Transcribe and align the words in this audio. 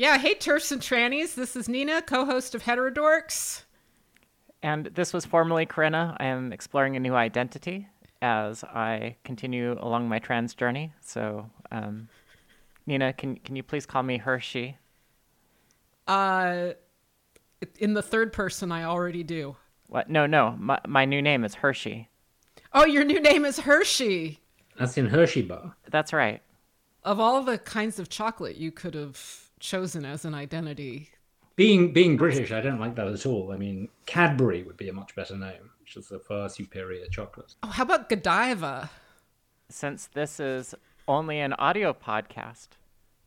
Yeah, 0.00 0.16
hey, 0.16 0.32
turfs 0.32 0.72
and 0.72 0.80
trannies. 0.80 1.34
This 1.34 1.54
is 1.54 1.68
Nina, 1.68 2.00
co 2.00 2.24
host 2.24 2.54
of 2.54 2.62
Heterodorx. 2.62 3.64
And 4.62 4.86
this 4.86 5.12
was 5.12 5.26
formerly 5.26 5.66
Corinna. 5.66 6.16
I 6.18 6.24
am 6.24 6.54
exploring 6.54 6.96
a 6.96 7.00
new 7.00 7.14
identity 7.14 7.86
as 8.22 8.64
I 8.64 9.16
continue 9.24 9.76
along 9.78 10.08
my 10.08 10.18
trans 10.18 10.54
journey. 10.54 10.94
So, 11.02 11.50
um, 11.70 12.08
Nina, 12.86 13.12
can 13.12 13.36
can 13.36 13.56
you 13.56 13.62
please 13.62 13.84
call 13.84 14.02
me 14.02 14.16
Hershey? 14.16 14.78
Uh, 16.06 16.70
in 17.78 17.92
the 17.92 18.02
third 18.02 18.32
person, 18.32 18.72
I 18.72 18.84
already 18.84 19.22
do. 19.22 19.54
What? 19.88 20.08
No, 20.08 20.24
no. 20.24 20.56
My 20.58 20.80
my 20.88 21.04
new 21.04 21.20
name 21.20 21.44
is 21.44 21.56
Hershey. 21.56 22.08
Oh, 22.72 22.86
your 22.86 23.04
new 23.04 23.20
name 23.20 23.44
is 23.44 23.58
Hershey. 23.58 24.40
That's 24.78 24.96
in 24.96 25.08
Hershey 25.08 25.42
bar. 25.42 25.76
That's 25.90 26.14
right. 26.14 26.40
Of 27.04 27.20
all 27.20 27.42
the 27.42 27.58
kinds 27.58 27.98
of 27.98 28.08
chocolate 28.08 28.56
you 28.56 28.72
could 28.72 28.94
have 28.94 29.49
chosen 29.60 30.04
as 30.04 30.24
an 30.24 30.34
identity. 30.34 31.10
Being 31.56 31.92
being 31.92 32.16
British, 32.16 32.52
I 32.52 32.60
don't 32.60 32.80
like 32.80 32.96
that 32.96 33.06
at 33.06 33.26
all. 33.26 33.52
I 33.52 33.56
mean, 33.56 33.88
Cadbury 34.06 34.62
would 34.62 34.76
be 34.76 34.88
a 34.88 34.92
much 34.92 35.14
better 35.14 35.36
name, 35.36 35.70
which 35.80 35.96
is 35.96 36.10
a 36.10 36.18
far 36.18 36.48
superior 36.48 37.06
chocolate. 37.06 37.54
Oh, 37.62 37.68
how 37.68 37.82
about 37.84 38.08
Godiva? 38.08 38.90
Since 39.68 40.08
this 40.14 40.40
is 40.40 40.74
only 41.06 41.38
an 41.38 41.52
audio 41.54 41.92
podcast, 41.92 42.68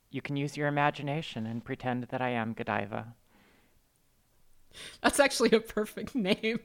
you 0.09 0.21
can 0.21 0.35
use 0.35 0.57
your 0.57 0.67
imagination 0.67 1.45
and 1.45 1.63
pretend 1.63 2.03
that 2.05 2.21
I 2.21 2.29
am 2.29 2.53
Godiva. 2.53 3.13
That's 5.01 5.19
actually 5.19 5.51
a 5.51 5.59
perfect 5.59 6.15
name 6.15 6.59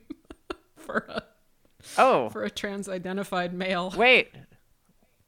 for 0.77 1.05
a 1.09 1.23
Oh, 1.97 2.29
for 2.31 2.43
a 2.43 2.51
trans-identified 2.51 3.55
male. 3.55 3.93
wait. 3.97 4.33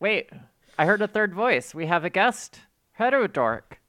Wait. 0.00 0.30
I 0.78 0.84
heard 0.86 1.00
a 1.02 1.06
third 1.06 1.32
voice. 1.34 1.74
We 1.74 1.86
have 1.86 2.04
a 2.04 2.10
guest. 2.10 2.60
Heterodork. 2.98 3.79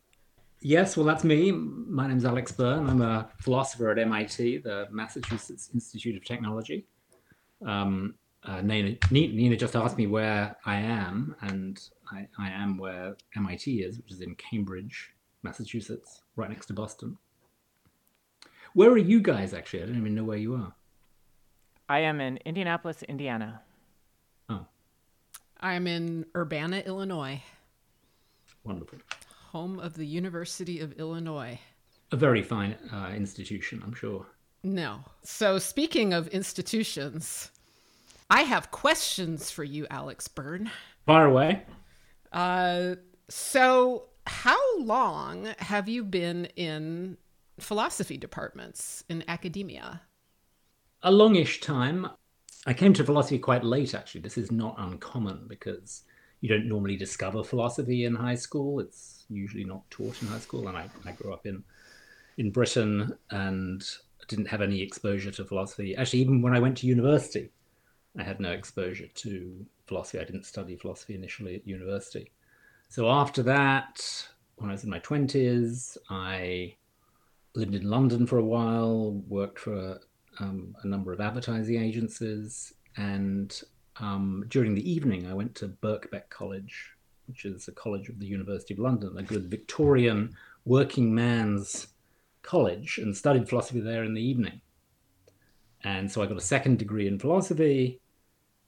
Yes, 0.63 0.95
well, 0.95 1.07
that's 1.07 1.23
me. 1.23 1.51
My 1.51 2.07
name's 2.07 2.23
Alex 2.23 2.51
Byrne. 2.51 2.87
I'm 2.87 3.01
a 3.01 3.27
philosopher 3.39 3.89
at 3.89 3.97
MIT, 3.97 4.59
the 4.59 4.87
Massachusetts 4.91 5.71
Institute 5.73 6.15
of 6.15 6.23
Technology. 6.23 6.85
Um, 7.65 8.13
uh, 8.43 8.61
Nina, 8.61 8.95
Nina 9.09 9.57
just 9.57 9.75
asked 9.75 9.97
me 9.97 10.05
where 10.05 10.55
I 10.63 10.75
am, 10.75 11.35
and 11.41 11.81
I, 12.11 12.27
I 12.37 12.49
am 12.51 12.77
where 12.77 13.15
MIT 13.35 13.81
is, 13.81 13.97
which 13.97 14.11
is 14.11 14.21
in 14.21 14.35
Cambridge, 14.35 15.11
Massachusetts, 15.41 16.21
right 16.35 16.49
next 16.49 16.67
to 16.67 16.73
Boston. 16.73 17.17
Where 18.73 18.91
are 18.91 18.97
you 18.97 19.19
guys, 19.19 19.55
actually? 19.55 19.81
I 19.81 19.85
don't 19.87 19.97
even 19.97 20.13
know 20.13 20.23
where 20.23 20.37
you 20.37 20.53
are. 20.53 20.73
I 21.89 21.99
am 22.01 22.21
in 22.21 22.37
Indianapolis, 22.45 23.01
Indiana. 23.03 23.61
Oh, 24.47 24.67
I'm 25.59 25.87
in 25.87 26.27
Urbana, 26.35 26.83
Illinois, 26.85 27.41
wonderful. 28.63 28.99
Home 29.51 29.79
of 29.79 29.95
the 29.95 30.05
University 30.05 30.79
of 30.79 30.93
Illinois. 30.93 31.59
A 32.11 32.15
very 32.15 32.41
fine 32.41 32.75
uh, 32.91 33.11
institution, 33.15 33.81
I'm 33.85 33.93
sure. 33.93 34.25
No. 34.63 34.99
So, 35.23 35.59
speaking 35.59 36.13
of 36.13 36.27
institutions, 36.29 37.51
I 38.29 38.41
have 38.41 38.71
questions 38.71 39.51
for 39.51 39.63
you, 39.63 39.87
Alex 39.89 40.27
Byrne. 40.27 40.69
Far 41.05 41.25
away. 41.25 41.63
Uh, 42.31 42.95
so, 43.29 44.09
how 44.27 44.77
long 44.79 45.53
have 45.59 45.87
you 45.89 46.03
been 46.03 46.45
in 46.55 47.17
philosophy 47.59 48.17
departments 48.17 49.03
in 49.09 49.23
academia? 49.27 50.01
a 51.03 51.11
longish 51.11 51.61
time. 51.61 52.07
I 52.65 52.73
came 52.73 52.93
to 52.93 53.03
philosophy 53.03 53.39
quite 53.39 53.63
late, 53.63 53.95
actually. 53.95 54.21
This 54.21 54.37
is 54.37 54.51
not 54.51 54.75
uncommon 54.77 55.45
because 55.47 56.03
you 56.41 56.49
don't 56.49 56.67
normally 56.67 56.95
discover 56.95 57.43
philosophy 57.43 58.05
in 58.05 58.15
high 58.15 58.35
school. 58.35 58.79
It's 58.79 59.20
usually 59.31 59.63
not 59.63 59.89
taught 59.89 60.21
in 60.21 60.27
high 60.27 60.39
school. 60.39 60.67
And 60.67 60.77
I, 60.77 60.89
I 61.05 61.11
grew 61.13 61.33
up 61.33 61.45
in 61.45 61.63
in 62.37 62.51
Britain 62.51 63.13
and 63.29 63.83
didn't 64.27 64.47
have 64.47 64.61
any 64.61 64.81
exposure 64.81 65.31
to 65.31 65.45
philosophy. 65.45 65.95
Actually, 65.95 66.19
even 66.19 66.41
when 66.41 66.55
I 66.55 66.59
went 66.59 66.77
to 66.77 66.87
university, 66.87 67.51
I 68.17 68.23
had 68.23 68.39
no 68.39 68.51
exposure 68.51 69.07
to 69.07 69.65
philosophy. 69.85 70.19
I 70.19 70.23
didn't 70.23 70.45
study 70.45 70.75
philosophy 70.75 71.15
initially 71.15 71.55
at 71.55 71.67
university. 71.67 72.31
So 72.89 73.09
after 73.09 73.43
that, 73.43 74.25
when 74.55 74.69
I 74.69 74.73
was 74.73 74.83
in 74.83 74.89
my 74.89 74.99
20s, 74.99 75.97
I 76.09 76.75
lived 77.55 77.75
in 77.75 77.89
London 77.89 78.25
for 78.25 78.37
a 78.37 78.45
while, 78.45 79.21
worked 79.27 79.59
for 79.59 79.99
um, 80.39 80.75
a 80.83 80.87
number 80.87 81.11
of 81.11 81.19
advertising 81.19 81.81
agencies, 81.81 82.73
and 82.97 83.61
um, 83.97 84.45
during 84.47 84.73
the 84.73 84.89
evening, 84.89 85.27
I 85.27 85.33
went 85.33 85.55
to 85.55 85.67
Birkbeck 85.67 86.29
College, 86.29 86.91
which 87.31 87.45
is 87.45 87.69
a 87.69 87.71
college 87.71 88.09
of 88.09 88.19
the 88.19 88.25
University 88.25 88.73
of 88.73 88.79
London, 88.81 89.17
a 89.17 89.23
good 89.23 89.49
Victorian 89.49 90.35
working 90.65 91.15
man's 91.15 91.87
college, 92.41 92.97
and 92.97 93.15
studied 93.15 93.47
philosophy 93.47 93.79
there 93.79 94.03
in 94.03 94.13
the 94.13 94.21
evening. 94.21 94.59
And 95.81 96.11
so 96.11 96.21
I 96.21 96.25
got 96.25 96.35
a 96.35 96.41
second 96.41 96.77
degree 96.77 97.07
in 97.07 97.19
philosophy, 97.19 98.01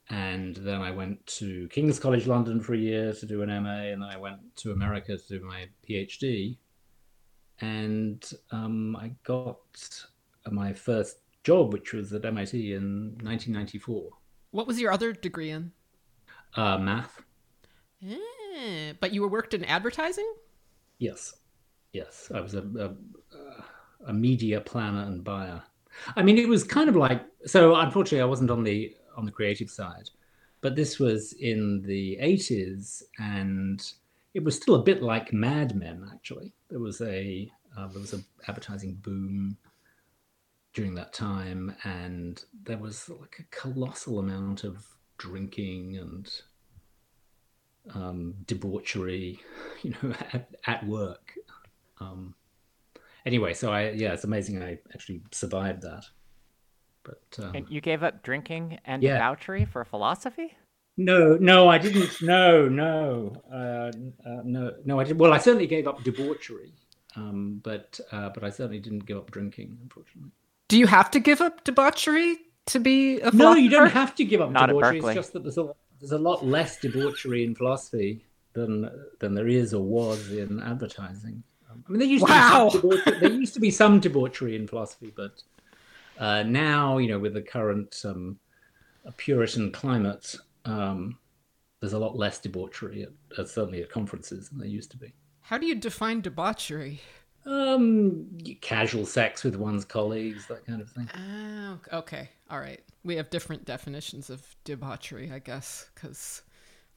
and 0.10 0.56
then 0.56 0.80
I 0.82 0.92
went 0.92 1.26
to 1.40 1.68
King's 1.68 2.00
College 2.00 2.26
London 2.26 2.62
for 2.62 2.74
a 2.74 2.78
year 2.78 3.12
to 3.12 3.26
do 3.26 3.42
an 3.42 3.50
MA, 3.50 3.92
and 3.92 4.02
then 4.02 4.10
I 4.10 4.16
went 4.16 4.40
to 4.58 4.72
America 4.72 5.18
to 5.18 5.40
do 5.40 5.46
my 5.46 5.68
PhD. 5.88 6.58
And 7.60 8.24
um, 8.52 8.96
I 8.96 9.12
got 9.26 9.60
my 10.50 10.72
first 10.72 11.18
job, 11.44 11.74
which 11.74 11.92
was 11.92 12.14
at 12.14 12.24
MIT 12.24 12.74
in 12.74 13.18
1994. 13.22 14.10
What 14.52 14.68
was 14.68 14.80
your 14.80 14.94
other 14.94 15.12
degree 15.12 15.50
in? 15.50 15.74
Uh, 16.56 16.78
math. 16.78 17.22
But 19.00 19.14
you 19.14 19.22
were 19.22 19.28
worked 19.28 19.54
in 19.54 19.64
advertising? 19.66 20.32
Yes, 21.00 21.34
yes. 21.92 22.32
I 22.34 22.40
was 22.40 22.54
a, 22.54 22.62
a 22.80 22.94
a 24.06 24.14
media 24.14 24.62
planner 24.62 25.04
and 25.04 25.24
buyer. 25.24 25.62
I 26.16 26.24
mean, 26.24 26.38
it 26.38 26.48
was 26.48 26.64
kind 26.64 26.90
of 26.90 26.96
like 26.96 27.22
so. 27.46 27.76
Unfortunately, 27.76 28.22
I 28.22 28.26
wasn't 28.26 28.52
on 28.52 28.64
the 28.64 28.96
on 29.16 29.26
the 29.26 29.32
creative 29.32 29.70
side, 29.70 30.10
but 30.62 30.76
this 30.76 31.00
was 31.00 31.34
in 31.34 31.84
the 31.84 32.18
80s, 32.22 33.04
and 33.20 33.82
it 34.34 34.44
was 34.44 34.56
still 34.56 34.76
a 34.76 34.84
bit 34.84 35.04
like 35.04 35.34
Mad 35.34 35.76
Men. 35.76 36.10
Actually, 36.12 36.54
there 36.70 36.80
was 36.80 37.02
a 37.02 37.52
uh, 37.78 37.88
there 37.88 38.02
was 38.02 38.14
an 38.14 38.26
advertising 38.48 38.96
boom 38.96 39.58
during 40.74 40.96
that 40.96 41.14
time, 41.14 41.76
and 41.84 42.44
there 42.64 42.80
was 42.80 43.10
like 43.10 43.38
a 43.40 43.56
colossal 43.56 44.20
amount 44.20 44.64
of 44.64 44.84
drinking 45.20 45.98
and 45.98 46.42
um, 47.94 48.34
debauchery, 48.46 49.40
you 49.82 49.92
know, 50.02 50.14
at, 50.34 50.50
at 50.66 50.86
work. 50.88 51.34
Um, 52.00 52.36
anyway, 53.26 53.54
so 53.54 53.72
I 53.72 53.92
yeah, 53.92 54.14
it's 54.14 54.24
amazing 54.24 54.62
I 54.62 54.80
actually 54.94 55.22
survived 55.32 55.82
that. 55.84 56.06
But 57.04 57.22
um, 57.44 57.56
And 57.56 57.66
you 57.70 57.82
gave 57.82 58.04
up 58.04 58.24
drinking 58.24 58.80
and 58.86 59.04
Yeah. 59.04 59.14
debauchery 59.14 59.66
for 59.66 59.84
philosophy? 59.84 60.56
no, 60.96 61.36
no, 61.38 61.68
I 61.70 61.78
didn't. 61.80 62.22
No, 62.22 62.70
no, 62.70 63.36
uh, 63.52 63.92
uh, 64.30 64.42
no, 64.44 64.74
no. 64.86 65.00
I 65.00 65.04
did. 65.04 65.20
Well, 65.20 65.34
I 65.34 65.40
certainly 65.40 65.68
gave 65.68 65.88
up 65.88 66.04
debauchery, 66.04 66.72
um, 67.16 67.60
but 67.64 68.00
uh, 68.12 68.30
but 68.30 68.44
I 68.44 68.50
certainly 68.52 68.80
didn't 68.80 69.06
give 69.06 69.18
up 69.18 69.32
drinking, 69.32 69.78
unfortunately. 69.82 70.32
Do 70.68 70.78
you 70.78 70.88
have 70.88 71.10
to 71.12 71.20
give 71.20 71.42
up 71.42 71.64
debauchery 71.64 72.38
to 72.68 72.80
be 72.80 73.16
a 73.20 73.32
philosopher? 73.32 73.38
No, 73.38 73.56
you 73.56 73.70
don't 73.70 73.92
have 73.92 74.14
to 74.16 74.24
give 74.26 74.40
up 74.40 74.52
Not 74.52 74.70
at 74.70 74.74
debauchery. 74.76 75.00
It's 75.00 75.14
just 75.16 75.34
that 75.34 75.44
there's 75.44 75.58
a 75.58 75.74
there's 76.04 76.12
a 76.12 76.18
lot 76.18 76.46
less 76.46 76.78
debauchery 76.80 77.46
in 77.46 77.56
philosophy 77.56 78.26
than 78.52 78.90
than 79.20 79.34
there 79.34 79.48
is 79.48 79.74
or 79.74 79.82
was 79.84 80.32
in 80.34 80.62
advertising. 80.62 81.42
Um, 81.72 81.82
I 81.88 81.92
mean, 81.92 82.00
there 82.00 82.08
used 82.08 82.28
Wow. 82.28 82.70
to 82.70 82.82
be 82.82 82.82
some 82.82 82.92
debauchery, 82.92 83.20
there 83.22 83.32
used 83.32 83.54
to 83.54 83.60
be 83.62 83.72
some 83.72 84.00
debauchery 84.02 84.56
in 84.58 84.68
philosophy, 84.68 85.14
but 85.16 85.42
uh, 86.20 86.44
now 86.44 86.98
you 86.98 87.08
know 87.08 87.20
with 87.20 87.34
the 87.36 87.42
current 87.42 88.02
um, 88.04 88.38
Puritan 89.16 89.72
climate, 89.72 90.36
um, 90.66 91.18
there's 91.80 91.94
a 91.94 92.00
lot 92.00 92.18
less 92.18 92.38
debauchery 92.40 93.04
at, 93.04 93.10
at 93.40 93.48
certainly 93.48 93.82
at 93.82 93.90
conferences 93.90 94.50
than 94.50 94.60
there 94.60 94.68
used 94.68 94.92
to 94.92 94.98
be. 94.98 95.14
How 95.40 95.58
do 95.58 95.66
you 95.66 95.76
define 95.76 96.20
debauchery? 96.20 97.00
Um, 97.46 98.28
casual 98.62 99.06
sex 99.06 99.44
with 99.44 99.56
one's 99.56 99.84
colleagues, 99.84 100.48
that 100.48 100.66
kind 100.66 100.82
of 100.82 100.90
thing. 100.90 101.10
Oh, 101.18 101.98
okay. 101.98 102.30
All 102.50 102.60
right. 102.60 102.82
We 103.04 103.18
have 103.18 103.30
different 103.30 103.66
definitions 103.66 104.30
of 104.30 104.56
debauchery, 104.64 105.32
I 105.32 105.40
guess, 105.40 105.90
because 105.94 106.42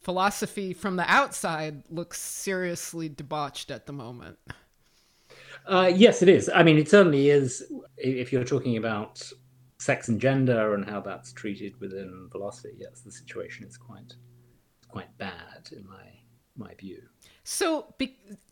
philosophy 0.00 0.72
from 0.72 0.96
the 0.96 1.10
outside 1.10 1.82
looks 1.90 2.20
seriously 2.20 3.08
debauched 3.08 3.70
at 3.70 3.86
the 3.86 3.92
moment. 3.92 4.38
Uh, 5.66 5.90
yes, 5.92 6.22
it 6.22 6.28
is. 6.28 6.48
I 6.54 6.62
mean, 6.62 6.78
it 6.78 6.88
certainly 6.88 7.30
is. 7.30 7.72
If 7.96 8.32
you're 8.32 8.44
talking 8.44 8.76
about 8.76 9.28
sex 9.78 10.08
and 10.08 10.20
gender 10.20 10.74
and 10.74 10.88
how 10.88 11.00
that's 11.00 11.32
treated 11.32 11.78
within 11.80 12.28
philosophy, 12.30 12.74
yes, 12.78 13.00
the 13.00 13.10
situation 13.10 13.66
is 13.66 13.76
quite 13.76 14.14
quite 14.88 15.16
bad 15.18 15.68
in 15.72 15.86
my 15.88 16.06
my 16.56 16.72
view. 16.74 17.02
So, 17.44 17.94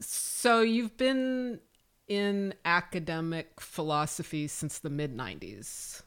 so 0.00 0.60
you've 0.60 0.96
been 0.96 1.60
in 2.08 2.54
academic 2.64 3.60
philosophy 3.60 4.46
since 4.46 4.78
the 4.78 4.90
mid 4.90 5.16
'90s. 5.16 6.02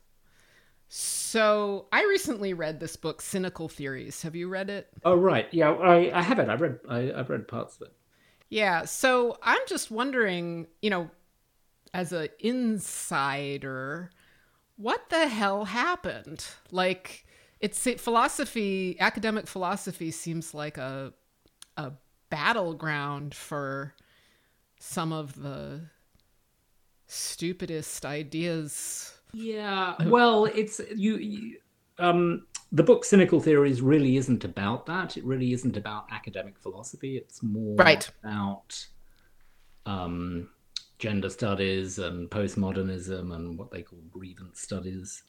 So, 0.90 1.88
I 1.92 2.04
recently 2.04 2.54
read 2.54 2.80
this 2.80 2.96
book, 2.96 3.22
Cynical 3.22 3.68
Theories. 3.68 4.22
Have 4.22 4.36
you 4.36 4.48
read 4.48 4.70
it? 4.70 4.88
Oh, 5.04 5.16
right. 5.16 5.48
Yeah, 5.52 5.72
I, 5.72 6.18
I 6.18 6.22
haven't. 6.22 6.50
I've 6.50 6.62
read 6.62 6.80
I, 6.88 7.12
I've 7.14 7.30
read 7.30 7.48
parts 7.48 7.76
of 7.76 7.84
it. 7.84 7.94
Yeah. 8.50 8.86
So 8.86 9.38
I'm 9.44 9.62
just 9.68 9.92
wondering, 9.92 10.68
you 10.82 10.90
know, 10.90 11.10
as 11.94 12.14
an 12.14 12.30
insider, 12.40 14.12
what 14.78 15.10
the 15.10 15.28
hell 15.28 15.66
happened? 15.66 16.46
Like, 16.72 17.26
it's 17.60 17.88
philosophy, 17.98 18.98
academic 19.00 19.48
philosophy 19.48 20.12
seems 20.12 20.54
like 20.54 20.78
a 20.78 21.14
a 21.76 21.92
battleground 22.30 23.36
for 23.36 23.94
some 24.80 25.12
of 25.12 25.42
the 25.42 25.82
stupidest 27.08 28.06
ideas. 28.06 29.14
Yeah. 29.34 29.96
Well, 30.06 30.46
it's 30.46 30.80
you, 30.96 31.18
you 31.18 31.58
um 32.00 32.46
the 32.72 32.84
book 32.84 33.06
cynical 33.06 33.40
theories 33.40 33.82
really 33.82 34.18
isn't 34.18 34.44
about 34.44 34.86
that 34.86 35.18
it 35.18 35.24
really 35.24 35.54
isn't 35.54 35.78
about 35.78 36.06
academic 36.12 36.60
philosophy 36.60 37.18
it's 37.18 37.42
more 37.42 37.76
right. 37.76 38.10
about 38.24 38.86
um, 39.86 40.50
gender 41.00 41.30
studies 41.30 41.98
and 42.00 42.30
postmodernism 42.30 43.34
and 43.34 43.58
what 43.58 43.72
they 43.72 43.82
call 43.82 44.00
grievance 44.12 44.62
studies 44.62 45.24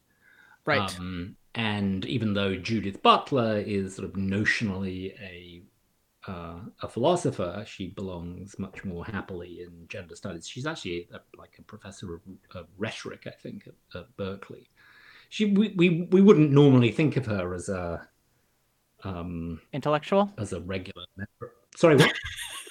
right 0.67 0.99
um, 0.99 1.37
and 1.55 2.05
even 2.06 2.35
though 2.35 2.56
judith 2.56 3.03
butler 3.03 3.59
is 3.59 3.95
sort 3.95 4.09
of 4.09 4.15
notionally 4.15 5.12
a 5.21 5.62
uh, 6.26 6.61
a 6.82 6.88
philosopher, 6.88 7.65
she 7.67 7.88
belongs 7.88 8.59
much 8.59 8.85
more 8.85 9.05
happily 9.05 9.61
in 9.62 9.87
gender 9.88 10.17
studies. 10.17 10.49
She's 10.49 10.67
actually 10.67 11.09
a, 11.12 11.20
like 11.38 11.56
a 11.59 11.62
professor 11.62 12.15
of, 12.15 12.20
of 12.55 12.67
rhetoric, 12.76 13.26
I 13.26 13.31
think, 13.31 13.69
at, 13.69 14.00
at 14.00 14.17
Berkeley 14.17 14.69
she 15.29 15.47
we, 15.47 15.75
we 15.76 16.03
we 16.11 16.20
wouldn't 16.20 16.50
normally 16.50 16.91
think 16.91 17.17
of 17.17 17.26
her 17.26 17.55
as 17.55 17.69
a 17.69 18.06
um 19.05 19.61
intellectual 19.73 20.32
as 20.38 20.53
a 20.53 20.61
regular 20.61 21.05
member. 21.17 21.55
Sorry, 21.76 21.97
what? 21.97 22.12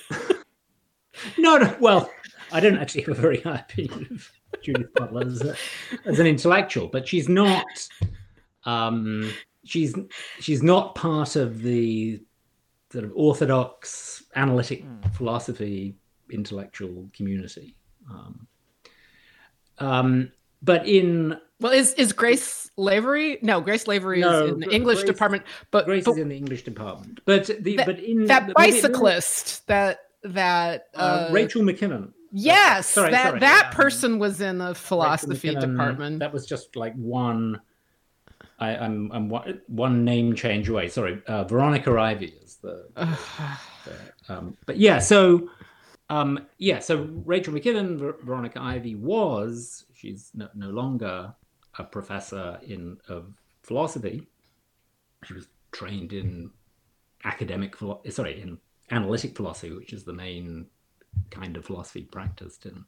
no, 1.38 1.57
no. 1.57 1.75
Well, 1.79 2.11
I 2.51 2.59
don't 2.59 2.77
actually 2.77 3.01
have 3.01 3.17
a 3.17 3.21
very 3.21 3.41
high 3.41 3.59
opinion 3.59 4.07
of 4.11 4.31
Judith 4.61 4.93
Butler 4.95 5.27
as, 5.27 5.41
a, 5.41 5.55
as 6.05 6.19
an 6.19 6.27
intellectual, 6.27 6.88
but 6.88 7.07
she's 7.07 7.29
not. 7.29 7.65
Um, 8.65 9.31
she's 9.63 9.95
she's 10.39 10.63
not 10.63 10.95
part 10.95 11.35
of 11.35 11.61
the 11.61 12.21
sort 12.92 13.06
of 13.06 13.12
orthodox 13.16 14.24
analytic 14.36 14.86
mm. 14.86 15.16
philosophy 15.16 15.95
intellectual 16.30 17.10
community. 17.16 17.75
Um, 18.10 18.48
um, 19.80 20.31
but 20.62 20.88
in 20.88 21.38
well, 21.60 21.72
is 21.72 21.94
is 21.95 22.13
Grace 22.13 22.69
Lavery? 22.78 23.39
No, 23.42 23.62
Grace 23.62 23.88
Lavery 23.88 24.22
no, 24.22 24.45
is 24.45 24.51
in 24.51 24.60
the 24.60 24.69
English 24.69 25.00
Grace, 25.00 25.07
department. 25.07 25.44
But 25.72 25.86
Grace 25.86 26.06
but, 26.06 26.12
is 26.12 26.18
in 26.18 26.30
the 26.30 26.38
English 26.38 26.63
department. 26.63 27.19
But 27.25 27.48
the 27.60 27.78
that, 27.78 27.86
but 27.86 28.00
in 28.00 28.25
that 28.25 28.54
bicyclist 28.54 29.66
that 29.68 30.00
that 30.24 30.88
uh, 30.95 31.28
uh, 31.30 31.30
Rachel 31.31 31.62
McKinnon. 31.62 32.13
Yes, 32.31 32.89
sorry, 32.89 33.12
that 33.12 33.28
sorry. 33.28 33.39
that 33.39 33.66
um, 33.68 33.72
person 33.72 34.19
was 34.19 34.42
in 34.42 34.57
the 34.57 34.75
philosophy 34.75 35.56
department. 35.56 36.19
That 36.19 36.34
was 36.34 36.45
just 36.45 36.75
like 36.75 36.94
one. 36.95 37.62
I, 38.59 38.71
am 38.71 39.12
I'm, 39.12 39.31
I'm 39.33 39.62
one 39.68 40.04
name 40.04 40.36
change 40.36 40.68
away. 40.69 40.89
Sorry, 40.89 41.21
uh, 41.27 41.44
Veronica 41.44 41.92
Ivy 41.92 42.33
is 42.44 42.56
the. 42.57 42.88
the 42.95 44.33
um, 44.33 44.57
but 44.65 44.77
yeah, 44.77 45.00
so 45.00 45.50
um, 46.09 46.39
yeah, 46.57 46.80
so 46.80 47.07
Rachel 47.25 47.54
McKinnon, 47.54 47.98
Ver- 47.98 48.18
Veronica 48.24 48.62
Ivy 48.62 48.95
was. 48.95 49.86
She's 49.94 50.31
no, 50.33 50.48
no 50.56 50.69
longer 50.69 51.33
a 51.77 51.83
professor 51.83 52.59
in 52.63 52.98
of 53.07 53.33
philosophy. 53.63 54.27
She 55.24 55.33
was 55.33 55.48
trained 55.71 56.13
in 56.13 56.51
academic 57.24 57.75
philo- 57.75 58.01
sorry 58.10 58.42
in 58.42 58.57
analytic 58.89 59.36
philosophy, 59.36 59.74
which 59.74 59.94
is 59.94 60.03
the 60.03 60.13
main 60.13 60.68
kind 61.30 61.57
of 61.57 61.65
philosophy 61.65 62.03
practiced 62.03 62.65
in 62.65 62.86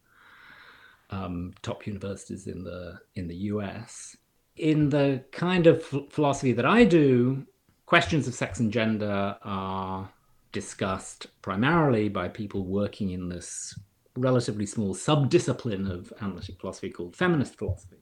um, 1.09 1.53
top 1.61 1.85
universities 1.85 2.47
in 2.47 2.63
the 2.63 2.99
in 3.15 3.27
the 3.27 3.35
U.S. 3.35 4.15
In 4.59 4.89
the 4.89 5.23
kind 5.31 5.67
of 5.67 5.83
philosophy 6.09 6.53
that 6.53 6.65
I 6.65 6.83
do, 6.83 7.45
questions 7.85 8.27
of 8.27 8.33
sex 8.33 8.59
and 8.59 8.71
gender 8.71 9.37
are 9.41 10.09
discussed 10.51 11.27
primarily 11.41 12.09
by 12.09 12.27
people 12.27 12.65
working 12.65 13.11
in 13.11 13.29
this 13.29 13.77
relatively 14.15 14.65
small 14.65 14.93
subdiscipline 14.93 15.89
of 15.89 16.11
analytic 16.21 16.59
philosophy 16.59 16.89
called 16.89 17.15
feminist 17.15 17.57
philosophy 17.57 17.99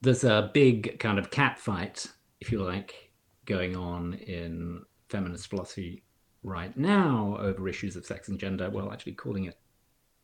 there's 0.00 0.24
a 0.24 0.50
big 0.54 0.98
kind 0.98 1.18
of 1.18 1.30
cat 1.30 1.58
fight, 1.58 2.06
if 2.40 2.50
you 2.50 2.62
like, 2.62 3.10
going 3.44 3.76
on 3.76 4.14
in 4.14 4.82
feminist 5.08 5.48
philosophy 5.48 6.02
right 6.42 6.76
now 6.76 7.36
over 7.38 7.68
issues 7.68 7.96
of 7.96 8.06
sex 8.06 8.28
and 8.28 8.38
gender. 8.38 8.70
Well, 8.70 8.92
actually, 8.92 9.12
calling 9.12 9.44
it 9.44 9.58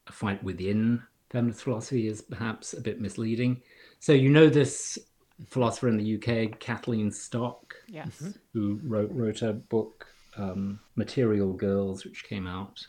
a 0.06 0.12
fight 0.12 0.42
within 0.42 1.02
feminist 1.30 1.62
philosophy 1.62 2.08
is 2.08 2.22
perhaps 2.22 2.72
a 2.72 2.80
bit 2.80 3.00
misleading. 3.00 3.60
So, 4.00 4.12
you 4.12 4.30
know, 4.30 4.48
this 4.48 4.98
philosopher 5.46 5.88
in 5.88 5.96
the 5.96 6.16
UK, 6.16 6.58
Kathleen 6.58 7.10
Stock, 7.10 7.74
yes. 7.88 8.08
Mm-hmm. 8.08 8.30
who 8.52 8.80
wrote, 8.84 9.10
wrote 9.12 9.42
a 9.42 9.52
book, 9.52 10.06
um, 10.36 10.80
Material 10.94 11.52
Girls, 11.52 12.04
which 12.04 12.24
came 12.24 12.46
out 12.46 12.86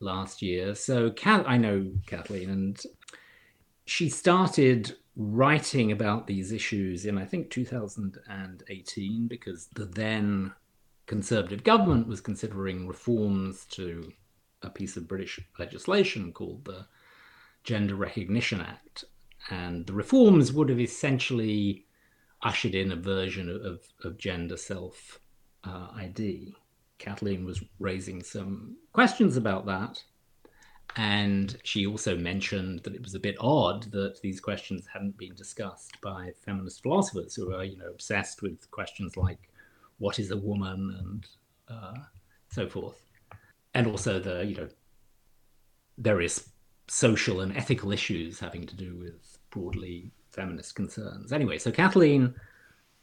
last 0.00 0.42
year. 0.42 0.74
So, 0.74 1.12
I 1.24 1.56
know 1.56 1.90
Kathleen, 2.06 2.50
and 2.50 2.80
she 3.86 4.08
started 4.08 4.96
writing 5.16 5.90
about 5.90 6.26
these 6.26 6.52
issues 6.52 7.04
in, 7.04 7.18
I 7.18 7.24
think, 7.24 7.50
2018, 7.50 9.26
because 9.26 9.66
the 9.74 9.86
then 9.86 10.52
Conservative 11.06 11.64
government 11.64 12.06
was 12.06 12.20
considering 12.20 12.86
reforms 12.86 13.64
to 13.70 14.12
a 14.60 14.68
piece 14.68 14.98
of 14.98 15.08
British 15.08 15.40
legislation 15.58 16.34
called 16.34 16.66
the 16.66 16.86
Gender 17.64 17.94
Recognition 17.94 18.60
Act. 18.60 19.04
And 19.50 19.86
the 19.86 19.92
reforms 19.92 20.52
would 20.52 20.68
have 20.68 20.80
essentially 20.80 21.86
ushered 22.42 22.74
in 22.74 22.92
a 22.92 22.96
version 22.96 23.48
of, 23.48 23.80
of 24.04 24.18
gender 24.18 24.56
self 24.56 25.20
uh, 25.64 25.88
ID. 25.94 26.54
Kathleen 26.98 27.44
was 27.44 27.62
raising 27.78 28.22
some 28.22 28.76
questions 28.92 29.36
about 29.36 29.66
that. 29.66 30.02
And 30.96 31.56
she 31.64 31.86
also 31.86 32.16
mentioned 32.16 32.80
that 32.82 32.94
it 32.94 33.02
was 33.02 33.14
a 33.14 33.20
bit 33.20 33.36
odd 33.40 33.84
that 33.92 34.20
these 34.22 34.40
questions 34.40 34.86
hadn't 34.92 35.16
been 35.16 35.34
discussed 35.34 36.00
by 36.00 36.32
feminist 36.44 36.82
philosophers 36.82 37.34
who 37.34 37.54
are, 37.54 37.64
you 37.64 37.76
know, 37.76 37.90
obsessed 37.90 38.42
with 38.42 38.70
questions 38.70 39.16
like 39.16 39.50
what 39.98 40.18
is 40.18 40.30
a 40.30 40.36
woman 40.36 40.96
and 40.98 41.26
uh, 41.68 41.98
so 42.50 42.68
forth, 42.68 43.00
and 43.74 43.86
also 43.86 44.18
the, 44.18 44.44
you 44.44 44.56
know, 44.56 44.68
various 45.98 46.48
social 46.86 47.40
and 47.40 47.56
ethical 47.56 47.92
issues 47.92 48.40
having 48.40 48.66
to 48.66 48.74
do 48.74 48.96
with 48.96 49.37
broadly 49.58 50.10
feminist 50.30 50.74
concerns. 50.74 51.32
Anyway, 51.32 51.58
so 51.58 51.70
Kathleen 51.70 52.34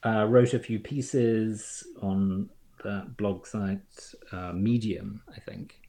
uh, 0.05 0.25
wrote 0.25 0.53
a 0.53 0.59
few 0.59 0.79
pieces 0.79 1.85
on 2.01 2.49
the 2.83 3.05
blog 3.17 3.45
site 3.45 4.13
uh, 4.31 4.53
Medium, 4.53 5.21
I 5.35 5.39
think, 5.39 5.81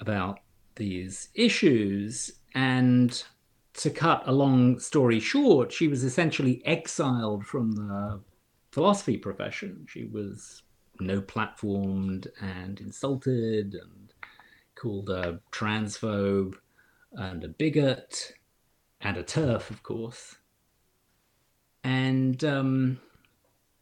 about 0.00 0.40
these 0.76 1.30
issues. 1.34 2.32
And 2.54 3.22
to 3.74 3.90
cut 3.90 4.22
a 4.26 4.32
long 4.32 4.78
story 4.78 5.20
short, 5.20 5.72
she 5.72 5.88
was 5.88 6.04
essentially 6.04 6.62
exiled 6.64 7.44
from 7.46 7.72
the 7.72 8.20
philosophy 8.70 9.16
profession. 9.16 9.86
She 9.88 10.04
was 10.04 10.62
no 11.00 11.20
platformed 11.20 12.26
and 12.40 12.80
insulted 12.80 13.74
and 13.74 14.12
called 14.74 15.10
a 15.10 15.40
transphobe 15.52 16.54
and 17.12 17.44
a 17.44 17.48
bigot 17.48 18.34
and 19.00 19.16
a 19.16 19.22
turf, 19.22 19.70
of 19.70 19.82
course. 19.82 20.36
And 21.84 22.42
um, 22.44 23.00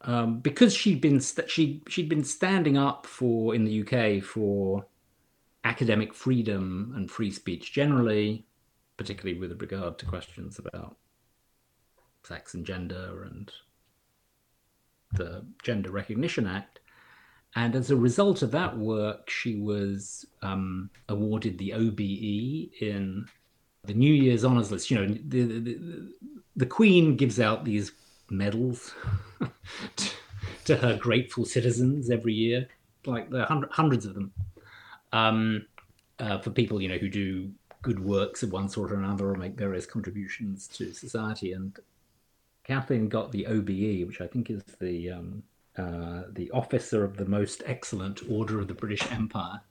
um, 0.01 0.39
because 0.39 0.73
she'd 0.75 1.01
been 1.01 1.19
st- 1.19 1.49
she 1.49 1.81
she'd 1.87 2.09
been 2.09 2.23
standing 2.23 2.77
up 2.77 3.05
for 3.05 3.55
in 3.55 3.65
the 3.65 3.81
UK 3.81 4.23
for 4.23 4.85
academic 5.63 6.13
freedom 6.13 6.93
and 6.95 7.09
free 7.09 7.31
speech 7.31 7.73
generally, 7.73 8.45
particularly 8.97 9.39
with 9.39 9.59
regard 9.59 9.97
to 9.99 10.05
questions 10.05 10.59
about 10.59 10.95
sex 12.23 12.53
and 12.53 12.65
gender 12.65 13.23
and 13.23 13.51
the 15.13 15.45
Gender 15.63 15.91
Recognition 15.91 16.45
Act. 16.45 16.79
And 17.55 17.75
as 17.75 17.89
a 17.89 17.95
result 17.95 18.41
of 18.41 18.51
that 18.51 18.77
work, 18.77 19.29
she 19.29 19.55
was 19.55 20.25
um, 20.41 20.89
awarded 21.07 21.57
the 21.57 21.73
OBE 21.73 22.81
in 22.81 23.25
the 23.87 23.93
New 23.93 24.13
Year's 24.13 24.45
Honours 24.45 24.71
List. 24.71 24.91
You 24.91 24.99
know, 24.99 25.07
the, 25.27 25.43
the, 25.43 26.13
the 26.55 26.65
Queen 26.65 27.15
gives 27.15 27.39
out 27.39 27.65
these 27.65 27.91
medals 28.29 28.93
to, 29.95 30.09
to, 30.65 30.75
her 30.77 30.97
grateful 30.97 31.45
citizens 31.45 32.09
every 32.09 32.33
year, 32.33 32.67
like 33.05 33.29
there 33.29 33.41
are 33.41 33.67
hundreds 33.71 34.05
of 34.05 34.15
them 34.15 34.31
um, 35.13 35.65
uh, 36.19 36.39
for 36.39 36.49
people 36.49 36.81
you 36.81 36.89
know 36.89 36.97
who 36.97 37.09
do 37.09 37.51
good 37.81 38.03
works 38.03 38.41
of 38.41 38.51
one 38.51 38.67
sort 38.67 38.91
or 38.91 38.95
another 38.95 39.29
or 39.29 39.35
make 39.35 39.53
various 39.53 39.85
contributions 39.85 40.67
to 40.67 40.91
society. 40.91 41.53
And 41.53 41.77
Kathleen 42.63 43.07
got 43.09 43.31
the 43.31 43.45
OBE, 43.45 44.07
which 44.07 44.21
I 44.21 44.27
think 44.27 44.49
is 44.49 44.63
the 44.79 45.11
um, 45.11 45.43
uh, 45.77 46.23
the 46.31 46.49
Officer 46.51 47.03
of 47.03 47.17
the 47.17 47.25
Most 47.25 47.61
Excellent 47.65 48.21
Order 48.29 48.59
of 48.59 48.67
the 48.67 48.73
British 48.73 49.09
Empire. 49.11 49.61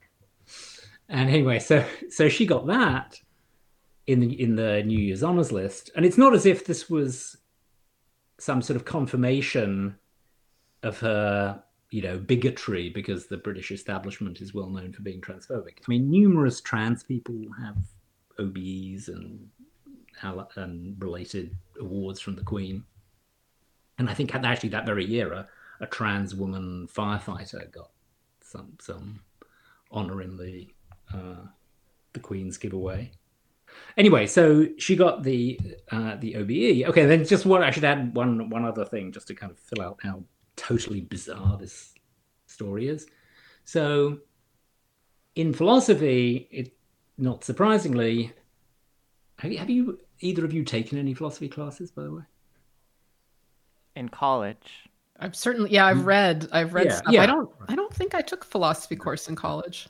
And 1.08 1.28
anyway, 1.28 1.58
so 1.58 1.84
so 2.10 2.28
she 2.28 2.46
got 2.46 2.66
that 2.66 3.20
in 4.06 4.20
the 4.20 4.40
in 4.40 4.56
the 4.56 4.82
New 4.82 4.98
Year's 4.98 5.22
honors 5.22 5.52
list, 5.52 5.90
and 5.96 6.04
it's 6.04 6.18
not 6.18 6.34
as 6.34 6.46
if 6.46 6.66
this 6.66 6.90
was 6.90 7.36
some 8.38 8.60
sort 8.60 8.76
of 8.76 8.84
confirmation 8.84 9.96
of 10.82 10.98
her, 11.00 11.62
you 11.90 12.02
know, 12.02 12.18
bigotry 12.18 12.90
because 12.90 13.26
the 13.26 13.36
British 13.36 13.70
establishment 13.70 14.40
is 14.40 14.52
well 14.52 14.68
known 14.68 14.92
for 14.92 15.02
being 15.02 15.20
transphobic. 15.20 15.78
I 15.78 15.88
mean, 15.88 16.10
numerous 16.10 16.60
trans 16.60 17.02
people 17.02 17.40
have 17.60 17.76
OBEs 18.38 19.08
and 19.08 19.48
and 20.56 21.02
related 21.02 21.56
awards 21.80 22.20
from 22.20 22.36
the 22.36 22.42
Queen, 22.42 22.84
and 23.98 24.10
I 24.10 24.14
think 24.14 24.34
actually 24.34 24.70
that 24.70 24.86
very 24.86 25.04
year 25.04 25.32
a, 25.32 25.48
a 25.80 25.86
trans 25.86 26.34
woman 26.34 26.88
firefighter 26.92 27.70
got 27.72 27.90
some 28.40 28.74
some 28.80 29.20
honor 29.90 30.20
in 30.20 30.36
the 30.36 30.68
uh, 31.12 31.46
the 32.12 32.20
Queen's 32.20 32.58
giveaway. 32.58 33.12
Anyway, 33.96 34.26
so 34.26 34.66
she 34.78 34.96
got 34.96 35.22
the 35.22 35.58
uh, 35.90 36.16
the 36.16 36.36
OBE. 36.36 36.88
Okay, 36.90 37.06
then 37.06 37.24
just 37.24 37.46
one. 37.46 37.62
I 37.62 37.70
should 37.70 37.84
add 37.84 38.14
one 38.14 38.50
one 38.50 38.64
other 38.64 38.84
thing 38.84 39.12
just 39.12 39.28
to 39.28 39.34
kind 39.34 39.52
of 39.52 39.58
fill 39.58 39.82
out 39.82 40.00
how 40.02 40.24
totally 40.56 41.00
bizarre 41.00 41.56
this 41.58 41.94
story 42.46 42.88
is. 42.88 43.06
So, 43.64 44.18
in 45.34 45.52
philosophy, 45.52 46.48
it 46.50 46.72
not 47.16 47.44
surprisingly, 47.44 48.32
have 49.38 49.52
you, 49.52 49.58
have 49.58 49.70
you 49.70 50.00
either 50.20 50.44
of 50.44 50.52
you 50.52 50.64
taken 50.64 50.98
any 50.98 51.14
philosophy 51.14 51.48
classes, 51.48 51.90
by 51.90 52.02
the 52.04 52.12
way? 52.12 52.22
In 53.96 54.08
college, 54.08 54.88
I've 55.20 55.36
certainly 55.36 55.70
yeah 55.70 55.86
I've 55.86 56.04
read 56.04 56.48
I've 56.50 56.74
read 56.74 56.86
Yeah, 56.86 56.96
stuff. 56.96 57.12
yeah. 57.12 57.22
I 57.22 57.26
don't 57.26 57.48
I 57.68 57.76
don't 57.76 57.94
think 57.94 58.14
I 58.14 58.20
took 58.22 58.42
a 58.44 58.46
philosophy 58.48 58.96
course 58.96 59.28
in 59.28 59.36
college. 59.36 59.88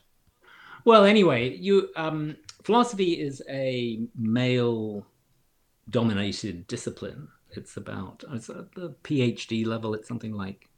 Well, 0.84 1.06
anyway, 1.06 1.56
you 1.56 1.88
um, 1.96 2.36
philosophy 2.64 3.20
is 3.20 3.40
a 3.48 4.00
male-dominated 4.16 6.66
discipline. 6.66 7.28
It's 7.50 7.76
about 7.76 8.24
it's 8.32 8.50
at 8.50 8.74
the 8.74 8.96
PhD 9.04 9.64
level. 9.64 9.94
It's 9.94 10.08
something 10.08 10.32
like 10.32 10.68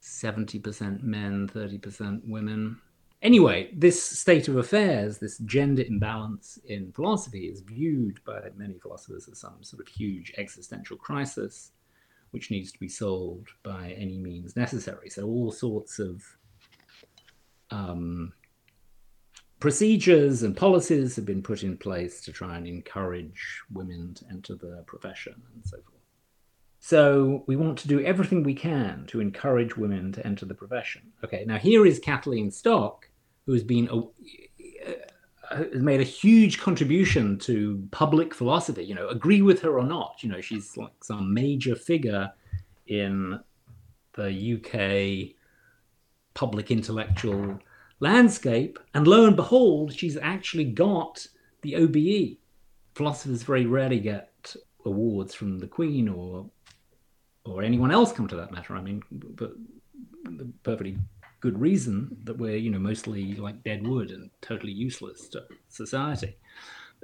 seventy 0.00 0.58
percent 0.58 1.02
men, 1.02 1.48
thirty 1.48 1.78
percent 1.78 2.24
women. 2.26 2.78
Anyway, 3.22 3.70
this 3.74 4.02
state 4.02 4.48
of 4.48 4.58
affairs, 4.58 5.16
this 5.18 5.38
gender 5.38 5.82
imbalance 5.82 6.58
in 6.66 6.92
philosophy, 6.92 7.46
is 7.46 7.60
viewed 7.60 8.22
by 8.26 8.50
many 8.56 8.78
philosophers 8.78 9.26
as 9.32 9.38
some 9.38 9.62
sort 9.62 9.80
of 9.80 9.88
huge 9.88 10.34
existential 10.36 10.98
crisis, 10.98 11.70
which 12.32 12.50
needs 12.50 12.70
to 12.70 12.78
be 12.78 12.88
solved 12.88 13.48
by 13.62 13.94
any 13.96 14.18
means 14.18 14.54
necessary. 14.54 15.08
So 15.08 15.24
all 15.24 15.50
sorts 15.50 15.98
of 15.98 16.22
um, 17.70 18.34
procedures 19.66 20.44
and 20.44 20.56
policies 20.56 21.16
have 21.16 21.24
been 21.24 21.42
put 21.42 21.64
in 21.64 21.76
place 21.76 22.20
to 22.20 22.30
try 22.30 22.56
and 22.56 22.68
encourage 22.68 23.60
women 23.72 24.14
to 24.14 24.24
enter 24.30 24.54
the 24.54 24.84
profession 24.86 25.34
and 25.52 25.66
so 25.66 25.76
forth. 25.78 26.04
So 26.78 27.42
we 27.48 27.56
want 27.56 27.76
to 27.78 27.88
do 27.88 28.00
everything 28.04 28.44
we 28.44 28.54
can 28.54 29.06
to 29.08 29.20
encourage 29.20 29.76
women 29.76 30.12
to 30.12 30.24
enter 30.24 30.46
the 30.46 30.54
profession. 30.54 31.02
Okay, 31.24 31.44
now 31.48 31.58
here 31.58 31.84
is 31.84 31.98
Kathleen 31.98 32.52
Stock, 32.52 33.08
who 33.44 33.54
has 33.54 33.64
been 33.64 33.88
a, 33.90 33.98
uh, 33.98 35.64
has 35.72 35.82
made 35.82 36.00
a 36.00 36.04
huge 36.04 36.60
contribution 36.60 37.36
to 37.40 37.88
public 37.90 38.34
philosophy. 38.34 38.84
You 38.84 38.94
know, 38.94 39.08
agree 39.08 39.42
with 39.42 39.62
her 39.62 39.80
or 39.80 39.84
not, 39.84 40.18
you 40.20 40.28
know, 40.28 40.40
she's 40.40 40.76
like 40.76 41.02
some 41.02 41.34
major 41.34 41.74
figure 41.74 42.32
in 42.86 43.40
the 44.12 44.30
UK 44.54 45.34
public 46.34 46.70
intellectual 46.70 47.58
landscape. 48.00 48.78
And 48.94 49.06
lo 49.06 49.26
and 49.26 49.36
behold, 49.36 49.94
she's 49.94 50.16
actually 50.16 50.64
got 50.64 51.26
the 51.62 51.76
OBE. 51.76 52.38
Philosophers 52.94 53.42
very 53.42 53.66
rarely 53.66 54.00
get 54.00 54.56
awards 54.84 55.34
from 55.34 55.58
the 55.58 55.66
Queen 55.66 56.08
or 56.08 56.48
or 57.44 57.62
anyone 57.62 57.92
else 57.92 58.12
come 58.12 58.26
to 58.26 58.36
that 58.36 58.50
matter. 58.50 58.74
I 58.74 58.80
mean, 58.80 59.02
but 59.10 59.52
the 60.24 60.48
perfectly 60.62 60.98
good 61.40 61.58
reason 61.60 62.16
that 62.24 62.38
we're 62.38 62.56
you 62.56 62.70
know 62.70 62.78
mostly 62.78 63.34
like 63.34 63.62
dead 63.62 63.86
wood 63.86 64.10
and 64.10 64.30
totally 64.40 64.72
useless 64.72 65.28
to 65.28 65.44
society. 65.68 66.36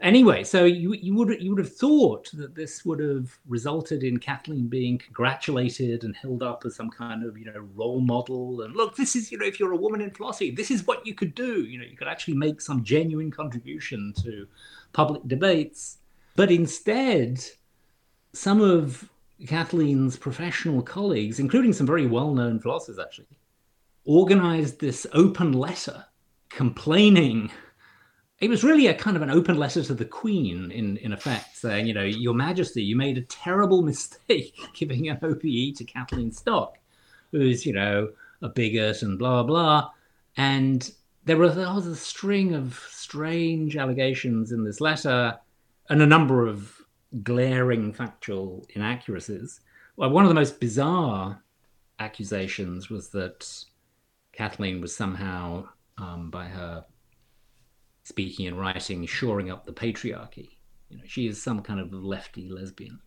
Anyway, 0.03 0.43
so 0.43 0.65
you 0.65 0.95
you 0.95 1.15
would 1.15 1.41
you 1.41 1.51
would 1.51 1.65
have 1.65 1.77
thought 1.77 2.29
that 2.33 2.57
this 2.57 2.85
would 2.85 2.99
have 2.99 3.39
resulted 3.47 4.03
in 4.03 4.19
Kathleen 4.19 4.67
being 4.67 4.99
congratulated 4.99 6.03
and 6.03 6.17
held 6.17 6.43
up 6.43 6.65
as 6.67 6.75
some 6.75 6.91
kind 6.91 7.25
of 7.25 7.39
you 7.39 7.45
know 7.45 7.69
role 7.77 8.01
model 8.01 8.63
and 8.63 8.75
look, 8.75 8.97
this 8.97 9.15
is 9.15 9.31
you 9.31 9.39
know 9.39 9.47
if 9.47 9.61
you're 9.61 9.73
a 9.73 9.77
woman 9.77 10.01
in 10.01 10.11
philosophy, 10.11 10.51
this 10.51 10.73
is 10.73 10.89
what 10.89 11.07
you 11.07 11.15
could 11.15 11.37
do. 11.37 11.63
You 11.63 11.79
know, 11.79 11.85
you 11.85 11.97
could 11.97 12.09
actually 12.09 12.35
make 12.35 12.61
some 12.61 12.83
genuine 12.83 13.31
contribution 13.31 14.13
to 14.25 14.49
public 14.93 15.23
debates. 15.29 15.99
But 16.35 16.51
instead, 16.51 17.45
some 18.33 18.61
of 18.61 19.09
Kathleen's 19.47 20.17
professional 20.17 20.83
colleagues, 20.83 21.39
including 21.39 21.73
some 21.73 21.87
very 21.87 22.07
well-known 22.07 22.59
philosophers, 22.59 22.99
actually 22.99 23.27
organized 24.05 24.81
this 24.81 25.07
open 25.13 25.53
letter 25.53 26.07
complaining 26.49 27.53
it 28.43 28.51
was 28.51 28.65
really 28.65 28.89
a 28.89 28.95
kind 28.95 29.17
of 29.17 29.23
an 29.23 29.31
open 29.31 29.57
letter 29.57 29.83
to 29.83 29.95
the 29.95 30.05
queen 30.05 30.71
in 30.71 30.99
in 30.99 31.13
effect 31.13 31.57
saying 31.57 31.87
you 31.87 31.95
know 31.95 32.05
your 32.05 32.35
majesty 32.35 32.83
you 32.83 32.97
made 32.97 33.17
a 33.17 33.23
terrible 33.23 33.83
mistake 33.91 34.55
giving 34.75 35.09
an 35.09 35.19
OBE 35.23 35.75
to 35.77 35.85
kathleen 35.85 36.31
stock 36.31 36.77
who's 37.31 37.65
you 37.65 37.73
know 37.73 38.09
a 38.43 38.49
bigot 38.49 39.03
and 39.03 39.19
blah 39.19 39.43
blah. 39.43 39.91
And 40.37 40.91
there 41.25 41.37
was, 41.37 41.55
there 41.55 41.73
was 41.73 41.87
a 41.87 41.97
string 41.97 42.55
of 42.55 42.79
strange 42.91 43.77
allegations 43.77 44.53
in 44.53 44.65
this 44.65 44.81
letter 44.81 45.39
and 45.89 46.03
a 46.03 46.07
number 46.07 46.47
of 46.47 46.81
glaring 47.23 47.93
factual 47.93 48.67
inaccuracies. 48.71 49.61
Well, 49.97 50.11
one 50.11 50.25
of 50.25 50.29
the 50.29 50.35
most 50.35 50.59
bizarre 50.59 51.43
accusations 51.99 52.89
was 52.89 53.09
that 53.11 53.47
kathleen 54.33 54.81
was 54.81 54.97
somehow 54.97 55.69
um, 55.99 56.31
by 56.31 56.47
her 56.47 56.85
speaking 58.13 58.47
and 58.47 58.61
writing, 58.61 59.07
shoring 59.07 59.51
up 59.51 59.65
the 59.65 59.73
patriarchy. 59.73 60.51
You 60.91 60.99
know, 60.99 61.05
she 61.07 61.27
is 61.27 61.43
some 61.43 61.63
kind 61.63 61.81
of 61.81 61.95
lefty 61.95 62.51
lesbian. 62.51 63.01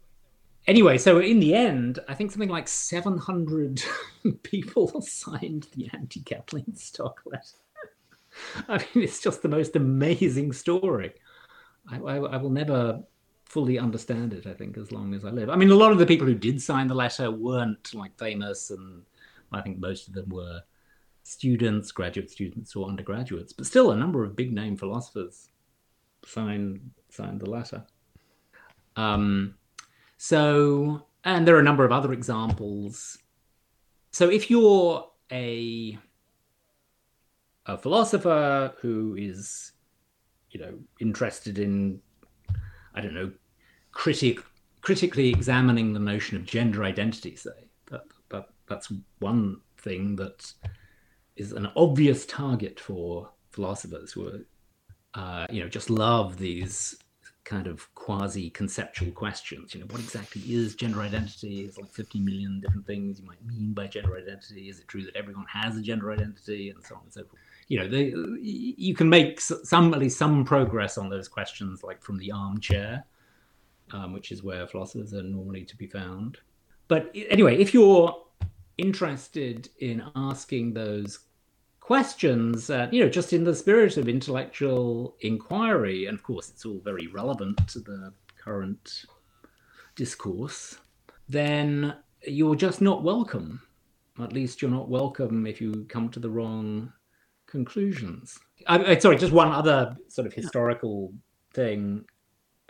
Anyway, 0.66 0.98
so 0.98 1.20
in 1.20 1.40
the 1.40 1.54
end, 1.54 2.00
I 2.08 2.16
think 2.16 2.32
something 2.32 2.50
like 2.50 2.68
700 2.68 3.84
people 4.44 5.00
signed 5.02 5.68
the 5.76 5.92
anti 5.94 6.22
Kathleen 6.22 6.76
Stock 6.76 7.22
letter. 7.24 7.60
I 8.68 8.78
mean, 8.80 9.04
it's 9.04 9.22
just 9.22 9.44
the 9.44 9.48
most 9.48 9.76
amazing 9.76 10.54
story. 10.54 11.14
I, 11.88 11.98
I, 11.98 12.16
I, 12.16 12.38
will 12.38 12.50
never 12.50 13.04
fully 13.46 13.78
understand 13.78 14.34
it, 14.34 14.48
I 14.48 14.54
think, 14.54 14.76
as 14.76 14.92
long 14.92 15.14
as 15.14 15.24
I 15.24 15.30
live. 15.30 15.52
I 15.52 15.56
mean, 15.56 15.70
a 15.70 15.76
lot 15.76 15.92
of 15.92 16.00
the 16.00 16.08
people 16.08 16.26
who 16.26 16.34
did 16.34 16.60
sign 16.60 16.88
the 16.88 16.96
letter 16.96 17.30
weren't 17.30 17.94
like 17.94 18.18
famous, 18.18 18.72
and 18.72 19.04
I 19.52 19.62
think 19.62 19.78
most 19.78 20.08
of 20.08 20.16
them 20.16 20.30
were 20.30 20.62
students, 21.26 21.92
graduate 21.92 22.30
students, 22.30 22.76
or 22.76 22.88
undergraduates, 22.88 23.52
but 23.52 23.66
still 23.66 23.92
a 23.92 23.98
number 23.98 24.24
of 24.24 24.36
big 24.36 24.54
name 24.54 24.78
philosophers 24.78 25.50
signed 26.24 26.92
signed 27.10 27.42
the 27.42 27.50
letter. 27.50 27.84
Um, 28.96 29.56
so, 30.18 31.08
and 31.24 31.48
there 31.48 31.56
are 31.56 31.60
a 31.60 31.64
number 31.64 31.84
of 31.84 31.92
other 31.92 32.14
examples. 32.14 33.18
So, 34.12 34.30
if 34.30 34.52
you're 34.52 35.10
a 35.32 35.98
a 37.66 37.78
philosopher 37.78 38.76
who 38.80 39.16
is, 39.18 39.72
you 40.52 40.60
know, 40.60 40.76
interested 41.00 41.58
in, 41.58 42.00
I 42.94 43.02
don't 43.02 43.16
know, 43.16 43.32
critic 43.92 44.40
critically 44.82 45.30
examining 45.30 45.92
the 45.94 46.00
notion 46.00 46.38
of 46.38 46.46
gender 46.46 46.84
identity, 46.84 47.36
say 47.36 47.66
that, 47.90 48.04
that 48.30 48.50
that's 48.68 48.92
one 49.18 49.62
thing 49.80 50.16
that 50.18 50.54
is 51.36 51.52
an 51.52 51.68
obvious 51.76 52.26
target 52.26 52.80
for 52.80 53.30
philosophers 53.52 54.12
who 54.12 54.28
are, 54.28 54.40
uh, 55.14 55.46
you 55.50 55.62
know, 55.62 55.70
just 55.70 55.90
love 55.90 56.38
these 56.38 56.98
kind 57.46 57.68
of 57.68 57.94
quasi-conceptual 57.94 59.12
questions. 59.12 59.74
You 59.74 59.82
know, 59.82 59.86
what 59.88 60.02
exactly 60.02 60.42
is 60.42 60.76
gender 60.76 61.02
identity? 61.02 61.62
It's 61.62 61.78
like 61.78 61.92
50 61.92 62.20
million 62.20 62.60
different 62.60 62.88
things 62.88 63.20
you 63.20 63.26
might 63.26 63.44
mean 63.46 63.74
by 63.74 63.88
gender 63.88 64.18
identity. 64.18 64.68
Is 64.68 64.80
it 64.80 64.88
true 64.88 65.04
that 65.04 65.16
everyone 65.16 65.46
has 65.52 65.78
a 65.78 65.82
gender 65.82 66.12
identity, 66.12 66.72
and 66.72 66.84
so 66.84 66.96
on 66.96 67.02
and 67.04 67.14
so 67.14 67.24
forth? 67.24 67.42
You 67.68 67.80
know, 67.80 67.88
they, 67.88 68.14
you 68.42 68.94
can 68.96 69.10
make 69.10 69.40
some 69.40 69.94
at 69.94 70.00
least 70.00 70.18
some 70.18 70.44
progress 70.44 70.98
on 70.98 71.10
those 71.10 71.28
questions, 71.28 71.84
like 71.84 72.02
from 72.02 72.18
the 72.18 72.32
armchair, 72.32 73.06
um, 73.92 74.14
which 74.14 74.32
is 74.32 74.44
where 74.44 74.68
philosophers 74.68 75.14
are 75.14 75.24
normally 75.24 75.66
to 75.66 75.78
be 75.78 75.88
found. 75.88 76.40
But 76.88 77.12
anyway, 77.30 77.58
if 77.58 77.74
you're 77.74 78.16
interested 78.78 79.70
in 79.80 80.04
asking 80.16 80.74
those 80.74 81.20
questions, 81.80 82.70
uh, 82.70 82.88
you 82.92 83.04
know, 83.04 83.10
just 83.10 83.32
in 83.32 83.44
the 83.44 83.56
spirit 83.56 83.98
of 83.98 84.10
intellectual 84.10 85.16
inquiry. 85.22 86.08
And 86.08 86.18
of 86.18 86.24
course, 86.24 86.50
it's 86.50 86.66
all 86.66 86.82
very 86.84 87.08
relevant 87.08 87.68
to 87.70 87.80
the 87.80 88.14
current 88.44 89.06
discourse. 89.96 90.78
Then 91.30 91.96
you're 92.24 92.56
just 92.56 92.82
not 92.82 93.04
welcome. 93.04 93.62
At 94.20 94.34
least 94.34 94.62
you're 94.62 94.72
not 94.72 94.90
welcome 94.90 95.46
if 95.46 95.62
you 95.62 95.86
come 95.90 96.10
to 96.10 96.20
the 96.20 96.30
wrong 96.30 96.92
conclusions. 97.46 98.40
I, 98.68 98.84
I, 98.84 98.98
sorry, 98.98 99.18
just 99.18 99.34
one 99.34 99.52
other 99.52 99.96
sort 100.08 100.26
of 100.26 100.34
historical 100.34 101.14
thing. 101.54 102.06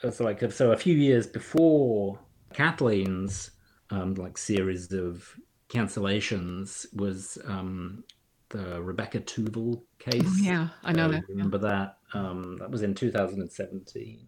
Uh, 0.03 0.11
so, 0.11 0.23
like, 0.23 0.51
so 0.51 0.71
a 0.71 0.77
few 0.77 0.95
years 0.95 1.25
before 1.25 2.19
Kathleen's 2.53 3.51
um, 3.91 4.15
like 4.15 4.37
series 4.37 4.91
of 4.91 5.35
cancellations 5.69 6.85
was 6.93 7.37
um, 7.45 8.03
the 8.49 8.81
Rebecca 8.81 9.19
Tuvel 9.19 9.81
case. 9.99 10.21
Oh, 10.25 10.37
yeah, 10.41 10.69
I 10.83 10.91
know 10.91 11.05
uh, 11.05 11.11
that. 11.11 11.23
Remember 11.29 11.57
that? 11.59 11.97
Um, 12.13 12.57
that 12.59 12.69
was 12.69 12.81
in 12.81 12.93
2017. 12.93 14.19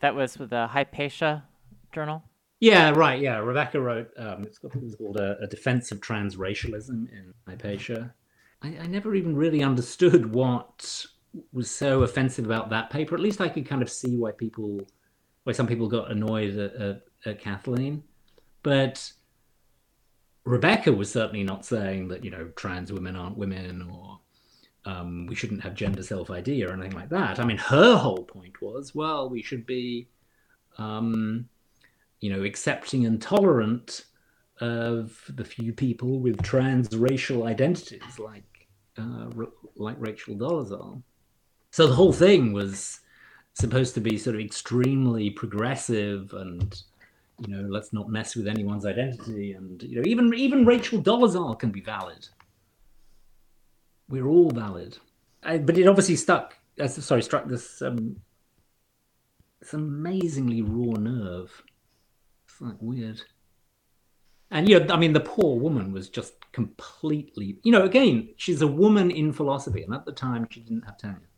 That 0.00 0.14
was 0.14 0.38
with 0.38 0.50
the 0.50 0.66
Hypatia 0.66 1.44
journal. 1.92 2.22
Yeah, 2.60 2.90
right. 2.90 3.20
Yeah, 3.20 3.38
Rebecca 3.38 3.80
wrote. 3.80 4.10
Um, 4.16 4.44
it's 4.44 4.58
called 4.58 5.16
a, 5.16 5.38
a, 5.42 5.46
defense 5.46 5.92
of 5.92 6.00
transracialism 6.00 7.10
in 7.12 7.34
Hypatia. 7.46 8.14
I, 8.62 8.68
I 8.80 8.86
never 8.86 9.14
even 9.14 9.36
really 9.36 9.62
understood 9.62 10.34
what 10.34 11.06
was 11.52 11.70
so 11.70 12.02
offensive 12.02 12.46
about 12.46 12.70
that 12.70 12.88
paper. 12.88 13.14
At 13.14 13.20
least 13.20 13.42
I 13.42 13.48
could 13.48 13.66
kind 13.66 13.82
of 13.82 13.90
see 13.90 14.16
why 14.16 14.32
people, 14.32 14.80
why 15.44 15.52
some 15.52 15.66
people 15.66 15.86
got 15.86 16.10
annoyed 16.10 16.56
at, 16.56 16.74
at, 16.74 17.02
at 17.26 17.40
Kathleen, 17.40 18.02
but 18.62 19.12
Rebecca 20.46 20.92
was 20.92 21.10
certainly 21.10 21.42
not 21.42 21.66
saying 21.66 22.08
that 22.08 22.24
you 22.24 22.30
know 22.30 22.48
trans 22.54 22.92
women 22.92 23.16
aren't 23.16 23.36
women 23.36 23.88
or 23.90 24.20
um, 24.86 25.26
we 25.26 25.34
shouldn't 25.34 25.62
have 25.62 25.74
gender 25.74 26.02
self 26.02 26.30
ID 26.30 26.64
or 26.64 26.72
anything 26.72 26.92
like 26.92 27.08
that. 27.10 27.40
I 27.40 27.44
mean, 27.44 27.58
her 27.58 27.96
whole 27.96 28.22
point 28.22 28.62
was, 28.62 28.94
well, 28.94 29.28
we 29.28 29.42
should 29.42 29.66
be, 29.66 30.06
um, 30.78 31.48
you 32.20 32.32
know, 32.32 32.44
accepting 32.44 33.04
and 33.04 33.20
tolerant 33.20 34.04
of 34.60 35.20
the 35.28 35.44
few 35.44 35.72
people 35.72 36.20
with 36.20 36.38
transracial 36.38 37.46
identities, 37.46 38.18
like 38.18 38.68
uh, 38.96 39.26
like 39.74 39.96
Rachel 39.98 40.36
Dolezal. 40.36 41.02
So 41.72 41.88
the 41.88 41.94
whole 41.94 42.12
thing 42.12 42.52
was 42.52 43.00
supposed 43.54 43.94
to 43.94 44.00
be 44.00 44.16
sort 44.16 44.36
of 44.36 44.40
extremely 44.40 45.30
progressive 45.30 46.32
and 46.32 46.80
you 47.40 47.54
know 47.54 47.68
let's 47.68 47.92
not 47.92 48.08
mess 48.08 48.34
with 48.34 48.48
anyone's 48.48 48.86
identity 48.86 49.52
and 49.52 49.82
you 49.82 49.96
know 49.96 50.06
even 50.06 50.32
even 50.34 50.64
Rachel 50.64 51.00
Dolezal 51.00 51.58
can 51.58 51.70
be 51.70 51.80
valid 51.80 52.28
we're 54.08 54.26
all 54.26 54.50
valid. 54.50 54.98
I, 55.42 55.58
but 55.58 55.78
it 55.78 55.86
obviously 55.86 56.16
stuck. 56.16 56.56
Uh, 56.80 56.88
sorry, 56.88 57.22
struck 57.22 57.48
this 57.48 57.82
um, 57.82 58.16
this 59.60 59.74
amazingly 59.74 60.62
raw 60.62 60.98
nerve. 60.98 61.62
It's 62.44 62.60
like 62.60 62.76
weird. 62.80 63.22
And 64.50 64.68
you 64.68 64.78
know, 64.78 64.94
I 64.94 64.98
mean, 64.98 65.12
the 65.12 65.20
poor 65.20 65.58
woman 65.58 65.92
was 65.92 66.08
just 66.08 66.34
completely. 66.52 67.58
You 67.64 67.72
know, 67.72 67.82
again, 67.82 68.28
she's 68.36 68.62
a 68.62 68.66
woman 68.66 69.10
in 69.10 69.32
philosophy, 69.32 69.82
and 69.82 69.94
at 69.94 70.04
the 70.04 70.12
time, 70.12 70.46
she 70.50 70.60
didn't 70.60 70.82
have 70.82 70.98
tenure. 70.98 71.28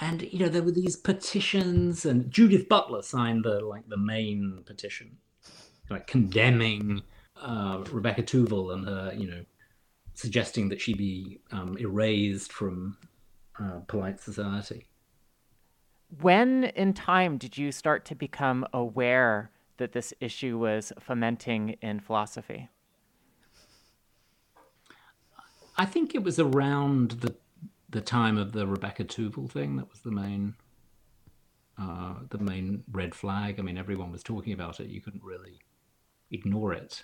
And 0.00 0.22
you 0.22 0.40
know, 0.40 0.48
there 0.48 0.62
were 0.62 0.72
these 0.72 0.96
petitions, 0.96 2.04
and 2.04 2.30
Judith 2.30 2.68
Butler 2.68 3.02
signed 3.02 3.44
the 3.44 3.60
like 3.60 3.88
the 3.88 3.96
main 3.96 4.62
petition, 4.66 5.18
like 5.88 6.06
condemning 6.06 7.02
uh, 7.40 7.84
Rebecca 7.90 8.22
Tuvel 8.22 8.72
and 8.72 8.86
her, 8.86 9.12
you 9.16 9.30
know, 9.30 9.44
suggesting 10.14 10.68
that 10.70 10.80
she 10.80 10.94
be 10.94 11.40
um, 11.52 11.76
erased 11.78 12.52
from 12.52 12.96
uh, 13.60 13.80
polite 13.86 14.20
society. 14.20 14.86
When 16.20 16.64
in 16.64 16.92
time 16.92 17.38
did 17.38 17.58
you 17.58 17.72
start 17.72 18.04
to 18.06 18.14
become 18.14 18.66
aware 18.72 19.50
that 19.76 19.92
this 19.92 20.14
issue 20.20 20.58
was 20.58 20.92
fomenting 21.00 21.76
in 21.82 22.00
philosophy? 22.00 22.68
I 25.76 25.84
think 25.84 26.14
it 26.14 26.22
was 26.22 26.38
around 26.38 27.12
the 27.12 27.34
the 27.94 28.00
time 28.00 28.36
of 28.36 28.50
the 28.50 28.66
Rebecca 28.66 29.04
Tuvel 29.04 29.48
thing 29.48 29.76
that 29.76 29.88
was 29.88 30.00
the 30.00 30.10
main 30.10 30.54
uh, 31.80 32.14
the 32.28 32.38
main 32.38 32.82
red 32.90 33.14
flag. 33.14 33.58
I 33.58 33.62
mean, 33.62 33.78
everyone 33.78 34.10
was 34.10 34.22
talking 34.22 34.52
about 34.52 34.80
it. 34.80 34.88
You 34.88 35.00
couldn't 35.00 35.22
really 35.22 35.60
ignore 36.30 36.72
it. 36.72 37.02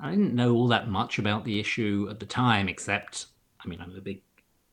I 0.00 0.10
didn't 0.10 0.34
know 0.34 0.54
all 0.54 0.68
that 0.68 0.88
much 0.88 1.18
about 1.18 1.44
the 1.44 1.60
issue 1.60 2.08
at 2.10 2.18
the 2.18 2.26
time, 2.26 2.68
except, 2.68 3.26
I 3.64 3.68
mean, 3.68 3.80
I'm 3.80 3.94
a 3.96 4.00
big 4.00 4.22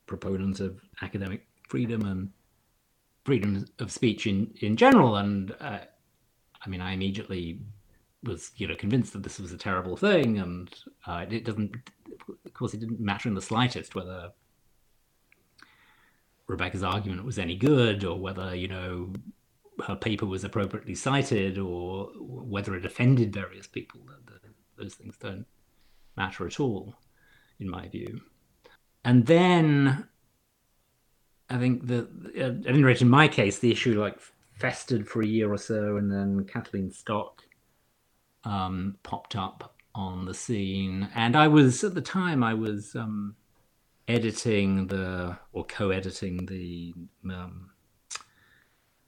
proponent 0.08 0.60
of 0.62 0.82
academic 1.02 1.46
freedom 1.68 2.06
and 2.06 2.32
freedom 3.26 3.66
of 3.80 3.92
speech 3.92 4.28
in, 4.28 4.54
in 4.62 4.78
general. 4.78 5.18
And 5.18 5.54
uh, 5.60 5.80
I 6.66 6.70
mean, 6.70 6.82
I 6.82 6.94
immediately 6.94 7.62
was, 8.24 8.52
you 8.56 8.68
know, 8.68 8.76
convinced 8.76 9.14
that 9.14 9.24
this 9.24 9.40
was 9.40 9.52
a 9.52 9.58
terrible 9.58 9.98
thing. 9.98 10.40
And 10.40 10.74
uh, 11.06 11.26
it 11.30 11.44
doesn't, 11.46 11.76
of 12.46 12.54
course, 12.54 12.74
it 12.74 12.80
didn't 12.80 13.00
matter 13.02 13.28
in 13.28 13.36
the 13.36 13.42
slightest 13.42 13.96
whether 13.96 14.32
Rebecca's 16.50 16.84
argument 16.84 17.24
was 17.26 17.40
any 17.40 17.56
good 17.56 18.04
or 18.04 18.20
whether, 18.20 18.56
you 18.56 18.68
know, 18.68 19.14
her 19.86 19.96
paper 19.96 20.26
was 20.26 20.44
appropriately 20.44 20.96
cited 20.96 21.58
or 21.58 22.08
whether 22.18 22.76
it 22.76 22.86
offended 22.86 23.34
various 23.34 23.68
people 23.68 24.02
those 24.80 24.96
things 24.96 25.16
don't 25.18 25.46
matter 26.18 26.48
at 26.48 26.60
all, 26.60 26.96
in 27.60 27.70
my 27.70 27.88
view. 27.88 28.22
And 29.06 29.26
then 29.26 30.08
I 31.50 31.58
think 31.58 31.88
that, 31.88 32.08
at 32.36 32.66
any 32.68 32.84
rate, 32.84 33.02
in 33.02 33.10
my 33.10 33.28
case, 33.28 33.60
the 33.60 33.72
issue 33.72 34.00
like 34.00 34.20
festered 34.54 35.08
for 35.08 35.22
a 35.22 35.28
year 35.28 35.52
or 35.52 35.58
so, 35.58 35.98
and 35.98 36.12
then 36.12 36.46
Kathleen 36.46 36.92
Stock 36.92 37.44
um, 38.44 38.98
popped 39.04 39.36
up 39.36 39.76
on 39.94 40.26
the 40.26 40.34
scene. 40.34 41.10
And 41.16 41.36
I 41.36 41.48
was, 41.48 41.84
at 41.84 41.96
the 41.96 42.02
time, 42.02 42.44
I 42.44 42.54
was 42.54 42.96
um, 42.96 43.36
editing 44.10 44.88
the, 44.88 45.38
or 45.54 45.64
co 45.66 45.92
editing 45.92 46.46
the, 46.48 46.94
um, 47.26 47.70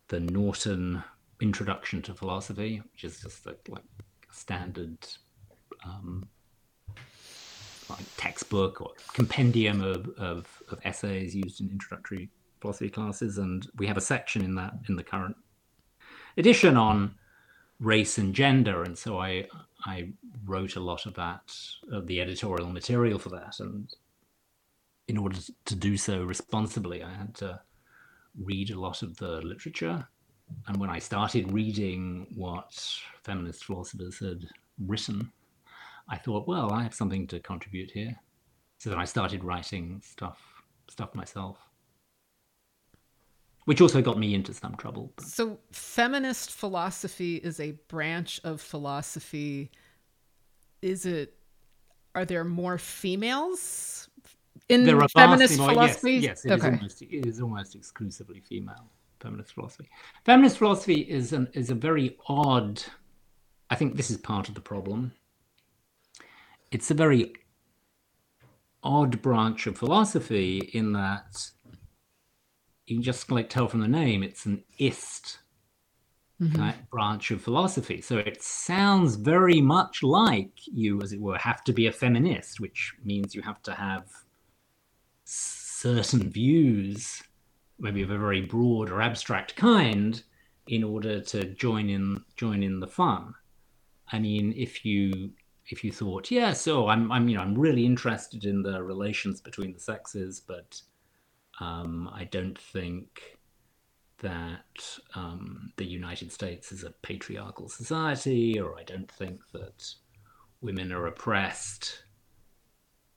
the 0.08 0.20
Norton 0.20 1.04
Introduction 1.42 2.02
to 2.04 2.14
Philosophy, 2.14 2.82
which 2.94 3.04
is 3.04 3.20
just 3.20 3.46
a, 3.48 3.56
like 3.68 3.84
standard 4.32 4.98
um, 5.84 6.28
like 7.90 8.06
textbook 8.18 8.82
or 8.82 8.92
compendium 9.14 9.82
of, 9.82 10.10
of, 10.18 10.64
of, 10.70 10.80
essays 10.84 11.36
used 11.36 11.62
in 11.62 11.70
introductory 11.70 12.30
philosophy 12.60 12.90
classes, 12.90 13.38
and 13.38 13.68
we 13.78 13.88
have 13.88 13.98
a 13.98 14.02
section 14.02 14.44
in 14.44 14.56
that 14.56 14.74
in 14.88 14.96
the 14.96 15.04
current 15.04 15.36
edition 16.38 16.78
on 16.78 17.16
race 17.80 18.18
and 18.18 18.34
gender, 18.34 18.84
and 18.84 18.98
so 18.98 19.18
I 19.18 19.48
I 19.86 20.10
wrote 20.46 20.76
a 20.76 20.80
lot 20.80 21.06
of 21.06 21.16
that 21.16 21.54
of 21.92 22.08
the 22.08 22.22
editorial 22.22 22.70
material 22.70 23.20
for 23.20 23.30
that, 23.30 23.60
and 23.60 23.92
in 25.08 25.18
order 25.18 25.38
to 25.66 25.76
do 25.76 25.98
so 25.98 26.24
responsibly, 26.24 27.04
I 27.04 27.14
had 27.14 27.36
to 27.36 27.60
read 28.40 28.72
a 28.72 28.80
lot 28.80 29.02
of 29.02 29.18
the 29.18 29.42
literature. 29.42 30.08
And 30.68 30.78
when 30.78 30.90
I 30.90 31.00
started 31.00 31.52
reading 31.52 32.28
what 32.36 32.72
feminist 33.24 33.66
philosophers 33.66 34.20
had 34.20 34.48
written, 34.86 35.32
I 36.10 36.18
thought, 36.18 36.48
well, 36.48 36.72
I 36.72 36.84
have 36.84 36.94
something 36.94 37.28
to 37.28 37.40
contribute 37.40 37.92
here. 37.92 38.16
So 38.78 38.90
then 38.90 39.00
I 39.00 39.06
started 39.06 39.44
writing 39.44 40.02
stuff 40.04 40.40
stuff 40.90 41.16
myself. 41.16 41.58
Which 43.66 43.80
also 43.80 44.02
got 44.02 44.18
me 44.18 44.34
into 44.34 44.54
some 44.54 44.76
trouble. 44.76 45.14
But... 45.16 45.26
So 45.26 45.60
feminist 45.72 46.52
philosophy 46.52 47.36
is 47.38 47.60
a 47.60 47.72
branch 47.88 48.42
of 48.44 48.60
philosophy. 48.60 49.72
Is 50.82 51.06
it 51.06 51.38
are 52.14 52.26
there 52.26 52.44
more 52.44 52.78
females 52.78 54.01
in 54.70 54.84
there 54.84 55.02
are 55.02 55.10
feminist 55.10 55.58
more, 55.58 55.70
philosophy? 55.70 56.14
Yes, 56.14 56.44
yes 56.44 56.46
it, 56.46 56.52
okay. 56.52 56.68
is 56.68 56.74
almost, 56.74 57.02
it 57.02 57.26
is 57.26 57.42
almost 57.42 57.76
exclusively 57.76 58.42
female 58.42 58.90
feminist 59.20 59.54
philosophy. 59.54 59.90
Feminist 60.26 60.58
philosophy 60.58 61.02
is 61.02 61.34
an 61.34 61.48
is 61.54 61.70
a 61.70 61.76
very 61.76 62.18
odd 62.28 62.82
I 63.70 63.76
think 63.76 63.96
this 63.96 64.12
is 64.12 64.18
part 64.18 64.50
of 64.50 64.56
the 64.56 64.62
problem 64.62 65.14
it's 66.72 66.90
a 66.90 66.96
very 66.96 67.34
odd 68.84 69.22
branch 69.22 69.68
of 69.68 69.78
philosophy 69.78 70.72
in 70.74 70.94
that 70.94 71.52
you 72.88 72.96
can 72.96 73.04
just 73.04 73.30
like 73.30 73.50
tell 73.50 73.68
from 73.68 73.82
the 73.82 73.88
name 73.88 74.24
it's 74.24 74.46
an 74.46 74.64
ist 74.80 75.40
mm-hmm. 76.42 76.70
branch 76.90 77.30
of 77.30 77.42
philosophy 77.42 78.02
so 78.02 78.18
it 78.18 78.42
sounds 78.42 79.16
very 79.16 79.62
much 79.62 80.02
like 80.02 80.54
you 80.66 81.00
as 81.02 81.14
it 81.14 81.22
were 81.22 81.38
have 81.38 81.64
to 81.64 81.74
be 81.74 81.86
a 81.86 81.92
feminist 81.92 82.60
which 82.60 82.94
means 83.04 83.36
you 83.36 83.42
have 83.42 83.62
to 83.62 83.74
have 83.74 84.06
certain 85.32 86.30
views 86.30 87.24
maybe 87.80 88.04
of 88.04 88.12
a 88.12 88.18
very 88.18 88.42
broad 88.42 88.90
or 88.92 89.02
abstract 89.02 89.56
kind 89.56 90.24
in 90.68 90.84
order 90.84 91.20
to 91.20 91.46
join 91.56 91.90
in 91.90 92.24
join 92.36 92.62
in 92.64 92.80
the 92.80 92.88
fun. 92.88 93.34
I 94.12 94.20
mean 94.20 94.54
if 94.56 94.86
you 94.86 95.32
if 95.72 95.84
you 95.84 95.92
thought, 95.92 96.30
yeah, 96.30 96.54
so 96.54 96.88
I'm, 96.88 97.12
I'm, 97.12 97.30
you 97.30 97.38
know, 97.38 97.42
I'm 97.42 97.58
really 97.58 97.86
interested 97.86 98.46
in 98.46 98.62
the 98.62 98.84
relations 98.84 99.40
between 99.40 99.74
the 99.74 99.80
sexes, 99.80 100.42
but 100.42 100.82
um, 101.60 102.10
I 102.14 102.26
don't 102.26 102.60
think 102.60 103.38
that 104.20 105.00
um, 105.16 105.72
the 105.78 105.86
United 105.86 106.32
States 106.32 106.72
is 106.72 106.84
a 106.84 106.92
patriarchal 107.02 107.70
society, 107.70 108.60
or 108.60 108.78
I 108.78 108.84
don't 108.84 109.10
think 109.12 109.40
that 109.54 109.94
women 110.60 110.92
are 110.92 111.08
oppressed 111.08 112.04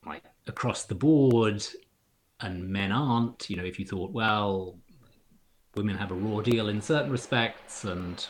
like 0.07 0.22
across 0.46 0.85
the 0.85 0.94
board, 0.94 1.66
and 2.40 2.68
men 2.68 2.92
aren't. 2.92 3.49
You 3.49 3.57
know, 3.57 3.64
if 3.64 3.79
you 3.79 3.87
thought, 3.87 4.12
well, 4.12 4.79
women 5.75 5.97
have 5.97 6.11
a 6.11 6.14
raw 6.14 6.40
deal 6.40 6.68
in 6.68 6.81
certain 6.81 7.11
respects, 7.11 7.85
and 7.85 8.27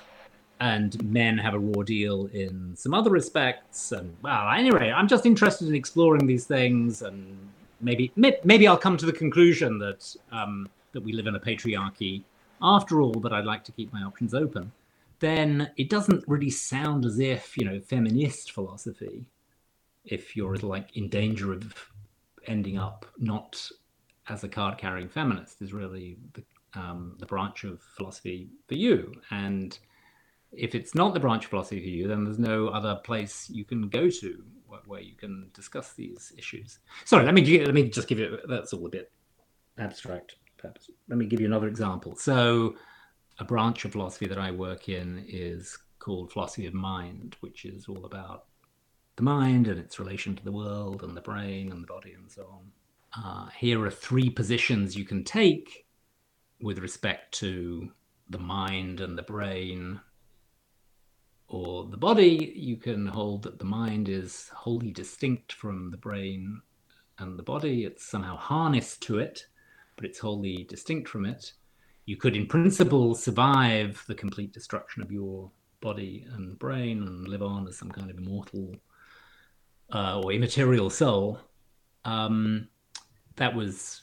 and 0.61 1.03
men 1.05 1.37
have 1.39 1.55
a 1.55 1.59
raw 1.59 1.83
deal 1.83 2.27
in 2.27 2.75
some 2.77 2.95
other 2.95 3.11
respects. 3.11 3.93
And 3.93 4.17
well, 4.23 4.51
anyway, 4.51 4.91
I'm 4.91 5.09
just 5.09 5.27
interested 5.27 5.69
in 5.69 5.75
exploring 5.75 6.27
these 6.27 6.47
things, 6.47 7.03
and 7.03 7.37
maybe 7.81 8.13
maybe 8.17 8.67
I'll 8.67 8.79
come 8.79 8.97
to 8.97 9.07
the 9.07 9.13
conclusion 9.13 9.79
that 9.79 10.15
um, 10.33 10.69
that 10.93 11.03
we 11.03 11.13
live 11.13 11.27
in 11.27 11.35
a 11.35 11.41
patriarchy 11.41 12.23
after 12.63 13.01
all. 13.01 13.13
But 13.13 13.33
I'd 13.33 13.45
like 13.45 13.65
to 13.65 13.73
keep 13.73 13.93
my 13.93 14.03
options 14.03 14.35
open. 14.35 14.73
Then 15.21 15.71
it 15.77 15.89
doesn't 15.89 16.25
really 16.27 16.51
sound 16.51 17.05
as 17.05 17.19
if 17.19 17.57
you 17.57 17.65
know 17.65 17.81
feminist 17.81 18.53
philosophy, 18.53 19.25
if 20.05 20.37
you're 20.37 20.57
like 20.57 20.97
in 20.97 21.09
danger 21.09 21.53
of 21.53 21.91
ending 22.47 22.79
up 22.79 23.07
not 23.19 23.71
as 24.29 24.45
a 24.45 24.49
card 24.49 24.79
carrying 24.79 25.09
feminist, 25.09 25.63
is 25.63 25.73
really 25.73 26.17
the 26.33 26.45
um, 26.79 27.15
the 27.21 27.27
branch 27.27 27.63
of 27.63 27.81
philosophy 27.97 28.49
for 28.67 28.75
you 28.75 29.13
and 29.31 29.79
if 30.57 30.75
it's 30.75 30.95
not 30.95 31.15
the 31.15 31.21
branch 31.21 31.45
of 31.45 31.51
philosophy 31.51 31.81
for 31.81 31.89
you, 31.89 32.09
then 32.09 32.25
there's 32.25 32.39
no 32.39 32.69
other 32.69 32.97
place 32.97 33.49
you 33.51 33.65
can 33.65 33.89
go 33.89 34.09
to 34.09 34.45
where, 34.87 35.01
you 35.01 35.15
can 35.15 35.51
discuss 35.55 35.93
these 35.93 36.33
issues. 36.37 36.79
Sorry, 37.05 37.25
let 37.25 37.35
me 37.35 37.65
let 37.65 37.75
me 37.75 37.89
just 37.89 38.09
give 38.09 38.19
you 38.19 38.39
that's 38.49 38.73
all 38.73 38.87
a 38.87 38.91
bit 38.91 39.13
abstract. 39.79 40.37
Perhaps. 40.57 40.91
Let 41.09 41.19
me 41.19 41.27
give 41.27 41.41
you 41.41 41.47
another 41.47 41.69
example. 41.69 42.17
So, 42.17 42.75
a 43.39 43.45
branch 43.45 43.85
of 43.85 43.93
philosophy 43.93 44.27
that 44.27 44.39
I 44.39 44.51
work 44.51 44.89
in 44.89 45.25
is 45.29 45.79
called 45.99 46.33
philosophy 46.33 46.67
of 46.67 46.75
mind, 46.75 47.37
which 47.41 47.65
is 47.65 47.87
all 47.87 48.05
about 48.05 48.47
the 49.17 49.23
mind 49.23 49.69
and 49.69 49.79
its 49.79 49.99
relation 49.99 50.35
to 50.37 50.45
the 50.45 50.53
world 50.53 51.03
and 51.03 51.17
the 51.17 51.21
brain 51.21 51.71
and 51.71 51.83
the 51.83 51.87
body 51.87 52.13
and 52.13 52.31
so 52.31 52.47
on. 52.51 52.73
Uh, 53.17 53.49
here 53.57 53.85
are 53.85 53.91
three 53.91 54.31
positions 54.31 54.97
you 54.97 55.05
can 55.05 55.25
take 55.25 55.87
with 56.61 56.79
respect 56.79 57.33
to 57.35 57.93
the 58.31 58.39
mind 58.39 59.01
and 59.01 59.17
the 59.17 59.23
brain 59.23 60.01
or 61.49 61.85
the 61.85 61.97
body, 61.97 62.53
you 62.57 62.77
can 62.77 63.07
hold 63.07 63.43
that 63.43 63.59
the 63.59 63.65
mind 63.65 64.09
is 64.09 64.51
wholly 64.53 64.91
distinct 64.91 65.53
from 65.53 65.91
the 65.91 65.97
brain 65.97 66.61
and 67.19 67.39
the 67.39 67.43
body. 67.43 67.85
It's 67.85 68.05
somehow 68.05 68.37
harnessed 68.37 69.03
to 69.03 69.19
it, 69.19 69.47
but 69.97 70.05
it's 70.05 70.19
wholly 70.19 70.65
distinct 70.69 71.09
from 71.09 71.27
it. 71.27 71.53
You 72.07 72.17
could, 72.17 72.37
in 72.37 72.47
principle, 72.47 73.15
survive 73.15 74.03
the 74.09 74.15
complete 74.15 74.53
destruction 74.53 75.03
of 75.03 75.13
your 75.13 75.51
body 75.81 76.27
and 76.33 76.59
brain 76.59 77.03
and 77.03 77.29
live 77.29 77.43
on 77.43 77.69
as 77.69 77.79
some 77.79 77.91
kind 77.91 78.11
of 78.11 78.19
immortal 78.19 78.75
uh, 79.93 80.21
or 80.21 80.33
immaterial 80.33 80.91
soul. 80.91 81.39
Um, 82.05 82.69
that 83.37 83.55
was 83.55 84.03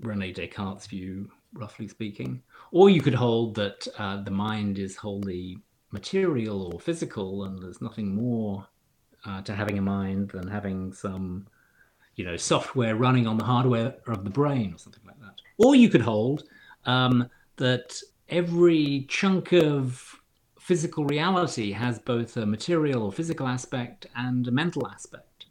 Rene 0.00 0.32
Descartes' 0.32 0.86
view, 0.86 1.30
roughly 1.52 1.88
speaking. 1.88 2.42
Or 2.70 2.90
you 2.90 3.00
could 3.00 3.14
hold 3.14 3.54
that 3.56 3.86
uh, 3.98 4.22
the 4.22 4.30
mind 4.30 4.78
is 4.78 4.96
wholly 4.96 5.58
material 5.90 6.72
or 6.72 6.80
physical, 6.80 7.44
and 7.44 7.62
there's 7.62 7.80
nothing 7.80 8.14
more 8.14 8.66
uh, 9.24 9.42
to 9.42 9.54
having 9.54 9.78
a 9.78 9.82
mind 9.82 10.30
than 10.30 10.46
having 10.46 10.92
some, 10.92 11.46
you 12.16 12.24
know, 12.24 12.36
software 12.36 12.96
running 12.96 13.26
on 13.26 13.38
the 13.38 13.44
hardware 13.44 13.96
of 14.06 14.24
the 14.24 14.30
brain 14.30 14.74
or 14.74 14.78
something 14.78 15.02
like 15.06 15.18
that. 15.20 15.34
Or 15.58 15.74
you 15.74 15.88
could 15.88 16.02
hold 16.02 16.44
um, 16.84 17.28
that 17.56 18.00
every 18.28 19.06
chunk 19.08 19.52
of 19.52 20.14
physical 20.60 21.04
reality 21.06 21.72
has 21.72 21.98
both 21.98 22.36
a 22.36 22.44
material 22.44 23.02
or 23.02 23.10
physical 23.10 23.48
aspect 23.48 24.06
and 24.14 24.46
a 24.46 24.50
mental 24.50 24.86
aspect. 24.86 25.46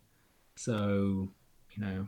So, 0.56 1.30
you 1.72 1.82
know, 1.82 2.08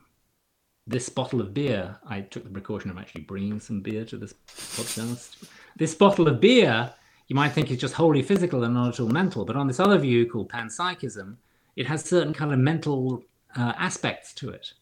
this 0.90 1.08
bottle 1.08 1.40
of 1.40 1.54
beer, 1.54 1.98
I 2.08 2.22
took 2.22 2.44
the 2.44 2.50
precaution 2.50 2.90
of 2.90 2.98
actually 2.98 3.22
bringing 3.22 3.60
some 3.60 3.82
beer 3.82 4.06
to 4.06 4.18
this 4.18 4.34
podcast. 4.48 5.44
This 5.78 5.94
bottle 5.94 6.28
of 6.28 6.42
beer 6.42 6.92
you 7.28 7.36
might 7.36 7.50
think 7.50 7.70
is 7.70 7.78
just 7.78 7.94
wholly 7.94 8.24
physical 8.24 8.64
and 8.64 8.74
not 8.74 8.90
at 8.90 9.00
all 9.00 9.08
mental. 9.08 9.46
But 9.46 9.56
on 9.56 9.68
this 9.68 9.80
other 9.80 10.00
view 10.00 10.26
called 10.28 10.50
panpsychism, 10.50 11.38
it 11.76 11.86
has 11.86 12.04
certain 12.04 12.34
kind 12.34 12.52
of 12.52 12.58
mental 12.60 13.24
uh, 13.56 13.74
aspects 13.78 14.34
to 14.36 14.50
it. 14.50 14.74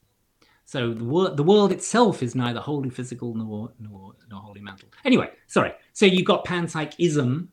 So 0.64 0.94
the, 0.94 1.04
wor- 1.04 1.36
the 1.36 1.44
world 1.44 1.74
itself 1.74 2.24
is 2.24 2.36
neither 2.36 2.62
wholly 2.62 2.90
physical 2.90 3.36
nor, 3.36 3.74
nor, 3.80 4.14
nor 4.30 4.42
wholly 4.42 4.62
mental. 4.62 4.90
Anyway, 5.04 5.30
sorry. 5.48 5.74
So 5.92 6.06
you've 6.06 6.26
got 6.26 6.46
panpsychism 6.46 7.50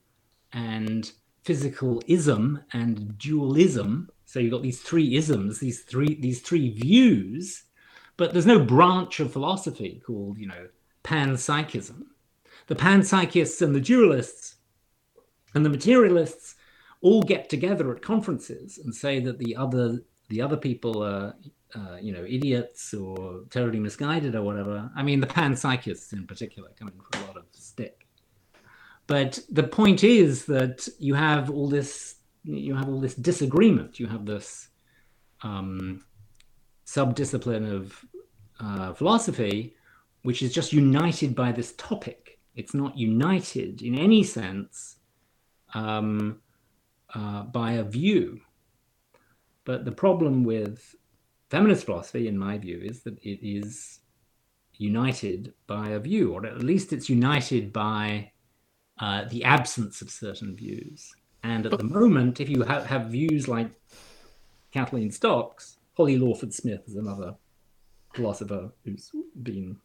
and 0.52 1.12
physicalism 1.44 2.62
and 2.72 3.18
dualism. 3.18 4.08
So 4.26 4.38
you've 4.38 4.52
got 4.52 4.62
these 4.62 4.80
three 4.80 5.16
isms, 5.16 5.58
these 5.58 5.82
three 5.82 6.20
these 6.20 6.40
three 6.40 6.70
views, 6.70 7.64
but 8.16 8.32
there's 8.32 8.46
no 8.46 8.58
branch 8.58 9.20
of 9.20 9.32
philosophy 9.32 10.02
called, 10.06 10.38
you 10.38 10.46
know, 10.46 10.68
panpsychism. 11.02 12.04
The 12.66 12.74
panpsychists 12.74 13.60
and 13.60 13.74
the 13.74 13.80
dualists 13.80 14.54
and 15.54 15.64
the 15.64 15.70
materialists 15.70 16.54
all 17.00 17.22
get 17.22 17.50
together 17.50 17.94
at 17.94 18.02
conferences 18.02 18.78
and 18.78 18.94
say 18.94 19.20
that 19.20 19.38
the 19.38 19.54
other 19.56 20.00
the 20.30 20.40
other 20.40 20.56
people 20.56 21.02
are 21.02 21.34
uh, 21.74 21.96
you 22.00 22.12
know 22.12 22.24
idiots 22.24 22.94
or 22.94 23.42
totally 23.50 23.78
misguided 23.78 24.34
or 24.34 24.42
whatever. 24.42 24.90
I 24.96 25.02
mean, 25.02 25.20
the 25.20 25.26
panpsychists 25.26 26.12
in 26.12 26.26
particular 26.26 26.70
come 26.78 26.88
in 26.88 26.94
for 26.94 27.22
a 27.22 27.26
lot 27.26 27.36
of 27.36 27.44
stick. 27.52 28.06
But 29.06 29.40
the 29.50 29.64
point 29.64 30.02
is 30.02 30.46
that 30.46 30.88
you 30.98 31.14
have 31.14 31.50
all 31.50 31.68
this 31.68 32.16
you 32.44 32.74
have 32.74 32.88
all 32.88 33.00
this 33.00 33.14
disagreement. 33.14 34.00
You 34.00 34.06
have 34.06 34.24
this 34.24 34.68
um, 35.42 36.04
subdiscipline 36.94 37.70
of 37.70 38.04
uh, 38.60 38.92
philosophy, 38.92 39.74
which 40.22 40.42
is 40.42 40.52
just 40.52 40.72
united 40.72 41.34
by 41.34 41.52
this 41.52 41.72
topic. 41.72 42.38
It's 42.54 42.74
not 42.74 42.96
united 42.96 43.82
in 43.82 43.98
any 43.98 44.22
sense 44.22 44.96
um, 45.74 46.40
uh, 47.14 47.42
by 47.42 47.72
a 47.72 47.82
view. 47.82 48.40
But 49.64 49.84
the 49.84 49.92
problem 49.92 50.44
with 50.44 50.94
feminist 51.50 51.86
philosophy, 51.86 52.28
in 52.28 52.38
my 52.38 52.58
view, 52.58 52.80
is 52.82 53.02
that 53.02 53.18
it 53.22 53.40
is 53.42 54.00
united 54.76 55.52
by 55.66 55.90
a 55.90 55.98
view, 55.98 56.32
or 56.32 56.46
at 56.46 56.58
least 56.58 56.92
it's 56.92 57.08
united 57.08 57.72
by 57.72 58.30
uh, 58.98 59.24
the 59.30 59.44
absence 59.44 60.02
of 60.02 60.10
certain 60.10 60.54
views. 60.54 61.12
And 61.42 61.66
at 61.66 61.78
the 61.78 61.84
moment, 61.84 62.40
if 62.40 62.48
you 62.48 62.64
ha- 62.64 62.82
have 62.82 63.06
views 63.06 63.48
like 63.48 63.70
Kathleen 64.72 65.10
Stocks, 65.10 65.76
Holly 65.96 66.18
Lawford 66.18 66.52
Smith 66.52 66.82
is 66.86 66.96
another 66.96 67.34
philosopher 68.14 68.72
who's 68.84 69.10
been 69.42 69.76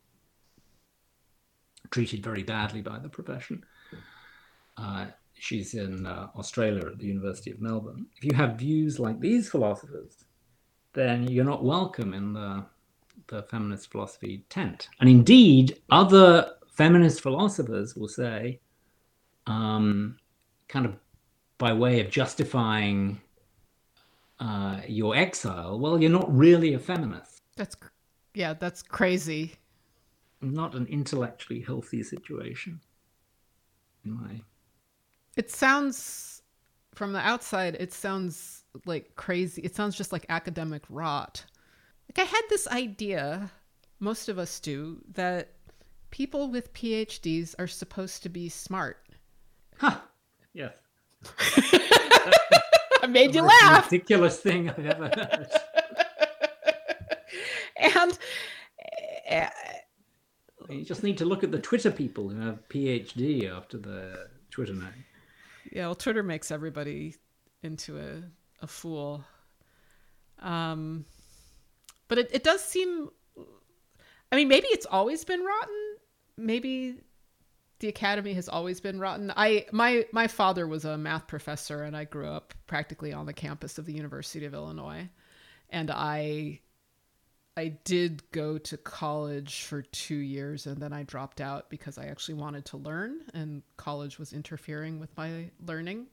treated 1.91 2.23
very 2.23 2.43
badly 2.43 2.81
by 2.81 2.99
the 2.99 3.09
profession. 3.09 3.63
Uh, 4.77 5.07
she's 5.33 5.73
in 5.73 6.05
uh, 6.05 6.27
Australia 6.35 6.85
at 6.85 6.97
the 6.99 7.05
University 7.05 7.51
of 7.51 7.61
Melbourne. 7.61 8.05
If 8.17 8.25
you 8.25 8.33
have 8.35 8.57
views 8.57 8.99
like 8.99 9.19
these 9.19 9.49
philosophers, 9.49 10.25
then 10.93 11.27
you're 11.27 11.45
not 11.45 11.63
welcome 11.63 12.13
in 12.13 12.33
the, 12.33 12.65
the 13.27 13.43
feminist 13.43 13.91
philosophy 13.91 14.45
tent. 14.49 14.89
And 14.99 15.09
indeed, 15.09 15.79
other 15.91 16.53
feminist 16.71 17.21
philosophers 17.21 17.95
will 17.95 18.07
say, 18.07 18.59
um, 19.47 20.17
kind 20.67 20.85
of 20.85 20.95
by 21.57 21.73
way 21.73 21.99
of 21.99 22.09
justifying 22.09 23.19
uh, 24.39 24.81
your 24.87 25.15
exile, 25.15 25.79
well, 25.79 26.01
you're 26.01 26.11
not 26.11 26.35
really 26.35 26.73
a 26.73 26.79
feminist. 26.79 27.41
That's, 27.55 27.75
yeah, 28.33 28.53
that's 28.53 28.81
crazy. 28.81 29.55
Not 30.41 30.73
an 30.75 30.87
intellectually 30.87 31.61
healthy 31.61 32.03
situation, 32.03 32.79
my 34.03 34.41
it 35.39 35.49
sounds 35.49 36.41
from 36.95 37.13
the 37.13 37.19
outside, 37.19 37.77
it 37.79 37.93
sounds 37.93 38.65
like 38.85 39.15
crazy. 39.15 39.61
It 39.61 39.73
sounds 39.73 39.95
just 39.95 40.11
like 40.11 40.25
academic 40.27 40.83
rot. 40.89 41.45
Like 42.09 42.27
I 42.27 42.29
had 42.29 42.41
this 42.49 42.67
idea, 42.67 43.49
most 44.01 44.27
of 44.27 44.37
us 44.37 44.59
do, 44.59 44.97
that 45.13 45.53
people 46.11 46.49
with 46.49 46.73
PhDs 46.73 47.55
are 47.57 47.67
supposed 47.67 48.21
to 48.23 48.29
be 48.29 48.49
smart. 48.49 48.97
Huh. 49.77 49.99
Yes. 50.51 50.75
I 53.09 53.11
made 53.11 53.33
you 53.33 53.41
laugh. 53.41 53.91
Ridiculous 53.91 54.39
thing 54.39 54.69
I've 54.69 54.85
ever 54.85 55.05
heard. 55.05 55.47
and 57.95 58.19
uh, 59.31 59.49
you 60.69 60.85
just 60.85 61.01
need 61.01 61.17
to 61.17 61.25
look 61.25 61.43
at 61.43 61.51
the 61.51 61.57
Twitter 61.57 61.89
people 61.89 62.29
who 62.29 62.39
have 62.39 62.69
PhD 62.69 63.51
after 63.51 63.79
the 63.79 64.27
Twitter 64.51 64.73
name. 64.73 65.05
Yeah, 65.71 65.87
well, 65.87 65.95
Twitter 65.95 66.21
makes 66.21 66.51
everybody 66.51 67.15
into 67.63 67.97
a, 67.97 68.21
a 68.63 68.67
fool. 68.67 69.23
Um, 70.37 71.05
but 72.09 72.19
it, 72.19 72.29
it 72.31 72.43
does 72.43 72.63
seem, 72.63 73.09
I 74.31 74.35
mean, 74.35 74.47
maybe 74.47 74.67
it's 74.67 74.85
always 74.85 75.25
been 75.25 75.43
rotten. 75.43 75.95
Maybe 76.37 76.97
the 77.79 77.87
academy 77.87 78.33
has 78.33 78.49
always 78.49 78.79
been 78.79 78.99
rotten. 78.99 79.31
I 79.35 79.65
my 79.71 80.05
my 80.11 80.27
father 80.27 80.67
was 80.67 80.85
a 80.85 80.97
math 80.97 81.27
professor, 81.27 81.83
and 81.83 81.95
I 81.95 82.03
grew 82.03 82.27
up 82.27 82.53
practically 82.67 83.13
on 83.13 83.25
the 83.25 83.33
campus 83.33 83.77
of 83.77 83.85
the 83.85 83.93
University 83.93 84.45
of 84.45 84.53
Illinois, 84.53 85.09
and 85.69 85.89
I 85.91 86.59
I 87.59 87.77
did 87.83 88.23
go 88.31 88.57
to 88.57 88.77
college 88.77 89.63
for 89.63 89.81
two 89.81 90.15
years 90.15 90.65
and 90.65 90.77
then 90.77 90.93
I 90.93 91.03
dropped 91.03 91.41
out 91.41 91.69
because 91.69 91.97
I 91.97 92.05
actually 92.05 92.35
wanted 92.35 92.63
to 92.67 92.77
learn 92.77 93.19
and 93.33 93.63
college 93.75 94.17
was 94.17 94.31
interfering 94.31 94.97
with 94.97 95.09
my 95.17 95.49
learning. 95.65 96.07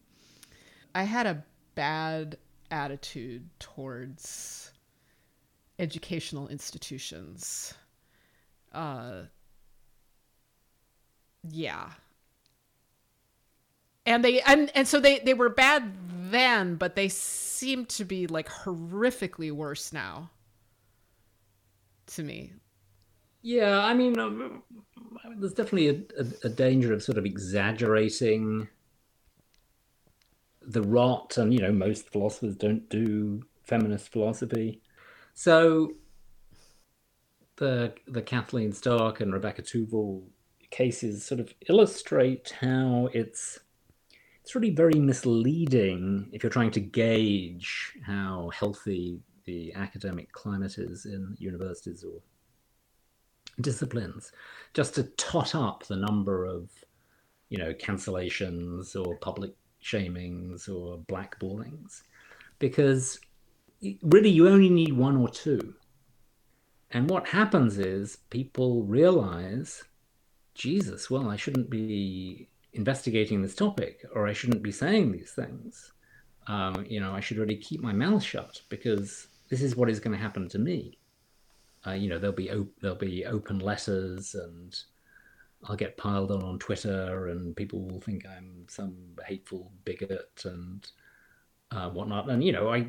I 0.93 1.05
had 1.05 1.27
a 1.27 1.45
bad 1.77 2.39
attitude 2.73 3.49
towards 3.61 4.73
educational 5.79 6.49
institutions. 6.49 7.75
Uh, 8.73 9.23
yeah. 11.51 11.91
And 14.05 14.25
they 14.25 14.41
and, 14.43 14.71
and 14.75 14.87
so 14.87 15.01
they, 15.01 15.19
they 15.19 15.35
were 15.35 15.49
bad 15.49 15.93
then, 16.31 16.77
but 16.77 16.95
they 16.95 17.09
seem 17.09 17.87
to 17.87 18.05
be 18.05 18.27
like 18.27 18.49
horrifically 18.49 19.51
worse 19.51 19.93
now 19.93 20.31
to 22.09 22.23
me. 22.23 22.53
Yeah, 23.43 23.79
I 23.79 23.95
mean, 23.95 24.19
um, 24.19 24.63
there's 25.39 25.55
definitely 25.55 25.89
a, 25.89 26.23
a, 26.23 26.47
a, 26.47 26.49
danger 26.49 26.93
of 26.93 27.03
sort 27.03 27.17
of 27.19 27.25
exaggerating 27.25 28.69
the 30.63 30.83
rot, 30.83 31.37
and 31.37 31.55
you 31.55 31.61
know, 31.61 31.73
most 31.73 32.11
philosophers 32.11 32.57
don't 32.57 32.89
do 32.89 33.43
feminist 33.63 34.11
philosophy. 34.11 34.81
So 35.35 35.93
the 37.57 37.95
the 38.07 38.23
Kathleen 38.23 38.73
Stock 38.73 39.21
and 39.21 39.33
Rebecca 39.33 39.63
Tuvel 39.63 40.25
cases 40.71 41.25
sort 41.25 41.41
of 41.41 41.53
illustrate 41.69 42.55
how 42.61 43.09
it's 43.13 43.59
it's 44.43 44.55
really 44.55 44.71
very 44.71 44.99
misleading 45.01 46.29
if 46.33 46.43
you're 46.43 46.51
trying 46.51 46.71
to 46.71 46.81
gauge 46.81 47.97
how 48.07 48.49
healthy 48.55 49.21
the 49.45 49.73
academic 49.75 50.31
climate 50.31 50.79
is 50.79 51.05
in 51.05 51.37
universities 51.39 52.05
or 52.05 52.21
disciplines, 53.61 54.33
just 54.75 54.95
to 54.95 55.03
tot 55.03 55.55
up 55.55 55.85
the 55.87 55.97
number 55.97 56.45
of, 56.45 56.71
you 57.49 57.59
know, 57.59 57.73
cancellations 57.73 58.95
or 58.95 59.17
public 59.17 59.53
shamings 59.83 60.69
or 60.69 60.99
blackballings, 60.99 62.03
because 62.59 63.19
really 64.03 64.31
you 64.31 64.49
only 64.49 64.71
need 64.71 64.93
one 64.93 65.17
or 65.17 65.29
two. 65.29 65.75
And 66.91 67.11
what 67.11 67.29
happens 67.29 67.79
is 67.79 68.19
people 68.31 68.85
realize, 68.85 69.83
Jesus, 70.57 71.11
well, 71.11 71.29
I 71.29 71.37
shouldn't 71.37 71.71
be 71.71 72.49
investigating 72.73 73.43
this 73.43 73.55
topic 73.55 74.05
or 74.15 74.27
I 74.27 74.33
shouldn't 74.33 74.63
be 74.63 74.73
saying 74.73 75.13
these 75.13 75.33
things. 75.33 75.93
Um, 76.47 76.87
you 76.89 77.01
know, 77.01 77.13
I 77.13 77.21
should 77.21 77.39
really 77.39 77.57
keep 77.57 77.81
my 77.81 77.93
mouth 77.93 78.23
shut 78.23 78.63
because 78.69 79.29
this 79.51 79.63
is 79.63 79.77
what 79.77 79.91
is 79.91 80.01
going 80.01 80.17
to 80.17 80.23
happen 80.23 80.49
to 80.49 80.59
me. 80.59 80.99
Uh, 81.87 81.93
you 81.93 82.09
know, 82.09 82.19
there'll 82.19 82.35
be 82.35 82.51
op- 82.51 82.81
there'll 82.81 82.97
be 82.97 83.25
open 83.27 83.59
letters, 83.61 84.35
and 84.35 84.77
I'll 85.65 85.77
get 85.77 85.97
piled 85.97 86.33
on 86.33 86.43
on 86.43 86.59
Twitter, 86.59 87.29
and 87.29 87.55
people 87.55 87.81
will 87.83 88.01
think 88.01 88.25
I'm 88.27 88.67
some 88.69 88.97
hateful 89.25 89.71
bigot 89.85 90.43
and 90.45 90.87
uh, 91.71 91.91
whatnot. 91.91 92.29
And 92.29 92.43
you 92.43 92.53
know, 92.53 92.73
I 92.73 92.89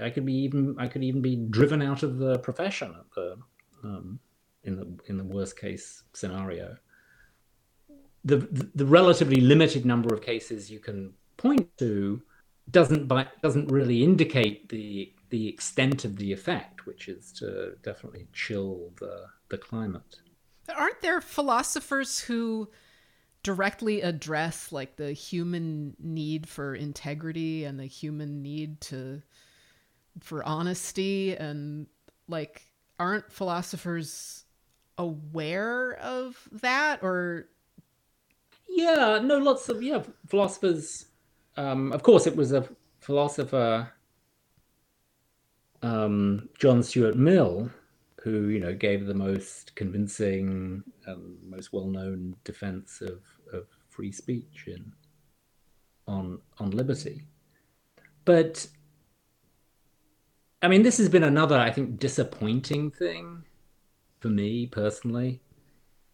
I 0.00 0.10
could 0.10 0.26
be 0.26 0.34
even 0.34 0.76
I 0.78 0.86
could 0.86 1.02
even 1.02 1.22
be 1.22 1.36
driven 1.36 1.82
out 1.82 2.02
of 2.02 2.18
the 2.18 2.38
profession 2.38 2.94
at 2.96 3.10
the 3.14 3.36
um, 3.82 4.20
in 4.64 4.76
the 4.76 4.86
in 5.06 5.16
the 5.16 5.24
worst 5.24 5.58
case 5.58 6.02
scenario. 6.12 6.76
The, 8.24 8.38
the 8.38 8.70
the 8.74 8.86
relatively 8.86 9.40
limited 9.40 9.84
number 9.84 10.14
of 10.14 10.22
cases 10.22 10.70
you 10.70 10.80
can 10.80 11.12
point 11.36 11.68
to 11.78 12.22
doesn't 12.70 13.06
by, 13.06 13.26
doesn't 13.42 13.70
really 13.70 14.02
indicate 14.02 14.68
the 14.68 15.12
the 15.30 15.48
extent 15.48 16.04
of 16.04 16.16
the 16.16 16.32
effect, 16.32 16.86
which 16.86 17.08
is 17.08 17.32
to 17.32 17.74
definitely 17.82 18.26
chill 18.32 18.92
the 19.00 19.26
the 19.50 19.58
climate. 19.58 20.20
Aren't 20.74 21.02
there 21.02 21.20
philosophers 21.20 22.20
who 22.20 22.70
directly 23.42 24.00
address 24.00 24.72
like 24.72 24.96
the 24.96 25.12
human 25.12 25.94
need 25.98 26.48
for 26.48 26.74
integrity 26.74 27.64
and 27.64 27.78
the 27.78 27.86
human 27.86 28.42
need 28.42 28.80
to 28.80 29.20
for 30.20 30.42
honesty 30.44 31.36
and 31.36 31.86
like 32.26 32.62
aren't 32.98 33.30
philosophers 33.30 34.43
aware 34.98 35.94
of 35.94 36.48
that 36.52 37.02
or 37.02 37.48
yeah 38.68 39.18
no 39.22 39.38
lots 39.38 39.68
of 39.68 39.82
yeah 39.82 40.02
philosophers 40.28 41.06
um 41.56 41.92
of 41.92 42.02
course 42.02 42.26
it 42.26 42.36
was 42.36 42.52
a 42.52 42.68
philosopher 43.00 43.92
um, 45.84 46.48
John 46.58 46.82
Stuart 46.82 47.14
Mill, 47.14 47.70
who 48.22 48.48
you 48.48 48.58
know 48.58 48.74
gave 48.74 49.06
the 49.06 49.14
most 49.14 49.76
convincing, 49.76 50.82
um, 51.06 51.36
most 51.46 51.72
well-known 51.72 52.34
defense 52.42 53.02
of, 53.02 53.20
of 53.52 53.66
free 53.90 54.10
speech 54.10 54.64
in 54.66 54.92
on 56.08 56.40
on 56.58 56.70
liberty. 56.70 57.26
But 58.24 58.66
I 60.62 60.68
mean, 60.68 60.82
this 60.82 60.96
has 60.96 61.10
been 61.10 61.24
another, 61.24 61.58
I 61.58 61.70
think, 61.70 61.98
disappointing 61.98 62.90
thing 62.90 63.44
for 64.24 64.30
me 64.30 64.64
personally, 64.64 65.42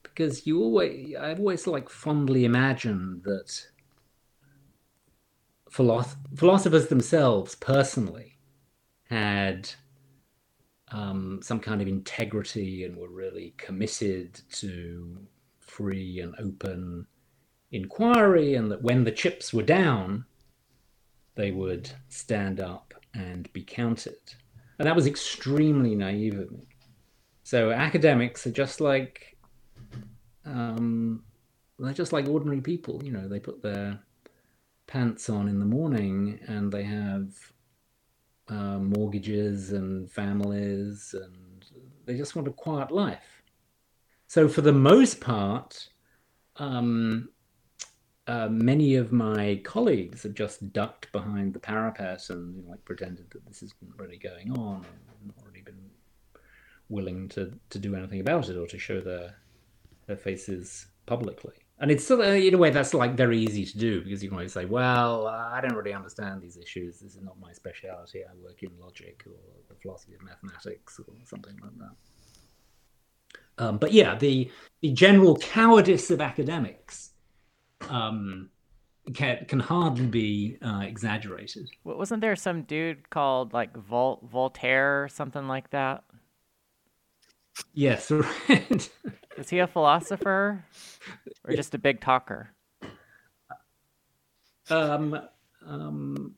because 0.03 0.45
you 0.45 0.61
always, 0.61 1.15
I've 1.15 1.39
always 1.39 1.65
like 1.69 1.89
fondly 1.89 2.45
imagined 2.45 3.23
that 3.23 3.69
philosoph- 5.71 6.17
philosophers 6.35 6.89
themselves, 6.89 7.55
personally, 7.55 8.37
had 9.05 9.71
um, 10.89 11.39
some 11.41 11.61
kind 11.61 11.81
of 11.81 11.87
integrity 11.87 12.83
and 12.83 12.97
were 12.97 13.09
really 13.09 13.55
committed 13.59 14.41
to 14.55 15.17
free 15.61 16.19
and 16.19 16.35
open 16.41 17.07
inquiry, 17.71 18.57
and 18.57 18.73
that 18.73 18.83
when 18.83 19.05
the 19.05 19.13
chips 19.13 19.55
were 19.55 19.63
down, 19.63 20.25
they 21.37 21.53
would 21.53 21.89
stand 22.09 22.59
up 22.59 22.93
and 23.15 23.53
be 23.53 23.63
counted. 23.63 24.35
And 24.81 24.89
that 24.89 24.97
was 24.97 25.07
extremely 25.07 25.95
naive 25.95 26.41
of 26.41 26.51
me. 26.51 26.70
So 27.51 27.73
academics 27.73 28.47
are 28.47 28.53
just 28.53 28.81
like 28.81 29.37
um, 30.45 31.25
they're 31.81 31.93
just 31.93 32.13
like 32.13 32.29
ordinary 32.29 32.61
people. 32.61 33.03
You 33.03 33.11
know, 33.11 33.27
they 33.27 33.41
put 33.41 33.61
their 33.61 33.99
pants 34.87 35.29
on 35.29 35.49
in 35.49 35.59
the 35.59 35.65
morning 35.65 36.39
and 36.47 36.71
they 36.71 36.85
have 36.85 37.35
uh, 38.49 38.79
mortgages 38.79 39.73
and 39.73 40.09
families, 40.09 41.13
and 41.13 41.65
they 42.07 42.17
just 42.17 42.37
want 42.37 42.47
a 42.47 42.53
quiet 42.53 42.93
life. 42.93 43.43
So, 44.29 44.49
for 44.49 44.61
the 44.61 44.73
most 44.73 45.21
part, 45.21 45.89
um, 46.55 47.31
uh, 48.29 48.47
many 48.49 48.95
of 48.95 49.11
my 49.11 49.61
colleagues 49.65 50.23
have 50.23 50.35
just 50.35 50.73
ducked 50.73 51.11
behind 51.11 51.55
the 51.55 51.59
parapet 51.59 52.31
and 52.31 52.55
you 52.55 52.63
know, 52.63 52.71
like 52.71 52.85
pretended 52.85 53.29
that 53.33 53.45
this 53.45 53.65
isn't 53.65 53.99
really 53.99 54.19
going 54.19 54.53
on, 54.53 54.87
been 55.21 55.33
willing 56.91 57.29
to, 57.31 57.53
to 57.71 57.79
do 57.79 57.95
anything 57.95 58.21
about 58.21 58.49
it 58.49 58.57
or 58.57 58.67
to 58.67 58.79
show 58.79 59.01
their 59.01 59.37
their 60.07 60.17
faces 60.17 60.87
publicly. 61.07 61.55
And 61.79 61.91
it's 61.91 62.05
still 62.05 62.21
in 62.21 62.53
a 62.55 62.59
way 62.59 62.71
that's 62.71 62.93
like 62.93 63.15
very 63.15 63.39
easy 63.39 63.65
to 63.65 63.79
do 63.79 64.03
because 64.03 64.23
you 64.23 64.29
can 64.29 64.37
always 64.37 64.53
say 64.53 64.67
well 64.67 65.27
i 65.29 65.61
don't 65.63 65.75
really 65.75 65.95
understand 65.95 66.43
these 66.43 66.57
issues. 66.57 67.01
This 67.01 67.15
is 67.15 67.23
not 67.23 67.39
my 67.41 67.53
specialty 67.53 68.23
i 68.25 68.35
work 68.45 68.63
in 68.63 68.71
logic 68.79 69.25
or 69.27 69.39
the 69.69 69.75
philosophy 69.81 70.15
of 70.15 70.23
mathematics 70.23 71.01
or 71.01 71.15
something 71.25 71.57
like 71.63 71.77
that. 71.79 73.65
Um, 73.65 73.79
but 73.79 73.93
yeah 73.93 74.17
the 74.17 74.51
the 74.83 74.93
general 74.93 75.37
cowardice 75.37 76.11
of 76.11 76.21
academics 76.21 77.13
um, 77.89 78.51
can, 79.15 79.45
can 79.47 79.61
hardly 79.61 80.07
be 80.07 80.59
uh, 80.63 80.81
exaggerated. 80.81 81.69
Wasn't 81.85 82.21
there 82.21 82.37
some 82.37 82.63
dude 82.63 83.09
called 83.11 83.53
like 83.53 83.75
Vol- 83.77 84.21
voltaire 84.31 85.05
or 85.05 85.09
something 85.09 85.49
like 85.49 85.71
that 85.71 86.05
yes 87.75 88.11
right 88.49 88.91
is 89.41 89.49
he 89.49 89.59
a 89.59 89.67
philosopher 89.67 90.65
or 91.45 91.55
just 91.55 91.75
a 91.75 91.79
big 91.79 92.01
talker? 92.01 92.51
Um, 94.69 95.19
um, 95.67 96.35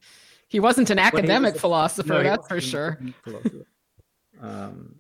he 0.49 0.61
wasn't 0.61 0.91
an 0.91 0.99
academic 0.99 1.55
was 1.55 1.59
a, 1.59 1.61
philosopher, 1.61 2.13
no, 2.15 2.23
that's 2.23 2.49
for 2.49 2.61
sure. 2.61 2.99
Um, 4.41 4.97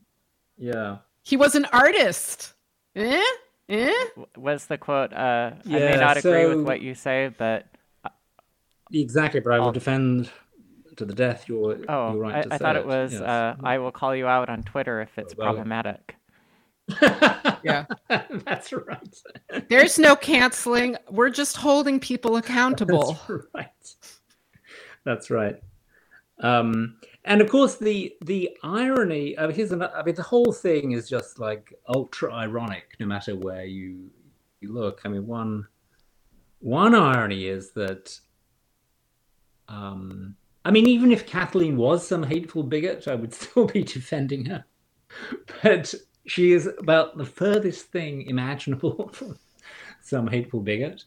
yeah. 0.56 0.98
He 1.22 1.36
was 1.36 1.54
an 1.54 1.64
artist. 1.66 2.52
Eh? 2.94 3.22
Eh? 3.68 4.04
Was 4.36 4.66
the 4.66 4.78
quote, 4.78 5.12
uh, 5.12 5.52
yeah, 5.64 5.76
I 5.76 5.80
may 5.80 5.96
not 5.96 6.18
so, 6.18 6.30
agree 6.30 6.54
with 6.54 6.66
what 6.66 6.80
you 6.80 6.94
say, 6.94 7.32
but. 7.36 7.66
Exactly, 8.92 9.40
but 9.40 9.52
I 9.52 9.58
will 9.58 9.66
I'll... 9.66 9.72
defend 9.72 10.30
to 10.96 11.04
the 11.04 11.14
death 11.14 11.48
your, 11.48 11.78
oh, 11.88 12.12
your 12.12 12.20
right 12.20 12.34
I, 12.36 12.42
to 12.42 12.54
I 12.54 12.56
say 12.56 12.62
thought 12.62 12.76
it 12.76 12.86
was, 12.86 13.12
yes. 13.12 13.22
uh, 13.22 13.56
I 13.62 13.78
will 13.78 13.92
call 13.92 14.14
you 14.14 14.26
out 14.26 14.48
on 14.48 14.62
Twitter 14.62 15.00
if 15.00 15.10
it's 15.16 15.36
well, 15.36 15.52
problematic 15.52 16.16
yeah. 17.62 17.86
That's 18.08 18.72
right. 18.72 19.22
There's 19.68 19.98
no 19.98 20.16
canceling. 20.16 20.96
We're 21.10 21.30
just 21.30 21.56
holding 21.56 22.00
people 22.00 22.36
accountable. 22.36 23.18
That's 23.28 23.46
right. 23.54 23.96
That's 25.04 25.30
right. 25.30 25.62
Um, 26.40 26.96
and 27.24 27.40
of 27.40 27.48
course, 27.48 27.76
the 27.76 28.14
the 28.22 28.50
irony. 28.62 29.36
Uh, 29.36 29.48
here's 29.50 29.72
another, 29.72 29.96
I 29.96 30.02
mean, 30.02 30.14
the 30.14 30.22
whole 30.22 30.52
thing 30.52 30.92
is 30.92 31.08
just 31.08 31.38
like 31.38 31.72
ultra 31.88 32.32
ironic, 32.32 32.96
no 32.98 33.06
matter 33.06 33.36
where 33.36 33.64
you 33.64 34.10
you 34.60 34.72
look. 34.72 35.02
I 35.04 35.08
mean, 35.08 35.26
one 35.26 35.66
one 36.60 36.94
irony 36.94 37.46
is 37.46 37.72
that. 37.72 38.18
Um, 39.68 40.36
I 40.64 40.70
mean, 40.70 40.86
even 40.86 41.10
if 41.10 41.26
Kathleen 41.26 41.76
was 41.76 42.06
some 42.06 42.22
hateful 42.22 42.62
bigot, 42.62 43.08
I 43.08 43.14
would 43.14 43.34
still 43.34 43.66
be 43.72 43.82
defending 43.82 44.44
her. 44.46 44.64
But 45.62 45.94
she 46.26 46.52
is 46.52 46.68
about 46.78 47.16
the 47.16 47.26
furthest 47.26 47.86
thing 47.86 48.22
imaginable 48.22 49.08
from 49.12 49.38
some 50.00 50.28
hateful 50.28 50.60
bigot. 50.60 51.04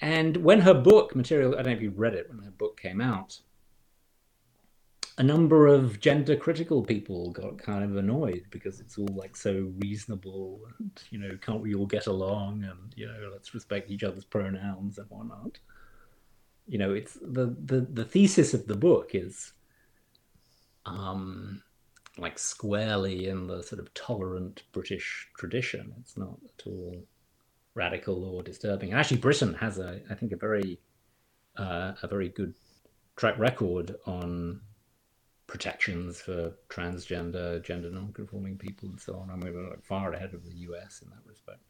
And 0.00 0.36
when 0.38 0.60
her 0.60 0.74
book, 0.74 1.16
Material, 1.16 1.54
I 1.54 1.56
don't 1.56 1.66
know 1.66 1.72
if 1.72 1.82
you've 1.82 1.98
read 1.98 2.14
it, 2.14 2.28
when 2.28 2.38
her 2.44 2.52
book 2.52 2.80
came 2.80 3.00
out, 3.00 3.40
a 5.18 5.22
number 5.22 5.66
of 5.66 5.98
gender 5.98 6.36
critical 6.36 6.80
people 6.80 7.32
got 7.32 7.58
kind 7.58 7.82
of 7.82 7.96
annoyed 7.96 8.46
because 8.50 8.78
it's 8.78 8.96
all 8.96 9.08
like 9.16 9.36
so 9.36 9.72
reasonable 9.80 10.60
and, 10.78 11.02
you 11.10 11.18
know, 11.18 11.36
can't 11.42 11.60
we 11.60 11.74
all 11.74 11.86
get 11.86 12.06
along 12.06 12.62
and, 12.62 12.94
you 12.94 13.06
know, 13.06 13.28
let's 13.32 13.52
respect 13.52 13.90
each 13.90 14.04
other's 14.04 14.24
pronouns 14.24 14.98
and 14.98 15.10
whatnot. 15.10 15.58
You 16.68 16.78
know, 16.78 16.92
it's 16.92 17.14
the, 17.14 17.56
the, 17.64 17.80
the 17.80 18.04
thesis 18.04 18.54
of 18.54 18.66
the 18.66 18.76
book 18.76 19.10
is 19.14 19.52
um, 20.84 21.62
like 22.18 22.38
squarely 22.38 23.28
in 23.28 23.46
the 23.46 23.62
sort 23.62 23.80
of 23.80 23.92
tolerant 23.94 24.64
British 24.72 25.28
tradition. 25.36 25.94
It's 26.00 26.16
not 26.16 26.38
at 26.44 26.66
all 26.66 27.04
radical 27.74 28.24
or 28.24 28.42
disturbing. 28.42 28.90
And 28.90 29.00
actually, 29.00 29.18
Britain 29.18 29.54
has 29.54 29.78
a, 29.78 30.00
I 30.10 30.14
think, 30.14 30.32
a 30.32 30.36
very, 30.36 30.78
uh, 31.56 31.92
a 32.02 32.08
very 32.08 32.28
good 32.28 32.54
track 33.16 33.38
record 33.38 33.96
on 34.06 34.60
protections 35.46 36.20
for 36.20 36.52
transgender, 36.68 37.62
gender 37.64 37.90
non-conforming 37.90 38.58
people, 38.58 38.88
and 38.90 39.00
so 39.00 39.16
on. 39.16 39.30
I 39.30 39.36
mean, 39.36 39.54
we're 39.54 39.70
like 39.70 39.84
far 39.84 40.12
ahead 40.12 40.34
of 40.34 40.44
the 40.44 40.54
US 40.68 41.02
in 41.02 41.10
that 41.10 41.26
respect. 41.26 41.60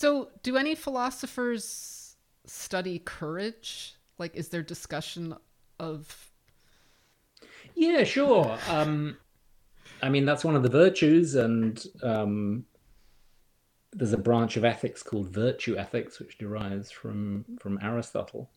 So, 0.00 0.30
do 0.44 0.56
any 0.56 0.76
philosophers 0.76 2.14
study 2.46 3.00
courage? 3.00 3.96
Like, 4.16 4.36
is 4.36 4.48
there 4.48 4.62
discussion 4.62 5.34
of? 5.80 6.30
Yeah, 7.74 8.04
sure. 8.04 8.56
Um, 8.68 9.16
I 10.00 10.08
mean, 10.08 10.24
that's 10.24 10.44
one 10.44 10.54
of 10.54 10.62
the 10.62 10.68
virtues, 10.68 11.34
and 11.34 11.84
um, 12.04 12.64
there's 13.92 14.12
a 14.12 14.18
branch 14.18 14.56
of 14.56 14.64
ethics 14.64 15.02
called 15.02 15.30
virtue 15.30 15.76
ethics, 15.76 16.20
which 16.20 16.38
derives 16.38 16.92
from 16.92 17.44
from 17.58 17.76
Aristotle. 17.82 18.48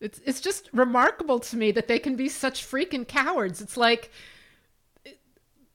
It's 0.00 0.20
it's 0.26 0.40
just 0.40 0.68
remarkable 0.72 1.38
to 1.38 1.56
me 1.56 1.70
that 1.70 1.86
they 1.86 2.00
can 2.00 2.16
be 2.16 2.28
such 2.28 2.68
freaking 2.68 3.06
cowards. 3.06 3.60
It's 3.60 3.76
like 3.76 4.10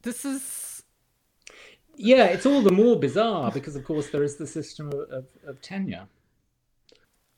this 0.02 0.26
is 0.26 0.71
yeah, 2.02 2.26
it's 2.26 2.46
all 2.46 2.62
the 2.62 2.72
more 2.72 3.00
bizarre 3.00 3.52
because, 3.52 3.76
of 3.76 3.86
course, 3.86 4.10
there 4.10 4.24
is 4.24 4.36
the 4.36 4.48
system 4.48 4.88
of, 4.88 5.10
of, 5.12 5.26
of 5.46 5.62
tenure. 5.62 6.08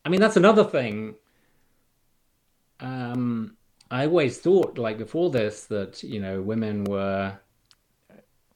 I 0.05 0.09
mean, 0.09 0.21
that's 0.21 0.37
another 0.37 0.63
thing. 0.63 1.15
Um, 2.79 3.57
I 3.91 4.05
always 4.05 4.39
thought, 4.39 4.77
like 4.77 4.97
before 4.97 5.29
this, 5.29 5.65
that 5.65 6.01
you 6.03 6.19
know 6.19 6.41
women 6.41 6.85
were 6.85 7.37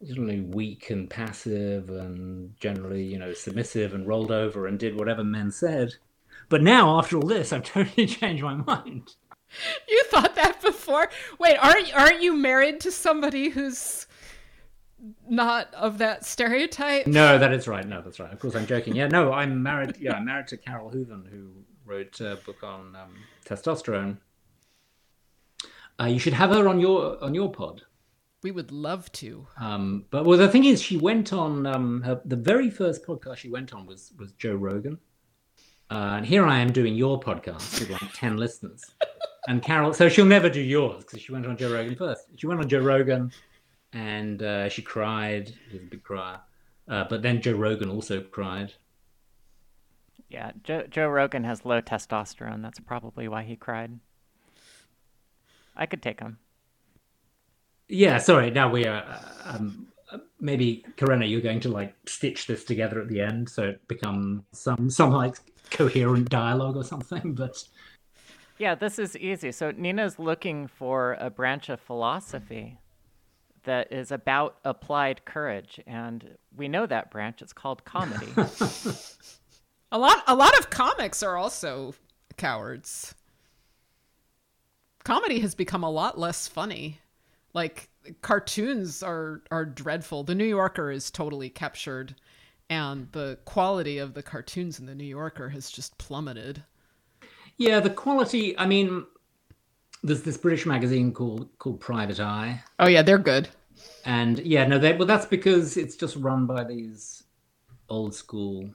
generally 0.05 0.41
weak 0.41 0.89
and 0.89 1.09
passive 1.09 1.89
and 1.89 2.55
generally, 2.59 3.03
you 3.03 3.17
know, 3.17 3.33
submissive 3.33 3.93
and 3.93 4.07
rolled 4.07 4.31
over 4.31 4.67
and 4.67 4.79
did 4.79 4.97
whatever 4.97 5.23
men 5.23 5.51
said. 5.51 5.93
But 6.49 6.61
now, 6.61 6.97
after 6.97 7.17
all 7.17 7.27
this, 7.27 7.51
I've 7.51 7.63
totally 7.73 8.07
changed 8.07 8.43
my 8.43 8.55
mind. 8.55 9.15
You 9.87 10.03
thought 10.05 10.35
that 10.35 10.61
before? 10.61 11.09
Wait, 11.39 11.57
aren't 11.57 11.93
aren't 11.95 12.21
you 12.21 12.33
married 12.33 12.79
to 12.81 12.91
somebody 12.91 13.49
who's 13.49 14.06
not 15.29 15.73
of 15.73 15.97
that 15.99 16.25
stereotype? 16.25 17.07
No, 17.07 17.37
that 17.37 17.53
is 17.53 17.67
right. 17.67 17.87
No, 17.87 18.01
that's 18.01 18.19
right. 18.19 18.31
Of 18.31 18.39
course, 18.39 18.55
I'm 18.55 18.65
joking. 18.65 18.95
Yeah, 18.95 19.07
no, 19.07 19.31
I'm 19.31 19.61
married. 19.61 19.95
Yeah, 19.99 20.15
I'm 20.15 20.25
married 20.25 20.47
to 20.47 20.57
Carole 20.57 20.89
Hooven, 20.89 21.27
who 21.31 21.49
wrote 21.85 22.19
a 22.19 22.37
book 22.45 22.63
on 22.63 22.95
um, 22.95 23.15
testosterone. 23.45 24.17
Uh, 25.99 26.05
you 26.05 26.19
should 26.19 26.33
have 26.33 26.51
her 26.51 26.67
on 26.67 26.79
your 26.79 27.21
on 27.23 27.33
your 27.33 27.51
pod. 27.51 27.83
We 28.43 28.51
would 28.51 28.71
love 28.71 29.11
to. 29.13 29.47
Um, 29.59 30.05
but 30.11 30.25
well, 30.25 30.37
the 30.37 30.47
thing 30.47 30.65
is, 30.65 30.81
she 30.81 30.97
went 30.97 31.33
on 31.33 31.65
um, 31.65 32.01
her, 32.03 32.21
the 32.23 32.35
very 32.35 32.69
first 32.69 33.05
podcast 33.05 33.37
she 33.37 33.49
went 33.49 33.73
on 33.73 33.85
was 33.85 34.13
was 34.17 34.31
Joe 34.33 34.55
Rogan, 34.55 34.99
uh, 35.89 36.15
and 36.17 36.25
here 36.25 36.45
I 36.45 36.59
am 36.59 36.71
doing 36.71 36.95
your 36.95 37.19
podcast 37.19 37.79
with 37.79 37.89
like 37.89 38.13
ten 38.13 38.37
listeners, 38.37 38.83
and 39.47 39.61
Carole. 39.63 39.93
So 39.93 40.07
she'll 40.07 40.25
never 40.25 40.49
do 40.49 40.61
yours 40.61 41.03
because 41.03 41.21
she 41.21 41.31
went 41.31 41.47
on 41.47 41.57
Joe 41.57 41.73
Rogan 41.73 41.95
first. 41.95 42.25
She 42.35 42.45
went 42.45 42.59
on 42.59 42.69
Joe 42.69 42.81
Rogan, 42.81 43.31
and 43.93 44.41
uh, 44.41 44.69
she 44.69 44.81
cried. 44.81 45.53
She 45.69 45.77
was 45.77 45.83
a 45.83 45.89
big 45.89 46.03
crier. 46.03 46.39
Uh, 46.87 47.03
but 47.09 47.21
then 47.21 47.41
Joe 47.41 47.53
Rogan 47.53 47.89
also 47.89 48.21
cried. 48.21 48.73
Yeah, 50.29 50.51
Joe, 50.63 50.83
Joe 50.89 51.07
Rogan 51.07 51.43
has 51.43 51.65
low 51.65 51.81
testosterone. 51.81 52.61
That's 52.61 52.79
probably 52.79 53.27
why 53.27 53.43
he 53.43 53.55
cried. 53.55 53.99
I 55.75 55.85
could 55.85 56.01
take 56.01 56.19
him. 56.19 56.39
Yeah, 57.87 58.17
sorry. 58.17 58.51
Now 58.51 58.69
we 58.69 58.85
are. 58.85 59.03
uh, 59.03 59.55
Um, 59.55 59.87
maybe 60.39 60.85
Corinna, 60.97 61.25
you're 61.25 61.41
going 61.41 61.59
to 61.61 61.69
like 61.69 61.93
stitch 62.05 62.47
this 62.47 62.63
together 62.63 63.01
at 63.01 63.07
the 63.07 63.21
end 63.21 63.49
so 63.49 63.63
it 63.63 63.87
becomes 63.87 64.43
some 64.51 64.89
some 64.89 65.11
like 65.11 65.35
coherent 65.71 66.29
dialogue 66.29 66.75
or 66.77 66.83
something. 66.83 67.33
But 67.33 67.63
Yeah, 68.57 68.75
this 68.75 68.99
is 68.99 69.15
easy. 69.17 69.51
So 69.51 69.71
Nina's 69.71 70.19
looking 70.19 70.67
for 70.67 71.17
a 71.19 71.29
branch 71.29 71.69
of 71.69 71.79
philosophy 71.79 72.77
that 73.67 73.93
is 73.93 74.11
about 74.11 74.57
applied 74.65 75.23
courage, 75.25 75.79
and 75.85 76.37
we 76.55 76.67
know 76.67 76.85
that 76.85 77.11
branch. 77.11 77.41
It's 77.41 77.53
called 77.53 77.85
comedy. 77.85 78.27
A 79.89 79.97
lot 79.97 80.21
a 80.27 80.35
lot 80.35 80.57
of 80.59 80.69
comics 80.69 81.23
are 81.23 81.37
also 81.37 81.95
cowards. 82.35 83.15
Comedy 85.05 85.39
has 85.39 85.55
become 85.55 85.81
a 85.83 85.89
lot 85.89 86.19
less 86.19 86.47
funny. 86.49 86.99
Like 87.53 87.87
cartoons 88.21 89.01
are 89.01 89.43
are 89.49 89.63
dreadful. 89.63 90.23
The 90.23 90.35
New 90.35 90.43
Yorker 90.45 90.91
is 90.91 91.09
totally 91.09 91.49
captured 91.49 92.15
and 92.69 93.09
the 93.13 93.39
quality 93.45 93.97
of 93.97 94.13
the 94.13 94.23
cartoons 94.23 94.77
in 94.79 94.85
the 94.87 94.95
New 94.95 95.05
Yorker 95.05 95.47
has 95.49 95.69
just 95.69 95.97
plummeted. 95.97 96.63
yeah, 97.55 97.79
the 97.79 97.89
quality. 97.89 98.57
I 98.59 98.65
mean, 98.65 99.05
there's 100.03 100.23
this 100.23 100.37
British 100.37 100.65
magazine 100.65 101.13
called 101.13 101.47
called 101.59 101.79
Private 101.79 102.19
Eye, 102.19 102.61
Oh 102.79 102.87
yeah, 102.87 103.03
they're 103.03 103.17
good. 103.17 103.47
And 104.05 104.39
yeah, 104.39 104.65
no, 104.65 104.77
they, 104.77 104.93
well, 104.93 105.07
that's 105.07 105.25
because 105.25 105.77
it's 105.77 105.95
just 105.95 106.15
run 106.15 106.45
by 106.45 106.63
these 106.63 107.23
old 107.89 108.13
school 108.15 108.69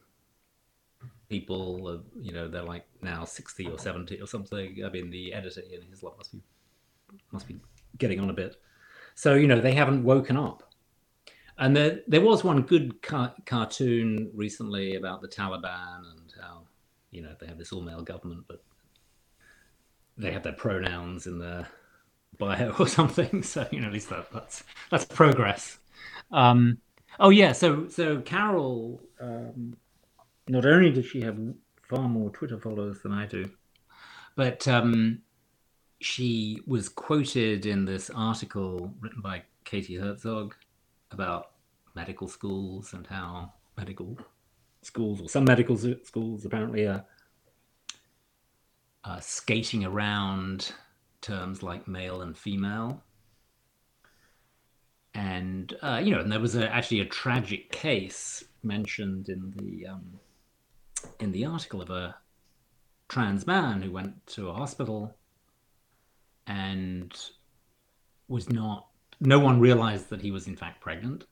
people. 1.29 2.03
You 2.21 2.33
know, 2.33 2.49
they're 2.49 2.63
like 2.63 2.87
now 3.03 3.25
sixty 3.25 3.67
or 3.67 3.79
seventy 3.79 4.21
or 4.21 4.27
something. 4.27 4.83
I 4.85 4.89
mean, 4.91 5.11
the 5.11 5.33
editor 5.33 5.61
in 5.61 5.83
his 5.91 6.03
lot 6.03 6.17
must 6.19 6.33
be 6.33 6.41
must 7.31 7.49
be 7.49 7.61
getting 7.99 8.21
on 8.21 8.31
a 8.31 8.35
bit. 8.35 8.57
So 9.15 9.35
you 9.35 9.47
know, 9.47 9.61
they 9.61 9.75
haven't 9.75 10.05
woken 10.05 10.37
up. 10.37 10.63
And 11.59 11.77
there, 11.77 12.01
there 12.09 12.23
was 12.23 12.43
one 12.43 12.63
good 12.63 13.03
car- 13.03 13.35
cartoon 13.45 14.31
recently 14.35 14.97
about 14.97 15.21
the 15.21 15.29
Taliban 15.29 15.99
and 15.99 16.33
how, 16.41 16.63
you 17.11 17.21
know, 17.23 17.35
they 17.39 17.47
have 17.47 17.59
this 17.59 17.73
all-male 17.73 18.03
government, 18.03 18.45
but 18.49 18.65
they 20.17 20.33
have 20.33 20.43
their 20.43 20.55
pronouns 20.55 21.27
in 21.27 21.39
their 21.39 21.69
bio 22.39 22.71
or 22.79 22.87
something. 22.87 23.43
So 23.43 23.67
you 23.71 23.81
know, 23.81 23.89
at 23.89 23.93
least 23.93 24.11
that, 24.11 24.31
that's 24.33 24.63
that's 24.91 25.05
progress. 25.05 25.79
Um, 26.31 26.79
oh 27.21 27.31
yeah, 27.31 27.53
so 27.53 27.89
so 27.89 28.21
Carole, 28.21 29.03
um, 29.21 29.77
not 30.49 30.67
only 30.67 30.91
does 30.91 31.07
she 31.07 31.21
have 31.23 31.39
far 31.83 32.09
more 32.09 32.31
Twitter 32.31 32.59
followers 32.59 33.01
than 33.03 33.13
I 33.13 33.27
do, 33.27 33.51
but 34.35 34.67
um, 34.67 35.21
she 36.01 36.61
was 36.67 36.89
quoted 36.89 37.67
in 37.67 37.85
this 37.85 38.11
article 38.11 38.95
written 39.01 39.21
by 39.21 39.43
Katie 39.65 39.97
Herzog 39.97 40.55
about 41.11 41.53
medical 41.95 42.29
schools 42.29 42.95
and 42.95 43.07
how 43.07 43.53
medical 43.77 44.19
schools 44.83 45.21
or 45.21 45.29
some 45.29 45.45
medical 45.45 45.77
schools 45.77 46.45
apparently 46.45 46.87
are 46.87 47.05
uh, 49.05 49.21
skating 49.21 49.85
around 49.85 50.73
terms 51.23 51.63
like 51.63 51.89
male 51.89 52.21
and 52.21 52.37
female. 52.37 53.03
And 55.15 55.75
uh, 55.83 56.01
you 56.03 56.11
know, 56.15 56.21
and 56.21 56.33
there 56.33 56.41
was 56.41 56.55
a, 56.55 56.69
actually 56.69 57.01
a 57.01 57.07
tragic 57.07 57.71
case 57.71 58.45
mentioned 58.63 59.29
in 59.29 59.53
the 59.57 59.87
um, 59.87 60.19
in 61.21 61.33
the 61.33 61.45
article 61.45 61.81
of 61.81 61.91
a 61.91 62.17
trans 63.09 63.47
man 63.47 63.83
who 63.83 63.91
went 63.91 64.27
to 64.27 64.49
a 64.49 64.55
hospital 64.55 65.15
and 66.47 67.15
was 68.29 68.49
not. 68.51 68.89
No 69.21 69.39
one 69.39 69.61
realized 69.61 70.11
that 70.11 70.23
he 70.23 70.31
was 70.31 70.47
in 70.47 70.57
fact 70.57 70.81
pregnant. 70.81 71.25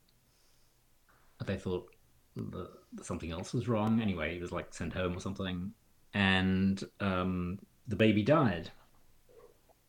They 1.44 1.56
thought 1.56 1.90
that 2.36 2.68
something 3.02 3.30
else 3.30 3.54
was 3.54 3.66
wrong. 3.66 4.00
Anyway, 4.00 4.34
he 4.34 4.40
was 4.40 4.52
like 4.52 4.74
sent 4.74 4.92
home 4.92 5.16
or 5.16 5.20
something, 5.20 5.72
and 6.12 6.82
um, 7.00 7.58
the 7.88 7.96
baby 7.96 8.22
died. 8.22 8.70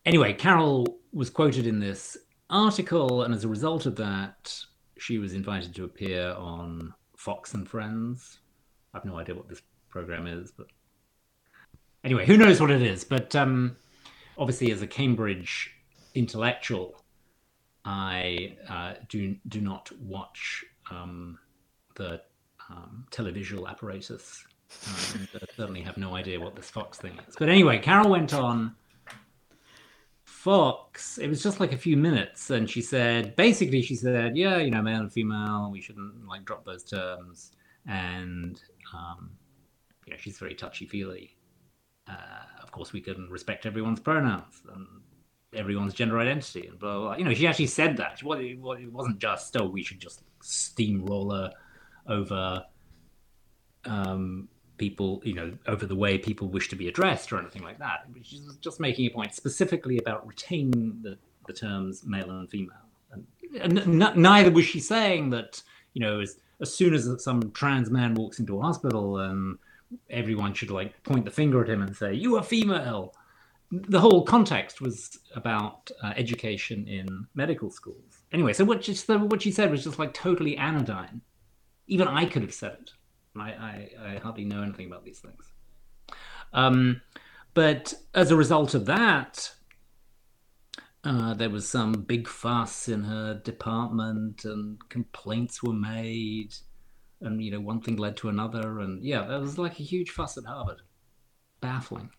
Anyway, 0.04 0.32
Carole 0.32 0.98
was 1.12 1.30
quoted 1.30 1.66
in 1.66 1.78
this 1.78 2.16
article, 2.50 3.22
and 3.22 3.34
as 3.34 3.44
a 3.44 3.48
result 3.48 3.86
of 3.86 3.96
that, 3.96 4.54
she 4.98 5.18
was 5.18 5.32
invited 5.32 5.74
to 5.74 5.84
appear 5.84 6.32
on 6.32 6.92
Fox 7.16 7.54
and 7.54 7.68
Friends. 7.68 8.38
I 8.92 8.98
have 8.98 9.04
no 9.04 9.18
idea 9.18 9.34
what 9.34 9.48
this 9.48 9.62
program 9.90 10.26
is, 10.26 10.50
but 10.50 10.66
anyway, 12.04 12.26
who 12.26 12.36
knows 12.36 12.60
what 12.60 12.70
it 12.70 12.82
is? 12.82 13.04
But 13.04 13.34
um, 13.36 13.76
obviously, 14.36 14.72
as 14.72 14.82
a 14.82 14.86
Cambridge 14.86 15.72
intellectual, 16.14 17.02
I 17.84 18.56
uh, 18.68 18.94
do 19.08 19.36
do 19.48 19.60
not 19.60 19.90
watch 20.00 20.64
um, 20.90 21.38
the 21.94 22.20
um, 22.70 23.06
televisual 23.10 23.68
apparatus. 23.68 24.44
Um, 24.88 25.28
certainly 25.56 25.82
have 25.82 25.96
no 25.96 26.16
idea 26.16 26.40
what 26.40 26.56
this 26.56 26.70
Fox 26.70 26.98
thing 26.98 27.18
is. 27.28 27.36
But 27.38 27.48
anyway, 27.50 27.78
Carole 27.78 28.08
went 28.10 28.32
on 28.32 28.74
Fox. 30.42 31.18
It 31.18 31.28
was 31.28 31.40
just 31.40 31.60
like 31.60 31.72
a 31.72 31.78
few 31.78 31.96
minutes, 31.96 32.50
and 32.50 32.68
she 32.68 32.82
said, 32.82 33.36
basically, 33.36 33.80
she 33.80 33.94
said, 33.94 34.36
yeah, 34.36 34.56
you 34.56 34.72
know, 34.72 34.82
male 34.82 34.98
and 34.98 35.12
female, 35.12 35.70
we 35.70 35.80
shouldn't 35.80 36.26
like 36.26 36.44
drop 36.44 36.64
those 36.64 36.82
terms, 36.82 37.52
and 37.86 38.60
um, 38.92 39.30
yeah, 40.04 40.16
she's 40.18 40.38
very 40.38 40.56
touchy 40.56 40.84
feely. 40.84 41.36
Uh, 42.08 42.42
of 42.60 42.72
course, 42.72 42.92
we 42.92 43.00
can 43.00 43.28
respect 43.30 43.66
everyone's 43.66 44.00
pronouns 44.00 44.62
and 44.74 44.88
everyone's 45.54 45.94
gender 45.94 46.18
identity 46.18 46.66
and 46.66 46.76
blah, 46.76 46.94
blah, 46.94 47.02
blah. 47.02 47.16
You 47.16 47.24
know, 47.24 47.34
she 47.34 47.46
actually 47.46 47.68
said 47.68 47.96
that. 47.98 48.20
What 48.24 48.40
it 48.40 48.58
wasn't 48.58 49.20
just, 49.20 49.56
oh, 49.56 49.68
we 49.68 49.84
should 49.84 50.00
just 50.00 50.24
steamroller 50.42 51.52
over 52.08 52.64
um, 53.84 54.48
people, 54.78 55.20
you 55.24 55.34
know, 55.34 55.52
over 55.66 55.86
the 55.86 55.94
way 55.94 56.18
people 56.18 56.48
wish 56.48 56.68
to 56.68 56.76
be 56.76 56.88
addressed 56.88 57.32
or 57.32 57.38
anything 57.38 57.62
like 57.62 57.78
that. 57.78 58.06
She's 58.22 58.56
just 58.60 58.80
making 58.80 59.06
a 59.06 59.10
point 59.10 59.34
specifically 59.34 59.98
about 59.98 60.26
retaining 60.26 60.98
the, 61.02 61.18
the 61.46 61.52
terms 61.52 62.04
male 62.04 62.30
and 62.30 62.48
female. 62.48 62.76
And, 63.12 63.26
and 63.60 64.02
n- 64.02 64.20
neither 64.20 64.50
was 64.50 64.64
she 64.64 64.80
saying 64.80 65.30
that, 65.30 65.62
you 65.94 66.00
know, 66.00 66.20
as, 66.20 66.38
as 66.60 66.74
soon 66.74 66.94
as 66.94 67.08
some 67.22 67.50
trans 67.52 67.90
man 67.90 68.14
walks 68.14 68.38
into 68.38 68.58
a 68.58 68.62
hospital 68.62 69.18
and 69.18 69.58
everyone 70.08 70.54
should 70.54 70.70
like 70.70 71.02
point 71.02 71.24
the 71.24 71.30
finger 71.30 71.62
at 71.62 71.68
him 71.68 71.82
and 71.82 71.94
say, 71.96 72.14
you 72.14 72.36
are 72.36 72.42
female 72.42 73.14
the 73.72 74.00
whole 74.00 74.24
context 74.24 74.80
was 74.80 75.18
about 75.34 75.90
uh, 76.02 76.12
education 76.16 76.86
in 76.86 77.26
medical 77.34 77.70
schools. 77.70 78.22
Anyway, 78.30 78.52
so 78.52 78.64
what 78.64 78.84
she, 78.84 78.94
so 78.94 79.18
what 79.18 79.40
she 79.40 79.50
said 79.50 79.70
was 79.70 79.84
just 79.84 79.98
like 79.98 80.12
totally 80.12 80.56
anodyne. 80.56 81.22
Even 81.86 82.06
I 82.06 82.26
could 82.26 82.42
have 82.42 82.52
said 82.52 82.76
it. 82.80 82.90
I, 83.36 83.50
I, 83.50 83.88
I 84.06 84.18
hardly 84.18 84.44
know 84.44 84.62
anything 84.62 84.86
about 84.86 85.04
these 85.04 85.20
things. 85.20 85.52
Um, 86.52 87.00
but 87.54 87.94
as 88.14 88.30
a 88.30 88.36
result 88.36 88.74
of 88.74 88.86
that, 88.86 89.52
uh, 91.04 91.34
there 91.34 91.50
was 91.50 91.68
some 91.68 91.92
big 91.92 92.28
fuss 92.28 92.88
in 92.88 93.04
her 93.04 93.34
department, 93.34 94.44
and 94.44 94.78
complaints 94.88 95.62
were 95.62 95.72
made, 95.72 96.54
and 97.20 97.42
you 97.42 97.50
know 97.50 97.60
one 97.60 97.80
thing 97.80 97.96
led 97.96 98.16
to 98.18 98.28
another, 98.28 98.80
and 98.80 99.02
yeah, 99.02 99.24
there 99.26 99.40
was 99.40 99.58
like 99.58 99.80
a 99.80 99.82
huge 99.82 100.10
fuss 100.10 100.38
at 100.38 100.44
Harvard. 100.44 100.82
Baffling. 101.60 102.10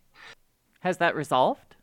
Has 0.81 0.97
that 0.97 1.15
resolved? 1.15 1.75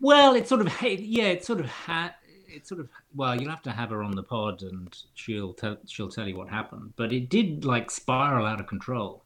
Well, 0.00 0.34
it's 0.34 0.48
sort 0.48 0.60
of 0.60 0.82
yeah, 0.82 1.24
it's 1.24 1.46
sort 1.46 1.60
of 1.60 1.66
ha- 1.66 2.14
it's 2.54 2.68
sort 2.68 2.80
of 2.80 2.88
well, 3.14 3.40
you'll 3.40 3.50
have 3.50 3.62
to 3.62 3.72
have 3.72 3.90
her 3.90 4.02
on 4.02 4.14
the 4.14 4.22
pod 4.22 4.62
and 4.62 4.96
she'll 5.14 5.52
tell 5.52 5.76
she'll 5.86 6.08
tell 6.08 6.28
you 6.28 6.36
what 6.36 6.48
happened. 6.48 6.94
But 6.96 7.12
it 7.12 7.28
did 7.28 7.64
like 7.64 7.90
spiral 7.90 8.46
out 8.46 8.60
of 8.60 8.66
control 8.66 9.24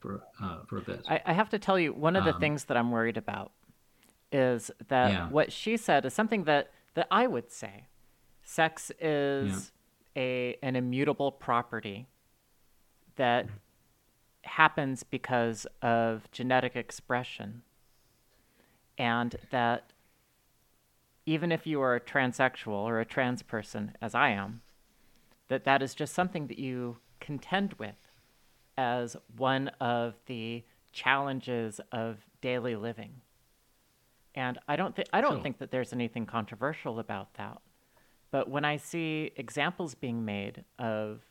for 0.00 0.22
uh, 0.42 0.58
for 0.66 0.78
a 0.78 0.82
bit. 0.82 1.04
I, 1.08 1.20
I, 1.26 1.32
have 1.32 1.48
to 1.50 1.58
tell 1.58 1.78
you, 1.78 1.92
one 1.92 2.16
of 2.16 2.24
the 2.24 2.34
um, 2.34 2.40
things 2.40 2.64
that 2.64 2.76
I'm 2.76 2.90
worried 2.90 3.16
about 3.16 3.52
is 4.32 4.70
that 4.88 5.12
yeah. 5.12 5.28
what 5.28 5.52
she 5.52 5.76
said 5.76 6.04
is 6.04 6.14
something 6.14 6.44
that 6.44 6.70
that 6.94 7.06
I 7.10 7.26
would 7.26 7.50
say. 7.50 7.86
Sex 8.42 8.92
is 9.00 9.72
yeah. 10.14 10.22
a 10.22 10.58
an 10.62 10.76
immutable 10.76 11.32
property 11.32 12.08
that 13.16 13.48
happens 14.42 15.02
because 15.02 15.66
of 15.82 16.30
genetic 16.30 16.76
expression 16.76 17.62
and 18.98 19.36
that 19.50 19.92
even 21.26 21.52
if 21.52 21.66
you 21.66 21.80
are 21.80 21.94
a 21.94 22.00
transsexual 22.00 22.72
or 22.72 23.00
a 23.00 23.04
trans 23.04 23.42
person, 23.42 23.96
as 24.00 24.14
I 24.14 24.30
am, 24.30 24.62
that 25.48 25.64
that 25.64 25.82
is 25.82 25.94
just 25.94 26.14
something 26.14 26.46
that 26.46 26.58
you 26.58 26.98
contend 27.20 27.74
with 27.74 27.96
as 28.78 29.16
one 29.36 29.68
of 29.80 30.14
the 30.26 30.64
challenges 30.92 31.80
of 31.92 32.18
daily 32.40 32.76
living. 32.76 33.20
And 34.34 34.58
I 34.68 34.76
don't 34.76 34.94
think 34.94 35.08
I 35.12 35.20
don't 35.20 35.34
sure. 35.34 35.42
think 35.42 35.58
that 35.58 35.70
there's 35.70 35.92
anything 35.92 36.26
controversial 36.26 36.98
about 36.98 37.34
that. 37.34 37.58
But 38.30 38.50
when 38.50 38.64
I 38.64 38.76
see 38.76 39.32
examples 39.36 39.94
being 39.94 40.24
made 40.24 40.64
of 40.78 41.22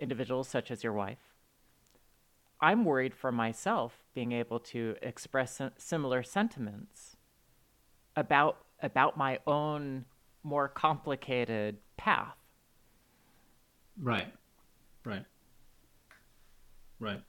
individuals 0.00 0.48
such 0.48 0.70
as 0.70 0.84
your 0.84 0.92
wife 0.92 1.18
I'm 2.60 2.84
worried 2.84 3.14
for 3.14 3.30
myself 3.30 4.04
being 4.14 4.32
able 4.32 4.58
to 4.60 4.96
express 5.00 5.60
similar 5.76 6.22
sentiments 6.22 7.16
about 8.16 8.58
about 8.82 9.16
my 9.16 9.38
own 9.46 10.04
more 10.42 10.68
complicated 10.68 11.76
path. 11.96 12.36
Right. 14.00 14.32
Right. 15.04 15.24
Right. 17.00 17.22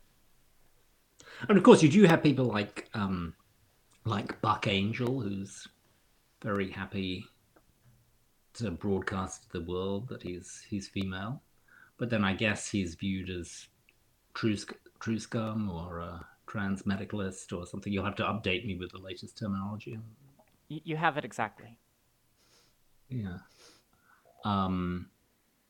And 1.48 1.58
of 1.58 1.64
course 1.64 1.82
you 1.84 1.90
do 1.90 2.04
have 2.04 2.24
people 2.24 2.46
like 2.46 2.90
um 2.94 3.34
like 4.06 4.42
Buck 4.42 4.68
Angel 4.68 5.22
who's 5.22 5.68
very 6.42 6.70
happy 6.70 7.26
to 8.54 8.72
broadcast 8.72 9.44
to 9.44 9.60
the 9.60 9.66
world 9.66 10.08
that 10.10 10.24
he's 10.24 10.64
he's 10.70 10.88
female. 10.88 11.42
But 11.98 12.10
then 12.10 12.24
I 12.24 12.34
guess 12.34 12.70
he's 12.70 12.96
viewed 12.96 13.30
as 13.30 13.68
true 14.34 14.56
truscum 15.00 15.70
or 15.70 16.00
a 16.00 16.26
trans 16.48 16.84
medicalist 16.84 17.56
or 17.58 17.66
something. 17.66 17.92
You'll 17.92 18.06
have 18.06 18.16
to 18.16 18.24
update 18.24 18.66
me 18.66 18.76
with 18.76 18.92
the 18.92 18.98
latest 18.98 19.38
terminology. 19.38 20.00
You 20.70 20.96
have 20.96 21.18
it 21.18 21.26
exactly. 21.26 21.78
Yeah. 23.10 23.38
Um, 24.46 25.10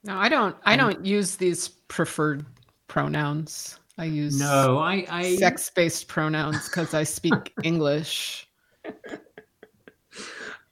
no, 0.03 0.17
I 0.17 0.29
don't. 0.29 0.55
I 0.65 0.75
don't 0.75 1.05
use 1.05 1.37
these 1.37 1.69
preferred 1.69 2.45
pronouns. 2.87 3.79
I 3.97 4.05
use 4.05 4.39
no, 4.39 4.77
I, 4.77 5.05
I... 5.09 5.35
sex-based 5.35 6.07
pronouns 6.07 6.69
because 6.69 6.93
I 6.93 7.03
speak 7.03 7.53
English. 7.63 8.47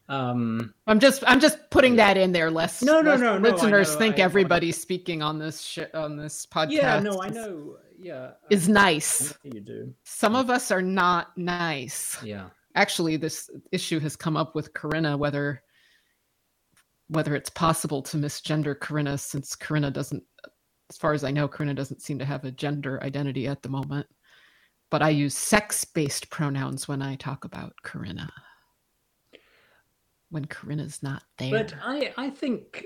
Um, 0.09 0.73
I'm 0.87 0.99
just 0.99 1.23
I'm 1.27 1.39
just 1.39 1.69
putting 1.69 1.97
that 1.97 2.17
in 2.17 2.31
there. 2.31 2.51
Less 2.51 2.81
no 2.81 3.01
no 3.01 3.17
no, 3.17 3.37
no 3.37 3.49
listeners 3.49 3.93
know, 3.93 3.99
think 3.99 4.19
everybody's 4.19 4.79
speaking 4.79 5.21
on 5.21 5.39
this 5.39 5.61
sh- 5.61 5.79
on 5.93 6.15
this 6.15 6.45
podcast. 6.45 6.71
Yeah, 6.71 6.99
no, 6.99 7.21
I 7.21 7.29
know 7.29 7.77
yeah 7.99 8.31
is 8.49 8.69
nice 8.69 9.33
you 9.43 9.59
do 9.59 9.93
some 10.03 10.35
of 10.35 10.49
us 10.49 10.71
are 10.71 10.81
not 10.81 11.35
nice 11.37 12.17
yeah 12.23 12.49
actually 12.77 13.17
this 13.17 13.49
issue 13.71 13.99
has 13.99 14.15
come 14.15 14.37
up 14.37 14.55
with 14.55 14.73
corinna 14.73 15.17
whether 15.17 15.61
whether 17.09 17.35
it's 17.35 17.49
possible 17.49 18.01
to 18.01 18.17
misgender 18.17 18.79
corinna 18.79 19.17
since 19.17 19.55
corinna 19.55 19.89
doesn't 19.91 20.23
as 20.89 20.97
far 20.97 21.13
as 21.13 21.23
i 21.23 21.31
know 21.31 21.47
corinna 21.47 21.73
doesn't 21.73 22.01
seem 22.01 22.19
to 22.19 22.25
have 22.25 22.45
a 22.45 22.51
gender 22.51 23.03
identity 23.03 23.47
at 23.47 23.61
the 23.61 23.69
moment. 23.69 24.07
But 24.89 25.01
i 25.01 25.09
use 25.09 25.35
sex-based 25.35 26.29
pronouns 26.29 26.87
when 26.87 27.01
i 27.01 27.15
talk 27.15 27.43
about 27.43 27.73
corinna. 27.83 28.31
When 30.29 30.45
corinna's 30.45 31.03
not 31.03 31.23
there. 31.37 31.51
But 31.51 31.73
i 31.83 32.13
i 32.17 32.29
think 32.29 32.85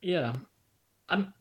yeah 0.00 0.32
i'm 1.08 1.32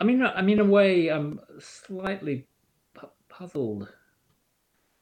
I 0.00 0.04
mean, 0.04 0.22
I 0.22 0.42
mean, 0.42 0.58
in 0.58 0.66
a 0.66 0.68
way, 0.68 1.08
I'm 1.08 1.40
slightly 1.60 2.48
pu- 2.94 3.06
puzzled 3.28 3.88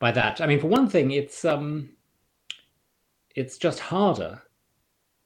by 0.02 0.10
that. 0.10 0.40
I 0.40 0.46
mean, 0.46 0.58
for 0.58 0.66
one 0.66 0.88
thing, 0.88 1.12
it's 1.12 1.44
um, 1.44 1.90
it's 3.36 3.56
just 3.56 3.78
harder 3.78 4.42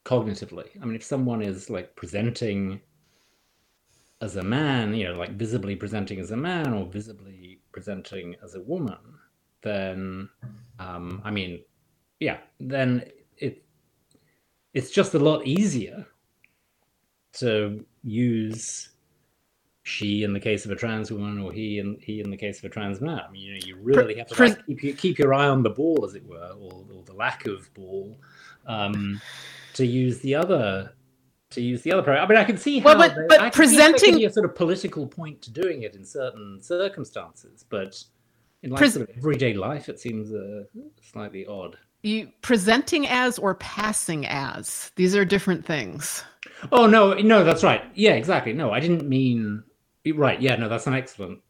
cognitively. 0.04 0.68
I 0.82 0.84
mean, 0.84 0.94
if 0.94 1.02
someone 1.02 1.40
is 1.40 1.70
like 1.70 1.96
presenting 1.96 2.82
as 4.20 4.36
a 4.36 4.42
man, 4.42 4.94
you 4.94 5.04
know, 5.04 5.14
like 5.14 5.32
visibly 5.32 5.76
presenting 5.76 6.20
as 6.20 6.30
a 6.30 6.36
man 6.36 6.74
or 6.74 6.84
visibly 6.84 7.58
presenting 7.72 8.36
as 8.44 8.54
a 8.54 8.60
woman, 8.60 8.98
then, 9.62 10.28
um, 10.78 11.22
I 11.24 11.30
mean, 11.30 11.62
yeah, 12.20 12.36
then 12.60 13.02
it 13.38 13.64
it's 14.74 14.90
just 14.90 15.14
a 15.14 15.18
lot 15.18 15.46
easier 15.46 16.06
to 17.38 17.82
use 18.02 18.90
she 19.86 20.24
in 20.24 20.32
the 20.32 20.40
case 20.40 20.64
of 20.64 20.72
a 20.72 20.74
trans 20.74 21.12
woman 21.12 21.38
or 21.38 21.52
he 21.52 21.78
in 21.78 21.96
he 22.00 22.20
in 22.20 22.28
the 22.28 22.36
case 22.36 22.58
of 22.58 22.64
a 22.64 22.68
trans 22.68 23.00
man. 23.00 23.20
I 23.20 23.30
mean, 23.30 23.42
you 23.42 23.52
know, 23.52 23.60
you 23.64 23.76
really 23.80 24.16
have 24.16 24.26
to 24.28 24.42
like, 24.42 24.66
keep, 24.66 24.98
keep 24.98 25.18
your 25.18 25.32
eye 25.32 25.46
on 25.46 25.62
the 25.62 25.70
ball, 25.70 26.04
as 26.04 26.16
it 26.16 26.26
were, 26.26 26.50
or, 26.60 26.84
or 26.92 27.04
the 27.04 27.12
lack 27.12 27.46
of 27.46 27.72
ball, 27.72 28.18
um, 28.66 29.20
to 29.74 29.86
use 29.86 30.18
the 30.18 30.34
other 30.34 30.92
to 31.50 31.62
use 31.62 31.82
the 31.82 31.92
other 31.92 32.02
program. 32.02 32.24
I 32.24 32.28
mean, 32.28 32.38
I 32.38 32.42
can 32.42 32.56
see 32.56 32.80
how, 32.80 32.98
well, 32.98 32.98
but, 32.98 33.28
but 33.28 33.52
presenting 33.52 34.24
a 34.24 34.30
sort 34.30 34.44
of 34.44 34.56
political 34.56 35.06
point 35.06 35.40
to 35.42 35.52
doing 35.52 35.82
it 35.82 35.94
in 35.94 36.04
certain 36.04 36.60
circumstances, 36.60 37.64
but 37.68 38.02
in 38.64 38.70
like 38.70 38.78
Pres- 38.78 38.94
sort 38.94 39.08
of 39.08 39.16
everyday 39.16 39.54
life, 39.54 39.88
it 39.88 40.00
seems 40.00 40.32
uh, 40.32 40.64
slightly 41.00 41.46
odd. 41.46 41.78
You 42.02 42.32
presenting 42.42 43.06
as 43.06 43.38
or 43.38 43.54
passing 43.54 44.26
as. 44.26 44.90
These 44.96 45.14
are 45.14 45.24
different 45.24 45.64
things. 45.64 46.24
Oh 46.72 46.88
no, 46.88 47.14
no, 47.14 47.44
that's 47.44 47.62
right. 47.62 47.84
Yeah, 47.94 48.14
exactly. 48.14 48.52
No, 48.52 48.72
I 48.72 48.80
didn't 48.80 49.08
mean 49.08 49.62
right. 50.12 50.40
Yeah, 50.40 50.56
no, 50.56 50.68
that's 50.68 50.86
an 50.86 50.94
excellent, 50.94 51.40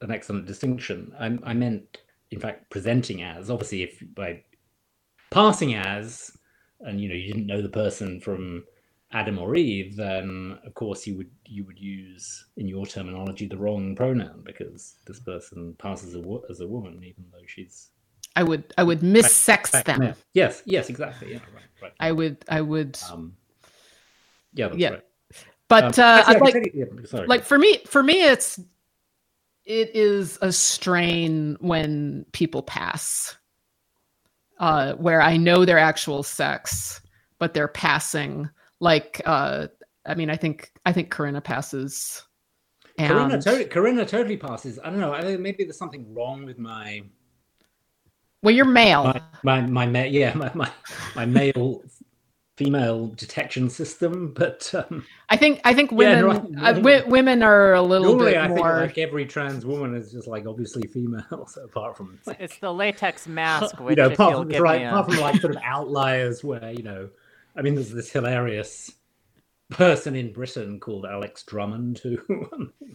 an 0.00 0.10
excellent 0.10 0.46
distinction. 0.46 1.12
I, 1.18 1.38
I 1.42 1.54
meant, 1.54 1.98
in 2.30 2.40
fact, 2.40 2.70
presenting 2.70 3.22
as. 3.22 3.50
Obviously, 3.50 3.82
if 3.82 4.02
by 4.14 4.42
passing 5.30 5.74
as, 5.74 6.30
and 6.80 7.00
you 7.00 7.08
know, 7.08 7.14
you 7.14 7.32
didn't 7.32 7.46
know 7.46 7.62
the 7.62 7.68
person 7.68 8.20
from 8.20 8.64
Adam 9.12 9.38
or 9.38 9.56
Eve, 9.56 9.96
then 9.96 10.58
of 10.66 10.74
course 10.74 11.06
you 11.06 11.16
would 11.16 11.30
you 11.46 11.64
would 11.64 11.78
use 11.78 12.46
in 12.56 12.68
your 12.68 12.86
terminology 12.86 13.46
the 13.46 13.56
wrong 13.56 13.96
pronoun 13.96 14.42
because 14.44 14.96
this 15.06 15.20
person 15.20 15.74
passes 15.78 16.14
a, 16.14 16.20
wo- 16.20 16.44
as 16.50 16.60
a 16.60 16.66
woman, 16.66 17.02
even 17.02 17.24
though 17.32 17.46
she's 17.46 17.90
I 18.36 18.42
would 18.42 18.72
I 18.76 18.82
would 18.82 19.02
missex 19.02 19.70
fact, 19.70 19.86
them. 19.86 20.14
Yes, 20.34 20.62
yes, 20.66 20.90
exactly. 20.90 21.32
Yeah, 21.32 21.40
right, 21.54 21.64
right. 21.82 21.92
I 21.98 22.12
would 22.12 22.44
I 22.48 22.60
would 22.60 22.98
Um, 23.10 23.32
yeah, 24.52 24.68
that's 24.68 24.78
Yeah. 24.78 24.90
right. 24.90 25.04
But 25.68 25.98
Um, 25.98 26.04
uh 26.04 26.18
actually, 26.18 26.34
I 26.34 26.38
I'd 26.38 26.52
can 26.52 26.62
like 26.62 26.74
yeah, 26.74 26.84
sorry. 27.06 27.26
like 27.26 27.44
for 27.44 27.58
me 27.58 27.78
for 27.86 28.02
me 28.02 28.24
it's 28.24 28.58
it 29.64 29.94
is 29.94 30.38
a 30.40 30.50
strain 30.52 31.56
when 31.60 32.24
people 32.32 32.62
pass 32.62 33.36
uh 34.58 34.94
where 34.94 35.20
i 35.20 35.36
know 35.36 35.64
their 35.64 35.78
actual 35.78 36.22
sex 36.22 37.00
but 37.38 37.54
they're 37.54 37.68
passing 37.68 38.48
like 38.80 39.20
uh 39.26 39.68
i 40.06 40.14
mean 40.14 40.30
i 40.30 40.36
think 40.36 40.72
i 40.86 40.92
think 40.92 41.10
corinna 41.10 41.40
passes 41.40 42.24
and 42.98 43.12
Corinna, 43.12 43.40
totally, 43.40 43.64
Corinna 43.66 44.04
totally 44.04 44.36
passes. 44.36 44.80
I 44.80 44.90
don't 44.90 44.98
know. 44.98 45.12
I 45.12 45.22
think 45.22 45.38
maybe 45.40 45.62
there's 45.62 45.78
something 45.78 46.12
wrong 46.12 46.44
with 46.44 46.58
my 46.58 47.02
well 48.42 48.54
you're 48.54 48.64
male 48.64 49.14
my 49.42 49.60
my, 49.60 49.86
my 49.86 50.04
yeah 50.06 50.32
my, 50.34 50.50
my 50.54 50.70
my 51.16 51.24
male 51.26 51.82
female 52.58 53.06
detection 53.22 53.70
system. 53.70 54.34
But 54.42 54.60
um, 54.74 55.04
i 55.30 55.36
think 55.36 55.60
i 55.64 55.72
think 55.72 55.90
Yeah, 55.92 56.22
women 56.22 56.52
no, 56.52 56.62
I- 56.62 56.70
uh, 56.70 56.72
wi- 56.74 57.04
women 57.06 57.42
are 57.42 57.72
a 57.74 57.82
little 57.82 58.08
normally, 58.14 58.32
bit 58.32 58.40
I 58.40 58.48
think 58.48 58.60
like 58.66 58.98
every 58.98 59.26
trans 59.26 59.64
woman 59.64 59.94
is 59.94 60.10
just 60.12 60.26
like 60.26 60.44
obviously 60.46 60.86
female. 60.88 61.46
So 61.54 61.62
apart 61.64 61.96
from 61.96 62.18
like, 62.26 62.38
It's 62.40 62.58
the 62.58 62.72
latex 62.72 63.26
mask, 63.40 63.78
you 63.78 63.84
which 63.86 63.96
know, 63.98 64.06
if 64.08 64.14
apart 64.14 64.30
you'll 64.32 64.40
from, 64.42 64.48
give 64.50 64.62
right, 64.62 64.80
me 64.82 64.86
apart 64.86 65.06
from 65.10 65.20
like 65.20 65.40
sort 65.40 65.54
of 65.56 65.62
outliers 65.64 66.42
where 66.44 66.70
you 66.72 66.82
know, 66.82 67.08
I 67.56 67.62
mean, 67.62 67.74
there's 67.76 67.90
this 67.92 68.10
hilarious 68.10 68.90
person 69.70 70.16
in 70.16 70.32
Britain 70.32 70.80
called 70.80 71.04
Alex 71.04 71.42
Drummond 71.44 71.98
who 71.98 72.16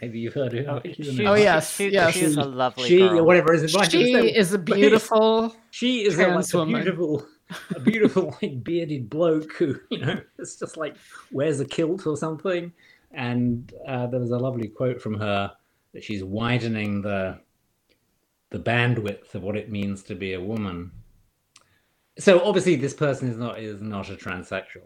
maybe 0.02 0.20
you've 0.20 0.34
heard 0.34 0.54
of. 0.56 0.68
Oh, 0.68 0.82
her. 0.84 0.94
she- 0.94 1.26
Oh, 1.28 1.36
yes, 1.36 1.76
she, 1.76 1.90
yes. 1.90 2.14
she's 2.16 2.36
a 2.36 2.44
lovely 2.44 2.88
she 2.90 2.98
girl. 3.00 3.24
whatever 3.26 3.54
is 3.54 3.62
it 3.64 3.70
she 3.92 4.28
is 4.42 4.54
a 4.54 4.58
beautiful 4.58 5.56
she 5.70 6.04
is 6.06 6.16
a, 6.16 6.18
like, 6.18 6.28
trans 6.30 6.54
a 6.54 6.66
beautiful 6.66 7.26
a 7.76 7.80
beautiful 7.80 8.36
like 8.42 8.64
bearded 8.64 9.10
bloke 9.10 9.54
who 9.54 9.80
you 9.90 10.00
know 10.00 10.20
it's 10.40 10.56
just 10.56 10.78
like 10.78 10.96
wears 11.32 11.60
a 11.60 11.66
kilt 11.66 12.06
or 12.08 12.18
something. 12.18 12.72
And 13.12 13.72
uh, 13.88 14.08
there 14.08 14.20
was 14.20 14.32
a 14.32 14.38
lovely 14.38 14.68
quote 14.68 15.00
from 15.00 15.20
her 15.20 15.52
that 15.94 16.04
she's 16.04 16.24
widening 16.24 17.02
the 17.02 17.40
the 18.50 18.60
bandwidth 18.60 19.34
of 19.34 19.42
what 19.44 19.58
it 19.58 19.72
means 19.72 20.04
to 20.04 20.16
be 20.16 20.34
a 20.34 20.42
woman. 20.42 20.92
So 22.20 22.44
obviously 22.46 22.76
this 22.76 22.94
person 22.94 23.30
is 23.30 23.38
not 23.38 23.60
is 23.60 23.82
not 23.82 24.10
a 24.10 24.16
transsexual 24.16 24.84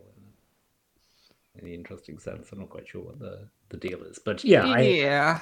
in 1.56 1.62
any 1.62 1.74
interesting 1.74 2.20
sense. 2.20 2.52
I'm 2.52 2.60
not 2.60 2.70
quite 2.70 2.88
sure 2.88 3.04
what 3.04 3.20
the 3.20 3.48
the 3.70 3.78
deal 3.78 4.04
is. 4.04 4.20
But 4.20 4.44
yeah 4.44 4.66
I, 4.66 4.82
yeah. 4.82 5.40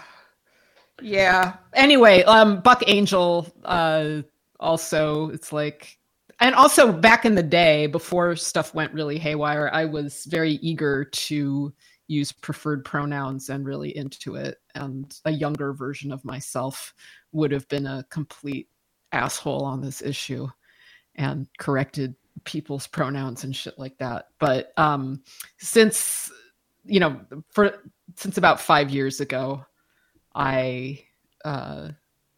Yeah. 1.01 1.57
Anyway 1.73 2.23
um 2.23 2.61
buck 2.61 2.83
angel 2.87 3.47
uh 3.63 4.21
also 4.59 5.29
it's 5.29 5.51
like 5.51 5.97
and 6.39 6.55
also 6.55 6.91
back 6.91 7.25
in 7.25 7.35
the 7.35 7.43
day 7.43 7.87
before 7.87 8.35
stuff 8.35 8.73
went 8.73 8.93
really 8.93 9.17
haywire 9.17 9.69
i 9.73 9.85
was 9.85 10.25
very 10.25 10.53
eager 10.61 11.05
to 11.05 11.73
use 12.07 12.31
preferred 12.31 12.85
pronouns 12.85 13.49
and 13.49 13.65
really 13.65 13.95
into 13.95 14.35
it. 14.35 14.57
And 14.75 15.13
a 15.25 15.31
younger 15.31 15.73
version 15.73 16.11
of 16.11 16.25
myself 16.25 16.93
would 17.31 17.51
have 17.51 17.67
been 17.67 17.87
a 17.87 18.05
complete 18.09 18.69
asshole 19.11 19.63
on 19.63 19.81
this 19.81 20.01
issue 20.01 20.47
and 21.15 21.47
corrected 21.57 22.15
people's 22.43 22.87
pronouns 22.87 23.43
and 23.43 23.55
shit 23.55 23.79
like 23.79 23.97
that. 23.97 24.27
But 24.39 24.73
um 24.77 25.23
since 25.57 26.31
you 26.83 26.99
know 26.99 27.19
for 27.49 27.77
since 28.15 28.37
about 28.37 28.61
five 28.61 28.91
years 28.91 29.19
ago 29.19 29.65
i 30.35 30.99
uh 31.43 31.89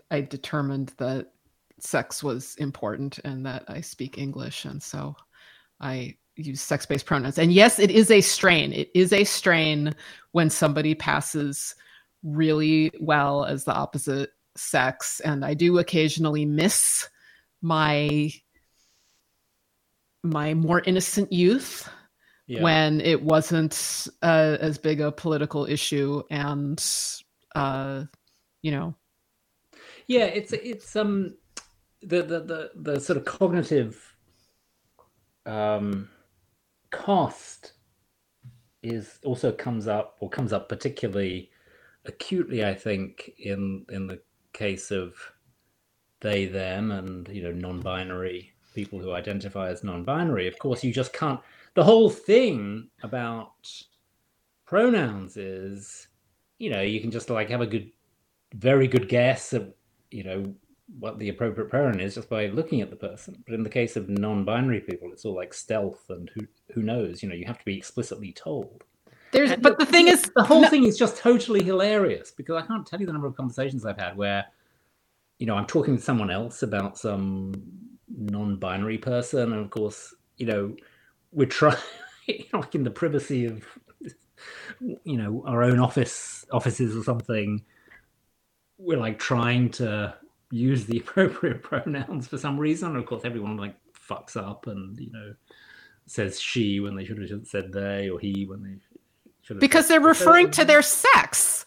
i 0.09 0.21
determined 0.21 0.93
that 0.97 1.33
sex 1.79 2.23
was 2.23 2.55
important 2.55 3.19
and 3.19 3.45
that 3.45 3.63
i 3.67 3.79
speak 3.79 4.17
english 4.17 4.65
and 4.65 4.81
so 4.81 5.15
i 5.79 6.15
use 6.39 6.61
sex-based 6.61 7.05
pronouns. 7.05 7.39
And 7.39 7.51
yes 7.51 7.79
it 7.79 7.89
is 7.89 8.11
a 8.11 8.21
strain. 8.21 8.71
It 8.71 8.91
is 8.93 9.11
a 9.11 9.23
strain 9.23 9.95
when 10.33 10.51
somebody 10.51 10.93
passes 10.93 11.73
really 12.21 12.91
well 12.99 13.43
as 13.43 13.63
the 13.63 13.73
opposite 13.73 14.31
sex 14.55 15.19
and 15.21 15.45
i 15.45 15.53
do 15.53 15.77
occasionally 15.77 16.45
miss 16.45 17.07
my 17.61 18.31
my 20.23 20.53
more 20.53 20.81
innocent 20.81 21.31
youth 21.31 21.89
yeah. 22.47 22.61
when 22.61 23.01
it 23.01 23.21
wasn't 23.21 24.07
uh, 24.23 24.57
as 24.59 24.77
big 24.77 24.99
a 24.99 25.11
political 25.11 25.65
issue 25.65 26.23
and 26.31 26.83
uh, 27.55 28.03
you 28.61 28.71
know. 28.71 28.95
Yeah, 30.07 30.25
it's 30.25 30.53
it's 30.53 30.95
um 30.95 31.35
the 32.01 32.21
the 32.21 32.39
the, 32.41 32.71
the 32.75 32.99
sort 32.99 33.17
of 33.17 33.25
cognitive 33.25 34.15
um 35.45 36.09
cost 36.91 37.73
is 38.83 39.19
also 39.23 39.51
comes 39.51 39.87
up 39.87 40.17
or 40.19 40.29
comes 40.29 40.53
up 40.53 40.69
particularly 40.69 41.49
acutely, 42.07 42.65
I 42.65 42.73
think, 42.73 43.31
in 43.37 43.85
in 43.89 44.07
the 44.07 44.19
case 44.53 44.91
of 44.91 45.15
they 46.21 46.45
them 46.45 46.91
and 46.91 47.27
you 47.27 47.43
know 47.43 47.51
non-binary 47.51 48.53
people 48.73 48.99
who 48.99 49.11
identify 49.13 49.69
as 49.69 49.83
non-binary. 49.83 50.47
Of 50.47 50.57
course, 50.57 50.83
you 50.83 50.91
just 50.91 51.13
can't. 51.13 51.39
The 51.75 51.83
whole 51.83 52.09
thing 52.09 52.89
about 53.03 53.53
pronouns 54.65 55.37
is, 55.37 56.07
you 56.57 56.69
know, 56.69 56.81
you 56.81 56.99
can 57.01 57.11
just 57.11 57.29
like 57.29 57.49
have 57.49 57.61
a 57.61 57.67
good, 57.67 57.91
very 58.53 58.87
good 58.87 59.09
guess 59.09 59.53
of, 59.53 59.73
you 60.09 60.23
know, 60.23 60.55
what 60.99 61.19
the 61.19 61.29
appropriate 61.29 61.69
pronoun 61.69 61.99
is 61.99 62.15
just 62.15 62.29
by 62.29 62.47
looking 62.47 62.81
at 62.81 62.89
the 62.89 62.95
person. 62.95 63.43
But 63.45 63.55
in 63.55 63.63
the 63.63 63.69
case 63.69 63.95
of 63.95 64.09
non-binary 64.09 64.81
people, 64.81 65.11
it's 65.11 65.25
all 65.25 65.35
like 65.35 65.53
stealth 65.53 66.05
and 66.09 66.29
who 66.33 66.47
who 66.73 66.81
knows. 66.81 67.21
You 67.21 67.29
know, 67.29 67.35
you 67.35 67.45
have 67.45 67.59
to 67.59 67.65
be 67.65 67.77
explicitly 67.77 68.31
told. 68.31 68.83
there's 69.31 69.51
And 69.51 69.61
but 69.61 69.79
the 69.79 69.85
thing 69.85 70.07
is 70.07 70.23
the 70.35 70.43
whole 70.43 70.61
no- 70.61 70.69
thing 70.69 70.83
is 70.83 70.97
just 70.97 71.17
totally 71.17 71.63
hilarious 71.63 72.31
because 72.31 72.61
I 72.61 72.65
can't 72.65 72.85
tell 72.85 72.99
you 72.99 73.05
the 73.05 73.11
number 73.11 73.27
of 73.27 73.35
conversations 73.35 73.85
I've 73.85 73.99
had 73.99 74.15
where, 74.15 74.45
you 75.39 75.45
know, 75.45 75.55
I'm 75.55 75.65
talking 75.65 75.93
with 75.93 76.03
someone 76.03 76.31
else 76.31 76.63
about 76.63 76.97
some 76.97 77.53
non-binary 78.09 78.99
person, 78.99 79.51
and 79.51 79.61
of 79.61 79.69
course, 79.69 80.15
you 80.37 80.45
know, 80.45 80.75
we're 81.33 81.47
trying, 81.47 81.77
like 82.53 82.75
in 82.75 82.83
the 82.83 82.91
privacy 82.91 83.45
of, 83.45 83.65
you 84.79 85.17
know, 85.17 85.43
our 85.45 85.63
own 85.63 85.79
office 85.79 86.45
offices 86.51 86.95
or 86.95 87.03
something. 87.03 87.63
We're 88.79 88.99
like 88.99 89.17
trying 89.17 89.71
to 89.71 90.15
use 90.51 90.85
the 90.85 90.97
appropriate 91.05 91.61
pronouns 91.63 92.27
for 92.27 92.37
some 92.37 92.57
reason. 92.59 92.95
Of 92.95 93.05
course, 93.05 93.25
everyone 93.25 93.57
like 93.57 93.75
fucks 94.09 94.37
up 94.37 94.67
and 94.67 94.97
you 94.99 95.11
know 95.11 95.33
says 96.05 96.39
she 96.39 96.79
when 96.79 96.95
they 96.95 97.03
should 97.05 97.17
have 97.29 97.45
said 97.45 97.71
they 97.73 98.09
or 98.09 98.19
he 98.19 98.45
when 98.45 98.63
they 98.63 98.77
should 99.41 99.55
have 99.55 99.59
because 99.61 99.87
they're 99.87 99.99
referring 99.99 100.49
to 100.51 100.63
their 100.63 100.81
sex 100.81 101.65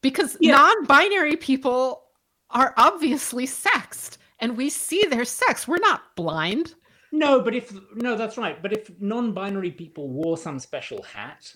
because 0.00 0.36
Yeah. 0.40 0.52
non-binary 0.52 1.36
people 1.36 2.04
are 2.50 2.72
obviously 2.78 3.44
sexed 3.46 4.16
and 4.38 4.56
we 4.56 4.70
see 4.70 5.04
their 5.10 5.26
sex 5.26 5.68
we're 5.68 5.76
not 5.78 6.16
blind 6.16 6.74
No, 7.12 7.40
but 7.40 7.54
if 7.54 7.72
no, 7.94 8.16
that's 8.16 8.36
right. 8.38 8.60
But 8.62 8.72
if 8.72 8.90
non-binary 9.00 9.72
people 9.72 10.08
wore 10.08 10.36
some 10.38 10.58
special 10.58 11.02
hat, 11.02 11.54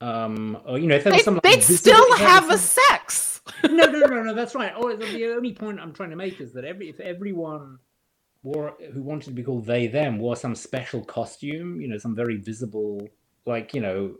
um, 0.00 0.56
or 0.66 0.78
you 0.78 0.86
know, 0.86 0.96
if 0.96 1.04
there 1.04 1.12
they, 1.14 1.18
some, 1.20 1.34
like, 1.34 1.42
they'd 1.42 1.62
still 1.62 2.06
was 2.10 2.20
have 2.20 2.50
a 2.50 2.58
sex 2.58 3.29
no, 3.64 3.86
no, 3.86 4.06
no, 4.06 4.22
no. 4.22 4.34
That's 4.34 4.54
right. 4.54 4.72
Oh, 4.76 4.94
the 4.94 5.34
only 5.34 5.52
point 5.52 5.80
I'm 5.80 5.92
trying 5.92 6.10
to 6.10 6.16
make 6.16 6.40
is 6.40 6.52
that 6.54 6.64
every 6.64 6.88
if 6.88 7.00
everyone 7.00 7.78
wore 8.42 8.74
who 8.92 9.02
wanted 9.02 9.26
to 9.26 9.32
be 9.32 9.42
called 9.42 9.66
they 9.66 9.86
them 9.86 10.18
wore 10.18 10.36
some 10.36 10.54
special 10.54 11.04
costume, 11.04 11.80
you 11.80 11.88
know, 11.88 11.98
some 11.98 12.14
very 12.14 12.36
visible, 12.36 13.08
like 13.46 13.74
you 13.74 13.80
know, 13.80 14.16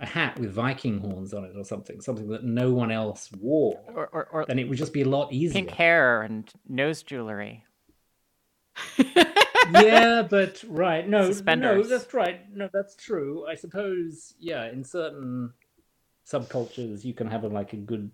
a 0.00 0.06
hat 0.06 0.38
with 0.38 0.52
Viking 0.52 0.98
horns 0.98 1.32
on 1.32 1.44
it 1.44 1.56
or 1.56 1.64
something, 1.64 2.00
something 2.00 2.28
that 2.28 2.44
no 2.44 2.72
one 2.72 2.90
else 2.90 3.30
wore, 3.40 3.80
Or, 3.94 4.08
or, 4.08 4.24
or 4.26 4.44
then 4.46 4.58
it 4.58 4.68
would 4.68 4.78
just 4.78 4.92
be 4.92 5.02
a 5.02 5.08
lot 5.08 5.32
easier. 5.32 5.52
pink 5.52 5.70
hair 5.70 6.22
and 6.22 6.50
nose 6.68 7.02
jewelry. 7.02 7.64
yeah, 9.70 10.26
but 10.28 10.64
right, 10.66 11.08
no, 11.08 11.30
no, 11.46 11.82
that's 11.84 12.12
right. 12.12 12.40
No, 12.52 12.68
that's 12.72 12.96
true. 12.96 13.46
I 13.46 13.54
suppose, 13.54 14.34
yeah, 14.38 14.68
in 14.68 14.82
certain 14.82 15.52
subcultures, 16.26 17.04
you 17.04 17.14
can 17.14 17.28
have 17.28 17.44
a, 17.44 17.48
like 17.48 17.72
a 17.72 17.76
good, 17.76 18.10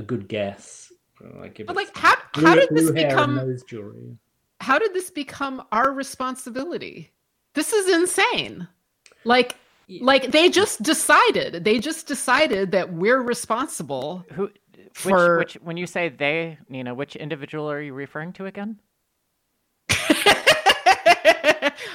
a 0.00 0.02
good 0.02 0.28
guess 0.28 0.92
Like, 1.38 1.60
if 1.60 1.66
But 1.66 1.76
like, 1.76 1.94
how 1.96 2.14
blue- 2.34 2.46
how 2.46 2.54
did 2.54 2.68
this 2.70 2.90
blue 2.90 2.94
hair 2.94 3.08
and 3.08 3.16
become? 3.16 3.34
nose 3.36 3.62
jewelry. 3.62 4.16
How 4.60 4.78
did 4.78 4.92
this 4.94 5.10
become 5.10 5.62
our 5.70 5.92
responsibility? 5.92 7.12
This 7.54 7.72
is 7.72 7.88
insane. 7.94 8.66
Like, 9.24 9.56
Yeah. 9.86 10.04
like 10.04 10.32
they 10.32 10.48
just 10.48 10.82
decided. 10.82 11.64
They 11.64 11.78
just 11.78 12.06
decided 12.06 12.70
that 12.72 12.92
we're 12.92 13.20
responsible. 13.22 14.24
Who? 14.32 14.44
Which, 14.44 14.56
For- 14.94 15.38
which? 15.38 15.54
When 15.62 15.76
you 15.76 15.86
say 15.86 16.08
they, 16.08 16.58
Nina, 16.68 16.94
which 16.94 17.16
individual 17.16 17.70
are 17.70 17.80
you 17.82 17.92
referring 17.94 18.32
to 18.34 18.46
again? 18.46 18.78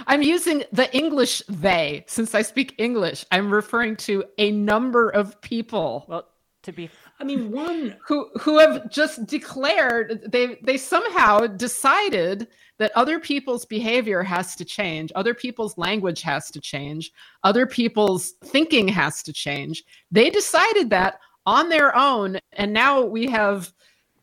I'm 0.08 0.22
using 0.22 0.64
the 0.72 0.88
English 0.96 1.42
they 1.50 2.06
since 2.08 2.36
I 2.36 2.42
speak 2.44 2.76
English. 2.78 3.26
I'm 3.32 3.52
referring 3.52 3.96
to 4.08 4.24
a 4.38 4.52
number 4.52 5.10
of 5.10 5.42
people 5.42 6.06
Well, 6.08 6.28
to 6.64 6.72
be 6.72 6.90
I 7.20 7.24
mean, 7.24 7.52
one. 7.52 7.96
who 8.06 8.30
who 8.40 8.60
have 8.60 8.90
just 8.90 9.26
declared 9.26 10.24
they 10.28 10.58
they 10.64 10.78
somehow 10.78 11.48
decided 11.48 12.48
that 12.78 12.92
other 12.94 13.20
people's 13.20 13.66
behavior 13.66 14.22
has 14.22 14.56
to 14.58 14.66
change, 14.66 15.12
other 15.16 15.34
people's 15.34 15.78
language 15.78 16.22
has 16.22 16.52
to 16.52 16.60
change, 16.60 17.12
other 17.44 17.66
people's 17.66 18.34
thinking 18.44 18.88
has 18.90 19.24
to 19.24 19.32
change. 19.32 19.86
They 20.12 20.30
decided 20.30 20.90
that 20.90 21.20
on 21.46 21.70
their 21.70 21.96
own 21.96 22.38
and 22.54 22.74
now 22.74 23.02
we 23.02 23.28
have 23.28 23.72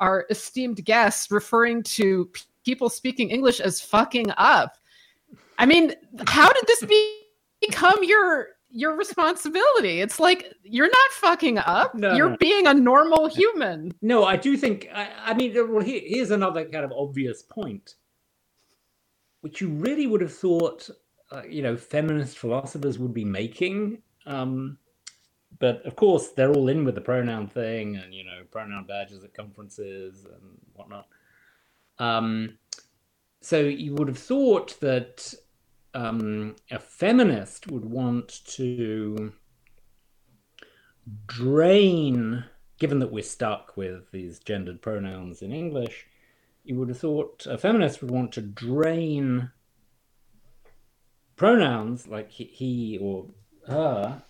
our 0.01 0.27
esteemed 0.31 0.85
guests 0.85 1.31
referring 1.31 1.83
to 1.85 2.27
p- 2.27 2.43
people 2.65 2.91
speaking 2.91 3.31
English 3.31 3.61
as 3.61 3.81
fucking 3.81 4.33
up. 4.37 4.77
I 5.59 5.65
mean, 5.65 5.95
how 6.27 6.53
did 6.53 6.65
this 6.67 6.85
be, 6.85 7.21
become 7.61 8.03
your 8.03 8.49
your 8.73 8.97
responsibility? 8.97 10.01
It's 10.01 10.19
like 10.19 10.53
you're 10.65 10.87
not 10.89 11.11
fucking 11.13 11.59
up. 11.59 11.95
No, 11.95 12.15
you're 12.15 12.31
no. 12.31 12.37
being 12.39 12.67
a 12.67 12.75
normal 12.75 13.29
human. 13.29 13.93
No, 14.03 14.25
I 14.25 14.37
do 14.37 14.57
think. 14.57 14.89
I, 14.95 15.11
I 15.25 15.35
mean, 15.35 15.55
well, 15.55 15.85
here, 15.85 16.01
here's 16.05 16.31
another 16.31 16.65
kind 16.65 16.85
of 16.85 16.93
obvious 16.93 17.43
point, 17.43 17.95
which 19.43 19.61
you 19.61 19.69
really 19.69 20.07
would 20.07 20.21
have 20.21 20.35
thought, 20.35 20.89
uh, 21.31 21.43
you 21.49 21.63
know, 21.63 21.77
feminist 21.77 22.39
philosophers 22.39 22.99
would 22.99 23.15
be 23.15 23.25
making. 23.25 24.03
Um, 24.27 24.79
but 25.59 25.85
of 25.85 25.97
course, 25.97 26.29
they're 26.29 26.53
all 26.53 26.69
in 26.69 26.85
with 26.85 26.95
the 26.95 27.01
pronoun 27.01 27.47
thing, 27.47 27.97
and 27.97 28.15
you 28.15 28.25
know, 28.25 28.43
pronoun 28.51 28.85
badges 28.87 29.23
at 29.23 29.35
conferences 29.35 30.25
and 30.25 30.59
whatnot. 30.75 31.07
Um, 31.99 32.59
so 33.43 33.61
you 33.61 33.95
would 33.95 34.09
have 34.09 34.19
thought 34.19 34.79
that 34.81 35.35
um, 35.95 36.57
a 36.71 36.79
feminist 36.79 37.71
would 37.71 37.85
want 37.85 38.41
to 38.47 39.33
drain, 41.27 42.45
given 42.79 42.99
that 43.01 43.13
we're 43.13 43.23
stuck 43.23 43.77
with 43.77 44.11
these 44.11 44.39
gendered 44.39 44.81
pronouns 44.81 45.43
in 45.43 45.53
English, 45.53 46.07
you 46.65 46.77
would 46.77 46.89
have 46.89 46.99
thought 46.99 47.47
a 47.47 47.59
feminist 47.59 48.01
would 48.01 48.11
want 48.11 48.33
to 48.33 48.41
drain 48.41 49.51
pronouns 51.37 52.07
like 52.07 52.31
he, 52.31 52.45
he 52.45 52.99
or 53.01 53.27
her 53.67 54.23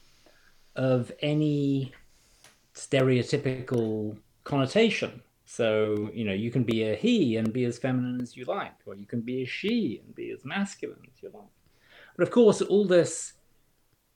of 0.75 1.13
any 1.21 1.93
stereotypical 2.75 4.17
connotation. 4.45 5.23
So, 5.53 6.09
you 6.15 6.25
know, 6.25 6.33
you 6.33 6.51
can 6.51 6.63
be 6.63 6.85
a 6.85 6.97
he 6.97 7.37
and 7.37 7.53
be 7.53 7.67
as 7.67 7.79
feminine 7.79 8.23
as 8.23 8.35
you 8.35 8.47
like, 8.47 8.73
or 8.87 8.95
you 8.95 9.05
can 9.05 9.21
be 9.21 9.43
a 9.43 9.45
she 9.45 10.01
and 10.03 10.15
be 10.15 10.31
as 10.31 10.47
masculine 10.47 11.03
as 11.07 11.23
you 11.23 11.29
like. 11.35 11.45
But 12.17 12.23
of 12.23 12.31
course, 12.31 12.63
all 12.63 12.87
this 12.87 13.35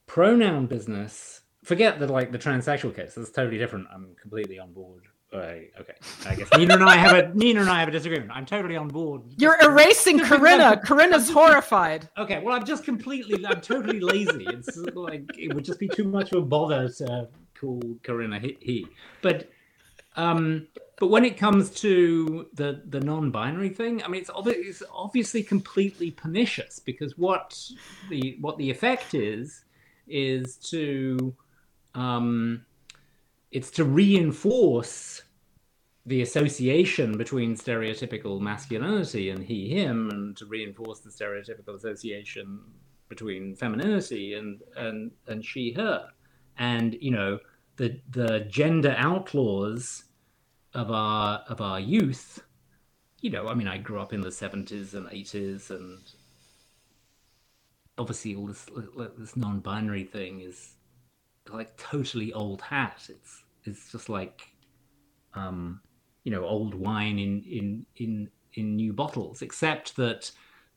pronoun 0.06 0.66
business, 0.66 1.42
forget 1.62 2.00
the 2.00 2.10
like 2.10 2.32
the 2.32 2.38
transsexual 2.38 2.96
case. 2.96 3.16
That's 3.16 3.30
totally 3.30 3.58
different. 3.58 3.86
I'm 3.92 4.16
completely 4.18 4.58
on 4.58 4.72
board. 4.72 5.02
Right, 5.30 5.72
okay. 5.78 5.92
I 6.24 6.36
guess 6.36 6.48
Nina 6.56 6.72
and 6.72 6.84
I 6.84 6.96
have 6.96 7.12
a 7.14 7.28
Nina 7.34 7.60
and 7.60 7.68
I 7.68 7.80
have 7.80 7.88
a 7.88 7.92
disagreement. 7.92 8.30
I'm 8.32 8.46
totally 8.46 8.78
on 8.78 8.88
board. 8.88 9.20
You're 9.36 9.60
erasing 9.62 10.18
Corinna. 10.20 10.78
Corinna's 10.78 11.28
horrified. 11.28 12.08
Okay, 12.18 12.40
well, 12.42 12.56
I'm 12.56 12.64
just 12.64 12.84
completely, 12.84 13.44
I'm 13.44 13.60
totally 13.60 14.00
lazy. 14.00 14.46
It's 14.48 14.74
like 14.94 15.24
it 15.36 15.52
would 15.52 15.66
just 15.66 15.78
be 15.78 15.88
too 15.88 16.04
much 16.04 16.32
of 16.32 16.44
a 16.44 16.46
bother 16.46 16.88
to 16.88 17.28
call 17.60 17.82
Corinna 18.02 18.38
he. 18.38 18.56
he. 18.62 18.86
But, 19.20 19.50
um, 20.16 20.66
but 20.98 21.08
when 21.08 21.24
it 21.24 21.36
comes 21.36 21.70
to 21.82 22.48
the 22.54 22.82
the 22.86 23.00
non-binary 23.00 23.70
thing, 23.70 24.02
I 24.02 24.08
mean, 24.08 24.22
it's, 24.22 24.30
obvi- 24.30 24.54
it's 24.56 24.82
obviously 24.92 25.42
completely 25.42 26.10
pernicious 26.10 26.78
because 26.78 27.18
what 27.18 27.58
the 28.08 28.38
what 28.40 28.56
the 28.56 28.70
effect 28.70 29.14
is 29.14 29.64
is 30.08 30.56
to, 30.56 31.34
um, 31.94 32.64
it's 33.50 33.70
to 33.72 33.84
reinforce 33.84 35.22
the 36.06 36.22
association 36.22 37.18
between 37.18 37.56
stereotypical 37.56 38.40
masculinity 38.40 39.30
and 39.30 39.42
he 39.42 39.68
him 39.68 40.08
and 40.10 40.36
to 40.36 40.46
reinforce 40.46 41.00
the 41.00 41.10
stereotypical 41.10 41.74
association 41.74 42.60
between 43.08 43.54
femininity 43.54 44.34
and 44.34 44.62
and 44.76 45.10
and 45.26 45.44
she 45.44 45.72
her. 45.72 46.08
And 46.58 46.96
you 47.02 47.10
know 47.10 47.38
the 47.76 48.00
the 48.10 48.46
gender 48.48 48.94
outlaws 48.96 50.04
of 50.76 50.90
our 50.90 51.44
of 51.48 51.60
our 51.60 51.80
youth. 51.80 52.42
You 53.20 53.30
know 53.30 53.48
i 53.48 53.54
mean 53.54 53.66
i 53.66 53.78
grew 53.78 53.98
up 53.98 54.12
in 54.12 54.20
the 54.20 54.28
70s 54.28 54.94
and 54.94 55.06
80s 55.08 55.70
and 55.70 55.98
obviously 57.98 58.34
all 58.36 58.46
this 58.46 58.66
this 59.18 59.36
non-binary 59.36 60.04
thing 60.04 60.40
is 60.40 60.74
like 61.50 61.76
totally 61.76 62.32
old 62.32 62.60
hat. 62.60 63.06
It's 63.08 63.44
it's 63.64 63.92
just 63.92 64.08
like 64.08 64.48
um 65.34 65.80
you 66.24 66.32
know 66.32 66.44
old 66.44 66.74
wine 66.74 67.18
in 67.18 67.42
in 67.42 67.86
in 67.96 68.30
in 68.54 68.76
new 68.76 68.92
bottles 68.92 69.42
except 69.42 69.96
that 69.96 70.30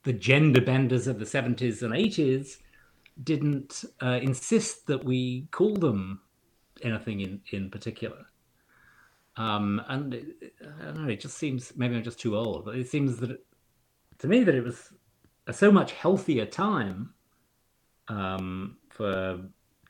the 0.04 0.12
gender 0.12 0.60
benders 0.60 1.06
of 1.06 1.18
the 1.18 1.24
70s 1.24 1.82
and 1.82 1.92
80s 1.92 2.58
didn't 3.22 3.84
uh, 4.02 4.18
insist 4.22 4.86
that 4.86 5.04
we 5.04 5.46
call 5.50 5.74
them 5.74 6.20
anything 6.82 7.20
in 7.20 7.40
in 7.50 7.70
particular 7.70 8.24
um 9.36 9.80
and 9.88 10.14
it, 10.14 10.54
i 10.80 10.84
don't 10.86 11.02
know 11.02 11.08
it 11.08 11.20
just 11.20 11.38
seems 11.38 11.72
maybe 11.76 11.96
i'm 11.96 12.02
just 12.02 12.20
too 12.20 12.36
old 12.36 12.64
but 12.64 12.76
it 12.76 12.88
seems 12.88 13.18
that 13.18 13.30
it, 13.30 13.44
to 14.18 14.26
me 14.26 14.42
that 14.44 14.54
it 14.54 14.64
was 14.64 14.92
a 15.46 15.52
so 15.52 15.70
much 15.70 15.92
healthier 15.92 16.46
time 16.46 17.12
um 18.08 18.76
for 18.88 19.40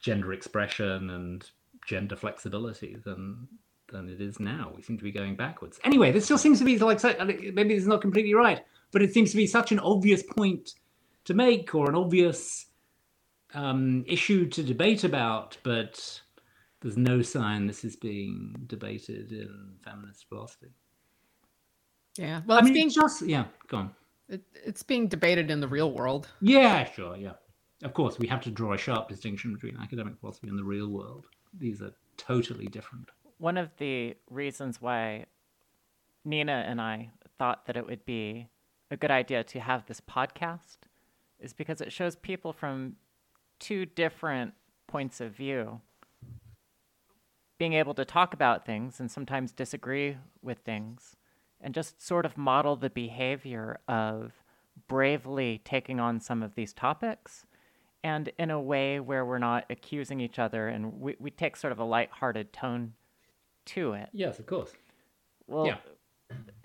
gender 0.00 0.32
expression 0.32 1.10
and 1.10 1.50
gender 1.86 2.16
flexibility 2.16 2.96
than 3.04 3.48
than 3.90 4.08
it 4.08 4.20
is 4.20 4.40
now. 4.40 4.72
We 4.74 4.82
seem 4.82 4.96
to 4.98 5.04
be 5.04 5.12
going 5.12 5.36
backwards. 5.36 5.80
Anyway, 5.84 6.12
this 6.12 6.24
still 6.24 6.38
seems 6.38 6.58
to 6.60 6.64
be 6.64 6.78
like 6.78 7.02
maybe 7.02 7.74
this 7.74 7.82
is 7.82 7.88
not 7.88 8.00
completely 8.00 8.34
right, 8.34 8.64
but 8.92 9.02
it 9.02 9.12
seems 9.12 9.30
to 9.32 9.36
be 9.36 9.46
such 9.46 9.72
an 9.72 9.80
obvious 9.80 10.22
point 10.22 10.74
to 11.24 11.34
make 11.34 11.74
or 11.74 11.88
an 11.88 11.96
obvious 11.96 12.66
um, 13.54 14.04
issue 14.06 14.46
to 14.48 14.62
debate 14.62 15.04
about, 15.04 15.56
but 15.62 16.20
there's 16.80 16.96
no 16.96 17.22
sign 17.22 17.66
this 17.66 17.84
is 17.84 17.96
being 17.96 18.54
debated 18.66 19.32
in 19.32 19.74
feminist 19.84 20.28
philosophy. 20.28 20.72
Yeah. 22.16 22.42
Well, 22.46 22.56
I 22.56 22.60
it's 22.60 22.64
mean, 22.66 22.74
being 22.74 22.90
just 22.90 23.22
yeah, 23.22 23.44
go 23.68 23.76
on. 23.78 23.90
it, 24.28 24.42
it's 24.64 24.82
being 24.82 25.08
debated 25.08 25.50
in 25.50 25.60
the 25.60 25.68
real 25.68 25.92
world. 25.92 26.28
Yeah, 26.40 26.84
sure, 26.90 27.16
yeah. 27.16 27.32
Of 27.82 27.94
course, 27.94 28.18
we 28.18 28.26
have 28.28 28.42
to 28.42 28.50
draw 28.50 28.74
a 28.74 28.78
sharp 28.78 29.08
distinction 29.08 29.54
between 29.54 29.76
academic 29.78 30.18
philosophy 30.20 30.48
and 30.48 30.58
the 30.58 30.64
real 30.64 30.88
world. 30.88 31.26
These 31.58 31.80
are 31.82 31.92
totally 32.16 32.66
different. 32.66 33.08
one 33.38 33.56
of 33.56 33.70
the 33.78 34.14
reasons 34.28 34.80
why 34.82 35.24
Nina 36.24 36.64
and 36.66 36.80
I 36.80 37.10
thought 37.38 37.64
that 37.66 37.76
it 37.76 37.86
would 37.86 38.04
be 38.04 38.48
a 38.90 38.96
good 38.96 39.10
idea 39.10 39.42
to 39.44 39.60
have 39.60 39.86
this 39.86 40.00
podcast 40.00 40.76
is 41.38 41.54
because 41.54 41.80
it 41.80 41.90
shows 41.92 42.16
people 42.16 42.52
from 42.52 42.96
two 43.58 43.86
different 43.86 44.52
points 44.86 45.20
of 45.22 45.32
view 45.32 45.80
being 47.60 47.74
able 47.74 47.92
to 47.92 48.06
talk 48.06 48.32
about 48.32 48.64
things 48.64 48.98
and 49.00 49.10
sometimes 49.10 49.52
disagree 49.52 50.16
with 50.42 50.56
things 50.60 51.14
and 51.60 51.74
just 51.74 52.00
sort 52.00 52.24
of 52.24 52.38
model 52.38 52.74
the 52.74 52.88
behavior 52.88 53.78
of 53.86 54.32
bravely 54.88 55.60
taking 55.62 56.00
on 56.00 56.18
some 56.18 56.42
of 56.42 56.54
these 56.54 56.72
topics 56.72 57.44
and 58.02 58.32
in 58.38 58.50
a 58.50 58.58
way 58.58 58.98
where 58.98 59.26
we're 59.26 59.36
not 59.36 59.66
accusing 59.68 60.20
each 60.20 60.38
other 60.38 60.68
and 60.68 61.02
we, 61.02 61.14
we 61.18 61.30
take 61.30 61.54
sort 61.54 61.70
of 61.70 61.78
a 61.78 61.84
lighthearted 61.84 62.50
tone 62.50 62.94
to 63.66 63.92
it. 63.92 64.08
Yes, 64.14 64.38
of 64.38 64.46
course. 64.46 64.72
Well, 65.46 65.66
Yeah. 65.66 65.76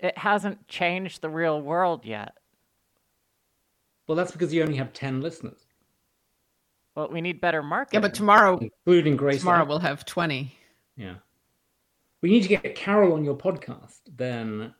it 0.00 0.16
hasn't 0.16 0.66
changed 0.66 1.20
the 1.20 1.28
real 1.28 1.60
world 1.60 2.06
yet. 2.06 2.38
Well, 4.08 4.16
that's 4.16 4.32
because 4.32 4.54
you 4.54 4.62
only 4.62 4.76
have 4.78 4.94
10 4.94 5.20
listeners, 5.20 5.66
Well, 6.94 7.08
we 7.10 7.20
need 7.20 7.38
better 7.38 7.62
marketing. 7.62 7.98
Yeah, 7.98 8.08
but 8.08 8.14
tomorrow 8.14 8.56
including 8.56 9.18
Grace. 9.18 9.40
tomorrow 9.40 9.66
we'll 9.66 9.80
have 9.80 10.06
20. 10.06 10.55
Yeah. 10.96 11.14
We 12.22 12.30
need 12.30 12.42
to 12.42 12.48
get 12.48 12.74
Carole 12.74 13.12
on 13.12 13.24
your 13.24 13.36
podcast. 13.36 14.00
Then 14.16 14.74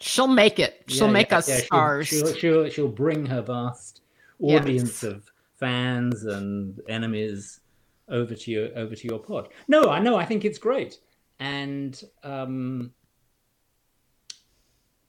She'll 0.00 0.26
make 0.26 0.58
it. 0.58 0.82
She'll 0.88 1.06
Yeah, 1.06 1.12
make 1.12 1.30
yeah, 1.30 1.38
us 1.38 1.48
yeah, 1.48 1.56
she'll- 1.56 1.64
stars. 1.66 2.08
She'll, 2.08 2.34
she'll, 2.34 2.68
she'll 2.68 2.88
bring 2.88 3.24
her 3.26 3.40
vast 3.42 4.00
Yes. 4.38 4.60
audience 4.60 5.02
of 5.04 5.30
fans 5.58 6.24
and 6.24 6.80
enemies 6.88 7.60
over 8.08 8.34
to 8.34 8.50
your 8.50 8.76
over 8.76 8.96
to 8.96 9.06
your 9.06 9.20
pod. 9.20 9.48
No, 9.68 9.88
I 9.90 10.00
know. 10.00 10.16
I 10.16 10.24
think 10.24 10.44
it's 10.44 10.58
great, 10.58 10.98
and 11.38 12.02
um, 12.24 12.92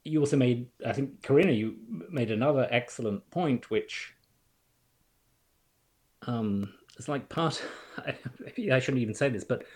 you 0.05 0.19
also 0.19 0.38
made, 0.38 0.67
I 0.86 0.93
think, 0.93 1.24
Corinna, 1.24 1.51
you 1.53 1.76
made 2.11 2.30
another 2.30 2.67
excellent 2.69 3.28
point, 3.32 3.71
which 3.71 4.13
um, 6.28 6.71
it's 6.97 7.07
like 7.07 7.28
part. 7.30 7.61
I 7.97 8.80
shouldn't 8.80 9.01
even 9.01 9.15
say 9.15 9.30
this, 9.30 9.43
but 9.43 9.59
like 9.59 9.67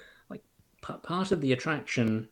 part 1.03 1.31
of 1.31 1.41
the 1.41 1.53
attraction 1.53 2.29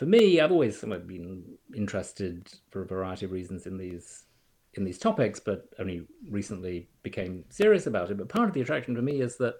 for 0.00 0.06
me, 0.06 0.40
I've 0.40 0.50
always 0.50 0.80
been 0.80 1.44
interested 1.76 2.50
for 2.70 2.80
a 2.80 2.86
variety 2.86 3.26
of 3.26 3.32
reasons 3.32 3.66
in 3.66 3.76
these 3.76 4.24
in 4.72 4.82
these 4.82 4.98
topics, 4.98 5.38
but 5.40 5.68
only 5.78 6.06
recently 6.26 6.88
became 7.02 7.44
serious 7.50 7.86
about 7.86 8.10
it. 8.10 8.16
But 8.16 8.30
part 8.30 8.48
of 8.48 8.54
the 8.54 8.62
attraction 8.62 8.96
for 8.96 9.02
me 9.02 9.20
is 9.20 9.36
that 9.36 9.56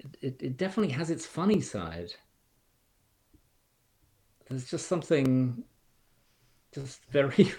it, 0.00 0.16
it, 0.20 0.42
it 0.42 0.56
definitely 0.56 0.92
has 0.94 1.10
its 1.10 1.24
funny 1.24 1.60
side. 1.60 2.12
There's 4.48 4.68
just 4.68 4.88
something 4.88 5.62
just 6.74 7.04
very 7.12 7.52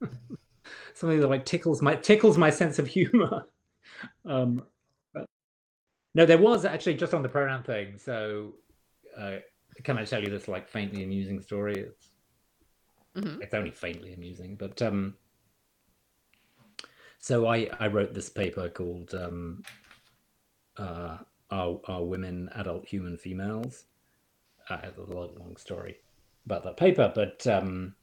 something 0.94 1.20
that 1.20 1.28
like 1.28 1.44
tickles 1.44 1.82
my 1.82 1.96
tickles 1.96 2.38
my 2.38 2.48
sense 2.48 2.78
of 2.78 2.86
humor. 2.86 3.42
Um, 4.26 4.66
no, 6.14 6.26
there 6.26 6.38
was 6.38 6.64
actually 6.64 6.94
just 6.94 7.14
on 7.14 7.22
the 7.22 7.28
pronoun 7.28 7.62
thing. 7.62 7.98
So, 7.98 8.54
uh, 9.18 9.36
can 9.82 9.98
I 9.98 10.04
tell 10.04 10.22
you 10.22 10.30
this 10.30 10.48
like 10.48 10.68
faintly 10.68 11.02
amusing 11.02 11.40
story? 11.40 11.74
It's 11.74 12.08
mm-hmm. 13.16 13.42
it's 13.42 13.54
only 13.54 13.70
faintly 13.70 14.14
amusing, 14.14 14.56
but 14.56 14.80
um, 14.82 15.14
so 17.18 17.46
I 17.46 17.68
I 17.78 17.88
wrote 17.88 18.14
this 18.14 18.28
paper 18.28 18.68
called 18.68 19.14
um, 19.14 19.62
uh, 20.76 21.18
"Are 21.50 21.80
Are 21.86 22.04
Women 22.04 22.48
Adult 22.54 22.86
Human 22.86 23.16
Females?" 23.16 23.84
Uh, 24.68 24.78
it's 24.82 24.98
a 24.98 25.02
long, 25.02 25.30
long 25.38 25.56
story 25.56 25.96
about 26.44 26.64
that 26.64 26.76
paper, 26.76 27.12
but 27.14 27.46
um, 27.46 27.94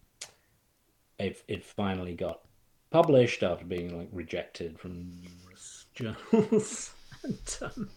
it 1.20 1.44
it 1.48 1.66
finally 1.66 2.16
got 2.16 2.42
published 2.90 3.44
after 3.44 3.66
being 3.66 3.98
like 3.98 4.10
rejected 4.12 4.80
from 4.80 5.12
numerous 5.22 5.86
journals. 5.96 6.94
and, 7.24 7.58
um, 7.62 7.90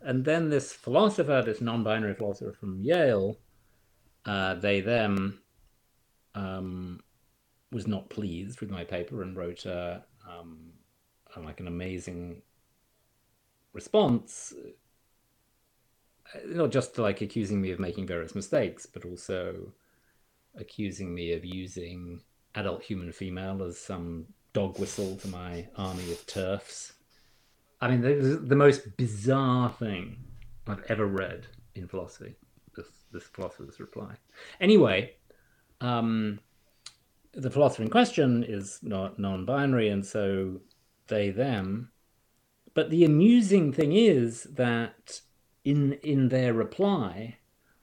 and 0.00 0.24
then 0.24 0.50
this 0.50 0.72
philosopher, 0.72 1.42
this 1.44 1.60
non-binary 1.60 2.14
philosopher 2.14 2.52
from 2.52 2.80
Yale, 2.80 3.38
uh, 4.24 4.54
they 4.54 4.80
them, 4.80 5.40
um, 6.34 7.00
was 7.70 7.86
not 7.86 8.10
pleased 8.10 8.60
with 8.60 8.70
my 8.70 8.84
paper 8.84 9.22
and 9.22 9.36
wrote 9.36 9.64
a, 9.66 10.04
um, 10.28 10.72
like 11.36 11.60
an 11.60 11.68
amazing 11.68 12.42
response, 13.72 14.52
uh, 16.34 16.38
not 16.46 16.70
just 16.70 16.98
like 16.98 17.20
accusing 17.20 17.60
me 17.60 17.70
of 17.70 17.78
making 17.78 18.06
various 18.06 18.34
mistakes, 18.34 18.86
but 18.86 19.04
also 19.04 19.72
accusing 20.56 21.14
me 21.14 21.32
of 21.32 21.44
using 21.44 22.20
adult 22.54 22.82
human 22.82 23.12
female 23.12 23.62
as 23.62 23.78
some 23.78 24.26
dog 24.52 24.78
whistle 24.78 25.16
to 25.16 25.28
my 25.28 25.66
army 25.76 26.12
of 26.12 26.26
TERFs. 26.26 26.91
I 27.82 27.88
mean, 27.88 28.00
the, 28.00 28.36
the 28.36 28.54
most 28.54 28.96
bizarre 28.96 29.68
thing 29.68 30.16
I've 30.68 30.84
ever 30.88 31.06
read 31.06 31.48
in 31.74 31.88
philosophy. 31.88 32.36
This 32.76 32.86
this 33.10 33.24
philosopher's 33.24 33.80
reply. 33.80 34.14
Anyway, 34.60 35.14
um, 35.80 36.38
the 37.32 37.50
philosopher 37.50 37.82
in 37.82 37.90
question 37.90 38.44
is 38.44 38.78
not 38.82 39.18
non-binary, 39.18 39.88
and 39.88 40.06
so 40.06 40.60
they 41.08 41.30
them. 41.30 41.90
But 42.72 42.88
the 42.90 43.04
amusing 43.04 43.72
thing 43.72 43.92
is 43.92 44.44
that 44.44 45.20
in 45.64 45.94
in 46.04 46.28
their 46.28 46.54
reply, 46.54 47.38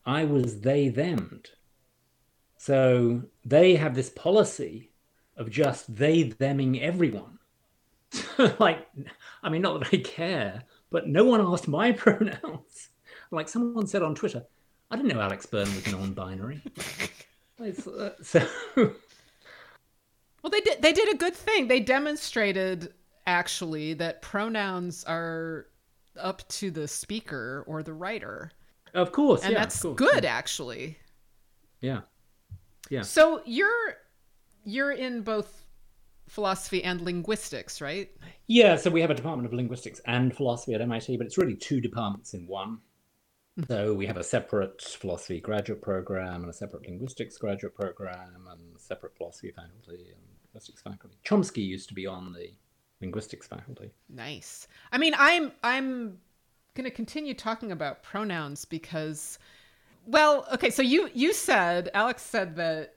I 0.05 0.23
was 0.23 0.61
they 0.61 0.87
them'd. 0.87 1.49
So 2.57 3.23
they 3.43 3.75
have 3.75 3.95
this 3.95 4.09
policy 4.09 4.93
of 5.35 5.49
just 5.49 5.93
they 5.93 6.23
theming 6.23 6.81
everyone. 6.81 7.38
like, 8.59 8.87
I 9.43 9.49
mean, 9.49 9.61
not 9.61 9.79
that 9.79 9.93
I 9.93 9.97
care, 9.97 10.63
but 10.89 11.07
no 11.07 11.25
one 11.25 11.41
asked 11.41 11.67
my 11.67 11.91
pronouns. 11.93 12.89
Like 13.31 13.49
someone 13.49 13.85
said 13.85 14.01
on 14.01 14.15
Twitter, 14.15 14.43
I 14.89 14.95
didn't 14.95 15.13
know 15.13 15.21
Alex 15.21 15.45
Byrne 15.45 15.73
was 15.75 15.91
non-binary. 15.91 16.61
uh, 17.61 18.09
so, 18.21 18.47
well, 18.75 18.91
they 20.51 20.61
did. 20.61 20.81
They 20.81 20.93
did 20.93 21.13
a 21.13 21.17
good 21.17 21.35
thing. 21.35 21.67
They 21.67 21.79
demonstrated 21.79 22.93
actually 23.27 23.93
that 23.95 24.23
pronouns 24.23 25.03
are 25.03 25.67
up 26.19 26.47
to 26.49 26.71
the 26.71 26.87
speaker 26.87 27.63
or 27.67 27.83
the 27.83 27.93
writer. 27.93 28.51
Of 28.95 29.11
course, 29.11 29.43
and 29.43 29.53
yeah, 29.53 29.59
that's 29.59 29.79
course, 29.79 29.95
good, 29.95 30.23
yeah. 30.23 30.35
actually. 30.35 30.97
Yeah, 31.81 32.01
yeah. 32.89 33.03
So 33.03 33.43
you're 33.45 33.97
you're 34.63 34.91
in 34.91 35.21
both 35.21 35.65
philosophy 36.29 36.83
and 36.83 37.01
linguistics, 37.01 37.81
right? 37.81 38.09
Yeah, 38.47 38.75
so 38.75 38.89
we 38.89 39.01
have 39.01 39.09
a 39.09 39.15
department 39.15 39.47
of 39.47 39.53
linguistics 39.53 39.99
and 40.05 40.35
philosophy 40.35 40.73
at 40.73 40.81
MIT, 40.81 41.17
but 41.17 41.25
it's 41.25 41.37
really 41.37 41.55
two 41.55 41.81
departments 41.81 42.33
in 42.33 42.45
one. 42.47 42.79
Hmm. 43.55 43.63
So 43.67 43.93
we 43.93 44.05
have 44.05 44.17
a 44.17 44.23
separate 44.23 44.81
philosophy 44.81 45.41
graduate 45.41 45.81
program 45.81 46.41
and 46.41 46.49
a 46.49 46.53
separate 46.53 46.85
linguistics 46.87 47.37
graduate 47.37 47.75
program 47.75 48.47
and 48.51 48.79
separate 48.79 49.17
philosophy 49.17 49.51
faculty 49.51 50.11
and 50.13 50.21
linguistics 50.45 50.81
faculty. 50.81 51.17
Chomsky 51.25 51.65
used 51.65 51.89
to 51.89 51.95
be 51.95 52.05
on 52.05 52.31
the 52.31 52.51
linguistics 53.01 53.47
faculty. 53.47 53.89
Nice. 54.07 54.67
I 54.91 54.99
mean, 54.99 55.15
I'm 55.17 55.51
I'm 55.63 56.19
going 56.75 56.89
to 56.89 56.95
continue 56.95 57.33
talking 57.33 57.71
about 57.71 58.03
pronouns 58.03 58.65
because 58.65 59.39
well, 60.05 60.47
okay, 60.53 60.69
so 60.69 60.83
you 60.83 61.09
you 61.13 61.33
said 61.33 61.89
Alex 61.95 62.21
said 62.21 62.55
that 62.55 62.95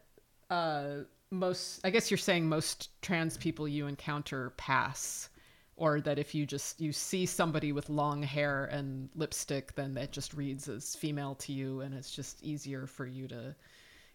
uh 0.51 1.05
most 1.33 1.81
i 1.85 1.91
guess 1.91 2.11
you're 2.11 2.19
saying 2.19 2.49
most 2.49 2.91
trans 3.03 3.37
people 3.37 3.67
you 3.67 3.87
encounter 3.87 4.51
pass 4.57 5.31
or 5.77 6.01
that 6.01 6.19
if 6.19 6.35
you 6.35 6.47
just 6.47 6.81
you 6.81 6.93
see 6.93 7.27
somebody 7.27 7.73
with 7.73 7.89
long 7.89 8.23
hair 8.23 8.67
and 8.67 9.09
lipstick 9.15 9.75
then 9.75 9.95
that 9.95 10.13
just 10.13 10.35
reads 10.35 10.69
as 10.69 10.95
female 10.95 11.35
to 11.35 11.53
you 11.53 11.81
and 11.81 11.95
it's 11.95 12.15
just 12.15 12.43
easier 12.43 12.87
for 12.87 13.07
you 13.07 13.27
to 13.27 13.55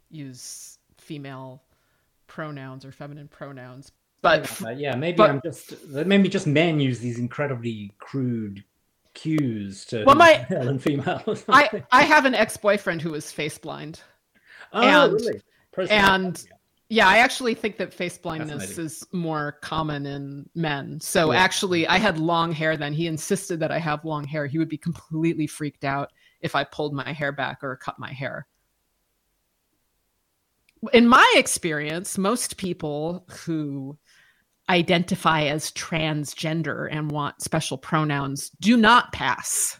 use 0.10 0.78
female 0.98 1.62
pronouns 2.28 2.86
or 2.86 2.92
feminine 2.92 3.28
pronouns. 3.28 3.92
But 4.22 4.50
yeah, 4.62 4.72
yeah 4.72 4.96
maybe 4.96 5.18
but, 5.18 5.30
i'm 5.30 5.42
just 5.44 5.74
maybe 5.88 6.28
just 6.28 6.48
men 6.48 6.80
use 6.80 7.00
these 7.00 7.20
incredibly 7.20 7.92
crude 8.00 8.64
cues 9.14 9.86
to 9.86 10.04
well, 10.06 10.16
my, 10.16 10.46
male 10.50 10.68
and 10.70 10.82
female 10.82 11.22
i 11.50 11.84
i 11.92 12.04
have 12.04 12.26
an 12.26 12.36
ex-boyfriend 12.36 13.02
who 13.02 13.12
was 13.12 13.32
face 13.32 13.58
blind. 13.58 14.02
Oh 14.74 14.82
and, 14.82 15.14
really? 15.14 15.42
And 15.90 16.44
yeah, 16.46 16.57
I 17.08 17.18
actually 17.18 17.54
think 17.54 17.78
that 17.78 17.94
face 17.94 18.18
blindness 18.18 18.78
is 18.78 19.06
more 19.12 19.58
common 19.62 20.06
in 20.06 20.50
men. 20.56 21.00
So 21.02 21.32
yeah. 21.32 21.40
actually, 21.40 21.86
I 21.86 21.98
had 21.98 22.18
long 22.18 22.54
hair 22.54 22.78
then. 22.78 22.94
He 22.94 23.08
insisted 23.08 23.60
that 23.60 23.72
I 23.72 23.80
have 23.80 24.06
long 24.06 24.24
hair. 24.24 24.48
He 24.48 24.58
would 24.58 24.70
be 24.70 24.78
completely 24.78 25.48
freaked 25.48 25.84
out 25.84 26.12
if 26.40 26.56
I 26.56 26.64
pulled 26.64 26.94
my 26.94 27.12
hair 27.12 27.34
back 27.34 27.62
or 27.62 27.76
cut 27.76 28.00
my 28.00 28.14
hair. 28.14 28.48
In 30.94 31.08
my 31.08 31.34
experience, 31.36 32.18
most 32.18 32.56
people 32.56 33.26
who 33.30 33.98
identify 34.70 35.44
as 35.44 35.72
transgender 35.72 36.88
and 36.90 37.12
want 37.12 37.42
special 37.42 37.78
pronouns 37.78 38.50
do 38.62 38.78
not 38.78 39.12
pass 39.12 39.80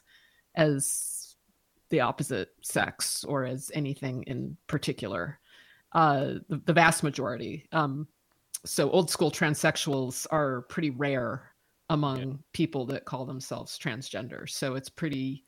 as 0.56 1.36
the 1.90 2.02
opposite 2.02 2.50
sex 2.64 3.24
or 3.24 3.46
as 3.46 3.72
anything 3.74 4.24
in 4.24 4.58
particular 4.68 5.40
uh, 5.98 6.36
the, 6.48 6.62
the 6.64 6.74
vast 6.74 7.02
majority. 7.02 7.66
Um, 7.72 8.08
so 8.64 8.92
old 8.92 9.10
school 9.10 9.32
transsexuals 9.32 10.28
are 10.30 10.62
pretty 10.64 10.92
rare 10.92 11.52
among 11.90 12.20
yeah. 12.20 12.34
people 12.54 12.86
that 12.86 13.06
call 13.06 13.26
themselves 13.26 13.80
transgender. 13.80 14.48
So 14.48 14.76
it's 14.76 14.90
pretty, 14.90 15.44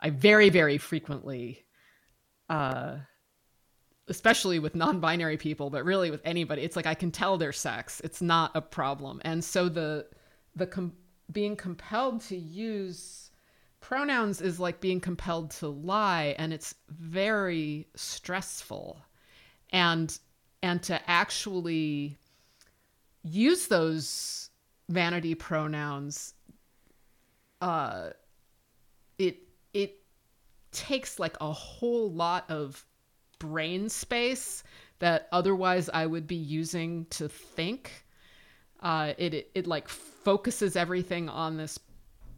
I 0.00 0.08
very, 0.08 0.48
very 0.48 0.78
frequently, 0.78 1.66
uh, 2.48 2.96
especially 4.08 4.58
with 4.58 4.74
non-binary 4.74 5.36
people, 5.36 5.68
but 5.68 5.84
really 5.84 6.10
with 6.10 6.22
anybody, 6.24 6.62
it's 6.62 6.76
like 6.76 6.86
I 6.86 6.94
can 6.94 7.10
tell 7.10 7.36
their 7.36 7.52
sex. 7.52 8.00
It's 8.02 8.22
not 8.22 8.52
a 8.54 8.62
problem. 8.62 9.20
And 9.22 9.44
so 9.44 9.68
the 9.68 10.06
the 10.56 10.66
com- 10.66 10.96
being 11.30 11.56
compelled 11.56 12.22
to 12.22 12.36
use 12.36 13.32
pronouns 13.80 14.40
is 14.40 14.58
like 14.58 14.80
being 14.80 15.00
compelled 15.00 15.50
to 15.50 15.68
lie, 15.68 16.34
and 16.38 16.54
it's 16.54 16.74
very 16.88 17.88
stressful 17.96 19.02
and 19.70 20.18
and 20.62 20.82
to 20.82 21.00
actually 21.10 22.16
use 23.22 23.66
those 23.68 24.50
vanity 24.88 25.34
pronouns 25.34 26.34
uh 27.60 28.10
it 29.18 29.38
it 29.72 30.00
takes 30.72 31.18
like 31.18 31.36
a 31.40 31.52
whole 31.52 32.10
lot 32.10 32.44
of 32.50 32.84
brain 33.38 33.88
space 33.88 34.62
that 34.98 35.28
otherwise 35.32 35.90
I 35.92 36.06
would 36.06 36.26
be 36.26 36.36
using 36.36 37.06
to 37.10 37.28
think. 37.28 38.04
Uh, 38.80 39.14
it, 39.18 39.34
it 39.34 39.50
it 39.54 39.66
like 39.66 39.88
focuses 39.88 40.76
everything 40.76 41.28
on 41.28 41.56
this 41.56 41.78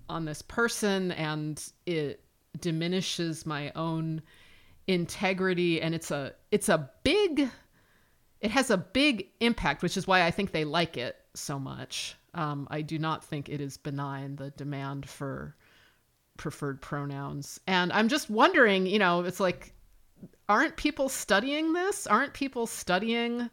on 0.08 0.24
this 0.24 0.42
person 0.42 1.12
and 1.12 1.62
it 1.86 2.22
diminishes 2.60 3.44
my 3.44 3.72
own 3.74 4.22
integrity 4.87 5.80
and 5.80 5.95
it's 5.95 6.11
a 6.11 6.32
it's 6.51 6.68
a 6.68 6.91
big 7.03 7.49
it 8.41 8.51
has 8.51 8.70
a 8.70 8.76
big 8.76 9.28
impact, 9.41 9.82
which 9.82 9.97
is 9.97 10.07
why 10.07 10.24
I 10.24 10.30
think 10.30 10.53
they 10.53 10.64
like 10.64 10.97
it 10.97 11.16
so 11.34 11.59
much. 11.59 12.16
Um, 12.34 12.68
I 12.70 12.82
do 12.82 12.99
not 12.99 13.24
think 13.24 13.49
it 13.49 13.61
is 13.61 13.76
benign 13.76 14.37
the 14.37 14.51
demand 14.51 15.09
for 15.09 15.57
preferred 16.37 16.82
pronouns, 16.82 17.59
and 17.66 17.93
I'm 17.93 18.09
just 18.09 18.28
wondering, 18.28 18.87
you 18.87 18.99
know, 18.99 19.22
it's 19.22 19.41
like, 19.41 19.72
aren't 20.49 20.76
people 20.76 21.09
studying 21.09 21.72
this? 21.72 22.07
Aren't 22.07 22.34
people 22.34 22.66
studying? 22.66 23.49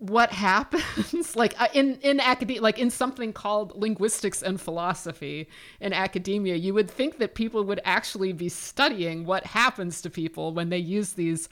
What 0.00 0.32
happens 0.32 1.36
like 1.36 1.54
uh, 1.60 1.68
in 1.74 1.96
in 2.00 2.20
academia 2.20 2.62
like 2.62 2.78
in 2.78 2.90
something 2.90 3.34
called 3.34 3.76
linguistics 3.76 4.42
and 4.42 4.58
philosophy 4.58 5.46
in 5.78 5.92
academia 5.92 6.56
you 6.56 6.72
would 6.72 6.90
think 6.90 7.18
that 7.18 7.34
people 7.34 7.62
would 7.64 7.80
actually 7.84 8.32
be 8.32 8.48
studying 8.48 9.26
what 9.26 9.44
happens 9.44 10.00
to 10.00 10.08
people 10.08 10.54
when 10.54 10.70
they 10.70 10.78
use 10.78 11.12
these 11.12 11.50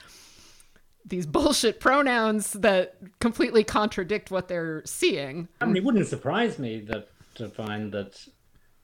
these 1.09 1.27
bullshit 1.37 1.81
pronouns 1.81 2.53
that 2.55 2.97
completely 3.21 3.65
contradict 3.65 4.31
what 4.31 4.49
they're 4.49 4.83
seeing. 4.85 5.49
I 5.61 5.67
mean, 5.67 5.77
it 5.77 5.85
wouldn't 5.85 6.07
surprise 6.07 6.59
me 6.59 6.81
that 6.89 7.09
to 7.37 7.49
find 7.49 7.93
that 7.93 8.27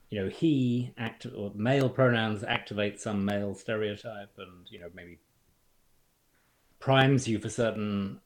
you 0.09 0.21
know 0.21 0.29
he 0.29 0.93
act 0.97 1.25
or 1.35 1.51
male 1.55 1.89
pronouns 1.89 2.43
activate 2.43 3.01
some 3.01 3.25
male 3.25 3.53
stereotype 3.53 4.31
and 4.37 4.67
you 4.69 4.79
know 4.79 4.87
maybe 4.93 5.19
primes 6.79 7.27
you 7.27 7.39
for 7.39 7.49
certain 7.49 8.21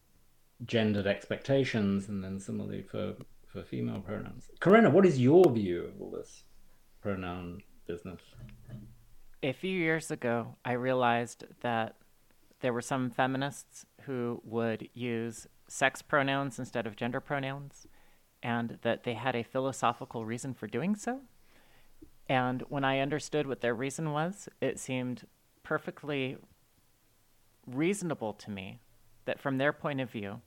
gendered 0.65 1.07
expectations 1.07 2.09
and 2.09 2.23
then 2.23 2.39
similarly 2.39 2.81
for 2.81 3.15
for 3.47 3.63
female 3.63 4.01
pronouns 4.01 4.49
Corinna 4.59 4.89
what 4.89 5.05
is 5.05 5.19
your 5.19 5.49
view 5.51 5.85
of 5.85 6.01
all 6.01 6.11
this 6.11 6.43
pronoun 7.01 7.61
business 7.87 8.21
A 9.41 9.53
few 9.53 9.75
years 9.75 10.11
ago, 10.11 10.57
I 10.65 10.73
realized 10.73 11.45
that 11.61 11.95
there 12.59 12.73
were 12.73 12.81
some 12.81 13.09
feminists 13.09 13.85
who 14.01 14.41
would 14.43 14.89
use 14.93 15.47
sex 15.67 16.01
pronouns 16.01 16.59
instead 16.59 16.85
of 16.85 16.95
gender 16.95 17.21
pronouns, 17.21 17.87
and 18.43 18.79
that 18.81 19.03
they 19.03 19.13
had 19.13 19.35
a 19.35 19.43
philosophical 19.43 20.25
reason 20.25 20.53
for 20.53 20.67
doing 20.67 20.95
so. 20.95 21.21
And 22.27 22.63
when 22.69 22.83
I 22.83 22.99
understood 22.99 23.47
what 23.47 23.61
their 23.61 23.73
reason 23.73 24.11
was, 24.11 24.49
it 24.61 24.79
seemed 24.79 25.25
perfectly 25.63 26.37
reasonable 27.65 28.33
to 28.33 28.51
me 28.51 28.79
that 29.25 29.39
from 29.39 29.57
their 29.57 29.73
point 29.73 30.01
of 30.01 30.11
view, 30.11 30.41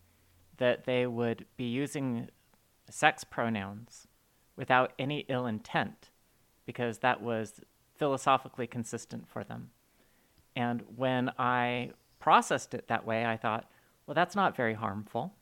that 0.58 0.84
they 0.84 1.06
would 1.06 1.46
be 1.56 1.64
using 1.64 2.28
sex 2.90 3.24
pronouns 3.24 4.06
without 4.56 4.92
any 4.98 5.24
ill 5.28 5.46
intent 5.46 6.10
because 6.66 6.98
that 6.98 7.22
was 7.22 7.60
philosophically 7.96 8.66
consistent 8.66 9.28
for 9.28 9.44
them. 9.44 9.70
And 10.54 10.82
when 10.96 11.30
I 11.38 11.92
processed 12.20 12.74
it 12.74 12.88
that 12.88 13.06
way, 13.06 13.24
I 13.24 13.36
thought, 13.36 13.70
well, 14.06 14.14
that's 14.14 14.36
not 14.36 14.56
very 14.56 14.74
harmful. 14.74 15.34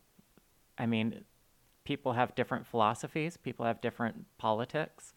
I 0.79 0.87
mean, 0.87 1.25
people 1.85 2.13
have 2.13 2.35
different 2.35 2.67
philosophies, 2.67 3.37
people 3.37 3.67
have 3.67 3.81
different 3.81 4.27
politics, 4.39 5.13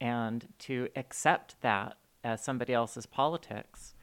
and 0.00 0.46
to 0.60 0.88
accept 0.96 1.60
that 1.62 1.96
as 2.22 2.42
somebody 2.42 2.72
else's 2.72 3.06
politics, 3.06 3.94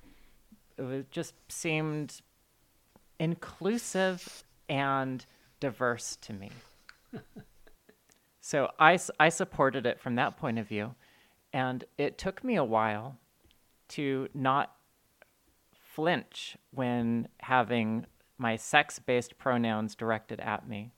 it 0.77 1.11
just 1.11 1.33
seemed 1.49 2.21
inclusive 3.19 4.43
and 4.69 5.25
diverse 5.59 6.17
to 6.21 6.33
me. 6.33 6.51
so 8.41 8.71
I, 8.79 8.99
I 9.19 9.29
supported 9.29 9.85
it 9.85 9.99
from 9.99 10.15
that 10.15 10.37
point 10.37 10.59
of 10.59 10.67
view. 10.67 10.95
And 11.53 11.85
it 11.97 12.17
took 12.17 12.43
me 12.43 12.55
a 12.55 12.63
while 12.63 13.17
to 13.89 14.27
not 14.33 14.75
flinch 15.73 16.57
when 16.71 17.27
having 17.39 18.05
my 18.37 18.55
sex 18.55 18.99
based 18.99 19.37
pronouns 19.37 19.95
directed 19.95 20.39
at 20.39 20.67
me. 20.67 20.91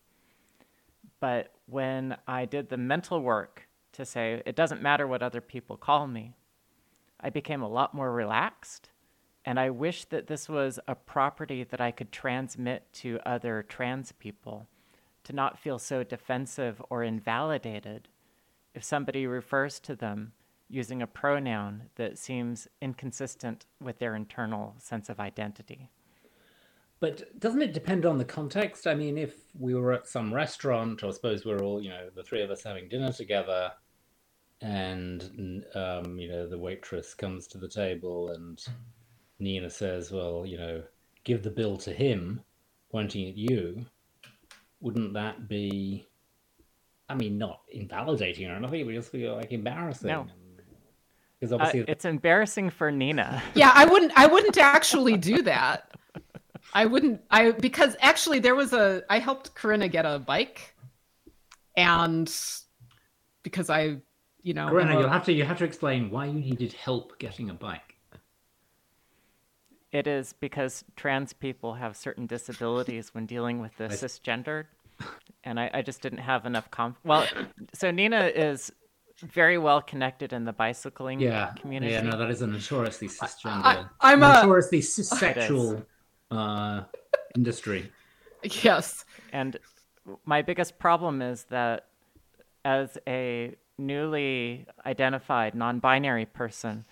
But 1.19 1.53
when 1.65 2.17
I 2.27 2.45
did 2.45 2.69
the 2.69 2.77
mental 2.77 3.21
work 3.21 3.67
to 3.93 4.05
say 4.05 4.41
it 4.45 4.55
doesn't 4.55 4.81
matter 4.81 5.07
what 5.07 5.23
other 5.23 5.41
people 5.41 5.77
call 5.77 6.07
me, 6.07 6.35
I 7.19 7.29
became 7.29 7.61
a 7.61 7.67
lot 7.67 7.93
more 7.93 8.11
relaxed. 8.11 8.89
And 9.45 9.59
I 9.59 9.69
wish 9.69 10.05
that 10.05 10.27
this 10.27 10.49
was 10.49 10.79
a 10.87 10.95
property 10.95 11.63
that 11.63 11.81
I 11.81 11.91
could 11.91 12.11
transmit 12.11 12.91
to 12.93 13.19
other 13.25 13.63
trans 13.67 14.11
people 14.11 14.67
to 15.23 15.33
not 15.33 15.59
feel 15.59 15.79
so 15.79 16.03
defensive 16.03 16.81
or 16.89 17.03
invalidated 17.03 18.07
if 18.73 18.83
somebody 18.83 19.25
refers 19.25 19.79
to 19.81 19.95
them 19.95 20.33
using 20.69 21.01
a 21.01 21.07
pronoun 21.07 21.83
that 21.95 22.17
seems 22.17 22.67
inconsistent 22.81 23.65
with 23.81 23.99
their 23.99 24.15
internal 24.15 24.75
sense 24.77 25.09
of 25.09 25.19
identity. 25.19 25.89
But 26.99 27.39
doesn't 27.39 27.61
it 27.61 27.73
depend 27.73 28.05
on 28.05 28.17
the 28.17 28.25
context? 28.25 28.85
I 28.85 28.93
mean, 28.93 29.17
if 29.17 29.35
we 29.57 29.73
were 29.73 29.93
at 29.93 30.07
some 30.07 30.33
restaurant, 30.33 31.01
or 31.01 31.13
suppose 31.13 31.45
we're 31.45 31.61
all, 31.61 31.81
you 31.81 31.89
know, 31.89 32.09
the 32.13 32.23
three 32.23 32.41
of 32.41 32.51
us 32.51 32.63
having 32.63 32.89
dinner 32.89 33.11
together, 33.11 33.71
and 34.61 35.63
um, 35.75 36.19
you 36.19 36.29
know, 36.29 36.47
the 36.47 36.57
waitress 36.57 37.13
comes 37.13 37.47
to 37.47 37.57
the 37.57 37.69
table, 37.69 38.31
and 38.31 38.63
Nina 39.39 39.69
says, 39.69 40.11
"Well, 40.11 40.45
you 40.45 40.57
know, 40.57 40.83
give 41.23 41.43
the 41.43 41.49
bill 41.49 41.77
to 41.77 41.93
him," 41.93 42.41
pointing 42.91 43.27
at 43.29 43.37
you. 43.37 43.85
Wouldn't 44.81 45.13
that 45.13 45.47
be? 45.47 46.07
I 47.09 47.15
mean, 47.15 47.37
not 47.37 47.61
invalidating 47.71 48.49
or 48.49 48.55
anything. 48.55 48.81
It 48.81 48.85
would 48.85 48.95
just 48.95 49.11
feel 49.11 49.35
like 49.35 49.51
embarrassing. 49.51 50.07
No. 50.07 50.27
Because 51.39 51.53
Uh, 51.53 51.83
it's 51.87 52.05
embarrassing 52.05 52.69
for 52.69 52.91
Nina. 52.91 53.41
yeah 53.55 53.71
i 53.73 53.85
wouldn't 53.85 54.11
i 54.17 54.27
wouldn't 54.27 54.57
actually 54.57 55.15
do 55.15 55.41
that 55.41 55.89
i 56.73 56.85
wouldn't 56.85 57.21
i 57.31 57.51
because 57.51 57.95
actually 58.01 58.39
there 58.39 58.55
was 58.55 58.73
a 58.73 59.03
i 59.09 59.19
helped 59.19 59.55
corinna 59.55 59.87
get 59.87 60.05
a 60.05 60.19
bike 60.19 60.75
and 61.77 62.29
because 63.41 63.69
i 63.69 63.95
you 64.43 64.53
know 64.53 64.67
Corinna, 64.67 64.97
a- 64.97 64.99
you'll 64.99 65.09
have 65.09 65.23
to 65.25 65.31
you 65.31 65.45
have 65.45 65.57
to 65.59 65.63
explain 65.63 66.09
why 66.11 66.25
you 66.25 66.39
needed 66.41 66.73
help 66.73 67.17
getting 67.19 67.49
a 67.49 67.53
bike. 67.53 67.88
It 69.91 70.05
is 70.07 70.33
because 70.33 70.83
trans 70.95 71.33
people 71.33 71.73
have 71.75 71.97
certain 71.97 72.27
disabilities 72.27 73.13
when 73.13 73.25
dealing 73.25 73.59
with 73.59 73.75
the 73.77 73.85
I- 73.89 73.89
cisgendered, 73.89 74.65
and 75.43 75.59
I, 75.59 75.69
I 75.73 75.81
just 75.81 76.01
didn't 76.01 76.19
have 76.19 76.45
enough 76.45 76.69
conf. 76.71 76.97
Well, 77.03 77.27
so 77.73 77.89
Nina 77.91 78.25
is 78.27 78.71
very 79.23 79.57
well 79.57 79.81
connected 79.81 80.31
in 80.31 80.45
the 80.45 80.53
bicycling 80.53 81.19
Yeah, 81.19 81.53
community. 81.59 81.91
yeah, 81.91 82.01
no, 82.01 82.17
that 82.17 82.29
is 82.29 82.41
a 82.41 82.47
notoriously 82.47 83.07
cisgender, 83.07 83.63
I, 83.65 83.85
i'm 84.01 84.23
a 84.23 84.41
notoriously 84.41 84.79
cissexual 84.79 85.85
uh, 86.31 86.83
industry. 87.35 87.91
yes 88.43 89.03
And 89.33 89.57
my 90.25 90.41
biggest 90.41 90.79
problem 90.79 91.21
is 91.21 91.43
that 91.49 91.85
as 92.63 92.97
a 93.07 93.55
newly 93.77 94.65
identified 94.85 95.55
non 95.55 95.79
binary 95.79 96.25
person, 96.25 96.85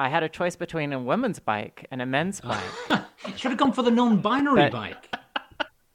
I 0.00 0.08
had 0.08 0.22
a 0.22 0.28
choice 0.30 0.56
between 0.56 0.94
a 0.94 0.98
women's 0.98 1.38
bike 1.38 1.86
and 1.90 2.00
a 2.00 2.06
men's 2.06 2.40
bike. 2.50 3.02
Should 3.36 3.50
have 3.50 3.58
gone 3.58 3.72
for 3.72 3.82
the 3.82 3.90
non-binary 3.90 4.62
But- 4.70 4.72
bike. 4.72 5.14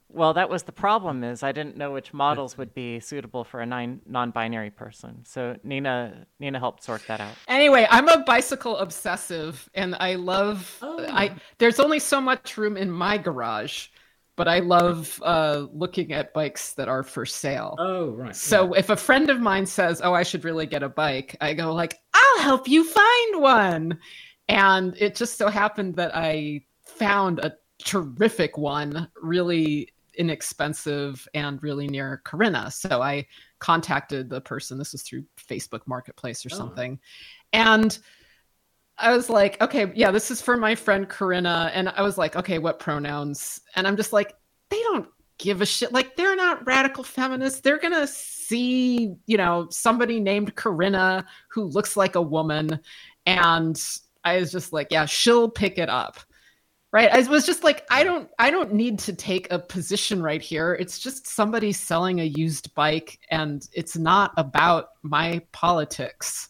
well, 0.08 0.32
that 0.34 0.48
was 0.48 0.62
the 0.62 0.70
problem 0.72 1.24
is 1.24 1.42
I 1.42 1.50
didn't 1.50 1.76
know 1.76 1.90
which 1.92 2.14
models 2.14 2.56
would 2.56 2.72
be 2.72 3.00
suitable 3.00 3.42
for 3.42 3.60
a 3.60 3.66
nine, 3.66 4.00
non-binary 4.06 4.70
person. 4.70 5.24
So 5.24 5.56
Nina 5.64 6.24
Nina 6.38 6.58
helped 6.60 6.84
sort 6.84 7.02
that 7.08 7.20
out. 7.20 7.34
Anyway, 7.48 7.84
I'm 7.90 8.08
a 8.08 8.18
bicycle 8.18 8.76
obsessive 8.78 9.68
and 9.74 9.96
I 9.98 10.14
love 10.14 10.78
Oh. 10.82 11.04
I 11.08 11.34
there's 11.58 11.80
only 11.80 11.98
so 11.98 12.20
much 12.20 12.56
room 12.56 12.76
in 12.76 12.90
my 12.92 13.18
garage, 13.18 13.88
but 14.36 14.46
I 14.48 14.60
love 14.60 15.20
uh 15.24 15.66
looking 15.72 16.12
at 16.12 16.32
bikes 16.34 16.74
that 16.74 16.88
are 16.88 17.02
for 17.02 17.26
sale. 17.26 17.74
Oh, 17.78 18.10
right. 18.10 18.36
So 18.36 18.74
if 18.74 18.90
a 18.90 18.96
friend 18.96 19.30
of 19.30 19.40
mine 19.40 19.66
says, 19.66 20.00
"Oh, 20.04 20.12
I 20.12 20.22
should 20.22 20.44
really 20.44 20.66
get 20.66 20.82
a 20.82 20.88
bike," 20.88 21.36
I 21.40 21.54
go 21.54 21.72
like, 21.74 21.98
"I'll 22.14 22.42
help 22.42 22.68
you 22.68 22.84
find 22.84 23.42
one." 23.42 23.98
And 24.48 24.94
it 24.98 25.16
just 25.16 25.36
so 25.38 25.48
happened 25.48 25.96
that 25.96 26.14
I 26.14 26.60
found 26.84 27.40
a 27.40 27.54
terrific 27.84 28.56
one, 28.56 29.08
really 29.20 29.92
inexpensive 30.18 31.26
and 31.34 31.62
really 31.62 31.88
near 31.88 32.22
Corinna. 32.24 32.70
So 32.70 33.02
I 33.02 33.26
contacted 33.58 34.30
the 34.30 34.40
person. 34.40 34.78
This 34.78 34.92
was 34.92 35.02
through 35.02 35.24
Facebook 35.38 35.80
Marketplace 35.86 36.44
or 36.46 36.50
Oh. 36.52 36.56
something. 36.56 36.98
And 37.52 37.98
I 38.98 39.14
was 39.14 39.28
like, 39.28 39.60
okay, 39.60 39.92
yeah, 39.94 40.10
this 40.10 40.30
is 40.30 40.40
for 40.40 40.56
my 40.56 40.74
friend 40.74 41.08
Corinna. 41.08 41.70
And 41.74 41.88
I 41.90 42.02
was 42.02 42.16
like, 42.16 42.36
okay, 42.36 42.58
what 42.58 42.78
pronouns? 42.78 43.60
And 43.74 43.86
I'm 43.86 43.96
just 43.96 44.12
like, 44.12 44.34
they 44.70 44.80
don't 44.82 45.08
give 45.38 45.60
a 45.60 45.66
shit. 45.66 45.92
Like, 45.92 46.16
they're 46.16 46.36
not 46.36 46.66
radical 46.66 47.04
feminists. 47.04 47.60
They're 47.60 47.78
going 47.78 47.92
to 47.92 48.06
see, 48.06 49.14
you 49.26 49.36
know, 49.36 49.66
somebody 49.70 50.18
named 50.18 50.54
Corinna 50.54 51.26
who 51.50 51.64
looks 51.64 51.96
like 51.96 52.14
a 52.14 52.22
woman. 52.22 52.80
And 53.26 53.82
I 54.24 54.38
was 54.38 54.50
just 54.50 54.72
like, 54.72 54.88
yeah, 54.90 55.04
she'll 55.04 55.50
pick 55.50 55.78
it 55.78 55.90
up. 55.90 56.18
Right. 56.92 57.10
I 57.12 57.28
was 57.28 57.44
just 57.44 57.62
like, 57.62 57.84
I 57.90 58.04
don't, 58.04 58.30
I 58.38 58.50
don't 58.50 58.72
need 58.72 58.98
to 59.00 59.12
take 59.12 59.52
a 59.52 59.58
position 59.58 60.22
right 60.22 60.40
here. 60.40 60.74
It's 60.74 60.98
just 60.98 61.26
somebody 61.26 61.70
selling 61.72 62.20
a 62.20 62.24
used 62.24 62.74
bike 62.74 63.18
and 63.30 63.68
it's 63.74 63.98
not 63.98 64.32
about 64.38 64.90
my 65.02 65.42
politics. 65.52 66.48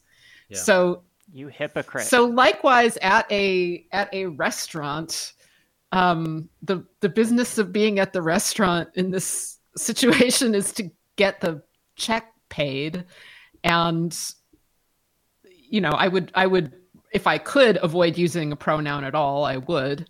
Yeah. 0.48 0.58
So 0.58 1.02
You 1.36 1.48
hypocrite. 1.48 2.06
so 2.06 2.24
likewise 2.24 2.96
at 3.02 3.30
a 3.30 3.86
at 3.92 4.08
a 4.14 4.24
restaurant, 4.24 5.34
um, 5.92 6.48
the 6.62 6.86
the 7.00 7.10
business 7.10 7.58
of 7.58 7.74
being 7.74 7.98
at 7.98 8.14
the 8.14 8.22
restaurant 8.22 8.88
in 8.94 9.10
this 9.10 9.58
situation 9.76 10.54
is 10.54 10.72
to 10.72 10.90
get 11.16 11.42
the 11.42 11.62
check 11.94 12.32
paid, 12.48 13.04
and 13.62 14.18
you 15.44 15.82
know, 15.82 15.90
I 15.90 16.08
would 16.08 16.32
I 16.34 16.46
would 16.46 16.72
if 17.12 17.26
I 17.26 17.36
could 17.36 17.78
avoid 17.82 18.16
using 18.16 18.50
a 18.50 18.56
pronoun 18.56 19.04
at 19.04 19.14
all, 19.14 19.44
I 19.44 19.58
would, 19.58 20.08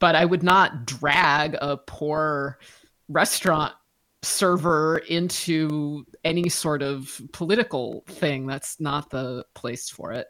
but 0.00 0.16
I 0.16 0.24
would 0.24 0.42
not 0.42 0.86
drag 0.86 1.54
a 1.60 1.76
poor 1.76 2.58
restaurant 3.06 3.74
server 4.22 4.98
into 5.08 6.04
any 6.24 6.48
sort 6.48 6.82
of 6.82 7.20
political 7.32 8.02
thing. 8.08 8.48
That's 8.48 8.80
not 8.80 9.10
the 9.10 9.46
place 9.54 9.88
for 9.88 10.10
it. 10.10 10.26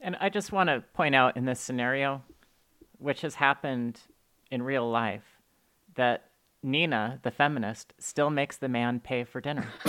Right. 0.00 0.06
And 0.06 0.16
I 0.20 0.28
just 0.28 0.52
want 0.52 0.68
to 0.68 0.82
point 0.94 1.14
out 1.14 1.36
in 1.36 1.44
this 1.44 1.60
scenario, 1.60 2.22
which 2.98 3.20
has 3.22 3.34
happened 3.34 4.00
in 4.50 4.62
real 4.62 4.90
life, 4.90 5.24
that 5.94 6.24
Nina, 6.62 7.20
the 7.22 7.30
feminist, 7.30 7.94
still 7.98 8.30
makes 8.30 8.56
the 8.56 8.68
man 8.68 9.00
pay 9.00 9.24
for 9.24 9.40
dinner. 9.40 9.66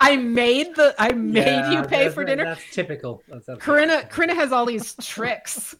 I 0.00 0.16
made 0.16 0.74
the 0.74 0.94
I 0.98 1.12
made 1.12 1.46
yeah, 1.46 1.70
you 1.70 1.82
pay 1.84 2.08
for 2.08 2.24
dinner. 2.24 2.44
That's 2.44 2.64
typical. 2.72 3.22
That's 3.28 3.48
Corinna 3.62 4.04
Corinna 4.04 4.34
has 4.34 4.50
all 4.52 4.66
these 4.66 4.94
tricks 4.96 5.76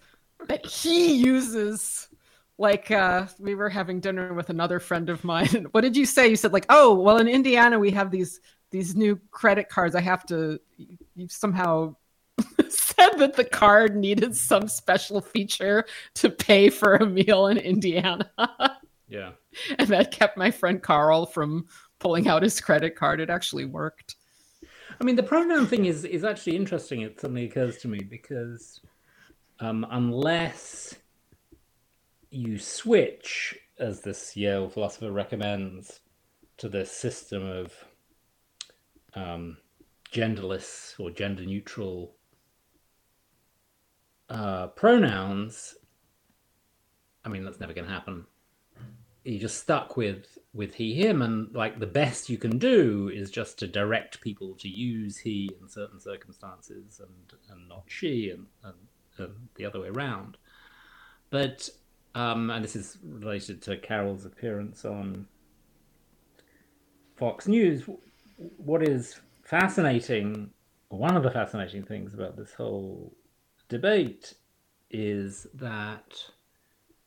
that 0.47 0.65
he 0.65 1.15
uses. 1.15 2.09
Like 2.59 2.91
uh, 2.91 3.27
we 3.41 3.55
were 3.55 3.69
having 3.69 3.99
dinner 3.99 4.35
with 4.35 4.51
another 4.51 4.79
friend 4.79 5.09
of 5.09 5.25
mine. 5.25 5.67
What 5.73 5.81
did 5.81 5.97
you 5.97 6.07
say? 6.07 6.29
You 6.29 6.37
said 6.37 6.53
like, 6.53 6.67
"Oh, 6.69 6.95
well, 6.95 7.19
in 7.19 7.27
Indiana 7.27 7.79
we 7.79 7.91
have 7.91 8.11
these 8.11 8.41
these 8.73 8.97
new 8.97 9.21
credit 9.31 9.69
cards. 9.69 9.95
I 9.95 10.01
have 10.01 10.27
to." 10.27 10.59
You 11.15 11.29
somehow 11.29 11.95
said 12.69 13.19
that 13.19 13.35
the 13.35 13.45
card 13.45 13.97
needed 13.97 14.37
some 14.37 14.69
special 14.69 15.21
feature 15.21 15.85
to 16.15 16.31
pay 16.31 16.71
for 16.71 16.95
a 16.97 17.07
meal 17.07 17.47
in 17.47 17.59
Indiana. 17.59 18.31
yeah, 19.09 19.33
and 19.79 19.89
that 19.89 20.11
kept 20.11 20.37
my 20.37 20.51
friend 20.51 20.83
Carl 20.83 21.27
from 21.27 21.67
pulling 21.99 22.29
out 22.29 22.43
his 22.43 22.61
credit 22.61 22.97
card. 22.97 23.21
It 23.21 23.31
actually 23.31 23.65
worked. 23.65 24.17
I 25.01 25.05
mean, 25.05 25.17
the 25.17 25.23
pronoun 25.23 25.67
thing 25.67 25.87
is 25.87 26.05
is 26.05 26.25
actually 26.25 26.57
interesting. 26.57 27.03
It 27.03 27.21
suddenly 27.21 27.45
occurs 27.45 27.79
to 27.79 27.89
me 27.89 28.01
because 28.01 28.81
um, 29.61 29.87
unless 29.91 30.95
you 32.31 32.59
switch, 32.59 33.57
as 33.79 34.01
this 34.01 34.37
Yale 34.37 34.69
philosopher 34.69 35.13
recommends, 35.13 36.01
to 36.59 36.69
this 36.69 36.91
system 36.91 37.45
of 37.45 37.73
um, 39.15 39.57
genderless 40.13 40.99
or 40.99 41.11
gender 41.11 41.45
neutral 41.45 42.15
uh, 44.29 44.69
pronouns, 44.69 45.75
I 47.25 47.29
mean, 47.29 47.45
that's 47.45 47.61
never 47.61 47.73
going 47.73 47.87
to 47.87 47.93
happen. 47.93 48.27
You're 49.25 49.41
just 49.41 49.61
stuck 49.61 49.97
with 49.97 50.39
with 50.53 50.75
he 50.75 50.95
him, 50.95 51.23
and 51.23 51.55
like 51.55 51.79
the 51.79 51.87
best 51.87 52.29
you 52.29 52.37
can 52.37 52.59
do 52.59 53.09
is 53.15 53.31
just 53.31 53.59
to 53.61 53.69
direct 53.69 54.21
people 54.21 54.55
to 54.59 54.69
use 54.69 55.17
he 55.17 55.51
in 55.61 55.69
certain 55.69 56.01
circumstances 56.01 57.01
and 57.01 57.41
and 57.51 57.69
not 57.69 57.85
she, 57.87 58.31
and, 58.31 58.47
and, 58.65 58.75
and 59.19 59.49
the 59.55 59.65
other 59.65 59.81
way 59.81 59.89
around. 59.89 60.39
But 61.31 61.69
um, 62.15 62.51
and 62.51 62.65
this 62.65 62.75
is 62.75 62.99
related 63.05 63.63
to 63.63 63.77
Carole's 63.77 64.27
appearance 64.27 64.85
on 64.85 65.29
Fox 67.17 67.47
News. 67.47 67.85
What 68.57 68.83
is 68.83 69.21
fascinating, 69.43 70.51
one 70.89 71.17
of 71.17 71.23
the 71.23 71.31
fascinating 71.31 71.83
things 71.83 72.15
about 72.15 72.37
this 72.37 72.53
whole 72.53 73.13
debate 73.69 74.35
is 74.91 75.47
that 75.55 76.23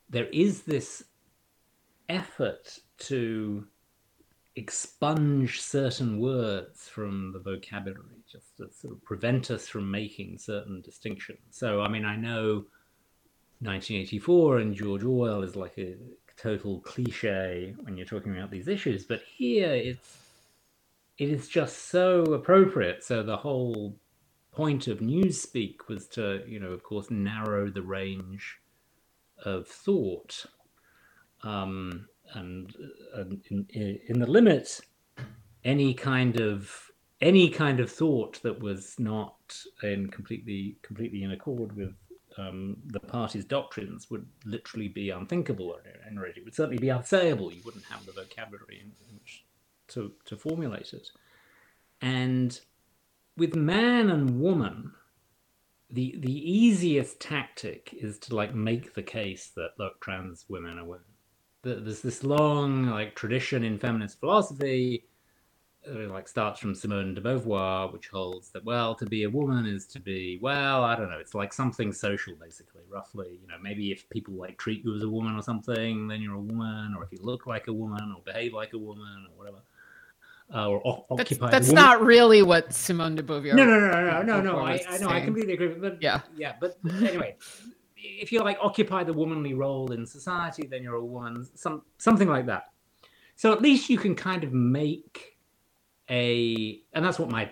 there 0.10 0.28
is 0.32 0.64
this 0.64 1.04
effort 2.10 2.80
to 2.98 3.66
expunge 4.56 5.62
certain 5.62 6.20
words 6.20 6.88
from 6.88 7.32
the 7.34 7.40
vocabulary 7.40 8.24
just 8.32 8.56
to 8.58 8.72
sort 8.72 8.94
of 8.94 9.04
prevent 9.04 9.52
us 9.52 9.68
from 9.68 9.90
making 9.90 10.38
certain 10.38 10.82
distinctions. 10.82 11.40
So, 11.52 11.82
I 11.82 11.90
mean, 11.90 12.06
I 12.06 12.16
know 12.16 12.66
1984 13.60 14.60
and 14.60 14.76
George 14.76 15.04
Orwell 15.04 15.44
is 15.44 15.56
like 15.56 15.78
a 15.78 15.96
total 16.38 16.80
cliche 16.82 17.76
when 17.82 17.98
you're 17.98 18.06
talking 18.06 18.38
about 18.38 18.52
these 18.52 18.68
issues, 18.68 19.04
but 19.04 19.22
here 19.38 19.74
it's 19.74 20.25
it 21.18 21.30
is 21.30 21.48
just 21.48 21.90
so 21.90 22.34
appropriate. 22.34 23.04
So 23.04 23.24
the 23.24 23.38
whole 23.38 23.98
point 24.52 24.88
of 24.88 25.00
newspeak 25.00 25.88
was 25.88 26.08
to, 26.10 26.44
you 26.48 26.60
know, 26.60 26.72
of 26.72 26.84
course, 26.84 27.10
narrow 27.10 27.70
the 27.70 27.82
range 27.82 28.58
of 29.44 29.68
thought. 29.68 30.46
Um, 31.44 32.08
and, 32.34 32.74
and 33.14 33.42
in, 33.50 34.00
in 34.08 34.20
the 34.20 34.28
limit, 34.28 34.82
any 35.64 35.94
kind 35.94 36.40
of 36.40 36.92
any 37.22 37.50
kind 37.50 37.80
of 37.80 37.90
thought 37.90 38.42
that 38.44 38.60
was 38.60 39.00
not 39.00 39.58
in 39.84 40.10
completely 40.10 40.78
completely 40.82 41.24
in 41.24 41.32
accord 41.32 41.76
with 41.76 41.94
um, 42.38 42.76
the 42.88 43.00
party's 43.00 43.46
doctrines 43.46 44.12
would 44.12 44.28
literally 44.44 44.90
be 44.90 45.10
unthinkable, 45.12 45.68
or 45.72 45.82
it 46.26 46.44
would 46.44 46.54
certainly 46.54 46.78
be 46.78 46.88
unsayable. 46.88 47.56
You 47.56 47.62
wouldn't 47.64 47.86
have 47.86 48.06
the 48.06 48.12
vocabulary 48.12 48.82
in, 48.82 48.92
in 49.10 49.16
which 49.16 49.45
to 49.90 50.14
to 50.26 50.36
formulate 50.36 50.94
it. 50.94 51.10
And 52.02 52.60
with 53.38 53.56
man 53.56 54.10
and 54.10 54.40
woman, 54.40 54.94
the 55.90 56.16
the 56.20 56.52
easiest 56.52 57.20
tactic 57.20 57.94
is 57.94 58.18
to 58.20 58.36
like 58.36 58.54
make 58.54 58.94
the 58.94 59.04
case 59.04 59.52
that 59.56 59.72
look, 59.78 60.02
trans 60.02 60.46
women 60.50 60.80
are 60.80 60.86
women. 60.86 61.06
There's 61.64 62.02
this 62.02 62.24
long 62.24 62.88
like 62.88 63.16
tradition 63.16 63.64
in 63.64 63.80
feminist 63.80 64.20
philosophy 64.20 65.06
uh, 65.88 66.10
like 66.10 66.28
starts 66.28 66.60
from 66.60 66.74
Simone 66.74 67.14
de 67.14 67.22
Beauvoir, 67.22 67.92
which 67.92 68.08
holds 68.08 68.50
that 68.52 68.66
well, 68.66 68.96
to 68.96 69.06
be 69.06 69.24
a 69.24 69.30
woman 69.30 69.66
is 69.66 69.86
to 69.88 70.00
be 70.00 70.40
well, 70.42 70.84
I 70.84 70.96
don't 70.96 71.10
know, 71.10 71.20
it's 71.20 71.36
like 71.36 71.54
something 71.54 71.92
social, 71.94 72.36
basically, 72.36 72.82
roughly. 72.90 73.40
You 73.42 73.48
know, 73.48 73.58
maybe 73.62 73.92
if 73.92 74.10
people 74.10 74.34
like 74.34 74.58
treat 74.58 74.84
you 74.84 74.96
as 74.96 75.04
a 75.04 75.10
woman 75.10 75.36
or 75.36 75.42
something, 75.42 76.08
then 76.08 76.22
you're 76.22 76.36
a 76.36 76.40
woman, 76.40 76.96
or 76.98 77.04
if 77.04 77.12
you 77.12 77.20
look 77.22 77.46
like 77.46 77.68
a 77.68 77.74
woman, 77.74 78.14
or 78.16 78.22
behave 78.24 78.54
like 78.54 78.74
a 78.74 78.78
woman, 78.78 79.28
or 79.30 79.38
whatever. 79.38 79.62
Uh, 80.54 80.70
or 80.70 80.88
o- 80.88 81.06
occupy. 81.10 81.50
That's, 81.50 81.68
that's 81.68 81.72
not 81.72 82.02
really 82.02 82.44
what 82.44 82.72
Simone 82.72 83.16
de 83.16 83.24
Beauvoir. 83.24 83.56
No, 83.56 83.66
no, 83.66 83.80
no, 83.80 83.90
no, 83.90 84.22
no, 84.22 84.42
no. 84.42 84.42
no 84.42 84.60
I, 84.60 84.80
I 84.88 84.98
know, 85.00 85.10
I 85.10 85.22
completely 85.22 85.54
agree. 85.54 85.70
But 85.70 86.02
yeah, 86.02 86.22
yeah, 86.38 86.54
but 86.62 86.78
anyway, 87.02 87.36
if 87.96 88.32
you 88.32 88.42
like 88.42 88.58
occupy 88.62 89.04
the 89.04 89.14
womanly 89.14 89.54
role 89.56 89.92
in 89.92 90.06
society, 90.06 90.68
then 90.68 90.84
you're 90.84 90.96
a 90.96 91.06
woman. 91.06 91.48
Some 91.56 91.82
something 91.98 92.30
like 92.30 92.46
that. 92.46 92.66
So 93.36 93.52
at 93.52 93.62
least 93.62 93.90
you 93.90 93.98
can 93.98 94.16
kind 94.16 94.44
of 94.44 94.54
make 94.54 95.38
a, 96.10 96.82
and 96.94 97.04
that's 97.04 97.20
what 97.20 97.30
my 97.30 97.52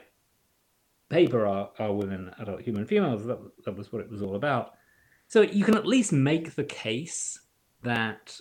paper 1.09 1.45
are, 1.45 1.71
are 1.79 1.91
women, 1.91 2.33
adult 2.39 2.61
human 2.61 2.85
females. 2.85 3.25
That, 3.25 3.39
that 3.65 3.75
was 3.75 3.91
what 3.91 4.01
it 4.01 4.09
was 4.09 4.21
all 4.21 4.35
about. 4.35 4.75
So 5.27 5.41
you 5.41 5.65
can 5.65 5.75
at 5.75 5.85
least 5.85 6.13
make 6.13 6.55
the 6.55 6.63
case 6.63 7.39
that 7.81 8.39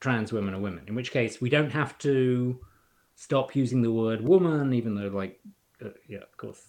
trans 0.00 0.32
women 0.32 0.54
are 0.54 0.60
women, 0.60 0.84
in 0.86 0.94
which 0.94 1.10
case 1.10 1.40
we 1.40 1.48
don't 1.48 1.70
have 1.70 1.96
to 1.98 2.60
stop 3.14 3.54
using 3.54 3.82
the 3.82 3.92
word 3.92 4.20
woman, 4.20 4.72
even 4.72 4.94
though, 4.94 5.08
like, 5.08 5.40
uh, 5.84 5.90
yeah, 6.08 6.18
of 6.18 6.36
course, 6.36 6.62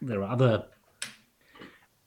there 0.00 0.22
are 0.22 0.30
other 0.30 0.64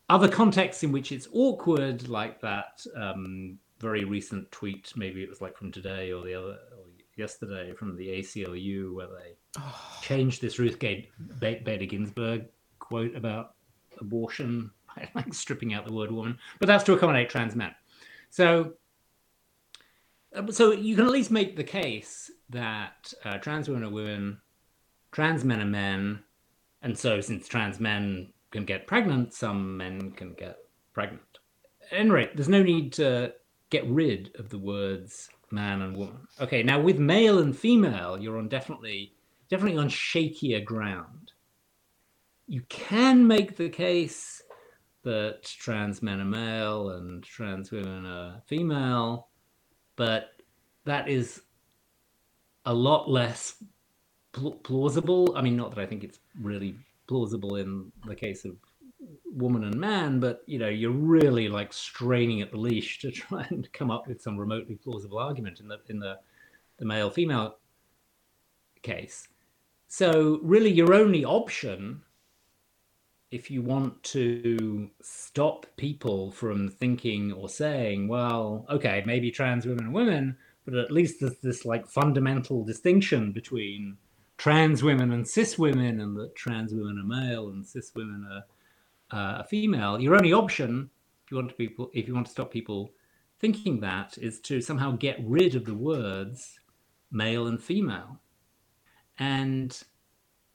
other 0.10 0.28
contexts 0.28 0.84
in 0.84 0.92
which 0.92 1.12
it's 1.12 1.28
awkward, 1.34 2.08
like 2.08 2.40
that 2.42 2.86
um, 2.96 3.58
very 3.80 4.04
recent 4.04 4.52
tweet. 4.52 4.94
Maybe 4.96 5.24
it 5.24 5.30
was 5.30 5.42
like 5.42 5.58
from 5.58 5.72
today 5.72 6.12
or 6.12 6.24
the 6.24 6.36
other 6.36 6.58
or 6.78 6.86
yesterday 7.16 7.74
from 7.74 7.96
the 7.96 8.08
ACLU, 8.08 8.94
where 8.94 9.08
they 9.08 9.36
oh. 9.60 10.00
changed 10.02 10.42
this 10.42 10.60
Ruth 10.60 10.80
Bader 10.80 11.86
Ginsburg 11.86 12.46
quote 12.80 13.16
about 13.16 13.56
abortion 14.00 14.72
by 14.96 15.10
like 15.16 15.34
stripping 15.34 15.74
out 15.74 15.86
the 15.86 15.94
word 15.94 16.12
woman, 16.12 16.38
but 16.60 16.68
that's 16.68 16.84
to 16.86 16.94
accommodate 16.94 17.30
trans 17.30 17.56
men. 17.56 17.74
So, 18.30 18.74
uh, 20.36 20.52
so 20.52 20.72
you 20.72 20.96
can 20.96 21.06
at 21.06 21.12
least 21.12 21.32
make 21.32 21.56
the 21.56 21.64
case 21.64 22.30
that 22.50 23.14
uh, 23.24 23.38
trans 23.38 23.68
women 23.68 23.84
are 23.84 23.90
women, 23.90 24.40
trans 25.12 25.44
men 25.44 25.62
are 25.62 25.66
men, 25.66 26.24
and 26.82 26.98
so 26.98 27.22
since 27.22 27.48
trans 27.48 27.80
men 27.80 28.32
can 28.52 28.66
get 28.66 28.88
pregnant, 28.88 29.34
some 29.34 29.78
men 29.78 30.12
can 30.12 30.34
get 30.34 30.58
pregnant. 30.94 31.22
At 31.92 32.00
any 32.00 32.10
rate, 32.10 32.36
there's 32.36 32.50
no 32.50 32.64
need 32.64 32.94
to 32.94 33.34
get 33.70 33.86
rid 33.88 34.32
of 34.40 34.50
the 34.50 34.60
words 34.60 35.30
man 35.52 35.82
and 35.82 35.96
woman. 35.96 36.28
Okay, 36.40 36.64
now 36.64 36.80
with 36.80 37.00
male 37.00 37.40
and 37.40 37.58
female, 37.58 38.20
you're 38.20 38.38
on 38.38 38.48
definitely 38.48 39.14
definitely 39.50 39.78
on 39.78 39.90
shakier 39.90 40.64
ground. 40.64 41.32
You 42.48 42.62
can 42.70 43.28
make 43.28 43.58
the 43.58 43.70
case 43.70 44.42
that 45.04 45.44
trans 45.44 46.02
men 46.02 46.20
are 46.20 46.26
male 46.26 46.90
and 46.92 47.24
trans 47.24 47.72
women 47.72 48.06
are 48.06 48.42
female, 48.48 49.30
but 49.96 50.32
that 50.86 51.08
is 51.08 51.42
a 52.66 52.74
lot 52.74 53.10
less 53.10 53.64
pl- 54.34 54.60
plausible. 54.64 55.36
I 55.36 55.42
mean, 55.42 55.56
not 55.56 55.74
that 55.76 55.82
I 55.82 55.86
think 55.86 56.04
it's 56.04 56.20
really 56.42 56.76
plausible 57.08 57.56
in 57.56 57.92
the 58.08 58.16
case 58.16 58.46
of 58.46 58.56
woman 59.26 59.64
and 59.64 59.76
man, 59.76 60.20
but 60.20 60.44
you 60.48 60.58
know, 60.60 60.70
you're 60.70 60.92
really 60.92 61.48
like 61.50 61.74
straining 61.74 62.42
at 62.42 62.52
the 62.52 62.58
leash 62.58 63.00
to 63.00 63.12
try 63.12 63.46
and 63.50 63.72
come 63.74 63.92
up 63.92 64.08
with 64.08 64.22
some 64.22 64.38
remotely 64.38 64.76
plausible 64.76 65.20
argument 65.20 65.60
in 65.60 65.68
the 65.68 65.80
in 65.90 66.00
the 66.00 66.18
the 66.78 66.86
male 66.86 67.10
female 67.10 67.58
case. 68.82 69.28
So 69.88 70.40
really, 70.42 70.72
your 70.72 70.94
only 70.94 71.24
option, 71.24 72.02
if 73.32 73.50
you 73.50 73.62
want 73.62 74.04
to 74.04 74.90
stop 75.02 75.66
people 75.78 76.32
from 76.32 76.70
thinking 76.70 77.32
or 77.32 77.48
saying, 77.48 78.08
well, 78.08 78.66
okay, 78.70 79.04
maybe 79.06 79.32
trans 79.32 79.66
women 79.66 79.86
and 79.86 79.94
women, 79.94 80.38
but 80.66 80.76
at 80.76 80.92
least 80.92 81.20
there's 81.22 81.38
this 81.38 81.66
like 81.66 81.88
fundamental 81.88 82.64
distinction 82.64 83.32
between 83.32 83.98
trans 84.38 84.84
women 84.84 85.12
and 85.12 85.28
cis 85.28 85.58
women, 85.58 86.00
and 86.02 86.18
that 86.18 86.36
trans 86.36 86.74
women 86.74 87.00
are 87.00 87.04
male 87.04 87.50
and 87.50 87.66
cis 87.66 87.92
women 87.96 88.28
are 88.32 88.44
uh, 89.12 89.44
female. 89.44 90.00
Your 90.00 90.16
only 90.16 90.34
option, 90.34 90.90
if 91.24 91.32
you 91.32 91.38
want 91.38 91.50
to 91.50 91.56
people, 91.56 91.92
if 91.94 92.08
you 92.08 92.14
want 92.14 92.26
to 92.26 92.32
stop 92.32 92.52
people 92.52 92.92
thinking 93.40 93.80
that, 93.82 94.18
is 94.18 94.40
to 94.42 94.62
somehow 94.62 94.92
get 94.92 95.18
rid 95.24 95.56
of 95.56 95.66
the 95.66 95.74
words 95.74 96.60
male 97.12 97.48
and 97.48 97.62
female. 97.62 98.20
And 99.18 99.78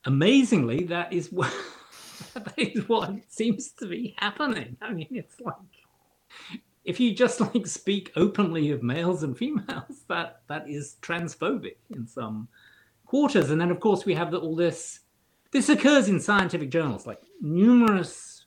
amazingly, 0.05 0.85
that 0.85 1.13
is 1.13 1.31
what 1.33 1.55
that 2.35 2.55
is 2.59 2.89
what 2.89 3.15
seems 3.29 3.71
to 3.73 3.87
be 3.87 4.15
happening. 4.19 4.77
I 4.83 4.93
mean, 4.93 5.09
it's 5.11 5.41
like 5.41 5.55
if 6.91 7.01
you 7.01 7.15
just 7.15 7.41
like 7.55 7.67
speak 7.67 8.13
openly 8.17 8.71
of 8.71 8.83
males 8.83 9.23
and 9.23 9.37
females, 9.37 10.05
that 10.09 10.43
that 10.49 10.69
is 10.69 10.97
transphobic 11.01 11.77
in 11.91 12.07
some 12.07 12.49
quarters. 13.07 13.51
And 13.51 13.61
then, 13.61 13.71
of 13.71 13.81
course, 13.81 14.05
we 14.05 14.15
have 14.15 14.31
the, 14.31 14.39
all 14.39 14.57
this. 14.57 15.01
This 15.53 15.69
occurs 15.69 16.09
in 16.09 16.21
scientific 16.21 16.71
journals, 16.71 17.07
like 17.07 17.21
numerous 17.41 18.45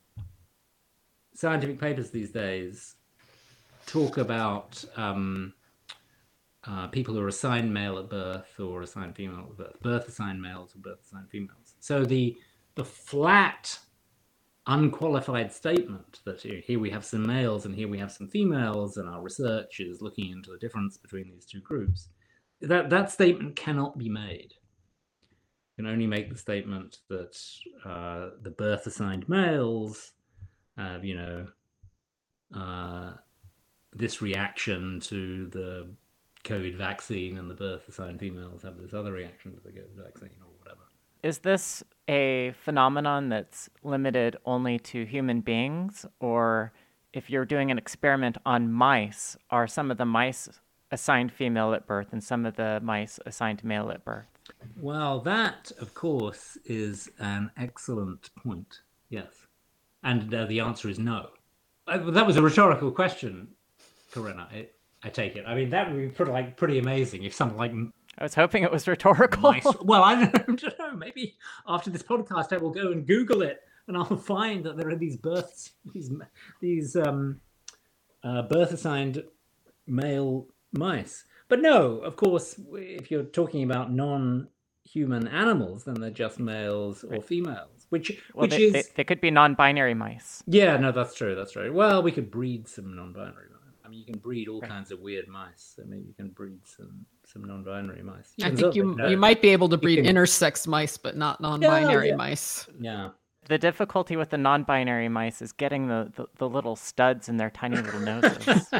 scientific 1.34 1.78
papers 1.78 2.10
these 2.10 2.30
days 2.30 2.94
talk 3.86 4.16
about 4.16 4.82
um, 4.96 5.52
uh, 6.66 6.86
people 6.86 7.14
who 7.14 7.20
are 7.20 7.28
assigned 7.28 7.72
male 7.72 7.98
at 7.98 8.08
birth 8.08 8.58
or 8.58 8.80
assigned 8.80 9.14
female 9.14 9.48
at 9.50 9.56
birth, 9.56 9.82
birth 9.82 10.08
assigned 10.08 10.40
males 10.40 10.74
or 10.74 10.78
birth 10.78 11.00
assigned 11.04 11.28
females. 11.28 11.74
So 11.80 12.04
the 12.04 12.36
the 12.76 12.84
flat, 12.84 13.78
unqualified 14.66 15.52
statement 15.52 16.20
that 16.24 16.40
here 16.40 16.80
we 16.80 16.90
have 16.90 17.04
some 17.04 17.26
males 17.26 17.66
and 17.66 17.74
here 17.74 17.88
we 17.88 17.98
have 17.98 18.12
some 18.12 18.28
females, 18.28 18.96
and 18.96 19.08
our 19.08 19.22
research 19.22 19.80
is 19.80 20.00
looking 20.00 20.30
into 20.30 20.50
the 20.50 20.58
difference 20.58 20.96
between 20.96 21.30
these 21.30 21.46
two 21.46 21.60
groups 21.60 22.08
that 22.60 22.90
that 22.90 23.10
statement 23.10 23.56
cannot 23.56 23.98
be 23.98 24.08
made. 24.08 24.54
You 25.76 25.84
can 25.84 25.92
only 25.92 26.06
make 26.06 26.30
the 26.30 26.38
statement 26.38 26.98
that 27.08 27.36
uh, 27.84 28.30
the 28.42 28.50
birth 28.50 28.86
assigned 28.86 29.28
males 29.28 30.12
have, 30.76 31.04
you 31.04 31.16
know, 31.16 31.46
uh, 32.56 33.12
this 33.92 34.22
reaction 34.22 35.00
to 35.00 35.48
the 35.48 35.88
COVID 36.44 36.76
vaccine, 36.76 37.38
and 37.38 37.50
the 37.50 37.54
birth 37.54 37.88
assigned 37.88 38.20
females 38.20 38.62
have 38.62 38.76
this 38.78 38.94
other 38.94 39.12
reaction 39.12 39.54
to 39.54 39.60
the 39.60 39.70
COVID 39.70 40.04
vaccine. 40.04 40.30
Is 41.24 41.38
this 41.38 41.82
a 42.06 42.52
phenomenon 42.62 43.30
that's 43.30 43.70
limited 43.82 44.36
only 44.44 44.78
to 44.80 45.06
human 45.06 45.40
beings, 45.40 46.04
or 46.20 46.74
if 47.14 47.30
you're 47.30 47.46
doing 47.46 47.70
an 47.70 47.78
experiment 47.78 48.36
on 48.44 48.70
mice, 48.70 49.34
are 49.48 49.66
some 49.66 49.90
of 49.90 49.96
the 49.96 50.04
mice 50.04 50.50
assigned 50.92 51.32
female 51.32 51.72
at 51.72 51.86
birth 51.86 52.08
and 52.12 52.22
some 52.22 52.44
of 52.44 52.56
the 52.56 52.78
mice 52.82 53.18
assigned 53.24 53.64
male 53.64 53.90
at 53.90 54.04
birth? 54.04 54.26
Well, 54.78 55.18
that, 55.20 55.72
of 55.80 55.94
course, 55.94 56.58
is 56.66 57.08
an 57.18 57.50
excellent 57.56 58.28
point. 58.34 58.80
Yes. 59.08 59.32
And 60.02 60.34
uh, 60.34 60.44
the 60.44 60.60
answer 60.60 60.90
is 60.90 60.98
no. 60.98 61.30
Uh, 61.86 62.10
that 62.10 62.26
was 62.26 62.36
a 62.36 62.42
rhetorical 62.42 62.90
question, 62.90 63.48
Corinna. 64.12 64.46
I, 64.52 64.66
I 65.02 65.08
take 65.08 65.36
it. 65.36 65.46
I 65.46 65.54
mean, 65.54 65.70
that 65.70 65.90
would 65.90 65.98
be 65.98 66.08
pretty, 66.08 66.32
like 66.32 66.58
pretty 66.58 66.78
amazing 66.78 67.22
if 67.24 67.32
something 67.32 67.56
like 67.56 67.72
I 68.18 68.22
was 68.22 68.34
hoping 68.34 68.62
it 68.62 68.70
was 68.70 68.86
rhetorical. 68.86 69.42
Mice, 69.42 69.66
well, 69.82 70.02
I 70.02 70.24
don't, 70.24 70.32
don't, 70.60 70.78
know. 70.78 70.92
Maybe 70.96 71.36
after 71.66 71.90
this 71.90 72.02
podcast, 72.02 72.52
I 72.52 72.58
will 72.58 72.70
go 72.70 72.92
and 72.92 73.06
Google 73.06 73.42
it, 73.42 73.62
and 73.88 73.96
I'll 73.96 74.16
find 74.16 74.64
that 74.64 74.76
there 74.76 74.88
are 74.88 74.96
these 74.96 75.16
births, 75.16 75.72
these 75.92 76.10
these 76.60 76.96
um, 76.96 77.40
uh, 78.22 78.42
birth 78.42 78.72
assigned 78.72 79.22
male 79.86 80.46
mice. 80.72 81.24
But 81.48 81.60
no, 81.60 81.98
of 81.98 82.16
course, 82.16 82.58
if 82.72 83.10
you're 83.10 83.24
talking 83.24 83.64
about 83.64 83.92
non-human 83.92 85.28
animals, 85.28 85.84
then 85.84 85.94
they're 85.94 86.10
just 86.10 86.38
males 86.38 87.04
or 87.04 87.20
females, 87.20 87.86
which 87.90 88.22
well, 88.32 88.42
which 88.42 88.52
they, 88.52 88.62
is 88.62 88.72
they, 88.72 88.84
they, 88.96 89.04
could 89.04 89.20
be 89.20 89.30
non-binary 89.30 89.94
mice. 89.94 90.42
Yeah, 90.46 90.76
no, 90.78 90.90
that's 90.90 91.14
true. 91.14 91.34
That's 91.34 91.52
true. 91.52 91.72
Well, 91.72 92.02
we 92.02 92.12
could 92.12 92.30
breed 92.30 92.66
some 92.66 92.96
non-binary. 92.96 93.48
I 93.94 93.96
mean, 93.96 94.04
you 94.06 94.12
can 94.12 94.20
breed 94.20 94.48
all 94.48 94.60
kinds 94.60 94.90
of 94.90 95.00
weird 95.00 95.28
mice. 95.28 95.78
I 95.80 95.86
mean, 95.86 96.04
you 96.06 96.14
can 96.14 96.28
breed 96.28 96.58
some 96.64 97.04
some 97.24 97.44
non-binary 97.44 98.02
mice. 98.02 98.32
You 98.36 98.46
I 98.46 98.54
think 98.54 98.74
you 98.74 98.96
you 99.08 99.16
might 99.16 99.40
be 99.40 99.50
able 99.50 99.68
to 99.68 99.76
breed 99.76 100.04
can... 100.04 100.14
intersex 100.16 100.66
mice, 100.66 100.96
but 100.96 101.16
not 101.16 101.40
non-binary 101.40 102.06
yeah, 102.06 102.12
yeah. 102.12 102.16
mice. 102.16 102.66
Yeah. 102.80 103.08
The 103.46 103.58
difficulty 103.58 104.16
with 104.16 104.30
the 104.30 104.38
non-binary 104.38 105.10
mice 105.10 105.42
is 105.42 105.52
getting 105.52 105.86
the, 105.86 106.10
the, 106.16 106.26
the 106.38 106.48
little 106.48 106.76
studs 106.76 107.28
in 107.28 107.36
their 107.36 107.50
tiny 107.50 107.76
little 107.76 108.00
noses. 108.00 108.66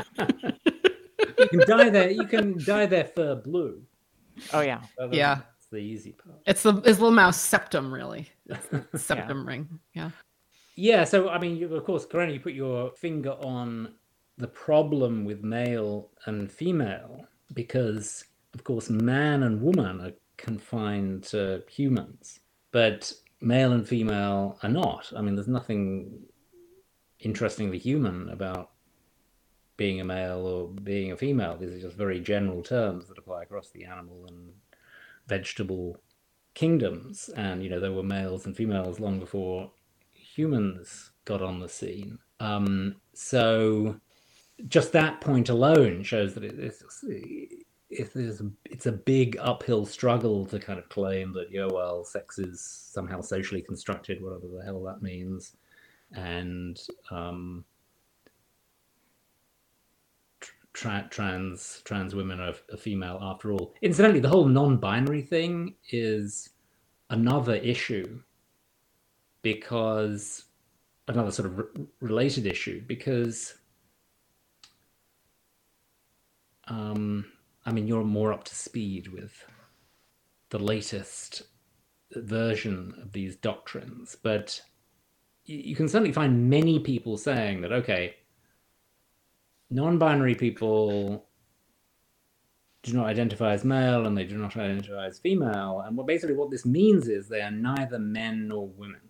you 1.38 1.48
can 1.48 1.58
dye 1.68 1.90
their 1.90 2.10
you 2.10 2.24
can 2.24 2.58
dye 2.64 2.86
their 2.86 3.04
fur 3.04 3.36
blue. 3.36 3.82
Oh 4.52 4.62
yeah, 4.62 4.80
yeah. 5.12 5.40
It's 5.58 5.68
the 5.70 5.76
easy 5.76 6.12
part. 6.12 6.40
It's 6.46 6.62
the 6.62 6.76
it's 6.78 6.98
little 6.98 7.12
mouse 7.12 7.40
septum 7.40 7.92
really. 7.92 8.30
septum 8.96 9.44
yeah. 9.44 9.46
ring. 9.46 9.68
Yeah. 9.92 10.10
Yeah. 10.76 11.04
So 11.04 11.28
I 11.28 11.38
mean, 11.38 11.56
you, 11.56 11.72
of 11.72 11.84
course, 11.84 12.04
Corinna, 12.04 12.32
you 12.32 12.40
put 12.40 12.54
your 12.54 12.90
finger 12.92 13.32
on 13.32 13.94
the 14.36 14.48
problem 14.48 15.24
with 15.24 15.42
male 15.42 16.10
and 16.26 16.50
female 16.50 17.26
because, 17.52 18.24
of 18.54 18.64
course, 18.64 18.90
man 18.90 19.42
and 19.42 19.62
woman 19.62 20.00
are 20.00 20.12
confined 20.36 21.22
to 21.24 21.62
humans, 21.68 22.40
but 22.72 23.12
male 23.40 23.72
and 23.72 23.86
female 23.86 24.58
are 24.62 24.68
not. 24.68 25.12
I 25.16 25.20
mean, 25.20 25.36
there's 25.36 25.48
nothing 25.48 26.24
interestingly 27.20 27.78
human 27.78 28.28
about 28.30 28.70
being 29.76 30.00
a 30.00 30.04
male 30.04 30.46
or 30.46 30.68
being 30.68 31.12
a 31.12 31.16
female. 31.16 31.56
These 31.56 31.74
are 31.74 31.80
just 31.80 31.96
very 31.96 32.20
general 32.20 32.62
terms 32.62 33.06
that 33.06 33.18
apply 33.18 33.42
across 33.42 33.70
the 33.70 33.84
animal 33.84 34.26
and 34.28 34.52
vegetable 35.26 36.00
kingdoms. 36.54 37.28
And, 37.36 37.62
you 37.62 37.70
know, 37.70 37.80
there 37.80 37.92
were 37.92 38.02
males 38.02 38.46
and 38.46 38.56
females 38.56 39.00
long 39.00 39.18
before 39.18 39.70
humans 40.12 41.10
got 41.24 41.42
on 41.42 41.60
the 41.60 41.68
scene. 41.68 42.18
Um, 42.40 42.96
so 43.14 44.00
just 44.68 44.92
that 44.92 45.20
point 45.20 45.48
alone 45.48 46.02
shows 46.02 46.34
that 46.34 46.44
it's, 46.44 46.82
it's, 47.90 48.42
it's 48.64 48.86
a 48.86 48.92
big 48.92 49.36
uphill 49.40 49.84
struggle 49.84 50.44
to 50.46 50.58
kind 50.58 50.78
of 50.78 50.88
claim 50.88 51.32
that, 51.32 51.48
yeah, 51.50 51.66
well, 51.66 52.04
sex 52.04 52.38
is 52.38 52.60
somehow 52.60 53.20
socially 53.20 53.62
constructed, 53.62 54.22
whatever 54.22 54.46
the 54.46 54.64
hell 54.64 54.82
that 54.84 55.02
means. 55.02 55.56
And, 56.12 56.80
um, 57.10 57.64
tra- 60.74 61.06
trans 61.08 61.80
trans 61.84 62.14
women 62.14 62.40
are, 62.40 62.54
are 62.72 62.76
female 62.76 63.18
after 63.22 63.52
all. 63.52 63.74
Incidentally, 63.80 64.20
the 64.20 64.28
whole 64.28 64.46
non-binary 64.46 65.22
thing 65.22 65.74
is 65.90 66.50
another 67.08 67.54
issue 67.54 68.20
because 69.40 70.44
another 71.08 71.30
sort 71.30 71.46
of 71.46 71.58
re- 71.58 71.86
related 72.00 72.46
issue 72.46 72.82
because 72.86 73.54
um, 76.68 77.24
I 77.64 77.72
mean 77.72 77.86
you're 77.86 78.04
more 78.04 78.32
up 78.32 78.44
to 78.44 78.54
speed 78.54 79.08
with 79.08 79.44
the 80.50 80.58
latest 80.58 81.42
version 82.12 82.94
of 83.02 83.12
these 83.12 83.36
doctrines, 83.36 84.16
but 84.22 84.60
you 85.46 85.76
can 85.76 85.88
certainly 85.88 86.12
find 86.12 86.48
many 86.48 86.78
people 86.78 87.18
saying 87.18 87.60
that 87.60 87.72
okay 87.72 88.14
non-binary 89.70 90.34
people 90.34 91.26
do 92.82 92.92
not 92.92 93.06
identify 93.06 93.52
as 93.52 93.64
male 93.64 94.06
and 94.06 94.16
they 94.16 94.24
do 94.24 94.36
not 94.36 94.56
identify 94.56 95.06
as 95.06 95.18
female. 95.18 95.82
And 95.84 95.96
what 95.96 96.06
basically 96.06 96.36
what 96.36 96.50
this 96.50 96.66
means 96.66 97.08
is 97.08 97.28
they 97.28 97.40
are 97.40 97.50
neither 97.50 97.98
men 97.98 98.48
nor 98.48 98.68
women. 98.68 99.00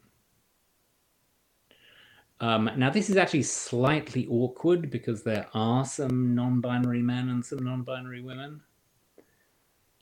Um, 2.41 2.71
now, 2.77 2.91
this 2.91 3.11
is 3.11 3.17
actually 3.17 3.45
slightly 3.45 4.27
awkward 4.29 4.91
because 4.91 5.23
there 5.23 5.47
are 5.55 5.85
some 5.85 6.35
non 6.35 6.61
binary 6.61 7.03
men 7.03 7.29
and 7.29 7.45
some 7.45 7.65
non 7.65 7.83
binary 7.83 8.23
women. 8.23 8.61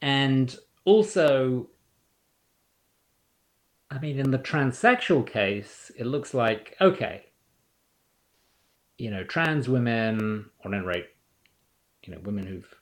And 0.00 0.56
also, 0.84 1.68
I 3.90 3.98
mean, 3.98 4.18
in 4.18 4.30
the 4.30 4.38
transsexual 4.38 5.26
case, 5.26 5.92
it 5.96 6.06
looks 6.06 6.34
like, 6.34 6.76
okay, 6.80 7.26
you 8.98 9.10
know, 9.10 9.24
trans 9.24 9.68
women, 9.68 10.46
or 10.64 10.72
at 10.72 10.78
any 10.78 10.86
rate, 10.86 11.06
you 12.04 12.14
know, 12.14 12.20
women 12.24 12.46
who've 12.46 12.74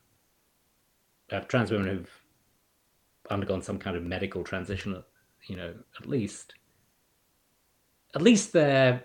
uh, 1.32 1.40
trans 1.40 1.70
women 1.70 1.88
who've 1.88 2.10
undergone 3.30 3.62
some 3.62 3.78
kind 3.78 3.96
of 3.96 4.04
medical 4.04 4.42
transition, 4.42 5.02
you 5.46 5.56
know, 5.56 5.74
at 5.98 6.06
least, 6.06 6.54
at 8.14 8.22
least 8.22 8.52
they're 8.52 9.04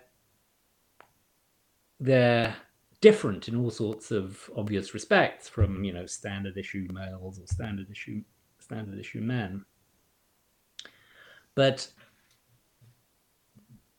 they're 1.99 2.55
different 3.01 3.47
in 3.47 3.55
all 3.55 3.69
sorts 3.69 4.11
of 4.11 4.49
obvious 4.55 4.93
respects 4.93 5.47
from 5.47 5.83
you 5.83 5.93
know 5.93 6.05
standard 6.05 6.57
issue 6.57 6.87
males 6.91 7.39
or 7.39 7.47
standard 7.47 7.89
issue 7.91 8.21
standard 8.59 8.99
issue 8.99 9.21
men. 9.21 9.63
But 11.55 11.87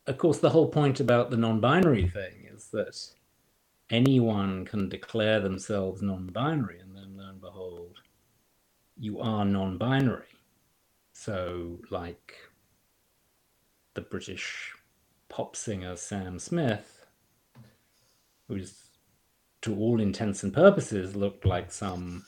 of 0.06 0.18
course, 0.18 0.38
the 0.38 0.50
whole 0.50 0.68
point 0.68 1.00
about 1.00 1.30
the 1.30 1.36
non-binary 1.36 2.08
thing 2.08 2.48
is 2.52 2.68
that 2.68 2.96
anyone 3.90 4.64
can 4.64 4.88
declare 4.88 5.40
themselves 5.40 6.02
non-binary, 6.02 6.80
and 6.80 6.94
then 6.94 7.16
lo 7.16 7.28
and 7.28 7.40
behold, 7.40 7.98
you 8.98 9.20
are 9.20 9.44
non-binary. 9.44 10.26
So, 11.12 11.80
like 11.90 12.34
the 13.94 14.02
British 14.02 14.74
pop 15.28 15.56
singer 15.56 15.96
Sam 15.96 16.38
Smith, 16.38 16.95
who's 18.48 18.90
to 19.62 19.76
all 19.76 20.00
intents 20.00 20.42
and 20.42 20.52
purposes 20.52 21.16
looked 21.16 21.44
like 21.44 21.72
some 21.72 22.24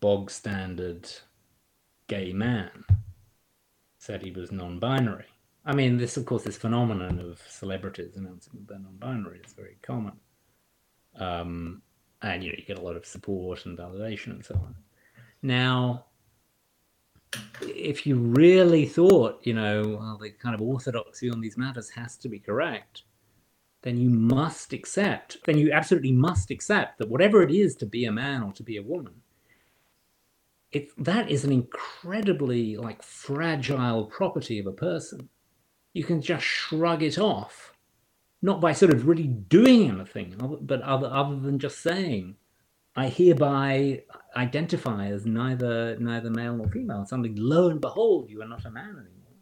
bog 0.00 0.30
standard 0.30 1.08
gay 2.08 2.32
man, 2.32 2.84
said 3.98 4.22
he 4.22 4.30
was 4.30 4.52
non 4.52 4.78
binary. 4.78 5.26
I 5.64 5.74
mean, 5.74 5.96
this, 5.96 6.16
of 6.16 6.26
course, 6.26 6.42
this 6.42 6.56
phenomenon 6.56 7.20
of 7.20 7.40
celebrities 7.48 8.16
announcing 8.16 8.52
that 8.54 8.68
they're 8.68 8.78
non 8.78 8.96
binary 8.96 9.40
is 9.44 9.52
very 9.52 9.78
common. 9.80 10.14
Um, 11.16 11.82
and, 12.20 12.42
you 12.42 12.50
know, 12.50 12.56
you 12.58 12.64
get 12.64 12.78
a 12.78 12.82
lot 12.82 12.96
of 12.96 13.06
support 13.06 13.64
and 13.66 13.78
validation 13.78 14.32
and 14.32 14.44
so 14.44 14.54
on. 14.54 14.74
Now, 15.42 16.06
if 17.60 18.06
you 18.06 18.16
really 18.16 18.86
thought, 18.86 19.40
you 19.44 19.54
know, 19.54 19.98
well, 20.00 20.18
the 20.20 20.30
kind 20.30 20.54
of 20.54 20.60
orthodoxy 20.60 21.30
on 21.30 21.40
these 21.40 21.56
matters 21.56 21.88
has 21.90 22.16
to 22.18 22.28
be 22.28 22.38
correct, 22.38 23.02
then 23.82 23.98
you 23.98 24.10
must 24.10 24.72
accept, 24.72 25.38
then 25.44 25.58
you 25.58 25.72
absolutely 25.72 26.12
must 26.12 26.50
accept 26.50 26.98
that 26.98 27.08
whatever 27.08 27.42
it 27.42 27.50
is 27.50 27.74
to 27.76 27.86
be 27.86 28.04
a 28.04 28.12
man 28.12 28.42
or 28.42 28.52
to 28.52 28.62
be 28.62 28.76
a 28.76 28.82
woman, 28.82 29.14
it, 30.70 30.88
that 30.96 31.30
is 31.30 31.44
an 31.44 31.52
incredibly 31.52 32.76
like 32.76 33.02
fragile 33.02 34.06
property 34.06 34.58
of 34.58 34.66
a 34.66 34.72
person. 34.72 35.28
You 35.92 36.04
can 36.04 36.22
just 36.22 36.44
shrug 36.44 37.02
it 37.02 37.18
off, 37.18 37.74
not 38.40 38.60
by 38.60 38.72
sort 38.72 38.94
of 38.94 39.06
really 39.06 39.26
doing 39.26 39.90
anything, 39.90 40.36
but 40.62 40.80
other, 40.82 41.08
other 41.08 41.38
than 41.38 41.58
just 41.58 41.82
saying, 41.82 42.36
I 42.94 43.08
hereby 43.08 44.02
identify 44.36 45.06
as 45.06 45.24
neither 45.24 45.96
neither 45.98 46.30
male 46.30 46.56
nor 46.56 46.68
female. 46.68 47.06
Suddenly, 47.06 47.34
lo 47.36 47.68
and 47.68 47.80
behold, 47.80 48.30
you 48.30 48.42
are 48.42 48.48
not 48.48 48.64
a 48.66 48.70
man 48.70 48.90
anymore. 48.90 49.32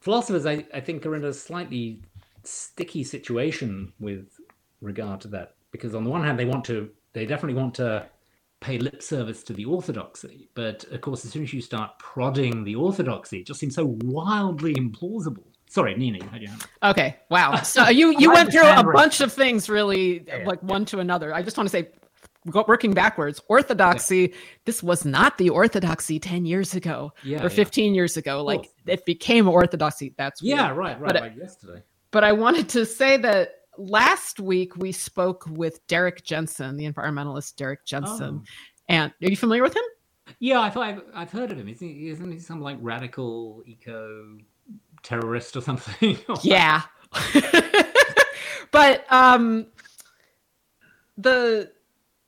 Philosophers, 0.00 0.46
I, 0.46 0.66
I 0.72 0.80
think, 0.80 1.04
are 1.06 1.16
in 1.16 1.24
a 1.24 1.32
slightly 1.32 2.02
sticky 2.44 3.04
situation 3.04 3.92
with 3.98 4.26
regard 4.80 5.20
to 5.20 5.28
that 5.28 5.54
because 5.70 5.94
on 5.94 6.04
the 6.04 6.10
one 6.10 6.22
hand 6.22 6.38
they 6.38 6.44
want 6.44 6.64
to 6.64 6.90
they 7.12 7.26
definitely 7.26 7.60
want 7.60 7.74
to 7.74 8.06
pay 8.60 8.78
lip 8.78 9.02
service 9.02 9.42
to 9.42 9.52
the 9.52 9.64
orthodoxy 9.64 10.48
but 10.54 10.84
of 10.84 11.00
course 11.00 11.24
as 11.24 11.30
soon 11.30 11.42
as 11.42 11.52
you 11.52 11.60
start 11.60 11.98
prodding 11.98 12.64
the 12.64 12.74
orthodoxy 12.74 13.40
it 13.40 13.46
just 13.46 13.60
seems 13.60 13.74
so 13.74 13.96
wildly 14.02 14.74
implausible. 14.74 15.44
Sorry 15.68 15.94
nina 15.96 16.18
you 16.38 16.48
okay 16.82 17.16
wow. 17.30 17.56
So 17.62 17.88
you 17.88 18.14
you 18.18 18.32
went 18.32 18.50
through 18.52 18.66
a 18.66 18.82
bunch 18.92 19.20
of 19.20 19.32
things 19.32 19.68
really 19.68 20.24
yeah, 20.26 20.44
like 20.44 20.62
one 20.62 20.84
to 20.86 20.98
another. 20.98 21.32
I 21.32 21.42
just 21.42 21.56
want 21.56 21.68
to 21.68 21.70
say 21.70 21.90
working 22.66 22.92
backwards 22.92 23.40
orthodoxy 23.48 24.30
yeah. 24.32 24.36
this 24.64 24.82
was 24.82 25.04
not 25.04 25.36
the 25.38 25.50
orthodoxy 25.50 26.18
10 26.18 26.46
years 26.46 26.74
ago 26.74 27.12
yeah, 27.22 27.44
or 27.44 27.50
15 27.50 27.94
years 27.94 28.16
ago. 28.16 28.42
Like 28.42 28.68
it 28.86 29.04
became 29.06 29.48
orthodoxy 29.48 30.14
that's 30.16 30.42
weird. 30.42 30.58
yeah 30.58 30.70
right 30.70 31.00
right 31.00 31.12
but 31.14 31.22
like 31.22 31.36
yesterday 31.36 31.82
but 32.10 32.24
I 32.24 32.32
wanted 32.32 32.68
to 32.70 32.84
say 32.84 33.16
that 33.18 33.60
last 33.76 34.40
week 34.40 34.76
we 34.76 34.92
spoke 34.92 35.44
with 35.48 35.86
Derrick 35.86 36.24
Jensen, 36.24 36.76
the 36.76 36.90
environmentalist 36.90 37.56
Derrick 37.56 37.84
Jensen. 37.84 38.42
Oh. 38.42 38.50
And 38.88 39.12
are 39.22 39.30
you 39.30 39.36
familiar 39.36 39.62
with 39.62 39.76
him? 39.76 39.84
Yeah, 40.38 40.60
I 40.60 40.66
I've, 40.66 41.02
I've 41.14 41.30
heard 41.30 41.50
of 41.50 41.58
him. 41.58 41.68
Isn't 41.68 41.88
he, 41.88 42.08
isn't 42.08 42.30
he 42.30 42.38
some 42.38 42.60
like 42.60 42.78
radical 42.80 43.62
eco 43.66 44.38
terrorist 45.02 45.56
or 45.56 45.60
something? 45.60 46.18
yeah. 46.42 46.82
but 48.70 49.04
um 49.12 49.66
the 51.16 51.72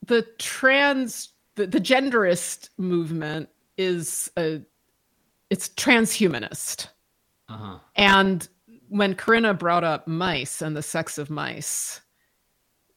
the 0.06 0.26
trans 0.38 1.30
the, 1.54 1.66
the 1.66 1.80
genderist 1.80 2.70
movement 2.78 3.48
is 3.76 4.30
a 4.36 4.60
it's 5.50 5.68
transhumanist. 5.68 6.88
Uh-huh. 7.48 7.78
And 7.94 8.48
when 8.93 9.14
Corinna 9.14 9.55
brought 9.55 9.85
up 9.85 10.06
mice 10.06 10.60
and 10.60 10.77
the 10.77 10.82
sex 10.82 11.16
of 11.16 11.31
mice, 11.31 12.02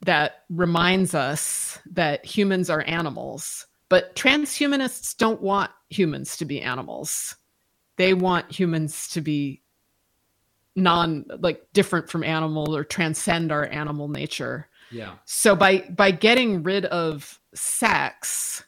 that 0.05 0.43
reminds 0.49 1.15
us 1.15 1.79
that 1.89 2.25
humans 2.25 2.69
are 2.69 2.83
animals. 2.85 3.65
But 3.87 4.13
transhumanists 4.15 5.15
don't 5.15 5.41
want 5.41 5.71
humans 5.89 6.35
to 6.37 6.45
be 6.45 6.61
animals. 6.61 7.35
They 7.95 8.13
want 8.13 8.51
humans 8.51 9.07
to 9.09 9.21
be 9.21 9.61
non 10.75 11.25
like 11.39 11.65
different 11.71 12.09
from 12.09 12.25
animal 12.25 12.75
or 12.75 12.83
transcend 12.83 13.53
our 13.53 13.65
animal 13.67 14.09
nature. 14.09 14.67
Yeah. 14.91 15.13
So 15.23 15.55
by 15.55 15.79
by 15.89 16.11
getting 16.11 16.61
rid 16.61 16.85
of 16.85 17.39
sex, 17.53 18.65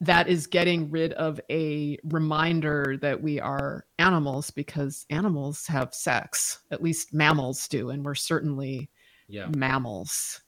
that 0.00 0.28
is 0.28 0.46
getting 0.46 0.90
rid 0.90 1.12
of 1.14 1.40
a 1.50 1.98
reminder 2.04 2.96
that 3.00 3.20
we 3.20 3.40
are 3.40 3.84
animals 3.98 4.50
because 4.50 5.06
animals 5.10 5.66
have 5.66 5.92
sex. 5.92 6.60
At 6.70 6.82
least 6.82 7.12
mammals 7.12 7.66
do 7.66 7.90
and 7.90 8.04
we're 8.04 8.14
certainly 8.14 8.90
yeah. 9.28 9.48
mammals. 9.56 10.40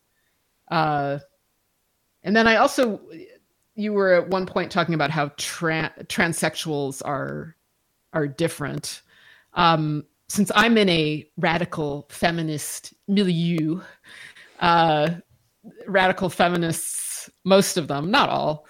Uh, 0.70 1.18
and 2.22 2.36
then 2.36 2.46
i 2.46 2.56
also 2.56 3.00
you 3.74 3.92
were 3.92 4.12
at 4.12 4.28
one 4.28 4.46
point 4.46 4.70
talking 4.70 4.94
about 4.94 5.10
how 5.10 5.30
tra- 5.36 5.92
transsexuals 6.04 7.02
are 7.04 7.56
are 8.12 8.26
different. 8.28 9.02
Um, 9.54 10.04
since 10.28 10.52
i'm 10.54 10.78
in 10.78 10.88
a 10.88 11.28
radical 11.38 12.06
feminist 12.08 12.94
milieu 13.08 13.80
uh, 14.60 15.10
radical 15.86 16.30
feminists 16.30 17.28
most 17.44 17.76
of 17.76 17.88
them 17.88 18.10
not 18.12 18.28
all 18.28 18.66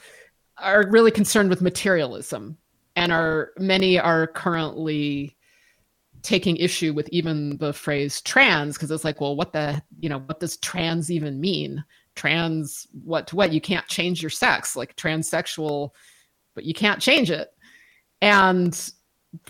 are 0.61 0.87
really 0.91 1.11
concerned 1.11 1.51
with 1.51 1.63
materialism 1.63 2.57
and 2.97 3.13
are 3.13 3.51
many 3.59 3.99
are 3.99 4.27
currently 4.27 5.37
taking 6.23 6.57
issue 6.57 6.93
with 6.93 7.09
even 7.11 7.57
the 7.59 7.73
phrase 7.73 8.21
trans 8.21 8.77
because 8.77 8.91
it's 8.91 9.05
like 9.05 9.21
well 9.21 9.37
what 9.37 9.53
the 9.53 9.81
you 10.01 10.09
know 10.09 10.19
what 10.19 10.41
does 10.41 10.57
trans 10.59 11.11
even 11.11 11.41
mean? 11.41 11.83
Trans 12.15 12.87
what 13.05 13.27
to 13.29 13.37
what? 13.37 13.53
You 13.53 13.61
can't 13.61 13.87
change 13.87 14.23
your 14.23 14.31
sex 14.31 14.77
like 14.77 14.97
transsexual 14.97 15.91
but 16.55 16.65
you 16.65 16.75
can't 16.75 17.01
change 17.01 17.31
it. 17.31 17.49
And 18.21 18.91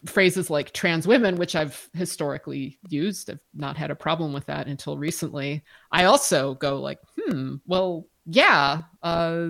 phrases 0.05 0.51
like 0.51 0.73
trans 0.73 1.07
women 1.07 1.37
which 1.37 1.57
i've 1.57 1.89
historically 1.95 2.78
used 2.91 3.31
i've 3.31 3.41
not 3.55 3.78
had 3.78 3.91
a 3.91 3.95
problem 3.97 4.31
with 4.32 4.45
that 4.47 4.66
until 4.66 4.99
recently. 4.99 5.65
I 5.91 6.05
also 6.05 6.55
go 6.55 6.81
like 6.81 6.99
hmm 7.19 7.57
well 7.66 8.07
yeah 8.27 8.82
uh 9.03 9.49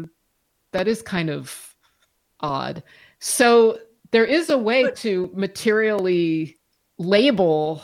that 0.72 0.88
is 0.88 1.02
kind 1.02 1.30
of 1.30 1.74
odd. 2.40 2.82
So 3.18 3.78
there 4.10 4.24
is 4.24 4.50
a 4.50 4.58
way 4.58 4.84
but, 4.84 4.96
to 4.96 5.30
materially 5.34 6.58
label 6.98 7.82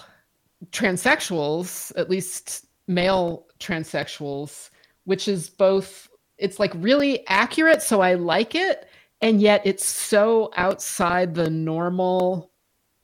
transsexuals, 0.70 1.92
at 1.96 2.10
least 2.10 2.66
male 2.88 3.46
transsexuals, 3.60 4.70
which 5.04 5.28
is 5.28 5.48
both 5.48 6.08
it's 6.38 6.58
like 6.58 6.72
really 6.76 7.26
accurate 7.28 7.80
so 7.80 8.02
I 8.02 8.14
like 8.14 8.54
it 8.54 8.90
and 9.22 9.40
yet 9.40 9.62
it's 9.64 9.86
so 9.86 10.50
outside 10.56 11.34
the 11.34 11.48
normal 11.48 12.50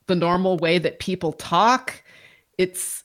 the 0.07 0.15
normal 0.15 0.57
way 0.57 0.77
that 0.79 0.99
people 0.99 1.33
talk. 1.33 2.03
It's 2.57 3.02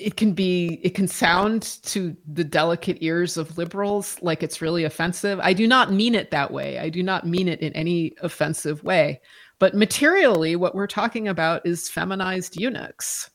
it 0.00 0.16
can 0.16 0.32
be 0.32 0.80
it 0.82 0.94
can 0.94 1.06
sound 1.06 1.78
to 1.82 2.16
the 2.32 2.42
delicate 2.42 2.98
ears 3.00 3.36
of 3.36 3.58
liberals 3.58 4.16
like 4.22 4.42
it's 4.42 4.62
really 4.62 4.84
offensive. 4.84 5.38
I 5.42 5.52
do 5.52 5.68
not 5.68 5.92
mean 5.92 6.14
it 6.14 6.30
that 6.30 6.50
way. 6.50 6.78
I 6.78 6.88
do 6.88 7.02
not 7.02 7.26
mean 7.26 7.48
it 7.48 7.60
in 7.60 7.72
any 7.74 8.14
offensive 8.22 8.82
way. 8.82 9.20
But 9.58 9.74
materially 9.74 10.56
what 10.56 10.74
we're 10.74 10.86
talking 10.86 11.28
about 11.28 11.66
is 11.66 11.88
feminized 11.88 12.58
eunuchs. 12.58 13.30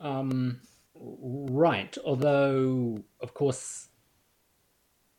Um, 0.00 0.60
right. 0.94 1.96
Although 2.04 3.04
of 3.20 3.32
course 3.32 3.88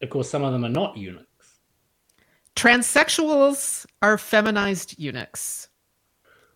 of 0.02 0.10
course 0.10 0.30
some 0.30 0.44
of 0.44 0.52
them 0.52 0.66
are 0.66 0.70
not 0.70 0.98
eunuchs. 0.98 1.28
Transsexuals 2.58 3.86
are 4.02 4.18
feminized 4.18 5.00
eunuchs. 5.00 5.70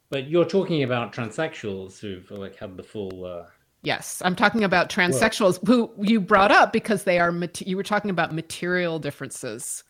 But 0.10 0.30
you're 0.30 0.46
talking 0.46 0.84
about 0.84 1.14
transsexuals 1.14 2.00
who've 2.00 2.30
like 2.32 2.58
had 2.58 2.76
the 2.76 2.84
full 2.84 3.26
uh 3.26 3.46
Yes, 3.86 4.20
I'm 4.26 4.36
talking 4.36 4.64
about 4.64 4.90
transsexuals 4.90 5.66
who 5.68 5.92
you 6.02 6.20
brought 6.20 6.52
up 6.52 6.74
because 6.74 7.04
they 7.04 7.20
are. 7.20 7.32
You 7.60 7.78
were 7.78 7.84
talking 7.84 8.10
about 8.10 8.34
material 8.34 8.98
differences. 8.98 9.84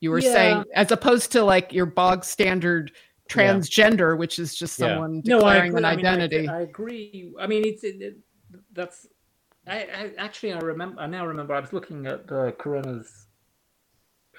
You 0.00 0.10
were 0.10 0.20
yeah. 0.20 0.32
saying, 0.32 0.64
as 0.74 0.90
opposed 0.90 1.32
to 1.32 1.44
like 1.44 1.70
your 1.72 1.84
bog 1.84 2.24
standard 2.24 2.92
transgender, 3.30 4.14
yeah. 4.14 4.18
which 4.18 4.38
is 4.38 4.54
just 4.54 4.76
someone 4.76 5.22
yeah. 5.24 5.36
declaring 5.36 5.72
no, 5.72 5.78
an 5.78 5.84
identity. 5.84 6.38
I, 6.38 6.40
mean, 6.40 6.50
I, 6.50 6.58
I, 6.58 6.60
agree. 6.62 7.32
I 7.38 7.46
mean, 7.46 7.66
it's 7.66 7.84
it, 7.84 8.00
it, 8.00 8.16
that's 8.72 9.06
I, 9.66 9.82
I 9.82 10.10
actually 10.16 10.54
I 10.54 10.58
remember. 10.58 11.00
I 11.00 11.06
now 11.06 11.26
remember. 11.26 11.54
I 11.54 11.60
was 11.60 11.74
looking 11.74 12.06
at 12.06 12.32
uh, 12.32 12.52
Corinna's 12.52 13.26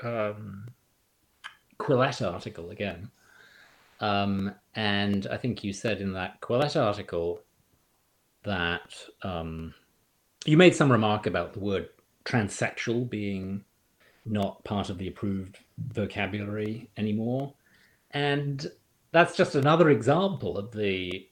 um, 0.01 0.67
Quillette 1.79 2.33
article 2.33 2.71
again, 2.71 3.11
um, 3.99 4.55
and 4.75 5.27
I 5.27 5.37
think 5.37 5.63
you 5.63 5.71
said 5.71 6.01
in 6.01 6.13
that 6.13 6.41
Quillette 6.41 6.81
article 6.81 7.41
that 8.43 8.95
um, 9.21 9.73
you 10.45 10.57
made 10.57 10.75
some 10.75 10.91
remark 10.91 11.25
about 11.25 11.53
the 11.53 11.59
word 11.59 11.89
transsexual 12.25 13.09
being 13.09 13.63
not 14.25 14.63
part 14.63 14.89
of 14.89 14.97
the 14.97 15.07
approved 15.07 15.59
vocabulary 15.77 16.89
anymore, 16.97 17.53
and 18.11 18.71
that's 19.11 19.35
just 19.35 19.55
another 19.55 19.89
example 19.89 20.57
of 20.57 20.71
the 20.71 21.27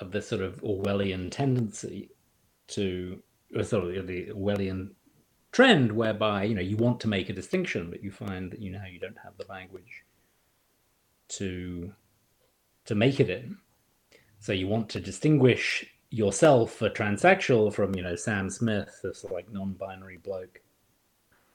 of 0.00 0.12
the 0.12 0.22
sort 0.22 0.42
of 0.42 0.62
Orwellian 0.62 1.30
tendency 1.30 2.10
to 2.68 3.22
or 3.54 3.64
sort 3.64 3.96
of 3.96 4.06
the 4.06 4.26
Orwellian 4.26 4.90
trend 5.50 5.92
whereby 5.92 6.44
you 6.44 6.54
know 6.54 6.60
you 6.60 6.76
want 6.76 7.00
to 7.00 7.08
make 7.08 7.28
a 7.28 7.32
distinction 7.32 7.90
but 7.90 8.02
you 8.02 8.10
find 8.10 8.52
that 8.52 8.60
you 8.60 8.70
know 8.70 8.84
you 8.90 9.00
don't 9.00 9.18
have 9.24 9.36
the 9.38 9.46
language 9.48 10.04
to 11.28 11.92
to 12.86 12.94
make 12.94 13.20
it 13.20 13.30
in. 13.30 13.58
So 14.40 14.52
you 14.52 14.68
want 14.68 14.88
to 14.90 15.00
distinguish 15.00 15.84
yourself 16.10 16.80
a 16.82 16.88
transsexual 16.90 17.72
from 17.72 17.94
you 17.94 18.02
know 18.02 18.16
sam 18.16 18.48
smith 18.48 19.00
this 19.02 19.24
like 19.30 19.50
non-binary 19.52 20.16
bloke 20.18 20.60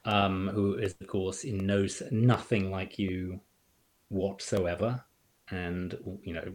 um, 0.04 0.48
who 0.48 0.74
is 0.74 0.94
of 1.00 1.06
course 1.06 1.44
in 1.44 1.66
no 1.66 1.86
nothing 2.10 2.70
like 2.70 2.98
you 2.98 3.40
whatsoever 4.10 5.02
and 5.50 5.96
you 6.22 6.34
know 6.34 6.52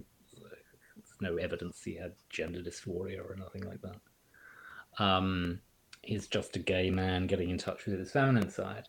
no 1.22 1.36
evidence 1.36 1.84
he 1.84 1.96
had 1.96 2.14
gender 2.30 2.60
dysphoria 2.62 3.20
or 3.20 3.36
anything 3.36 3.68
like 3.70 3.82
that 3.82 5.04
um, 5.04 5.60
he's 6.02 6.28
just 6.28 6.56
a 6.56 6.60
gay 6.60 6.90
man 6.90 7.28
getting 7.28 7.50
in 7.50 7.58
touch 7.58 7.86
with 7.86 7.98
his 8.00 8.12
feminine 8.12 8.50
side. 8.50 8.88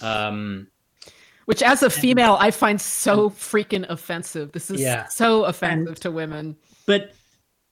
Um, 0.00 0.68
Which, 1.44 1.62
as 1.62 1.82
a 1.82 1.90
female, 1.90 2.36
I 2.40 2.50
find 2.50 2.80
so 2.80 3.28
freaking 3.28 3.84
offensive. 3.90 4.52
This 4.52 4.70
is 4.70 4.80
Yeah. 4.80 5.06
so 5.08 5.44
offensive 5.44 5.88
And- 5.88 5.96
to 6.02 6.10
women. 6.10 6.56
but 6.86 7.12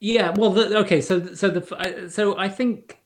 yeah, 0.01 0.31
well, 0.35 0.51
the, 0.51 0.79
okay, 0.79 1.01
so 1.03 1.35
so 1.35 1.51
the 1.51 2.09
so 2.11 2.37
I 2.39 2.49
think 2.49 2.99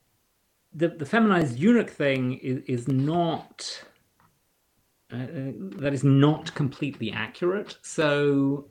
the 0.73 0.89
the 0.89 1.05
feminized 1.05 1.59
eunuch 1.59 1.91
thing 1.91 2.35
is 2.35 2.63
is 2.67 2.89
not 2.89 3.85
uh, 5.13 5.17
uh, 5.17 5.53
that 5.79 5.93
is 5.93 6.05
not 6.05 6.55
completely 6.55 7.13
accurate. 7.13 7.77
So, 7.83 8.69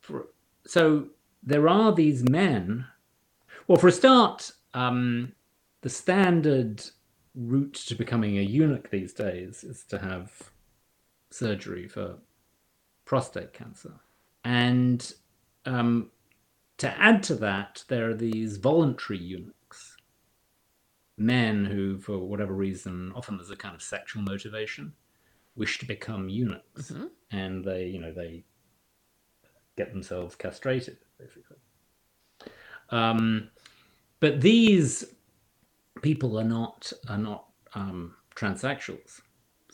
for, 0.00 0.28
so 0.66 1.08
there 1.42 1.68
are 1.68 1.92
these 1.92 2.22
men. 2.28 2.86
Well, 3.66 3.78
for 3.78 3.88
a 3.88 3.92
start, 3.92 4.52
um, 4.72 5.32
the 5.82 5.90
standard 5.90 6.84
route 7.34 7.74
to 7.74 7.94
becoming 7.94 8.38
a 8.38 8.42
eunuch 8.42 8.90
these 8.90 9.12
days 9.12 9.64
is 9.64 9.84
to 9.84 9.98
have 9.98 10.50
surgery 11.30 11.88
for 11.88 12.16
prostate 13.04 13.52
cancer, 13.52 13.94
and 14.44 15.12
um, 15.66 16.10
to 16.78 16.88
add 17.00 17.22
to 17.24 17.34
that, 17.36 17.84
there 17.88 18.08
are 18.08 18.14
these 18.14 18.56
voluntary 18.56 19.18
eunuchs, 19.18 19.96
men 21.16 21.64
who, 21.64 21.98
for 21.98 22.18
whatever 22.18 22.52
reason, 22.52 23.12
often 23.14 23.36
there's 23.36 23.50
a 23.50 23.56
kind 23.56 23.74
of 23.74 23.82
sexual 23.82 24.22
motivation, 24.22 24.92
wish 25.56 25.78
to 25.78 25.86
become 25.86 26.28
eunuchs, 26.28 26.92
Mhm. 26.92 27.10
and 27.30 27.64
they, 27.64 27.86
you 27.86 28.00
know, 28.00 28.12
they 28.12 28.44
get 29.76 29.92
themselves 29.92 30.36
castrated, 30.36 30.98
basically. 31.18 31.56
Um, 32.90 33.50
but 34.20 34.40
these 34.40 35.04
people 36.02 36.38
are 36.38 36.44
not 36.44 36.92
are 37.08 37.18
not 37.18 37.48
um, 37.74 38.16
transsexuals. 38.34 39.20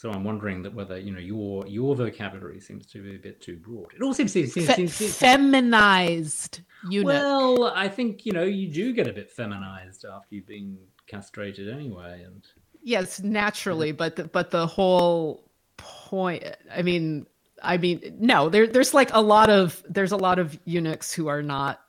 So 0.04 0.10
I'm 0.10 0.22
wondering 0.22 0.62
that 0.64 0.74
whether 0.74 0.98
you 0.98 1.12
know 1.12 1.18
your 1.18 1.66
your 1.66 1.96
vocabulary 1.96 2.60
seems 2.60 2.84
to 2.88 3.02
be 3.02 3.14
a 3.14 3.18
bit 3.18 3.40
too 3.40 3.56
broad. 3.56 3.94
It 3.94 4.02
all 4.02 4.12
seems 4.12 4.32
seems, 4.32 4.52
seems, 4.52 4.66
Fe- 4.66 4.74
seems, 4.74 4.94
seems 4.94 5.16
feminized 5.16 6.60
eunuch. 6.90 7.06
well, 7.06 7.72
I 7.74 7.88
think 7.88 8.26
you 8.26 8.32
know 8.32 8.42
you 8.42 8.70
do 8.70 8.92
get 8.92 9.08
a 9.08 9.14
bit 9.14 9.30
feminized 9.30 10.04
after 10.04 10.34
you've 10.34 10.46
been 10.46 10.76
castrated 11.06 11.70
anyway, 11.70 12.22
and 12.22 12.46
yes, 12.82 13.22
naturally, 13.22 13.92
but 13.92 14.16
the, 14.16 14.24
but 14.24 14.50
the 14.50 14.66
whole 14.66 15.48
point. 15.78 16.44
I 16.70 16.82
mean, 16.82 17.26
I 17.62 17.78
mean, 17.78 18.18
no. 18.20 18.50
There, 18.50 18.66
there's 18.66 18.92
like 18.92 19.08
a 19.14 19.22
lot 19.22 19.48
of 19.48 19.82
there's 19.88 20.12
a 20.12 20.18
lot 20.18 20.38
of 20.38 20.58
eunuchs 20.66 21.14
who 21.14 21.28
are 21.28 21.42
not. 21.42 21.80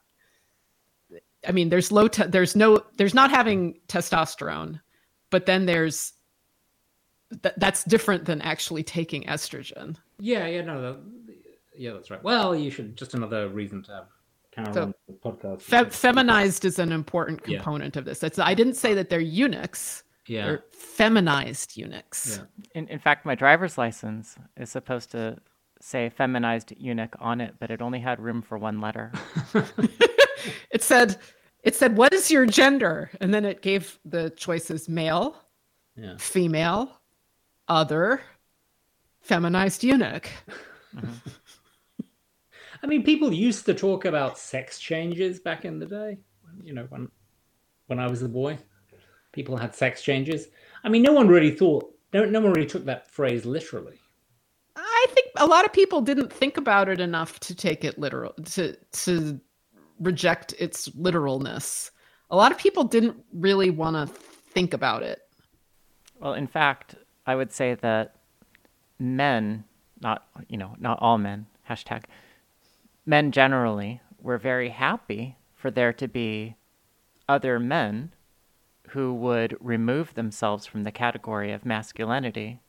I 1.46 1.52
mean, 1.52 1.68
there's 1.68 1.92
low. 1.92 2.08
Te- 2.08 2.28
there's 2.28 2.56
no. 2.56 2.82
There's 2.96 3.14
not 3.14 3.30
having 3.30 3.82
testosterone, 3.90 4.80
but 5.32 5.46
then 5.46 5.66
there's. 5.66 6.14
Th- 7.44 7.56
that's 7.58 7.84
different 7.84 8.26
than 8.26 8.42
actually 8.42 8.84
taking 8.84 9.24
estrogen. 9.24 9.96
yeah, 10.20 10.48
yeah, 10.48 10.62
no, 10.62 10.82
that, 10.82 11.00
yeah, 11.78 11.94
that's 11.94 12.10
right. 12.12 12.24
Well, 12.24 12.56
you 12.56 12.70
should 12.72 12.96
just 12.96 13.14
another 13.14 13.50
reason 13.50 13.84
to 13.84 13.92
have 13.92 14.06
Karen 14.52 14.74
So, 14.74 14.82
on 14.84 14.94
the 15.08 15.14
podcast. 15.14 15.62
Fe- 15.62 15.90
feminized 15.90 16.66
is 16.66 16.80
an 16.80 16.92
important 16.92 17.42
Yeah. 17.46 17.58
component 17.58 17.96
of 17.98 18.06
this. 18.06 18.24
It's, 18.24 18.40
I 18.40 18.54
didn't 18.54 18.76
say 18.76 18.94
that 18.94 19.10
they're 19.10 19.20
eunuchs. 19.20 20.04
yeah, 20.28 20.46
They're 20.46 20.64
feminized 20.72 21.76
eunuchs. 21.78 22.38
Yeah. 22.40 22.46
In, 22.80 22.88
in 22.88 23.00
fact, 23.00 23.26
my 23.26 23.36
driver's 23.36 23.78
license 23.78 24.38
is 24.58 24.70
supposed 24.70 25.12
to 25.12 25.38
say 25.82 26.10
feminized 26.10 26.74
eunuch 26.78 27.16
on 27.20 27.42
it, 27.42 27.56
but 27.60 27.70
it 27.70 27.82
only 27.82 28.00
had 28.00 28.20
room 28.20 28.42
for 28.42 28.58
one 28.58 28.80
letter. 28.80 29.12
it 30.72 30.82
said 30.82 31.18
it 31.64 31.76
said 31.76 31.98
what 31.98 32.14
is 32.14 32.30
your 32.32 32.46
gender 32.46 33.10
and 33.20 33.34
then 33.34 33.44
it 33.46 33.62
gave 33.64 34.00
the 34.06 34.30
choices 34.32 34.88
male 34.88 35.36
yeah. 35.96 36.16
female 36.20 37.02
other 37.68 38.22
feminized 39.22 39.84
eunuch 39.84 40.30
mm-hmm. 40.96 41.10
I 42.86 42.88
mean, 42.88 43.02
people 43.02 43.34
used 43.34 43.66
to 43.66 43.74
talk 43.74 44.06
about 44.06 44.38
sex 44.38 44.78
changes 44.78 45.40
back 45.40 45.66
in 45.66 45.80
the 45.80 45.88
day. 45.88 46.20
You 46.64 46.74
know, 46.74 46.86
when 46.90 47.10
when 47.88 47.98
I 48.00 48.08
was 48.08 48.22
a 48.22 48.30
boy, 48.30 48.60
people 49.32 49.58
had 49.58 49.74
sex 49.74 50.04
changes. 50.04 50.50
I 50.84 50.90
mean, 50.90 51.02
no 51.02 51.12
one 51.12 51.28
really 51.28 51.50
thought. 51.50 51.92
No, 52.14 52.26
no 52.26 52.42
one 52.42 52.54
really 52.54 52.68
took 52.68 52.86
that 52.86 53.10
phrase 53.10 53.44
literally. 53.44 54.00
i 54.76 55.06
think 55.10 55.28
a 55.38 55.48
lot 55.48 55.66
of 55.66 55.74
people 55.74 56.00
didn't 56.00 56.32
think 56.32 56.58
about 56.58 56.88
it 56.88 57.00
enough 57.00 57.40
to 57.40 57.56
take 57.56 57.84
it 57.84 57.98
literal 57.98 58.34
to 58.46 58.76
to 58.92 59.40
reject 60.00 60.54
its 60.60 60.90
literalness 60.96 61.92
a 62.30 62.36
lot 62.36 62.52
of 62.52 62.58
people 62.58 62.84
didn't 62.84 63.18
really 63.34 63.70
want 63.70 63.96
to 63.96 64.06
think 64.54 64.74
about 64.74 65.02
it 65.04 65.20
Well, 66.20 66.36
in 66.36 66.48
fact, 66.48 66.96
I 67.26 67.36
would 67.36 67.52
say 67.52 67.76
that 67.76 68.16
men, 69.00 69.66
not 70.02 70.28
you 70.48 70.58
know, 70.58 70.76
not 70.80 71.00
all 71.02 71.18
men, 71.18 71.48
hashtag, 71.70 72.04
men 73.06 73.32
generally 73.32 74.02
were 74.22 74.38
very 74.38 74.70
happy 74.70 75.38
for 75.56 75.72
there 75.72 75.94
to 75.94 76.08
be 76.08 76.56
other 77.28 77.60
men 77.60 78.12
who 78.90 79.14
would 79.14 79.58
remove 79.60 80.14
themselves 80.14 80.66
from 80.66 80.84
the 80.84 80.92
category 80.92 81.52
of 81.52 81.66
masculinity 81.66 82.60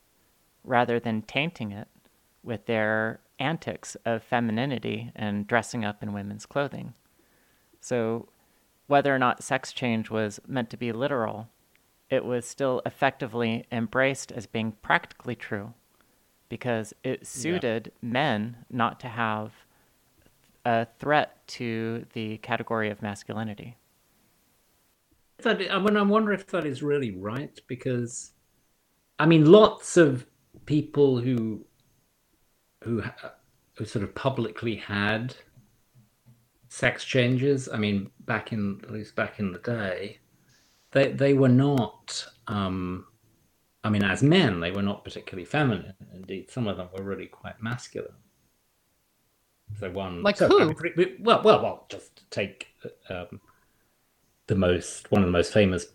rather 0.64 0.98
than 0.98 1.22
tainting 1.22 1.72
it 1.72 1.88
with 2.42 2.66
their 2.66 3.20
antics 3.38 3.96
of 4.04 4.22
femininity 4.22 5.12
and 5.14 5.46
dressing 5.46 5.84
up 5.84 6.02
in 6.02 6.12
women's 6.12 6.46
clothing. 6.46 6.94
So, 7.80 8.28
whether 8.86 9.14
or 9.14 9.18
not 9.18 9.42
sex 9.42 9.72
change 9.72 10.10
was 10.10 10.40
meant 10.46 10.70
to 10.70 10.76
be 10.76 10.92
literal, 10.92 11.48
it 12.10 12.24
was 12.24 12.46
still 12.46 12.82
effectively 12.86 13.66
embraced 13.72 14.30
as 14.32 14.46
being 14.46 14.72
practically 14.82 15.34
true 15.34 15.74
because 16.48 16.94
it 17.02 17.26
suited 17.26 17.92
men 18.00 18.56
not 18.70 19.00
to 19.00 19.08
have 19.08 19.52
a 20.64 20.86
threat 20.98 21.46
to 21.46 22.06
the 22.12 22.38
category 22.38 22.90
of 22.90 23.02
masculinity. 23.02 23.76
That, 25.38 25.60
I 25.70 25.78
mean, 25.78 25.96
I 25.96 26.02
wonder 26.02 26.32
if 26.32 26.46
that 26.48 26.64
is 26.64 26.82
really 26.82 27.10
right 27.12 27.60
because, 27.66 28.32
I 29.18 29.26
mean, 29.26 29.50
lots 29.50 29.96
of 29.96 30.26
people 30.64 31.18
who 31.18 31.64
who 32.82 33.02
who 33.74 33.84
sort 33.84 34.02
of 34.02 34.14
publicly 34.14 34.76
had 34.76 35.34
sex 36.68 37.04
changes. 37.04 37.68
I 37.72 37.76
mean, 37.76 38.10
back 38.20 38.52
in 38.52 38.80
at 38.84 38.90
least 38.90 39.14
back 39.14 39.38
in 39.38 39.52
the 39.52 39.58
day, 39.58 40.18
they 40.96 41.12
they 41.12 41.34
were 41.34 41.48
not. 41.48 42.26
Um, 42.48 43.06
I 43.84 43.90
mean, 43.90 44.02
as 44.02 44.22
men, 44.22 44.58
they 44.60 44.72
were 44.72 44.82
not 44.82 45.04
particularly 45.04 45.44
feminine. 45.44 45.94
Indeed, 46.12 46.50
some 46.50 46.66
of 46.66 46.76
them 46.76 46.88
were 46.96 47.04
really 47.04 47.26
quite 47.26 47.62
masculine. 47.62 48.14
So 49.78 49.90
one, 49.90 50.22
Like 50.22 50.38
so, 50.38 50.48
who? 50.48 50.60
I 50.60 50.64
mean, 50.64 51.16
well, 51.20 51.42
well, 51.44 51.62
well. 51.62 51.86
Just 51.88 52.28
take 52.30 52.68
um, 53.10 53.40
the 54.46 54.54
most 54.54 55.10
one 55.12 55.22
of 55.22 55.28
the 55.28 55.32
most 55.32 55.52
famous 55.52 55.86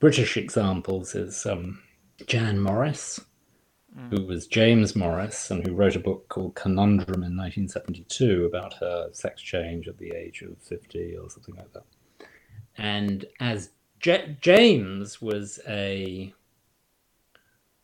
British 0.00 0.36
examples 0.36 1.14
is 1.14 1.44
um, 1.44 1.80
Jan 2.26 2.58
Morris, 2.58 3.20
who 4.10 4.24
was 4.24 4.46
James 4.46 4.96
Morris 4.96 5.50
and 5.50 5.66
who 5.66 5.74
wrote 5.74 5.96
a 5.96 6.00
book 6.00 6.28
called 6.28 6.54
Conundrum 6.54 7.22
in 7.22 7.36
1972 7.36 8.46
about 8.46 8.74
her 8.74 9.10
sex 9.12 9.42
change 9.42 9.88
at 9.88 9.98
the 9.98 10.12
age 10.12 10.42
of 10.42 10.56
50 10.62 11.16
or 11.16 11.28
something 11.28 11.54
like 11.56 11.72
that. 11.72 11.84
And 12.76 13.24
as 13.40 13.70
J- 14.00 14.36
James 14.40 15.20
was 15.20 15.60
a 15.66 16.32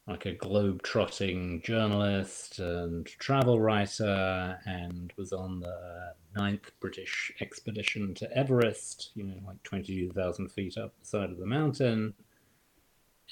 like 0.06 0.26
a 0.26 0.32
globe-trotting 0.32 1.62
journalist 1.62 2.58
and 2.58 3.06
travel 3.06 3.58
writer, 3.58 4.58
and 4.66 5.12
was 5.16 5.32
on 5.32 5.60
the 5.60 6.12
ninth 6.36 6.70
British 6.78 7.32
expedition 7.40 8.12
to 8.14 8.30
Everest. 8.36 9.12
You 9.14 9.24
know, 9.24 9.36
like 9.46 9.62
twenty-two 9.62 10.12
thousand 10.12 10.50
feet 10.50 10.76
up 10.76 10.92
the 11.00 11.06
side 11.06 11.30
of 11.30 11.38
the 11.38 11.46
mountain, 11.46 12.12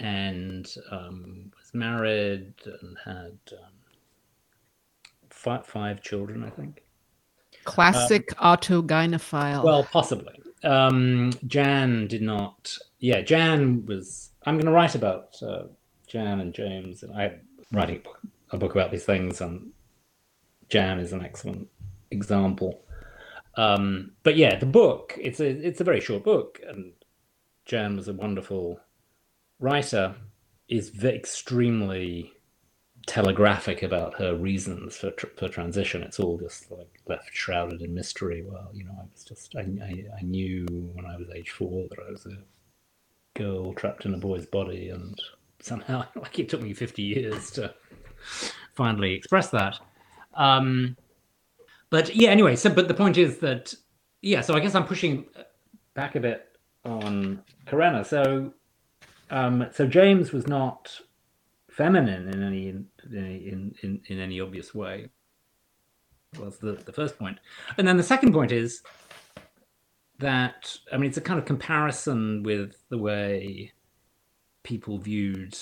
and 0.00 0.74
um, 0.90 1.52
was 1.58 1.74
married 1.74 2.54
and 2.64 2.96
had 3.04 3.38
um, 3.52 3.74
five, 5.28 5.66
five 5.66 6.00
children, 6.00 6.42
I 6.42 6.50
think. 6.50 6.82
Classic 7.64 8.32
um, 8.38 8.56
autogynephile. 8.56 9.62
Well, 9.62 9.84
possibly. 9.84 10.40
Um, 10.64 11.32
Jan 11.46 12.06
did 12.06 12.22
not. 12.22 12.78
Yeah, 12.98 13.20
Jan 13.20 13.86
was. 13.86 14.30
I'm 14.44 14.54
going 14.54 14.66
to 14.66 14.72
write 14.72 14.94
about 14.94 15.42
uh, 15.42 15.64
Jan 16.06 16.40
and 16.40 16.54
James, 16.54 17.02
and 17.02 17.14
I'm 17.14 17.40
writing 17.72 17.96
a 17.96 18.00
book, 18.00 18.20
a 18.50 18.58
book 18.58 18.72
about 18.72 18.90
these 18.90 19.04
things, 19.04 19.40
and 19.40 19.72
Jan 20.68 20.98
is 20.98 21.12
an 21.12 21.24
excellent 21.24 21.68
example. 22.10 22.82
Um, 23.56 24.12
but 24.22 24.36
yeah, 24.36 24.58
the 24.58 24.66
book 24.66 25.18
it's 25.20 25.40
a 25.40 25.48
it's 25.48 25.80
a 25.80 25.84
very 25.84 26.00
short 26.00 26.24
book, 26.24 26.60
and 26.66 26.92
Jan 27.64 27.96
was 27.96 28.08
a 28.08 28.14
wonderful 28.14 28.80
writer. 29.58 30.14
Is 30.68 30.92
extremely 31.04 32.32
telegraphic 33.06 33.82
about 33.82 34.14
her 34.18 34.34
reasons 34.34 34.96
for 34.96 35.12
for 35.36 35.48
transition. 35.48 36.02
It's 36.02 36.20
all 36.20 36.38
just 36.38 36.70
like 36.70 37.00
left 37.06 37.30
shrouded 37.32 37.82
in 37.82 37.94
mystery. 37.94 38.42
Well, 38.46 38.70
you 38.72 38.84
know, 38.84 38.92
I 38.98 39.04
was 39.12 39.24
just 39.24 39.54
I, 39.56 39.60
I, 39.60 40.04
I 40.18 40.22
knew 40.22 40.66
when 40.94 41.06
I 41.06 41.16
was 41.16 41.28
age 41.34 41.50
four 41.50 41.88
that 41.88 41.98
I 41.98 42.10
was 42.10 42.26
a 42.26 42.38
girl 43.38 43.72
trapped 43.74 44.04
in 44.04 44.14
a 44.14 44.18
boy's 44.18 44.46
body, 44.46 44.90
and 44.90 45.18
somehow 45.60 46.04
like 46.14 46.38
it 46.38 46.48
took 46.48 46.62
me 46.62 46.74
fifty 46.74 47.02
years 47.02 47.50
to 47.52 47.74
finally 48.74 49.14
express 49.14 49.48
that. 49.50 49.78
Um, 50.34 50.96
but 51.90 52.14
yeah, 52.14 52.30
anyway. 52.30 52.56
So, 52.56 52.70
but 52.70 52.88
the 52.88 52.94
point 52.94 53.18
is 53.18 53.38
that 53.38 53.74
yeah. 54.20 54.40
So 54.40 54.54
I 54.54 54.60
guess 54.60 54.74
I'm 54.74 54.86
pushing 54.86 55.26
back 55.94 56.14
a 56.14 56.20
bit 56.20 56.48
on 56.84 57.42
Corinna. 57.66 58.04
So, 58.04 58.52
um, 59.30 59.66
so 59.72 59.86
James 59.86 60.32
was 60.32 60.46
not 60.46 61.00
feminine 61.72 62.28
in 62.28 62.42
any 62.42 62.68
in 62.68 62.86
in, 63.12 63.74
in, 63.82 64.00
in 64.06 64.20
any 64.20 64.40
obvious 64.40 64.74
way. 64.74 65.08
Was 66.38 66.58
the, 66.58 66.72
the 66.72 66.92
first 66.92 67.18
point. 67.18 67.38
And 67.76 67.86
then 67.86 67.98
the 67.98 68.02
second 68.02 68.32
point 68.32 68.52
is 68.52 68.82
that 70.18 70.76
I 70.92 70.96
mean 70.96 71.08
it's 71.08 71.18
a 71.18 71.22
kind 71.22 71.38
of 71.38 71.44
comparison 71.44 72.42
with 72.42 72.76
the 72.88 72.98
way 72.98 73.72
people 74.62 74.98
viewed 74.98 75.58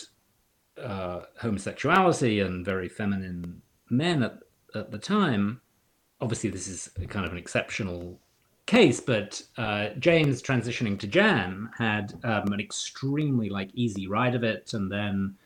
uh, 0.83 1.23
homosexuality 1.41 2.41
and 2.41 2.65
very 2.65 2.89
feminine 2.89 3.63
men 3.89 4.23
at, 4.23 4.39
at 4.75 4.91
the 4.91 4.99
time. 4.99 5.61
Obviously, 6.21 6.51
this 6.51 6.69
is 6.69 6.91
kind 7.09 7.25
of 7.27 7.33
an 7.33 7.39
exceptional 7.39 8.21
case, 8.67 9.01
but 9.01 9.43
uh, 9.57 9.89
James 9.99 10.43
transitioning 10.43 10.99
to 11.01 11.07
Jan 11.07 11.71
had 11.77 12.13
um, 12.25 12.53
an 12.53 12.61
extremely 12.61 13.49
like 13.49 13.71
easy 13.75 14.07
ride 14.07 14.35
of 14.35 14.45
it, 14.45 14.75
and 14.75 14.93
then 14.93 15.37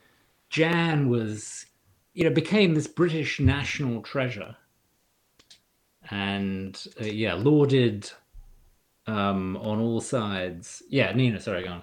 Jan 0.54 1.08
was, 1.08 1.66
you 2.12 2.22
know, 2.22 2.30
became 2.30 2.74
this 2.74 2.86
British 2.86 3.40
national 3.40 4.02
treasure, 4.02 4.54
and 6.12 6.80
uh, 7.00 7.06
yeah, 7.06 7.34
lauded 7.34 8.08
um, 9.08 9.56
on 9.56 9.80
all 9.80 10.00
sides. 10.00 10.80
Yeah, 10.88 11.10
Nina, 11.12 11.40
sorry, 11.40 11.64
go 11.64 11.70
on. 11.70 11.82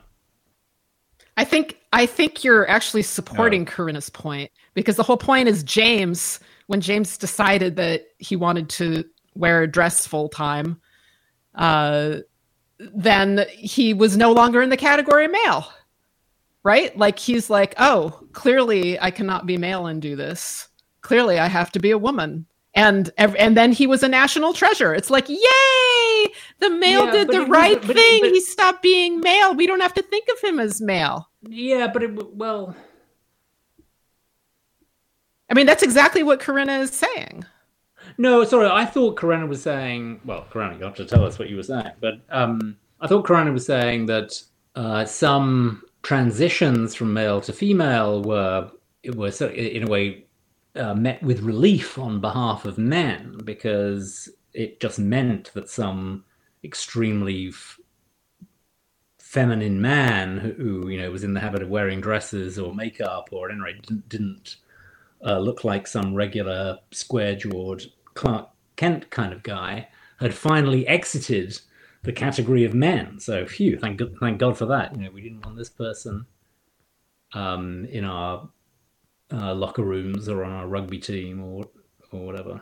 I 1.36 1.44
think 1.44 1.80
I 1.92 2.06
think 2.06 2.46
you're 2.46 2.66
actually 2.70 3.02
supporting 3.02 3.64
oh. 3.64 3.66
Corinna's 3.66 4.10
point 4.10 4.50
because 4.74 4.96
the 4.96 5.04
whole 5.04 5.18
point 5.18 5.50
is 5.50 5.64
James 5.64 6.40
when 6.68 6.80
James 6.80 7.18
decided 7.18 7.76
that 7.76 8.06
he 8.20 8.38
wanted 8.38 8.70
to 8.70 9.04
wear 9.36 9.64
a 9.64 9.68
dress 9.68 10.08
full 10.08 10.30
time, 10.30 10.80
uh, 11.56 12.20
then 12.80 13.46
he 13.50 13.94
was 13.94 14.16
no 14.16 14.32
longer 14.32 14.62
in 14.62 14.70
the 14.70 14.78
category 14.78 15.26
of 15.26 15.32
male 15.32 15.68
right? 16.64 16.96
Like 16.98 17.20
he's 17.20 17.50
like, 17.50 17.74
oh, 17.78 18.28
clearly 18.34 19.00
I 19.00 19.12
cannot 19.12 19.46
be 19.46 19.58
male 19.58 19.88
and 19.88 20.02
do 20.02 20.16
this. 20.16 20.68
Clearly 21.02 21.40
I 21.40 21.48
have 21.48 21.72
to 21.72 21.80
be 21.80 21.92
a 21.92 21.98
woman. 21.98 22.46
And 22.74 23.12
and 23.18 23.58
then 23.58 23.74
he 23.74 23.86
was 23.86 24.02
a 24.02 24.08
national 24.08 24.54
treasure. 24.54 24.94
It's 24.94 25.10
like, 25.10 25.28
yay! 25.28 25.38
The 26.60 26.70
male 26.70 27.06
yeah, 27.06 27.12
did 27.12 27.28
the 27.28 27.46
right 27.46 27.82
but, 27.82 27.96
thing. 27.96 28.22
But, 28.22 28.32
he 28.32 28.40
stopped 28.40 28.82
being 28.82 29.20
male. 29.20 29.54
We 29.54 29.68
don't 29.68 29.82
have 29.82 29.94
to 29.96 30.02
think 30.02 30.28
of 30.32 30.40
him 30.40 30.58
as 30.58 30.80
male. 30.80 31.30
Yeah, 31.42 31.88
but 31.92 32.04
it, 32.04 32.36
well, 32.36 32.76
I 35.50 35.54
mean, 35.54 35.66
that's 35.66 35.84
exactly 35.84 36.24
what 36.24 36.40
Corinna 36.40 36.80
is 36.80 36.92
saying. 36.92 37.46
No, 38.18 38.44
sorry, 38.46 38.68
I 38.68 38.86
thought 38.86 39.18
Corinna 39.18 39.48
was 39.48 39.62
saying. 39.62 40.22
Well, 40.24 40.46
Corinna, 40.50 40.78
you 40.78 40.86
have 40.86 40.96
to 40.96 41.06
tell 41.06 41.26
us 41.26 41.38
what 41.38 41.50
you 41.50 41.58
were 41.58 41.64
saying. 41.64 41.92
But 42.00 42.22
um, 42.30 42.78
I 43.02 43.08
thought 43.08 43.26
Corinna 43.26 43.52
was 43.52 43.66
saying 43.66 44.06
that 44.06 44.42
uh, 44.76 45.04
some 45.04 45.84
transitions 46.04 46.96
from 46.96 47.14
male 47.14 47.42
to 47.42 47.54
female 47.54 48.22
were 48.24 48.72
were 49.16 49.30
in 49.30 49.84
a 49.84 49.88
way 49.88 50.26
uh, 50.76 50.94
met 50.94 51.22
with 51.22 51.42
relief 51.42 51.98
on 51.98 52.22
behalf 52.22 52.66
of 52.66 52.78
men 52.78 53.38
because 53.44 54.30
it 54.54 54.80
just 54.80 55.00
meant 55.00 55.52
that 55.54 55.70
some 55.70 56.24
extremely 56.64 57.50
f- 57.50 57.80
feminine 59.20 59.82
man 59.82 60.38
who, 60.38 60.88
you 60.90 61.00
know 61.00 61.10
was 61.12 61.24
in 61.24 61.34
the 61.34 61.40
habit 61.40 61.62
of 61.62 61.70
wearing 61.70 62.02
dresses 62.02 62.60
or 62.60 62.74
makeup 62.74 63.30
or 63.32 63.50
at 63.50 63.54
any 63.54 63.62
rate 63.62 63.82
didn't, 63.82 64.10
didn't 64.10 64.56
uh, 65.26 65.40
look 65.40 65.64
like 65.64 65.88
some 65.88 66.16
regular 66.16 66.80
square-jawed 66.92 67.84
Clark 68.14 68.50
Kent 68.76 69.10
kind 69.10 69.34
of 69.34 69.44
guy 69.44 69.88
had 70.20 70.34
finally 70.34 70.88
exited 70.88 71.60
the 72.04 72.14
category 72.14 72.64
of 72.64 72.74
men. 72.74 73.20
So, 73.20 73.46
phew, 73.46 73.78
thank 73.78 73.98
God, 73.98 74.16
thank 74.20 74.40
God 74.40 74.58
for 74.58 74.66
that. 74.68 74.96
You 74.96 75.04
know, 75.04 75.12
we 75.12 75.22
didn't 75.22 75.46
want 75.46 75.58
this 75.58 75.70
person 75.70 76.26
um, 77.34 77.86
in 77.86 78.06
our 78.06 78.50
uh, 79.32 79.54
locker 79.54 79.84
rooms 79.84 80.28
or 80.28 80.44
on 80.44 80.52
our 80.52 80.68
rugby 80.68 81.00
team 81.00 81.44
or 81.44 81.66
or 82.12 82.26
whatever. 82.26 82.62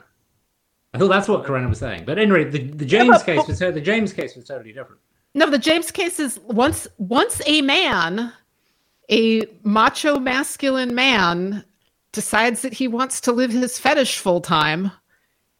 I 0.93 0.97
thought 0.97 1.09
that's 1.09 1.27
what 1.27 1.43
Corinna 1.43 1.69
was 1.69 1.79
saying. 1.79 2.05
But 2.05 2.19
anyway, 2.19 2.45
the, 2.45 2.63
the 2.63 2.85
James 2.85 3.07
yeah, 3.07 3.13
but, 3.17 3.25
case 3.25 3.47
was 3.47 3.59
the 3.59 3.81
James 3.81 4.13
case 4.13 4.35
was 4.35 4.45
totally 4.45 4.73
different. 4.73 5.01
No, 5.35 5.49
the 5.49 5.59
James 5.59 5.91
case 5.91 6.19
is 6.19 6.39
once 6.39 6.87
once 6.97 7.41
a 7.45 7.61
man, 7.61 8.33
a 9.11 9.45
macho 9.63 10.19
masculine 10.19 10.93
man, 10.93 11.63
decides 12.11 12.61
that 12.63 12.73
he 12.73 12.87
wants 12.87 13.21
to 13.21 13.31
live 13.31 13.51
his 13.51 13.79
fetish 13.79 14.17
full 14.17 14.41
time. 14.41 14.91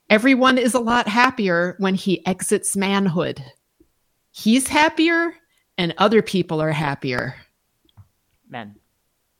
Everyone 0.10 0.58
is 0.58 0.74
a 0.74 0.80
lot 0.80 1.08
happier 1.08 1.76
when 1.78 1.94
he 1.94 2.26
exits 2.26 2.76
manhood 2.76 3.44
he's 4.40 4.68
happier 4.68 5.34
and 5.78 5.94
other 5.98 6.22
people 6.22 6.62
are 6.62 6.72
happier. 6.72 7.36
Men. 8.50 8.76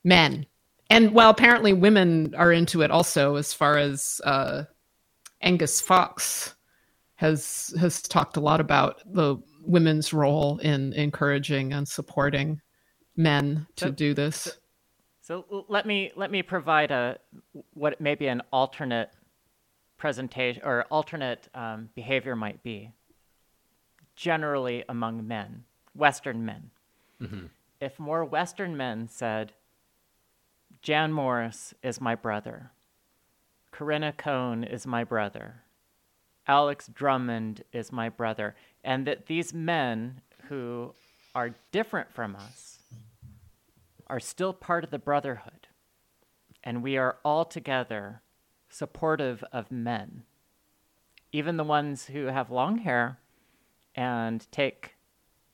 Men. 0.04 0.46
And 0.90 1.12
well, 1.12 1.30
apparently 1.30 1.72
women 1.72 2.34
are 2.34 2.52
into 2.52 2.82
it 2.82 2.90
also, 2.90 3.36
as 3.36 3.54
far 3.54 3.78
as 3.78 4.20
uh, 4.24 4.64
Angus 5.40 5.80
Fox 5.80 6.54
has 7.14 7.74
has 7.78 8.02
talked 8.02 8.36
a 8.36 8.40
lot 8.40 8.60
about 8.60 9.02
the 9.06 9.36
women's 9.62 10.12
role 10.12 10.58
in 10.58 10.92
encouraging 10.94 11.72
and 11.72 11.86
supporting 11.86 12.60
men 13.16 13.66
to 13.76 13.86
so, 13.86 13.90
do 13.90 14.14
this. 14.14 14.58
So, 15.20 15.44
so 15.48 15.66
let 15.68 15.86
me 15.86 16.12
let 16.16 16.30
me 16.30 16.42
provide 16.42 16.90
a 16.90 17.18
what 17.74 18.00
maybe 18.00 18.26
an 18.26 18.42
alternate 18.52 19.10
presentation 19.96 20.62
or 20.64 20.84
alternate 20.90 21.48
um, 21.54 21.90
behavior 21.94 22.34
might 22.34 22.62
be 22.62 22.92
generally 24.20 24.84
among 24.86 25.26
men, 25.26 25.64
Western 25.94 26.44
men. 26.44 26.70
Mm-hmm. 27.22 27.46
If 27.80 27.98
more 27.98 28.22
Western 28.22 28.76
men 28.76 29.08
said, 29.08 29.52
Jan 30.82 31.10
Morris 31.10 31.72
is 31.82 32.02
my 32.02 32.14
brother, 32.14 32.70
Corinna 33.70 34.12
Cohn 34.12 34.62
is 34.62 34.86
my 34.86 35.04
brother, 35.04 35.62
Alex 36.46 36.90
Drummond 36.92 37.64
is 37.72 37.92
my 37.92 38.10
brother, 38.10 38.54
and 38.84 39.06
that 39.06 39.24
these 39.24 39.54
men 39.54 40.20
who 40.50 40.92
are 41.34 41.54
different 41.72 42.12
from 42.12 42.36
us 42.36 42.80
are 44.06 44.20
still 44.20 44.52
part 44.52 44.84
of 44.84 44.90
the 44.90 44.98
brotherhood, 44.98 45.66
and 46.62 46.82
we 46.82 46.98
are 46.98 47.16
all 47.24 47.46
together 47.46 48.20
supportive 48.68 49.42
of 49.50 49.72
men. 49.72 50.24
Even 51.32 51.56
the 51.56 51.64
ones 51.64 52.06
who 52.06 52.26
have 52.26 52.50
long 52.50 52.80
hair 52.80 53.18
and 53.94 54.50
take 54.52 54.94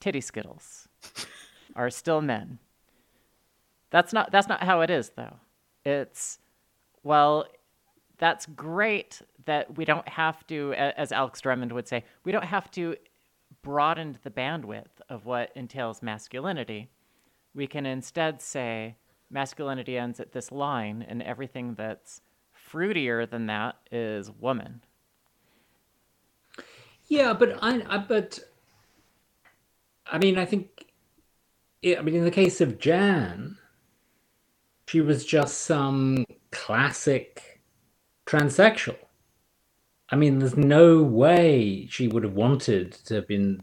titty 0.00 0.20
skittles 0.20 0.88
are 1.76 1.90
still 1.90 2.20
men. 2.20 2.58
That's 3.90 4.12
not 4.12 4.30
that's 4.32 4.48
not 4.48 4.62
how 4.62 4.80
it 4.80 4.90
is 4.90 5.10
though. 5.16 5.36
It's 5.84 6.38
well, 7.02 7.46
that's 8.18 8.46
great 8.46 9.22
that 9.44 9.76
we 9.76 9.84
don't 9.84 10.08
have 10.08 10.46
to 10.48 10.74
as 10.74 11.12
Alex 11.12 11.40
Drummond 11.40 11.72
would 11.72 11.86
say, 11.86 12.04
we 12.24 12.32
don't 12.32 12.44
have 12.44 12.70
to 12.72 12.96
broaden 13.62 14.16
the 14.22 14.30
bandwidth 14.30 15.00
of 15.08 15.26
what 15.26 15.50
entails 15.56 16.02
masculinity, 16.02 16.88
we 17.52 17.66
can 17.66 17.84
instead 17.84 18.40
say 18.40 18.96
masculinity 19.30 19.98
ends 19.98 20.20
at 20.20 20.30
this 20.30 20.52
line, 20.52 21.04
and 21.08 21.20
everything 21.22 21.74
that's 21.74 22.20
fruitier 22.70 23.28
than 23.28 23.46
that 23.46 23.76
is 23.90 24.30
woman. 24.30 24.82
Yeah, 27.08 27.32
but 27.32 27.58
I, 27.62 27.82
I 27.88 27.98
but 27.98 28.40
I 30.10 30.18
mean, 30.18 30.38
I 30.38 30.44
think, 30.44 30.86
I 31.84 32.00
mean, 32.02 32.14
in 32.14 32.24
the 32.24 32.30
case 32.30 32.60
of 32.60 32.78
Jan, 32.78 33.58
she 34.88 35.00
was 35.00 35.24
just 35.24 35.60
some 35.60 36.24
classic 36.50 37.60
transsexual. 38.26 38.96
I 40.10 40.16
mean, 40.16 40.38
there's 40.38 40.56
no 40.56 41.02
way 41.02 41.88
she 41.90 42.06
would 42.06 42.22
have 42.22 42.34
wanted 42.34 42.92
to 43.06 43.16
have 43.16 43.26
been, 43.26 43.62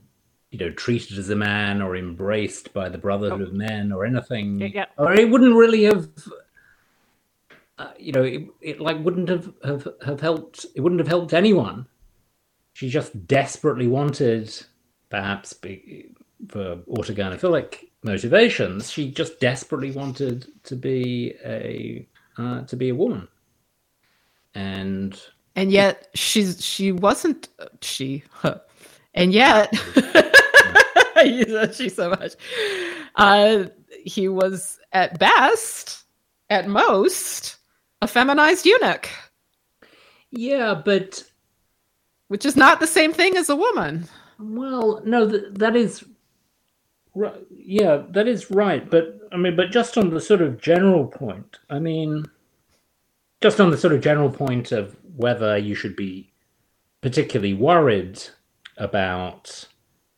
you 0.51 0.59
know, 0.59 0.71
treated 0.71 1.17
as 1.17 1.29
a 1.29 1.35
man 1.35 1.81
or 1.81 1.95
embraced 1.95 2.73
by 2.73 2.89
the 2.89 2.97
Brotherhood 2.97 3.41
oh. 3.41 3.45
of 3.45 3.53
Men 3.53 3.93
or 3.93 4.05
anything. 4.05 4.59
Yeah, 4.59 4.67
yeah. 4.73 4.85
Or 4.97 5.13
it 5.13 5.29
wouldn't 5.29 5.55
really 5.55 5.83
have, 5.85 6.09
uh, 7.77 7.91
you 7.97 8.11
know, 8.11 8.23
it, 8.23 8.47
it 8.61 8.81
like 8.81 8.99
wouldn't 8.99 9.29
have, 9.29 9.53
have 9.63 9.87
have 10.05 10.19
helped. 10.19 10.65
It 10.75 10.81
wouldn't 10.81 10.99
have 10.99 11.07
helped 11.07 11.33
anyone. 11.33 11.87
She 12.83 12.89
just 12.89 13.27
desperately 13.27 13.87
wanted, 13.87 14.53
perhaps 15.09 15.53
be, 15.53 16.09
for 16.49 16.75
autogynephilic 16.89 17.77
motivations, 18.03 18.91
she 18.91 19.09
just 19.09 19.39
desperately 19.39 19.91
wanted 19.91 20.47
to 20.65 20.75
be 20.75 21.33
a 21.45 22.05
uh, 22.37 22.63
to 22.63 22.75
be 22.75 22.89
a 22.89 22.93
woman, 22.95 23.29
and 24.53 25.17
and 25.55 25.71
yet 25.71 26.09
she's 26.13 26.61
she 26.61 26.91
wasn't 26.91 27.47
she, 27.79 28.25
huh. 28.31 28.57
and 29.13 29.31
yet 29.31 29.73
she 31.73 31.87
so 31.87 32.09
much. 32.09 32.33
Uh, 33.15 33.67
he 34.03 34.27
was 34.27 34.77
at 34.91 35.17
best, 35.19 36.03
at 36.49 36.67
most, 36.67 37.55
a 38.01 38.07
feminized 38.07 38.65
eunuch. 38.65 39.07
Yeah, 40.31 40.73
but 40.73 41.23
which 42.33 42.47
is 42.47 42.55
not 42.55 42.79
the 42.79 42.87
same 42.87 43.13
thing 43.13 43.37
as 43.37 43.47
a 43.47 43.55
woman. 43.55 44.09
Well, 44.39 45.03
no, 45.05 45.29
th- 45.29 45.53
that 45.53 45.75
is 45.75 46.03
right. 47.13 47.45
Yeah, 47.51 48.05
that 48.09 48.27
is 48.27 48.49
right. 48.49 48.89
But 48.89 49.19
I 49.31 49.37
mean, 49.37 49.55
but 49.55 49.69
just 49.69 49.99
on 49.99 50.09
the 50.09 50.19
sort 50.19 50.41
of 50.41 50.59
general 50.59 51.05
point, 51.05 51.59
I 51.69 51.77
mean, 51.77 52.25
just 53.39 53.61
on 53.61 53.69
the 53.69 53.77
sort 53.77 53.93
of 53.93 54.01
general 54.01 54.31
point 54.31 54.71
of 54.71 54.95
whether 55.15 55.59
you 55.59 55.75
should 55.75 55.95
be 55.95 56.33
particularly 57.01 57.53
worried 57.53 58.19
about 58.77 59.67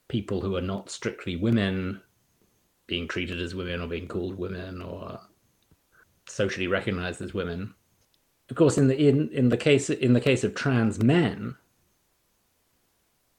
people 0.07 0.39
who 0.39 0.55
are 0.55 0.61
not 0.61 0.89
strictly 0.89 1.35
women 1.35 2.01
being 2.87 3.09
treated 3.09 3.41
as 3.41 3.53
women 3.53 3.81
or 3.81 3.89
being 3.89 4.07
called 4.07 4.37
women 4.37 4.81
or 4.81 5.19
socially 6.29 6.67
recognized 6.67 7.21
as 7.21 7.33
women. 7.33 7.73
Of 8.49 8.55
course, 8.55 8.77
in 8.77 8.87
the 8.87 8.95
in, 8.95 9.27
in 9.33 9.49
the 9.49 9.57
case 9.57 9.89
in 9.89 10.13
the 10.13 10.21
case 10.21 10.45
of 10.45 10.55
trans 10.55 11.03
men, 11.03 11.57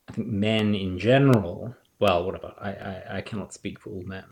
I 0.08 0.12
think 0.12 0.28
men 0.28 0.74
in 0.74 0.98
general. 0.98 1.74
Well, 1.98 2.24
whatever. 2.24 2.54
I 2.58 2.70
I, 2.70 3.18
I 3.18 3.20
cannot 3.20 3.52
speak 3.52 3.80
for 3.80 3.90
all 3.90 4.02
men. 4.02 4.24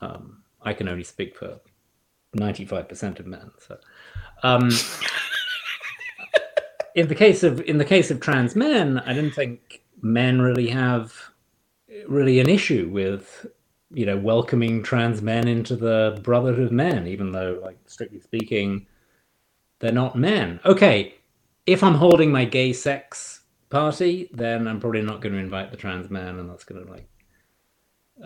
Um, 0.00 0.42
I 0.62 0.74
can 0.74 0.88
only 0.88 1.04
speak 1.04 1.36
for 1.36 1.60
ninety 2.34 2.64
five 2.64 2.88
percent 2.88 3.20
of 3.20 3.26
men. 3.26 3.50
So, 3.58 3.78
um, 4.42 4.70
in 6.94 7.08
the 7.08 7.14
case 7.14 7.42
of 7.42 7.60
in 7.60 7.78
the 7.78 7.84
case 7.84 8.10
of 8.10 8.20
trans 8.20 8.56
men, 8.56 8.98
I 9.00 9.12
don't 9.12 9.32
think 9.32 9.82
men 10.02 10.40
really 10.40 10.68
have 10.68 11.14
really 12.08 12.40
an 12.40 12.48
issue 12.48 12.88
with 12.92 13.46
you 13.90 14.06
know 14.06 14.16
welcoming 14.16 14.82
trans 14.82 15.22
men 15.22 15.48
into 15.48 15.76
the 15.76 16.18
brotherhood 16.22 16.66
of 16.66 16.72
men, 16.72 17.06
even 17.06 17.32
though, 17.32 17.60
like 17.62 17.78
strictly 17.86 18.20
speaking, 18.20 18.86
they're 19.78 19.92
not 19.92 20.16
men. 20.16 20.60
Okay, 20.64 21.14
if 21.66 21.82
I'm 21.82 21.94
holding 21.94 22.30
my 22.30 22.44
gay 22.44 22.72
sex 22.72 23.35
party, 23.70 24.28
then 24.32 24.66
I'm 24.68 24.80
probably 24.80 25.02
not 25.02 25.20
going 25.20 25.34
to 25.34 25.40
invite 25.40 25.70
the 25.70 25.76
trans 25.76 26.10
man, 26.10 26.38
and 26.38 26.48
that's 26.48 26.64
going 26.64 26.84
to 26.84 26.90
like 26.90 27.08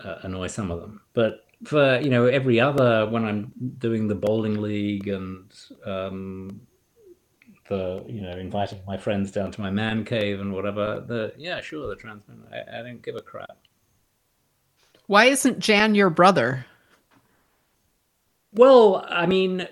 uh, 0.03 0.15
annoy 0.23 0.47
some 0.47 0.71
of 0.71 0.81
them. 0.81 1.01
But 1.13 1.45
for 1.63 1.99
you 1.99 2.09
know 2.09 2.25
every 2.25 2.59
other 2.59 3.07
when 3.07 3.25
I'm 3.25 3.51
doing 3.77 4.07
the 4.07 4.15
bowling 4.15 4.61
league 4.61 5.07
and 5.07 5.53
um, 5.85 6.61
the 7.69 8.03
you 8.07 8.21
know 8.21 8.31
inviting 8.31 8.79
my 8.87 8.97
friends 8.97 9.31
down 9.31 9.51
to 9.51 9.61
my 9.61 9.69
man 9.69 10.05
cave 10.05 10.39
and 10.39 10.53
whatever, 10.53 11.03
the 11.05 11.33
yeah 11.37 11.61
sure 11.61 11.87
the 11.87 11.95
trans 11.95 12.23
man, 12.27 12.43
I, 12.51 12.79
I 12.79 12.83
don't 12.83 13.01
give 13.01 13.15
a 13.15 13.21
crap. 13.21 13.57
Why 15.07 15.25
isn't 15.25 15.59
Jan 15.59 15.95
your 15.95 16.09
brother? 16.09 16.65
Well, 18.53 19.05
I 19.07 19.25
mean, 19.25 19.67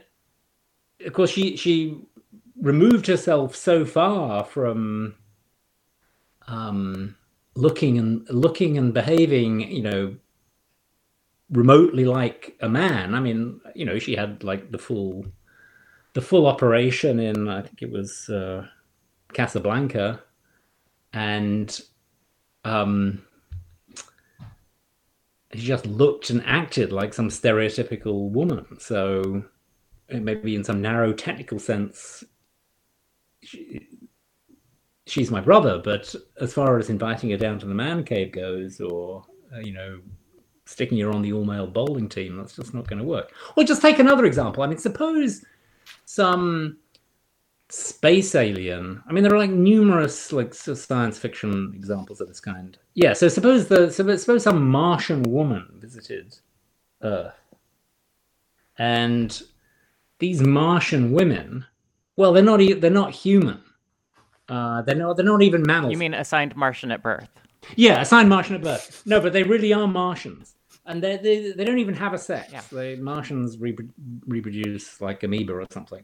of 1.06 1.14
course 1.14 1.32
she 1.32 1.56
she 1.56 2.02
removed 2.62 3.08
herself 3.08 3.56
so 3.56 3.86
far 3.86 4.44
from 4.44 5.16
um, 6.50 7.16
looking 7.56 7.98
and 7.98 8.28
looking 8.30 8.78
and 8.78 8.94
behaving, 8.94 9.72
you 9.72 9.84
know, 9.84 10.16
remotely 11.52 12.06
like 12.06 12.58
a 12.62 12.70
man. 12.70 13.16
I 13.16 13.20
mean, 13.20 13.62
you 13.76 13.86
know, 13.86 14.00
she 14.00 14.16
had 14.16 14.44
like 14.44 14.72
the 14.72 14.78
full 14.78 15.26
the 16.14 16.22
full 16.22 16.48
operation 16.48 17.20
in 17.20 17.48
I 17.48 17.62
think 17.62 17.82
it 17.82 17.92
was 17.92 18.30
uh, 18.30 18.68
Casablanca, 19.34 20.22
and 21.14 21.80
um, 22.66 23.22
she 25.54 25.62
just 25.62 25.86
looked 25.86 26.30
and 26.30 26.44
acted 26.46 26.92
like 26.92 27.14
some 27.14 27.30
stereotypical 27.30 28.30
woman. 28.30 28.66
So 28.80 29.44
maybe 30.10 30.56
in 30.56 30.64
some 30.64 30.82
narrow 30.82 31.14
technical 31.14 31.60
sense, 31.60 32.24
she, 33.44 33.88
she's 35.10 35.32
my 35.32 35.42
brother, 35.42 35.82
but 35.84 36.14
as 36.40 36.54
far 36.54 36.78
as 36.78 36.90
inviting 36.90 37.32
her 37.32 37.38
down 37.38 37.60
to 37.60 37.66
the 37.66 37.74
man 37.74 38.04
cave 38.04 38.32
goes, 38.32 38.80
or 38.80 39.24
uh, 39.54 39.60
you 39.60 39.74
know, 39.74 40.00
sticking 40.66 41.00
her 41.00 41.12
on 41.12 41.22
the 41.22 41.34
all 41.34 41.46
male 41.46 41.68
bowling 41.68 42.08
team, 42.08 42.38
that's 42.38 42.56
just 42.56 42.74
not 42.74 42.88
going 42.88 43.00
to 43.00 43.06
work. 43.06 43.34
Or 43.58 43.64
just 43.64 43.82
take 43.82 44.00
another 44.00 44.26
example. 44.26 44.64
I 44.64 44.68
mean, 44.68 44.78
suppose 44.78 45.44
some 46.06 46.78
space 47.70 48.36
alien. 48.36 49.04
I 49.08 49.14
mean, 49.14 49.24
there 49.24 49.34
are 49.34 49.40
like 49.40 49.50
numerous 49.50 50.32
like 50.32 50.54
science 50.54 51.18
fiction 51.18 51.74
examples 51.76 52.22
of 52.22 52.28
this 52.28 52.40
kind. 52.40 52.78
Yeah. 52.94 53.14
So 53.14 53.28
suppose 53.28 53.68
the 53.68 53.92
so 53.92 54.16
suppose 54.16 54.44
some 54.44 54.70
Martian 54.70 55.24
woman 55.24 55.68
visited 55.76 56.38
Earth, 57.02 57.40
and 58.78 59.42
these 60.20 60.42
Martian 60.42 61.12
women, 61.12 61.66
well, 62.16 62.34
they're 62.34 62.44
not 62.44 62.60
they're 62.80 62.90
not 62.92 63.12
human 63.12 63.62
uh, 64.50 64.82
they're 64.82 64.96
not. 64.96 65.16
They're 65.16 65.26
not 65.26 65.42
even 65.42 65.64
mammals. 65.64 65.92
You 65.92 65.98
mean 65.98 66.14
assigned 66.14 66.56
Martian 66.56 66.92
at 66.92 67.04
birth? 67.04 67.30
Yeah, 67.76 68.02
assigned 68.02 68.30
Martian 68.30 68.56
at 68.56 68.62
birth. 68.62 69.04
No, 69.06 69.20
but 69.20 69.34
they 69.34 69.44
really 69.44 69.74
are 69.74 69.88
Martians, 69.88 70.56
and 70.86 71.04
they 71.04 71.18
they 71.18 71.52
they 71.52 71.64
don't 71.64 71.80
even 71.80 71.94
have 71.96 72.14
a 72.14 72.18
sex. 72.18 72.52
Yeah. 72.52 72.62
The 72.72 72.98
Martians 73.02 73.58
repro- 73.58 73.90
reproduce 74.28 75.02
like 75.02 75.24
amoeba 75.24 75.54
or 75.54 75.66
something. 75.72 76.04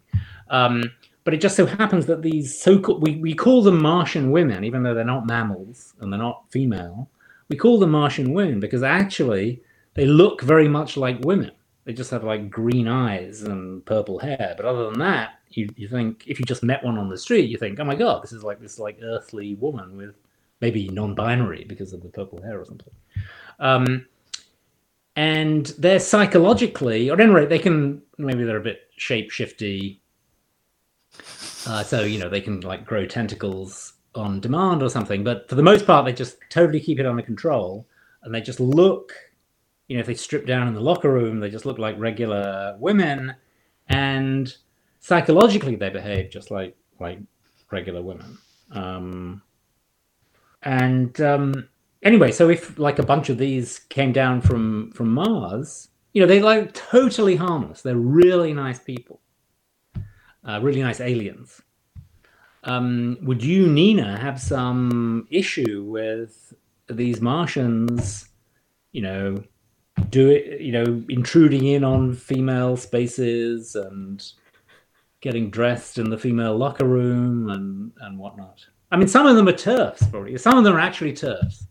Um, 0.50 0.92
but 1.24 1.34
it 1.34 1.42
just 1.42 1.56
so 1.56 1.66
happens 1.66 2.06
that 2.06 2.22
these 2.22 2.60
so-called 2.60 3.02
we, 3.02 3.16
we 3.18 3.34
call 3.34 3.64
them 3.64 3.82
Martian 3.82 4.32
women, 4.32 4.64
even 4.64 4.84
though 4.84 4.94
they're 4.94 5.04
not 5.04 5.26
mammals 5.26 5.94
and 6.00 6.12
they're 6.12 6.20
not 6.20 6.46
female. 6.52 7.10
We 7.50 7.58
call 7.58 7.80
them 7.80 7.92
Martian 7.92 8.34
women 8.34 8.60
because 8.60 8.84
actually 8.84 9.62
they 9.96 10.06
look 10.06 10.42
very 10.42 10.68
much 10.68 10.98
like 10.98 11.18
women. 11.22 11.52
They 11.86 11.94
just 11.94 12.12
have 12.12 12.24
like 12.24 12.50
green 12.50 12.88
eyes 12.88 13.44
and 13.44 13.86
purple 13.86 14.20
hair. 14.20 14.56
But 14.58 14.66
other 14.66 14.86
than 14.86 15.00
that, 15.00 15.40
you, 15.52 15.70
you 15.78 15.88
think 15.88 16.24
if 16.28 16.40
you 16.40 16.46
just 16.46 16.64
met 16.64 16.84
one 16.84 16.98
on 16.98 17.10
the 17.10 17.18
street, 17.18 17.50
you 17.50 17.58
think, 17.58 17.80
oh 17.80 17.86
my 17.86 17.96
god, 17.96 18.24
this 18.24 18.34
is 18.34 18.44
like 18.44 18.60
this 18.60 18.80
like 18.80 19.00
earthly 19.04 19.56
woman 19.56 19.96
with 19.96 20.16
maybe 20.62 20.88
non-binary 20.90 21.66
because 21.68 21.94
of 21.94 22.02
the 22.02 22.10
purple 22.10 22.42
hair 22.42 22.60
or 22.60 22.66
something. 22.66 22.94
Um, 23.60 24.08
and 25.16 25.68
they're 25.78 26.00
psychologically, 26.00 27.10
or 27.10 27.14
at 27.14 27.22
any 27.22 27.32
rate, 27.32 27.50
they 27.50 27.60
can 27.60 28.02
maybe 28.18 28.44
they're 28.44 28.58
a 28.58 28.62
bit 28.62 28.90
shape 28.98 29.32
shifty. 29.32 30.02
Uh, 31.68 31.84
so 31.84 32.02
you 32.02 32.20
know 32.20 32.30
they 32.30 32.42
can 32.42 32.62
like 32.62 32.86
grow 32.86 33.06
tentacles 33.06 33.94
on 34.14 34.40
demand 34.40 34.84
or 34.84 34.90
something, 34.90 35.24
but 35.24 35.48
for 35.48 35.56
the 35.56 35.64
most 35.64 35.86
part, 35.86 36.06
they 36.06 36.14
just 36.14 36.38
totally 36.50 36.80
keep 36.80 37.00
it 37.00 37.06
under 37.06 37.22
control, 37.22 37.88
and 38.24 38.34
they 38.34 38.42
just 38.42 38.60
look. 38.60 39.14
You 39.88 39.98
know, 39.98 40.02
if 40.02 40.08
they 40.08 40.16
strip 40.16 40.46
down 40.46 40.68
in 40.68 40.74
the 40.74 40.82
locker 40.82 41.12
room, 41.12 41.40
they 41.40 41.50
just 41.50 41.66
look 41.66 41.78
like 41.78 42.00
regular 42.00 42.76
women, 42.80 43.36
and 43.88 44.56
psychologically 45.00 45.76
they 45.76 45.90
behave 45.90 46.32
just 46.32 46.52
like 46.52 46.76
like 47.00 47.20
regular 47.72 48.02
women. 48.02 48.38
Um, 48.72 49.42
and 50.64 51.20
um, 51.22 51.70
anyway, 52.04 52.32
so 52.32 52.50
if 52.50 52.78
like 52.80 53.00
a 53.00 53.04
bunch 53.04 53.30
of 53.30 53.38
these 53.38 53.80
came 53.80 54.12
down 54.12 54.42
from 54.42 54.92
from 54.92 55.10
Mars, 55.14 55.90
you 56.14 56.22
know, 56.22 56.28
they're 56.28 56.42
like 56.42 56.74
totally 56.74 57.36
harmless. 57.36 57.82
They're 57.82 57.96
really 57.96 58.54
nice 58.54 58.80
people, 58.80 59.22
uh, 60.44 60.60
really 60.62 60.82
nice 60.82 61.02
aliens. 61.02 61.62
Um, 62.64 63.18
would 63.22 63.44
you, 63.44 63.68
Nina, 63.68 64.18
have 64.18 64.42
some 64.42 65.28
issue 65.30 65.84
with 65.84 66.54
these 66.90 67.22
Martians, 67.22 68.30
you 68.92 69.02
know, 69.02 69.44
do 70.10 70.30
it, 70.30 70.62
you 70.62 70.72
know, 70.72 71.04
intruding 71.10 71.66
in 71.66 71.84
on 71.84 72.14
female 72.14 72.78
spaces 72.78 73.76
and 73.76 74.24
getting 75.22 75.50
dressed 75.50 75.98
in 75.98 76.10
the 76.10 76.18
female 76.18 76.58
locker 76.58 76.86
room 76.86 77.50
and 77.50 77.92
and 78.02 78.20
whatnot. 78.20 78.66
I 78.92 78.98
mean, 78.98 79.08
some 79.08 79.26
of 79.26 79.36
them 79.36 79.48
are 79.48 79.54
turfs, 79.54 80.06
probably. 80.08 80.38
Some 80.38 80.58
of 80.58 80.64
them 80.64 80.76
are 80.76 80.80
actually 80.80 81.14
turfs. 81.14 81.68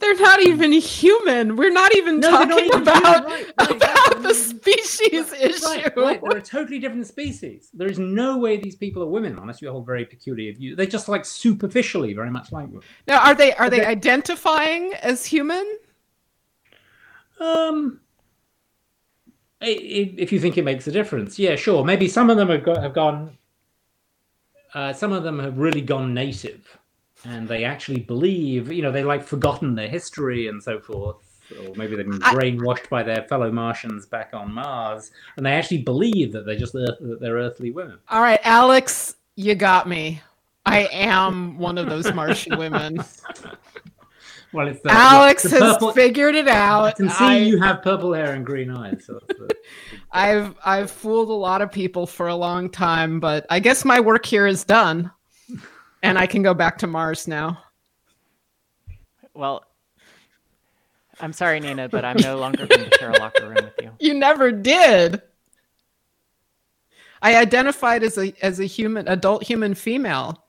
They're 0.00 0.14
not 0.20 0.40
even 0.42 0.70
human. 0.72 1.56
We're 1.56 1.72
not 1.72 1.94
even 1.96 2.20
No, 2.20 2.30
they're 2.30 2.46
not 2.46 2.48
talking 2.50 2.64
even 2.66 2.82
about, 2.82 3.24
right, 3.24 3.46
right, 3.58 3.70
about 3.70 3.72
exactly. 3.74 4.22
the 4.22 4.34
species 4.34 5.32
issue. 5.32 5.66
Right, 5.66 5.96
right. 5.96 6.20
They're 6.22 6.38
a 6.38 6.42
totally 6.42 6.78
different 6.78 7.06
species. 7.06 7.68
There 7.74 7.88
is 7.88 7.98
no 7.98 8.38
way 8.38 8.58
these 8.58 8.76
people 8.76 9.02
are 9.02 9.06
women 9.08 9.36
unless 9.38 9.60
you 9.60 9.70
hold 9.70 9.86
very 9.86 10.04
peculiar 10.04 10.52
views. 10.52 10.76
They 10.76 10.86
just 10.86 11.08
like 11.08 11.24
superficially 11.24 12.14
very 12.14 12.30
much 12.30 12.52
like 12.52 12.68
women. 12.68 12.82
Now, 13.08 13.20
are 13.24 13.34
they 13.34 13.54
are 13.54 13.68
they 13.68 13.80
Okay. 13.80 13.90
identifying 13.90 14.94
as 15.02 15.26
human? 15.26 15.66
Um, 17.40 18.00
if 19.60 20.32
you 20.32 20.40
think 20.40 20.56
it 20.56 20.64
makes 20.64 20.86
a 20.86 20.92
difference, 20.92 21.38
yeah, 21.38 21.56
sure. 21.56 21.84
Maybe 21.84 22.08
some 22.08 22.30
of 22.30 22.36
them 22.36 22.48
have, 22.48 22.64
go, 22.64 22.80
have 22.80 22.94
gone. 22.94 23.36
Uh, 24.74 24.92
some 24.92 25.12
of 25.12 25.22
them 25.22 25.38
have 25.38 25.58
really 25.58 25.80
gone 25.80 26.14
native, 26.14 26.78
and 27.24 27.48
they 27.48 27.64
actually 27.64 28.00
believe. 28.00 28.70
You 28.70 28.82
know, 28.82 28.92
they 28.92 29.02
like 29.02 29.24
forgotten 29.24 29.74
their 29.74 29.88
history 29.88 30.48
and 30.48 30.62
so 30.62 30.78
forth, 30.78 31.16
or 31.60 31.74
maybe 31.74 31.96
they've 31.96 32.08
been 32.08 32.22
I- 32.22 32.34
brainwashed 32.34 32.88
by 32.88 33.02
their 33.02 33.22
fellow 33.24 33.50
Martians 33.50 34.06
back 34.06 34.30
on 34.32 34.52
Mars, 34.52 35.10
and 35.36 35.44
they 35.44 35.52
actually 35.52 35.82
believe 35.82 36.32
that 36.32 36.46
they're 36.46 36.58
just 36.58 36.74
earth, 36.74 36.98
that 37.00 37.20
they're 37.20 37.36
earthly 37.36 37.70
women. 37.70 37.98
All 38.08 38.22
right, 38.22 38.40
Alex, 38.44 39.16
you 39.36 39.54
got 39.54 39.88
me. 39.88 40.22
I 40.66 40.88
am 40.92 41.56
one 41.58 41.78
of 41.78 41.88
those 41.88 42.12
Martian 42.12 42.58
women. 42.58 43.02
Well, 44.52 44.68
it's 44.68 44.78
uh, 44.78 44.88
the, 44.88 44.92
Alex 44.92 45.42
the 45.42 45.50
has 45.50 45.60
purple- 45.60 45.92
figured 45.92 46.34
it 46.34 46.48
out. 46.48 46.84
I 46.84 46.92
can 46.92 47.10
see 47.10 47.24
I, 47.24 47.36
you 47.38 47.58
have 47.58 47.82
purple 47.82 48.14
hair 48.14 48.32
and 48.32 48.46
green 48.46 48.70
eyes. 48.70 49.04
So 49.04 49.20
the, 49.28 49.54
I've 50.12 50.54
I've 50.64 50.90
fooled 50.90 51.28
a 51.28 51.34
lot 51.34 51.60
of 51.60 51.70
people 51.70 52.06
for 52.06 52.28
a 52.28 52.34
long 52.34 52.70
time, 52.70 53.20
but 53.20 53.46
I 53.50 53.60
guess 53.60 53.84
my 53.84 54.00
work 54.00 54.24
here 54.24 54.46
is 54.46 54.64
done, 54.64 55.10
and 56.02 56.18
I 56.18 56.26
can 56.26 56.42
go 56.42 56.54
back 56.54 56.78
to 56.78 56.86
Mars 56.86 57.28
now. 57.28 57.62
Well, 59.34 59.64
I'm 61.20 61.32
sorry, 61.32 61.60
Nina, 61.60 61.88
but 61.88 62.04
I'm 62.04 62.16
no 62.16 62.38
longer 62.38 62.66
going 62.66 62.88
to 62.90 62.98
share 62.98 63.10
a 63.10 63.18
locker 63.18 63.46
room 63.46 63.56
with 63.56 63.74
you. 63.82 63.90
You 64.00 64.14
never 64.14 64.50
did. 64.50 65.20
I 67.20 67.36
identified 67.36 68.02
as 68.02 68.16
a 68.16 68.32
as 68.40 68.60
a 68.60 68.64
human 68.64 69.08
adult 69.08 69.42
human 69.42 69.74
female. 69.74 70.44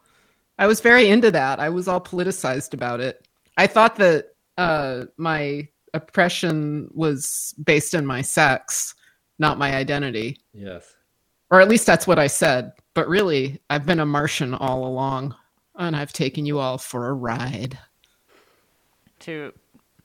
I 0.58 0.68
was 0.68 0.82
very 0.82 1.10
into 1.10 1.32
that. 1.32 1.60
I 1.60 1.70
was 1.70 1.88
all 1.88 2.02
politicized 2.02 2.74
about 2.74 3.00
it. 3.00 3.26
I 3.60 3.68
thought 3.68 3.98
that 3.98 4.28
uh, 4.58 5.04
my 5.18 5.68
oppression 5.94 6.90
was 6.94 7.54
based 7.62 7.94
in 7.94 8.06
my 8.06 8.22
sex, 8.22 8.96
not 9.38 9.58
my 9.58 9.76
identity. 9.76 10.38
yes. 10.54 10.96
Or 11.52 11.60
at 11.60 11.68
least 11.68 11.86
that's 11.86 12.08
what 12.08 12.20
I 12.20 12.28
said. 12.28 12.72
But 12.94 13.10
really, 13.10 13.60
I've 13.70 13.86
been 13.86 14.00
a 14.00 14.06
Martian 14.06 14.54
all 14.54 14.86
along, 14.86 15.36
and 15.76 15.94
I've 15.94 16.14
taken 16.14 16.46
you 16.46 16.58
all 16.60 16.78
for 16.78 17.08
a 17.10 17.14
ride. 17.14 17.78
to 19.22 19.52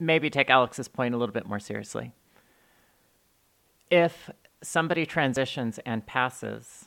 maybe 0.00 0.30
take 0.30 0.50
Alex's 0.50 0.88
point 0.88 1.14
a 1.14 1.16
little 1.16 1.32
bit 1.32 1.46
more 1.46 1.60
seriously. 1.60 2.10
If 3.88 4.30
somebody 4.62 5.06
transitions 5.06 5.78
and 5.86 6.04
passes 6.04 6.86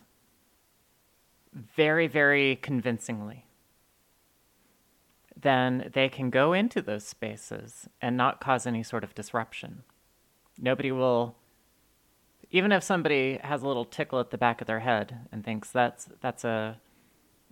very, 1.54 2.08
very 2.08 2.58
convincingly, 2.58 3.47
then 5.42 5.92
they 5.94 6.10
can 6.10 6.30
go 6.30 6.54
into 6.54 6.82
those 6.82 7.06
spaces 7.06 7.88
and 8.02 8.18
not 8.18 8.42
cause 8.42 8.66
any 8.66 8.84
sort 8.84 9.04
of 9.04 9.14
disruption. 9.14 9.84
Nobody 10.58 10.92
will, 10.92 11.36
even 12.50 12.72
if 12.72 12.84
somebody 12.84 13.40
has 13.44 13.62
a 13.62 13.68
little 13.68 13.86
tickle 13.86 14.20
at 14.20 14.32
the 14.32 14.38
back 14.38 14.62
of 14.62 14.68
their 14.68 14.80
head 14.80 15.20
and 15.32 15.44
thinks 15.44 15.70
that's 15.70 16.10
that's 16.22 16.44
a 16.44 16.80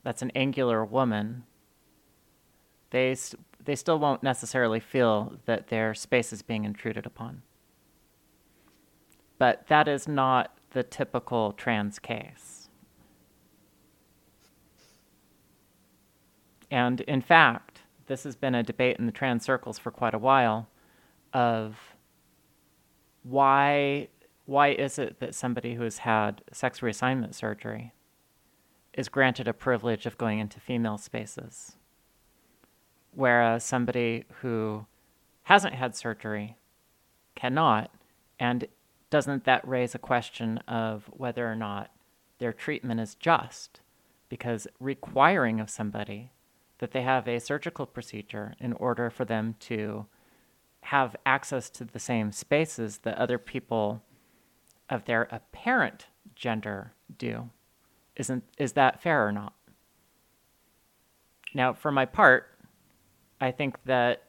that's 0.03 0.21
an 0.21 0.31
angular 0.35 0.83
woman, 0.83 1.43
they 2.89 3.15
they 3.63 3.75
still 3.75 3.99
won't 3.99 4.23
necessarily 4.23 4.79
feel 4.79 5.33
that 5.45 5.67
their 5.67 5.93
space 5.93 6.33
is 6.33 6.41
being 6.41 6.65
intruded 6.65 7.05
upon. 7.05 7.43
But 9.37 9.67
that 9.67 9.87
is 9.87 10.07
not 10.07 10.57
the 10.71 10.83
typical 10.83 11.51
trans 11.51 11.99
case. 11.99 12.69
And 16.71 17.01
in 17.01 17.21
fact, 17.21 17.74
this 18.07 18.23
has 18.23 18.35
been 18.35 18.55
a 18.55 18.63
debate 18.63 18.97
in 18.97 19.05
the 19.05 19.11
trans 19.11 19.43
circles 19.43 19.79
for 19.79 19.91
quite 19.91 20.13
a 20.13 20.19
while 20.19 20.67
of 21.33 21.95
why 23.23 24.07
why 24.45 24.69
is 24.69 24.99
it 24.99 25.19
that 25.19 25.33
somebody 25.33 25.73
who 25.73 25.83
has 25.83 25.99
had 25.99 26.41
sex 26.51 26.81
reassignment 26.81 27.33
surgery 27.33 27.93
is 28.93 29.09
granted 29.09 29.47
a 29.47 29.53
privilege 29.53 30.05
of 30.05 30.17
going 30.17 30.39
into 30.39 30.59
female 30.59 30.97
spaces? 30.97 31.75
whereas 33.15 33.63
somebody 33.63 34.25
who 34.41 34.85
hasn't 35.43 35.73
had 35.73 35.95
surgery 35.95 36.57
cannot 37.33 37.89
and 38.39 38.67
doesn't 39.09 39.45
that 39.45 39.65
raise 39.67 39.95
a 39.95 39.99
question 39.99 40.57
of 40.67 41.05
whether 41.11 41.49
or 41.49 41.55
not 41.55 41.89
their 42.39 42.51
treatment 42.51 42.99
is 42.99 43.15
just 43.15 43.79
because 44.27 44.67
requiring 44.79 45.59
of 45.59 45.69
somebody 45.69 46.31
that 46.79 46.91
they 46.91 47.01
have 47.01 47.27
a 47.27 47.39
surgical 47.39 47.85
procedure 47.85 48.53
in 48.59 48.73
order 48.73 49.09
for 49.09 49.25
them 49.25 49.55
to 49.59 50.05
have 50.81 51.15
access 51.25 51.69
to 51.69 51.83
the 51.83 51.99
same 51.99 52.31
spaces 52.31 52.99
that 52.99 53.17
other 53.17 53.37
people 53.37 54.03
of 54.89 55.05
their 55.05 55.27
apparent 55.31 56.07
gender 56.35 56.93
do 57.17 57.49
isn't 58.15 58.43
is 58.57 58.73
that 58.73 59.01
fair 59.01 59.27
or 59.27 59.31
not 59.31 59.53
now 61.55 61.73
for 61.73 61.91
my 61.91 62.05
part 62.05 62.55
I 63.39 63.51
think 63.51 63.83
that 63.85 64.23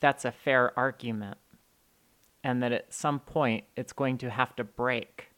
that's 0.00 0.24
a 0.24 0.32
fair 0.32 0.76
argument, 0.78 1.38
and 2.42 2.62
that 2.62 2.72
at 2.72 2.92
some 2.92 3.20
point 3.20 3.64
it's 3.76 3.92
going 3.92 4.18
to 4.18 4.30
have 4.30 4.56
to 4.56 4.64
break. 4.64 5.28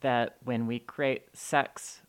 That 0.00 0.36
when 0.44 0.66
we 0.66 0.78
create 0.78 1.36
sex 1.36 2.02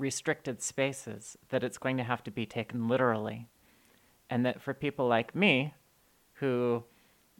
restricted 0.00 0.62
spaces, 0.62 1.36
that 1.50 1.62
it's 1.62 1.78
going 1.78 1.98
to 1.98 2.02
have 2.02 2.24
to 2.24 2.30
be 2.30 2.46
taken 2.46 2.88
literally, 2.88 3.48
and 4.28 4.44
that 4.46 4.62
for 4.62 4.74
people 4.74 5.06
like 5.06 5.34
me, 5.34 5.74
who 6.34 6.82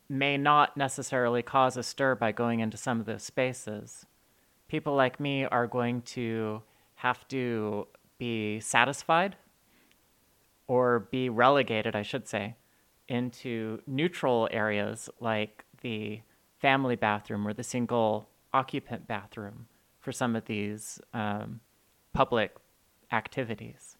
may 0.09 0.37
not 0.37 0.77
necessarily 0.77 1.43
cause 1.43 1.77
a 1.77 1.83
stir 1.83 2.15
by 2.15 2.33
going 2.33 2.61
into 2.61 2.77
some 2.77 3.01
of 3.01 3.07
those 3.07 3.23
spaces, 3.23 4.05
people 4.69 4.95
like 4.95 5.19
me 5.19 5.45
are 5.45 5.67
going 5.67 6.03
to 6.03 6.63
have 6.97 7.27
to 7.29 7.87
be 8.19 8.61
satisfied 8.61 9.37
or 10.67 11.09
be 11.11 11.29
relegated, 11.29 11.97
I 11.97 12.03
should 12.03 12.29
say, 12.29 12.57
into 13.09 13.81
neutral 13.87 14.49
areas 14.53 15.09
like 15.19 15.65
the 15.81 16.21
family 16.59 16.97
bathroom 16.97 17.49
or 17.49 17.55
the 17.55 17.65
single 17.65 18.29
occupant 18.53 19.09
bathroom 19.09 19.67
for 19.99 20.13
some 20.13 20.37
of 20.37 20.45
these 20.45 21.01
um, 21.15 21.61
public 22.13 22.57
activities. 23.13 23.97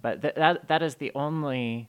But 0.00 0.22
th- 0.22 0.34
that, 0.34 0.68
that 0.68 0.82
is 0.82 0.96
the 0.96 1.12
only 1.14 1.88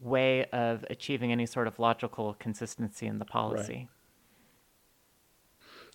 way 0.00 0.46
of 0.46 0.84
achieving 0.90 1.32
any 1.32 1.46
sort 1.46 1.66
of 1.66 1.78
logical 1.78 2.34
consistency 2.34 3.06
in 3.06 3.18
the 3.18 3.24
policy. 3.24 3.88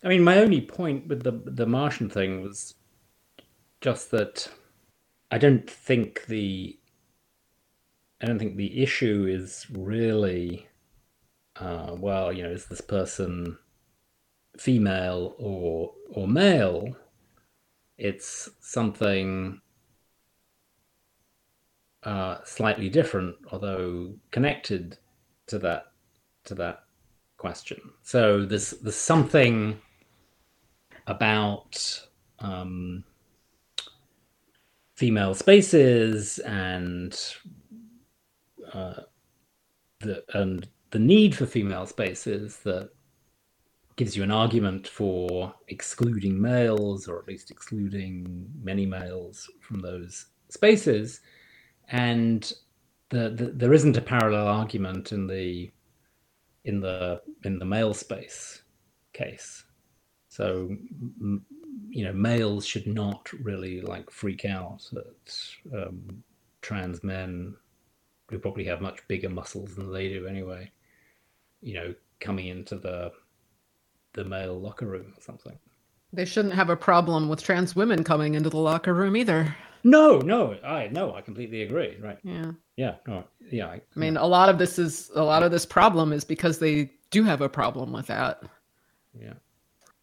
I 0.02 0.08
mean, 0.08 0.22
my 0.22 0.38
only 0.38 0.60
point 0.60 1.08
with 1.08 1.24
the 1.24 1.32
the 1.32 1.66
Martian 1.66 2.08
thing 2.08 2.40
was 2.40 2.74
just 3.80 4.10
that 4.12 4.48
I 5.30 5.38
don't 5.38 5.68
think 5.68 6.26
the 6.26 6.78
I 8.20 8.26
don't 8.26 8.38
think 8.38 8.56
the 8.56 8.82
issue 8.82 9.26
is 9.28 9.66
really 9.70 10.68
uh, 11.60 11.96
well, 11.98 12.32
you 12.32 12.44
know, 12.44 12.50
is 12.50 12.66
this 12.66 12.80
person 12.80 13.58
female 14.56 15.34
or 15.38 15.94
or 16.10 16.28
male? 16.28 16.96
It's 17.98 18.48
something 18.60 19.60
uh, 22.04 22.38
slightly 22.44 22.88
different, 22.88 23.36
although 23.50 24.14
connected 24.30 24.98
to 25.48 25.58
that 25.58 25.92
to 26.44 26.54
that 26.54 26.84
question. 27.36 27.80
So 28.02 28.44
there's 28.44 28.70
there's 28.70 28.94
something 28.94 29.80
about 31.06 32.02
um, 32.38 33.04
female 34.94 35.34
spaces 35.34 36.38
and 36.40 37.18
uh, 38.72 39.00
the 40.00 40.22
and 40.34 40.68
the 40.90 40.98
need 40.98 41.34
for 41.34 41.46
female 41.46 41.86
spaces 41.86 42.58
that 42.58 42.90
gives 43.98 44.16
you 44.16 44.22
an 44.22 44.30
argument 44.30 44.88
for 44.88 45.52
excluding 45.66 46.40
males 46.40 47.08
or 47.08 47.18
at 47.18 47.26
least 47.28 47.50
excluding 47.50 48.48
many 48.62 48.86
males 48.86 49.50
from 49.60 49.80
those 49.80 50.26
spaces 50.48 51.20
and 51.90 52.52
the, 53.10 53.30
the, 53.30 53.52
there 53.54 53.72
isn't 53.72 53.96
a 53.96 54.02
parallel 54.02 54.46
argument 54.46 55.12
in 55.12 55.26
the 55.26 55.70
in 56.64 56.80
the 56.80 57.20
in 57.44 57.58
the 57.58 57.64
male 57.64 57.94
space 57.94 58.62
case. 59.12 59.64
So 60.28 60.76
you 61.90 62.04
know, 62.04 62.12
males 62.12 62.66
should 62.66 62.86
not 62.86 63.30
really 63.42 63.80
like 63.80 64.10
freak 64.10 64.44
out 64.44 64.82
at 64.94 65.38
um, 65.74 66.22
trans 66.60 67.02
men 67.02 67.56
who 68.30 68.38
probably 68.38 68.64
have 68.64 68.82
much 68.82 69.00
bigger 69.08 69.30
muscles 69.30 69.74
than 69.74 69.90
they 69.90 70.08
do 70.08 70.26
anyway. 70.26 70.70
You 71.62 71.74
know, 71.74 71.94
coming 72.20 72.48
into 72.48 72.76
the 72.76 73.12
the 74.18 74.24
male 74.24 74.58
locker 74.58 74.86
room 74.86 75.14
or 75.16 75.22
something. 75.22 75.56
They 76.12 76.24
shouldn't 76.24 76.54
have 76.54 76.70
a 76.70 76.76
problem 76.76 77.28
with 77.28 77.42
trans 77.42 77.76
women 77.76 78.02
coming 78.02 78.34
into 78.34 78.50
the 78.50 78.56
locker 78.56 78.92
room 78.92 79.16
either. 79.16 79.54
No, 79.84 80.18
no, 80.18 80.56
I 80.64 80.88
no, 80.88 81.14
I 81.14 81.20
completely 81.20 81.62
agree. 81.62 81.96
Right. 82.00 82.18
Yeah. 82.24 82.52
Yeah. 82.76 82.94
No. 83.06 83.24
Yeah. 83.50 83.66
I, 83.68 83.74
I 83.74 83.98
mean, 83.98 84.16
a 84.16 84.26
lot 84.26 84.48
of 84.48 84.58
this 84.58 84.78
is 84.78 85.10
a 85.14 85.22
lot 85.22 85.42
of 85.42 85.52
this 85.52 85.64
problem 85.64 86.12
is 86.12 86.24
because 86.24 86.58
they 86.58 86.90
do 87.10 87.22
have 87.22 87.40
a 87.40 87.48
problem 87.48 87.92
with 87.92 88.06
that. 88.08 88.42
Yeah. 89.18 89.34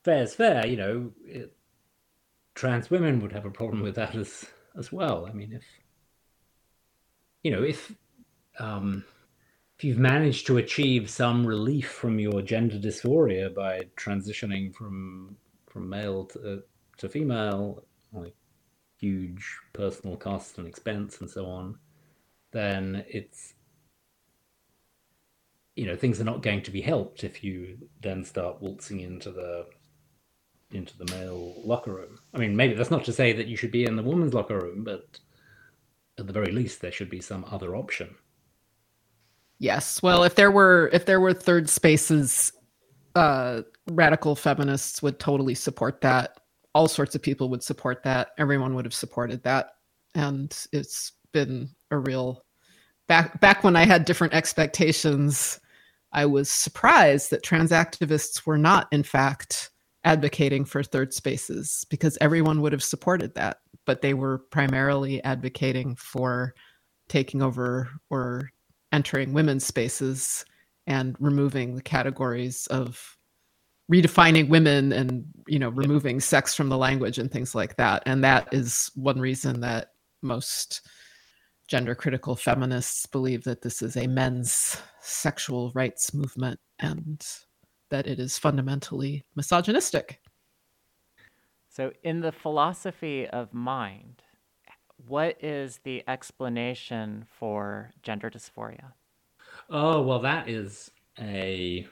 Fair's 0.03 0.33
fair. 0.33 0.65
You 0.65 0.77
know, 0.77 1.11
it, 1.25 1.53
trans 2.53 2.89
women 2.89 3.19
would 3.19 3.33
have 3.33 3.45
a 3.45 3.51
problem 3.51 3.81
with 3.81 3.95
that 3.95 4.15
as 4.15 4.45
as 4.77 4.91
well. 4.91 5.25
I 5.25 5.33
mean, 5.33 5.51
if 5.51 5.65
you 7.43 7.51
know, 7.51 7.63
if 7.63 7.91
um, 8.59 9.03
if 9.77 9.83
you've 9.83 9.97
managed 9.97 10.47
to 10.47 10.57
achieve 10.57 11.09
some 11.09 11.45
relief 11.45 11.89
from 11.89 12.17
your 12.19 12.41
gender 12.41 12.77
dysphoria 12.77 13.53
by 13.53 13.81
transitioning 13.97 14.73
from 14.73 15.35
from 15.67 15.89
male 15.89 16.25
to, 16.25 16.63
to 16.97 17.09
female, 17.09 17.83
like 18.13 18.35
huge 18.97 19.45
personal 19.73 20.15
cost 20.15 20.57
and 20.57 20.67
expense 20.67 21.19
and 21.19 21.29
so 21.29 21.45
on, 21.45 21.77
then 22.51 23.03
it's 23.09 23.53
you 25.75 25.85
know 25.85 25.97
things 25.97 26.21
are 26.21 26.25
not 26.25 26.41
going 26.41 26.61
to 26.61 26.71
be 26.71 26.81
helped 26.81 27.25
if 27.25 27.43
you 27.43 27.77
then 28.01 28.23
start 28.23 28.61
waltzing 28.61 29.01
into 29.01 29.29
the 29.29 29.65
into 30.71 30.97
the 30.97 31.11
male 31.11 31.61
locker 31.65 31.93
room. 31.93 32.17
I 32.33 32.37
mean, 32.37 32.55
maybe 32.55 32.75
that's 32.75 32.91
not 32.91 33.03
to 33.05 33.13
say 33.13 33.33
that 33.33 33.47
you 33.47 33.57
should 33.57 33.71
be 33.71 33.85
in 33.85 33.97
the 33.97 34.03
woman's 34.03 34.33
locker 34.33 34.57
room, 34.57 34.85
but 34.85 35.19
at 36.17 36.27
the 36.27 36.33
very 36.33 36.51
least, 36.51 36.79
there 36.79 36.93
should 36.93 37.09
be 37.09 37.21
some 37.21 37.45
other 37.51 37.75
option. 37.75 38.15
Yes. 39.59 40.01
Well, 40.03 40.23
if 40.23 40.35
there 40.35 40.51
were 40.51 40.89
if 40.91 41.05
there 41.05 41.19
were 41.21 41.33
third 41.33 41.69
spaces, 41.69 42.51
uh, 43.15 43.61
radical 43.89 44.35
feminists 44.35 45.01
would 45.01 45.19
totally 45.19 45.55
support 45.55 46.01
that. 46.01 46.39
All 46.73 46.87
sorts 46.87 47.15
of 47.15 47.21
people 47.21 47.49
would 47.49 47.63
support 47.63 48.03
that. 48.03 48.29
Everyone 48.37 48.75
would 48.75 48.85
have 48.85 48.93
supported 48.93 49.43
that, 49.43 49.71
and 50.13 50.55
it's 50.73 51.13
been 51.31 51.69
a 51.91 51.97
real 51.97 52.43
back 53.07 53.39
back 53.39 53.63
when 53.63 53.75
I 53.75 53.85
had 53.85 54.05
different 54.05 54.33
expectations. 54.33 55.59
I 56.11 56.25
was 56.25 56.49
surprised 56.49 57.31
that 57.31 57.43
trans 57.43 57.71
activists 57.71 58.45
were 58.45 58.57
not, 58.57 58.87
in 58.91 59.03
fact, 59.03 59.69
advocating 60.03 60.65
for 60.65 60.83
third 60.83 61.13
spaces 61.13 61.85
because 61.89 62.17
everyone 62.21 62.61
would 62.61 62.71
have 62.71 62.83
supported 62.83 63.35
that, 63.35 63.57
but 63.85 64.01
they 64.01 64.13
were 64.13 64.39
primarily 64.51 65.23
advocating 65.23 65.95
for 65.95 66.53
taking 67.09 67.41
over 67.41 67.89
or 68.09 68.49
entering 68.95 69.33
women's 69.33 69.65
spaces 69.65 70.45
and 70.87 71.17
removing 71.19 71.75
the 71.75 71.81
categories 71.81 72.65
of 72.67 73.17
redefining 73.91 74.47
women 74.49 74.93
and 74.93 75.25
you 75.47 75.59
know 75.59 75.69
removing 75.69 76.19
sex 76.19 76.55
from 76.55 76.69
the 76.69 76.77
language 76.77 77.19
and 77.19 77.29
things 77.29 77.53
like 77.53 77.75
that. 77.75 78.01
And 78.05 78.23
that 78.23 78.47
is 78.53 78.89
one 78.95 79.19
reason 79.19 79.59
that 79.59 79.91
most 80.21 80.87
gender 81.67 81.93
critical 81.93 82.37
feminists 82.37 83.05
believe 83.05 83.43
that 83.43 83.61
this 83.61 83.81
is 83.81 83.97
a 83.97 84.07
men's 84.07 84.81
sexual 85.01 85.71
rights 85.75 86.13
movement 86.13 86.59
and 86.79 87.25
that 87.89 88.07
it 88.07 88.19
is 88.19 88.37
fundamentally 88.37 89.25
misogynistic. 89.35 90.21
So 91.69 91.91
in 92.03 92.21
the 92.21 92.31
philosophy 92.31 93.27
of 93.27 93.53
mind 93.53 94.21
what 95.07 95.43
is 95.43 95.79
the 95.83 96.03
explanation 96.07 97.25
for 97.27 97.91
gender 98.01 98.29
dysphoria? 98.29 98.93
Oh, 99.69 100.01
well, 100.01 100.19
that 100.19 100.49
is 100.49 100.91
a. 101.19 101.87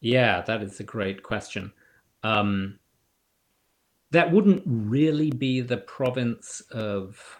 Yeah, 0.00 0.42
that 0.42 0.62
is 0.62 0.80
a 0.80 0.84
great 0.84 1.22
question. 1.22 1.72
Um, 2.22 2.78
that 4.10 4.30
wouldn't 4.30 4.62
really 4.66 5.30
be 5.30 5.60
the 5.60 5.78
province 5.78 6.60
of 6.70 7.38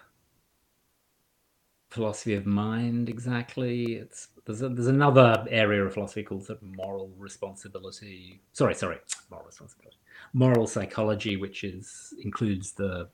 philosophy 1.91 2.35
of 2.35 2.47
mind 2.47 3.09
exactly. 3.09 3.95
It's 3.97 4.29
there's 4.47 4.63
a, 4.63 4.69
there's 4.71 4.87
another 4.87 5.45
area 5.51 5.85
of 5.85 5.93
philosophy 5.93 6.23
called 6.23 6.45
sort 6.47 6.63
of 6.63 6.69
moral 6.77 7.13
responsibility. 7.19 8.41
Sorry, 8.53 8.75
sorry, 8.75 8.99
moral 9.31 9.47
responsibility, 9.47 9.99
moral 10.33 10.67
psychology, 10.67 11.37
which 11.37 11.63
is 11.65 12.15
includes 12.23 12.73
the 12.73 13.09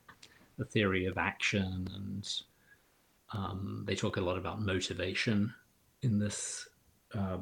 the 0.59 0.65
theory 0.65 1.07
of 1.07 1.17
action, 1.17 1.89
and 1.95 2.29
um, 3.33 3.85
they 3.87 3.95
talk 3.95 4.17
a 4.17 4.21
lot 4.21 4.37
about 4.37 4.61
motivation 4.61 5.55
in 6.03 6.19
this 6.19 6.69
uh, 7.15 7.39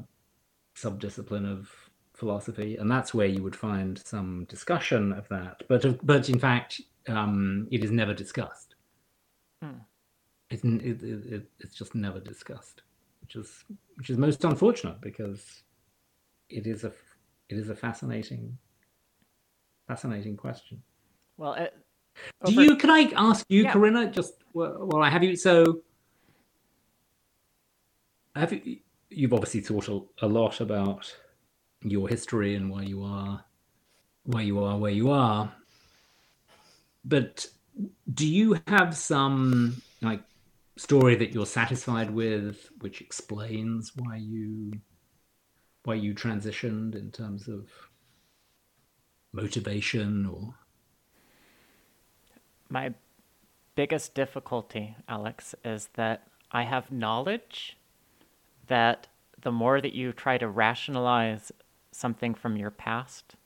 subdiscipline 0.77 1.51
of 1.51 1.71
philosophy, 2.15 2.77
and 2.77 2.91
that's 2.91 3.15
where 3.15 3.27
you 3.27 3.43
would 3.43 3.57
find 3.57 3.99
some 3.99 4.45
discussion 4.49 5.13
of 5.13 5.29
that. 5.29 5.63
But 5.69 6.07
but 6.07 6.29
in 6.29 6.39
fact, 6.39 6.81
um, 7.09 7.69
it 7.71 7.83
is 7.83 7.91
never 7.91 8.15
discussed. 8.15 8.75
Hmm. 9.63 9.81
It, 10.51 10.65
it, 10.65 11.03
it, 11.03 11.51
it's 11.59 11.75
just 11.75 11.95
never 11.95 12.21
discussed, 12.21 12.83
which 13.21 13.37
is 13.37 13.65
which 13.97 14.11
is 14.11 14.19
most 14.19 14.45
unfortunate 14.45 15.01
because 15.01 15.63
it 16.49 16.67
is 16.67 16.85
a 16.85 16.93
it 17.49 17.57
is 17.59 17.71
a 17.71 17.75
fascinating 17.75 18.57
fascinating 19.89 20.37
question. 20.37 20.83
Well, 21.37 21.69
do 22.45 22.53
you? 22.53 22.77
Can 22.77 22.91
I 22.91 23.13
ask 23.17 23.47
you, 23.49 23.65
yeah. 23.65 23.73
Corinna? 23.73 24.11
Just 24.11 24.35
well, 24.53 25.03
I 25.03 25.11
have 25.11 25.23
you. 25.23 25.37
So, 25.37 25.83
have 28.35 28.53
you? 28.53 28.79
You've 29.11 29.33
obviously 29.33 29.61
thought 29.61 29.89
a, 29.89 30.01
a 30.25 30.27
lot 30.27 30.61
about 30.61 31.15
your 31.83 32.09
history 32.09 32.55
and 32.55 32.71
why 32.71 32.83
you 32.83 33.03
are, 33.03 33.45
why 34.25 34.43
you 34.43 34.63
are 34.63 34.77
where 34.77 34.93
you 34.93 35.11
are. 35.11 35.53
But 37.05 37.47
do 38.13 38.27
you 38.27 38.61
have 38.67 38.97
some 38.97 39.81
like 40.03 40.23
story 40.77 41.15
that 41.17 41.33
you're 41.33 41.47
satisfied 41.47 42.11
with, 42.11 42.71
which 42.81 43.01
explains 43.01 43.93
why 43.97 44.17
you 44.17 44.73
why 45.85 45.95
you 45.95 46.15
transitioned 46.15 46.97
in 46.97 47.11
terms 47.13 47.49
of 47.49 47.69
motivation 49.33 50.27
or 50.27 50.55
my 52.69 52.95
biggest 53.75 54.15
difficulty, 54.15 54.97
Alex, 55.09 55.55
is 55.65 55.91
that 55.95 56.27
I 56.51 56.63
have 56.63 56.91
knowledge 56.91 57.77
that 58.67 59.09
the 59.41 59.53
more 59.53 59.81
that 59.81 59.95
you 59.95 60.13
try 60.13 60.39
to 60.39 60.49
rationalize 60.49 61.53
something 61.93 62.35
from 62.35 62.57
your 62.57 62.71
past, 62.71 63.37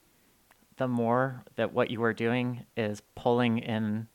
the 0.77 0.89
more 0.89 1.45
that 1.57 1.73
what 1.73 1.91
you 1.91 2.03
are 2.03 2.15
doing 2.15 2.65
is 2.77 3.03
pulling 3.15 3.59
in 3.59 4.07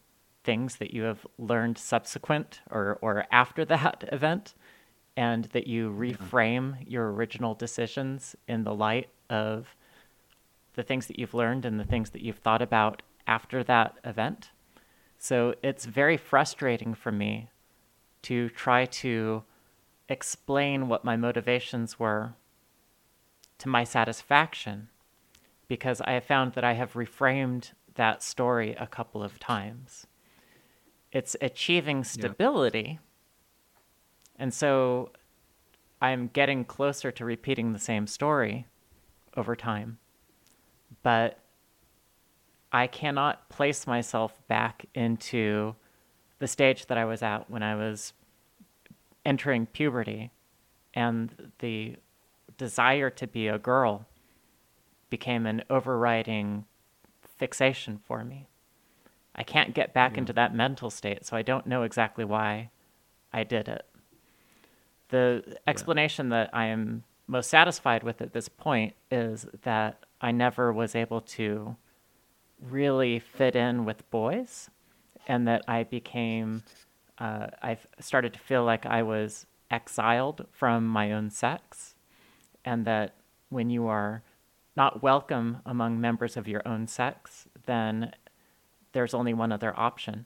things 0.44 0.78
that 0.78 0.94
you 0.94 1.04
have 1.04 1.26
learned 1.38 1.78
subsequent 1.78 2.62
or, 2.70 2.98
or 3.02 3.26
after 3.32 3.66
that 3.66 4.08
event, 4.12 4.54
and 5.18 5.46
that 5.46 5.68
you 5.68 5.90
reframe 5.92 6.76
your 6.86 7.12
original 7.12 7.54
decisions 7.54 8.36
in 8.48 8.64
the 8.64 8.74
light 8.74 9.10
of 9.30 9.76
the 10.74 10.84
things 10.84 11.08
that 11.08 11.18
you've 11.18 11.34
learned 11.34 11.66
and 11.66 11.80
the 11.80 11.86
things 11.86 12.10
that 12.12 12.22
you've 12.22 12.38
thought 12.38 12.62
about 12.62 13.02
after 13.28 13.64
that 13.64 13.98
event. 14.04 14.52
So 15.26 15.56
it's 15.64 15.86
very 15.86 16.18
frustrating 16.18 16.94
for 16.94 17.12
me 17.12 17.50
to 18.22 18.48
try 18.50 18.86
to 18.86 19.42
explain 20.08 20.88
what 20.88 21.04
my 21.04 21.18
motivations 21.18 21.98
were 21.98 22.36
to 23.58 23.68
my 23.68 23.86
satisfaction 23.86 24.90
because 25.68 26.00
I 26.00 26.12
have 26.12 26.26
found 26.26 26.54
that 26.54 26.64
I 26.64 26.74
have 26.74 26.94
reframed 26.94 27.72
that 27.96 28.22
story 28.22 28.76
a 28.78 28.86
couple 28.86 29.24
of 29.24 29.40
times. 29.40 30.06
It's 31.12 31.36
achieving 31.42 32.04
stability. 32.04 33.00
And 34.38 34.54
so 34.54 35.10
I'm 36.04 36.28
getting 36.28 36.64
closer 36.64 37.10
to 37.12 37.26
repeating 37.26 37.74
the 37.74 37.80
same 37.80 38.06
story 38.06 38.68
over 39.36 39.56
time. 39.56 39.98
But 41.02 41.40
I 42.72 42.88
cannot 42.88 43.50
place 43.50 43.88
myself 43.88 44.46
back 44.48 44.86
into 44.94 45.76
the 46.40 46.48
stage 46.48 46.88
that 46.88 46.98
I 46.98 47.06
was 47.06 47.22
at 47.22 47.50
when 47.50 47.64
I 47.64 47.76
was 47.76 48.14
entering 49.26 49.66
puberty 49.66 50.32
and 50.94 51.52
the 51.60 51.96
desire 52.58 53.10
to 53.10 53.28
be 53.28 53.48
a 53.48 53.58
girl 53.58 54.06
became 55.10 55.46
an 55.46 55.64
overriding 55.70 56.66
fixation 57.38 57.98
for 57.98 58.24
me. 58.24 58.48
I 59.36 59.44
can't 59.44 59.74
get 59.74 59.94
back 59.94 60.18
into 60.18 60.34
that 60.34 60.56
mental 60.56 60.90
state, 60.90 61.26
so 61.26 61.36
I 61.36 61.42
don't 61.42 61.68
know 61.68 61.84
exactly 61.84 62.24
why 62.24 62.70
I 63.34 63.44
did 63.44 63.68
it. 63.68 63.86
The 65.10 65.58
explanation 65.68 66.30
that 66.30 66.50
I 66.54 66.66
am 66.68 67.04
most 67.28 67.50
satisfied 67.50 68.04
with 68.04 68.22
at 68.22 68.34
this 68.34 68.48
point 68.48 68.94
is 69.12 69.46
that 69.64 70.06
I 70.22 70.32
never 70.32 70.72
was 70.72 70.96
able 70.96 71.22
to 71.22 71.76
really 72.62 73.20
fit 73.20 73.56
in 73.56 73.86
with 73.86 74.10
boys, 74.10 74.70
and 75.28 75.48
that 75.48 75.64
I 75.68 75.84
became, 75.84 76.64
uh, 77.18 77.48
I 77.62 77.78
started 78.00 78.34
to 78.34 78.40
feel 78.40 78.64
like 78.64 78.86
I 78.86 79.04
was 79.04 79.46
exiled 79.72 80.46
from 80.52 80.88
my 80.88 81.12
own 81.12 81.30
sex, 81.30 81.96
and 82.64 82.86
that 82.86 83.16
when 83.50 83.70
you 83.70 83.88
are 83.88 84.24
not 84.76 85.02
welcome 85.02 85.60
among 85.66 86.02
members 86.02 86.36
of 86.36 86.48
your 86.48 86.62
own 86.68 86.88
sex, 86.88 87.48
then 87.66 88.12
there's 88.92 89.14
only 89.14 89.34
one 89.34 89.52
other 89.52 89.74
option. 89.78 90.26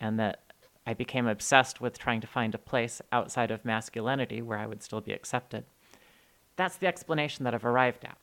And 0.00 0.18
that 0.18 0.40
I 0.86 0.94
became 0.94 1.26
obsessed 1.26 1.80
with 1.80 1.98
trying 1.98 2.20
to 2.22 2.26
find 2.26 2.54
a 2.54 2.58
place 2.58 3.00
outside 3.12 3.50
of 3.50 3.64
masculinity 3.64 4.42
where 4.42 4.58
I 4.58 4.66
would 4.66 4.82
still 4.82 5.00
be 5.00 5.12
accepted. 5.12 5.64
That's 6.56 6.76
the 6.76 6.86
explanation 6.86 7.44
that 7.44 7.54
I've 7.54 7.64
arrived 7.64 8.04
at. 8.04 8.18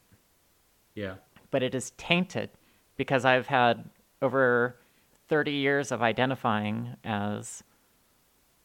Yeah. 0.93 1.15
But 1.51 1.63
it 1.63 1.73
is 1.73 1.91
tainted 1.91 2.49
because 2.99 3.23
I've 3.23 3.47
had 3.47 3.89
over 4.21 4.75
30 5.29 5.51
years 5.51 5.93
of 5.93 6.01
identifying 6.01 6.97
as 7.05 7.63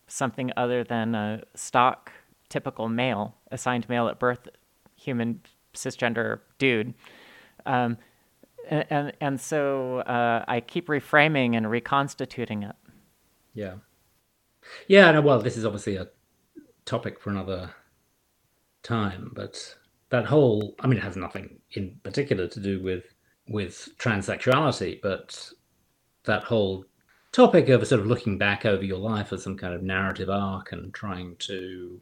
something 0.08 0.50
other 0.56 0.82
than 0.82 1.14
a 1.14 1.44
stock 1.54 2.10
typical 2.48 2.88
male, 2.88 3.36
assigned 3.52 3.88
male 3.88 4.08
at 4.08 4.18
birth, 4.18 4.48
human 4.96 5.40
cisgender 5.72 6.40
dude. 6.58 6.94
Um, 7.64 7.96
and, 8.68 9.12
and, 9.20 9.40
so 9.40 9.98
uh, 10.00 10.44
I 10.48 10.58
keep 10.60 10.88
reframing 10.88 11.56
and 11.56 11.70
reconstituting 11.70 12.64
it. 12.64 12.74
Yeah. 13.54 13.74
Yeah, 14.88 15.12
no, 15.12 15.20
well, 15.20 15.40
this 15.40 15.56
is 15.56 15.64
obviously 15.64 15.94
a 15.94 16.08
topic 16.86 17.20
for 17.20 17.30
another 17.30 17.72
time, 18.82 19.30
but 19.32 19.76
that 20.08 20.26
whole 20.26 20.74
I 20.80 20.88
mean 20.88 20.98
it 20.98 21.04
has 21.04 21.16
nothing 21.16 21.60
in 21.72 22.00
particular 22.02 22.48
to 22.48 22.60
do 22.60 22.82
with 22.82 23.13
with 23.48 23.90
transsexuality, 23.98 25.00
but 25.02 25.50
that 26.24 26.44
whole 26.44 26.84
topic 27.32 27.68
of 27.68 27.86
sort 27.86 28.00
of 28.00 28.06
looking 28.06 28.38
back 28.38 28.64
over 28.64 28.84
your 28.84 28.98
life 28.98 29.32
as 29.32 29.42
some 29.42 29.56
kind 29.56 29.74
of 29.74 29.82
narrative 29.82 30.30
arc 30.30 30.72
and 30.72 30.94
trying 30.94 31.36
to 31.36 32.00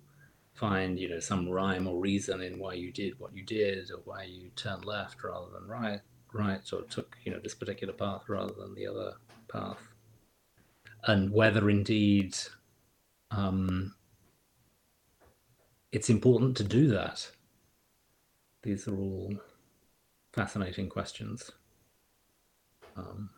find, 0.54 0.98
you 0.98 1.08
know, 1.08 1.18
some 1.18 1.48
rhyme 1.48 1.86
or 1.86 1.98
reason 1.98 2.40
in 2.42 2.58
why 2.58 2.74
you 2.74 2.92
did 2.92 3.18
what 3.18 3.34
you 3.34 3.42
did 3.42 3.90
or 3.90 4.00
why 4.04 4.24
you 4.24 4.50
turned 4.54 4.84
left 4.84 5.24
rather 5.24 5.50
than 5.52 5.66
right 5.66 6.00
right 6.32 6.60
or 6.72 6.82
took, 6.82 7.16
you 7.24 7.32
know, 7.32 7.40
this 7.42 7.54
particular 7.54 7.92
path 7.92 8.22
rather 8.28 8.52
than 8.54 8.74
the 8.74 8.86
other 8.86 9.14
path. 9.48 9.78
And 11.04 11.30
whether 11.30 11.68
indeed 11.68 12.36
um, 13.30 13.94
it's 15.90 16.10
important 16.10 16.56
to 16.58 16.64
do 16.64 16.88
that. 16.88 17.30
These 18.62 18.86
are 18.86 18.96
all 18.96 19.34
fascinating 20.32 20.88
questions. 20.88 21.50
Um, 22.96 23.30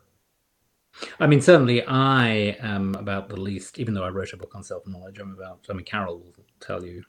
I 1.19 1.27
mean, 1.27 1.41
certainly 1.41 1.85
I 1.87 2.57
am 2.61 2.95
about 2.95 3.29
the 3.29 3.41
least, 3.41 3.79
even 3.79 3.95
though 3.95 4.05
I 4.05 4.11
wrote 4.11 4.33
a 4.33 4.37
book 4.37 4.55
on 4.55 4.63
self 4.63 4.87
knowledge, 4.87 5.19
I'm 5.19 5.33
about, 5.33 5.67
I 5.69 5.73
mean, 5.73 5.85
Carole 5.85 6.19
will 6.19 6.45
tell 6.61 6.85
you. 6.85 7.05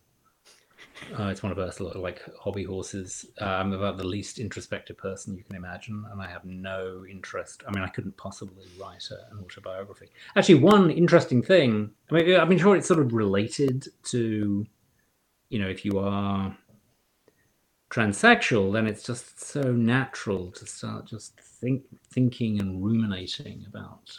Uh, 1.20 1.26
it's 1.26 1.44
one 1.44 1.52
of 1.52 1.57
her 1.57 1.72
sort 1.72 1.95
of 1.95 2.02
like 2.02 2.22
hobby 2.40 2.64
horses. 2.64 3.26
Uh, 3.41 3.45
I'm 3.45 3.74
about 3.74 3.98
the 3.98 4.07
least 4.07 4.40
introspective 4.40 4.98
person 4.98 5.36
you 5.36 5.44
can 5.44 5.56
imagine, 5.56 6.06
and 6.12 6.22
I 6.22 6.28
have 6.28 6.45
no 6.45 7.06
interest. 7.10 7.64
I 7.68 7.72
mean, 7.72 7.84
I 7.84 7.88
couldn't 7.88 8.16
possibly 8.18 8.66
write 8.80 9.03
a, 9.12 9.34
an 9.34 9.44
autobiography. 9.44 10.07
Actually, 10.36 10.56
one 10.56 10.90
interesting 10.90 11.41
thing. 11.44 11.91
I 12.10 12.14
mean, 12.16 12.40
I'm 12.40 12.57
sure, 12.57 12.76
it's 12.76 12.88
sort 12.88 13.02
of 13.02 13.14
related 13.14 13.88
to, 14.06 14.66
you 15.49 15.60
know, 15.60 15.68
if 15.68 15.84
you 15.84 15.99
are 15.99 16.56
transsexual, 17.96 18.74
then 18.74 18.88
it's 18.88 19.04
just 19.04 19.40
so 19.40 19.72
natural 19.72 20.52
to 20.52 20.66
start 20.66 21.06
just 21.06 21.40
think, 21.40 21.84
thinking 22.12 22.60
and 22.60 22.84
ruminating 22.84 23.64
about 23.68 24.12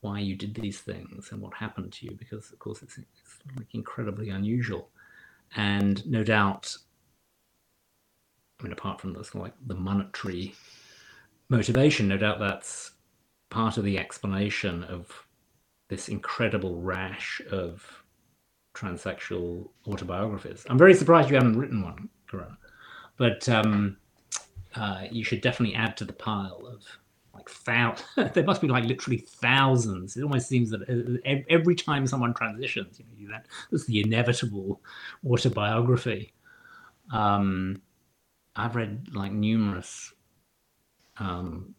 why 0.00 0.18
you 0.18 0.34
did 0.34 0.54
these 0.54 0.80
things 0.80 1.30
and 1.30 1.40
what 1.40 1.54
happened 1.54 1.92
to 1.92 2.06
you, 2.06 2.16
because 2.18 2.50
of 2.50 2.58
course 2.58 2.82
it's, 2.82 2.98
it's 2.98 3.38
like 3.56 3.72
incredibly 3.72 4.30
unusual, 4.30 4.88
and 5.56 6.04
no 6.10 6.24
doubt. 6.24 6.76
I 8.60 8.64
mean, 8.64 8.72
apart 8.72 9.00
from 9.00 9.12
this, 9.12 9.36
like 9.36 9.54
the 9.68 9.74
monetary 9.74 10.54
motivation, 11.48 12.08
no 12.08 12.16
doubt 12.16 12.40
that's 12.40 12.92
part 13.50 13.76
of 13.76 13.84
the 13.84 13.96
explanation 13.96 14.82
of 14.84 15.12
this 15.88 16.08
incredible 16.08 16.80
rash 16.80 17.40
of 17.52 17.86
transsexual 18.74 19.68
autobiographies. 19.86 20.66
I'm 20.68 20.78
very 20.78 20.94
surprised 20.94 21.30
you 21.30 21.36
haven't 21.36 21.58
written 21.58 21.82
one, 21.82 22.08
Corinna. 22.28 22.58
But 23.18 23.48
um, 23.48 23.98
uh, 24.74 25.04
you 25.10 25.24
should 25.24 25.42
definitely 25.42 25.74
add 25.74 25.96
to 25.98 26.04
the 26.04 26.12
pile 26.12 26.62
of 26.66 26.84
like 27.34 27.48
thousands. 27.50 28.04
there 28.34 28.44
must 28.44 28.60
be 28.60 28.68
like 28.68 28.84
literally 28.84 29.18
thousands. 29.18 30.16
It 30.16 30.22
almost 30.22 30.48
seems 30.48 30.70
that 30.70 30.82
uh, 30.88 31.42
every 31.50 31.74
time 31.74 32.06
someone 32.06 32.32
transitions, 32.32 33.00
you 33.18 33.28
know, 33.28 33.34
that 33.34 33.46
that's 33.70 33.86
the 33.86 34.00
inevitable 34.00 34.80
autobiography. 35.26 36.32
Um, 37.12 37.82
I've 38.56 38.76
read 38.76 39.08
like 39.12 39.32
numerous 39.32 40.12
um, 41.18 41.74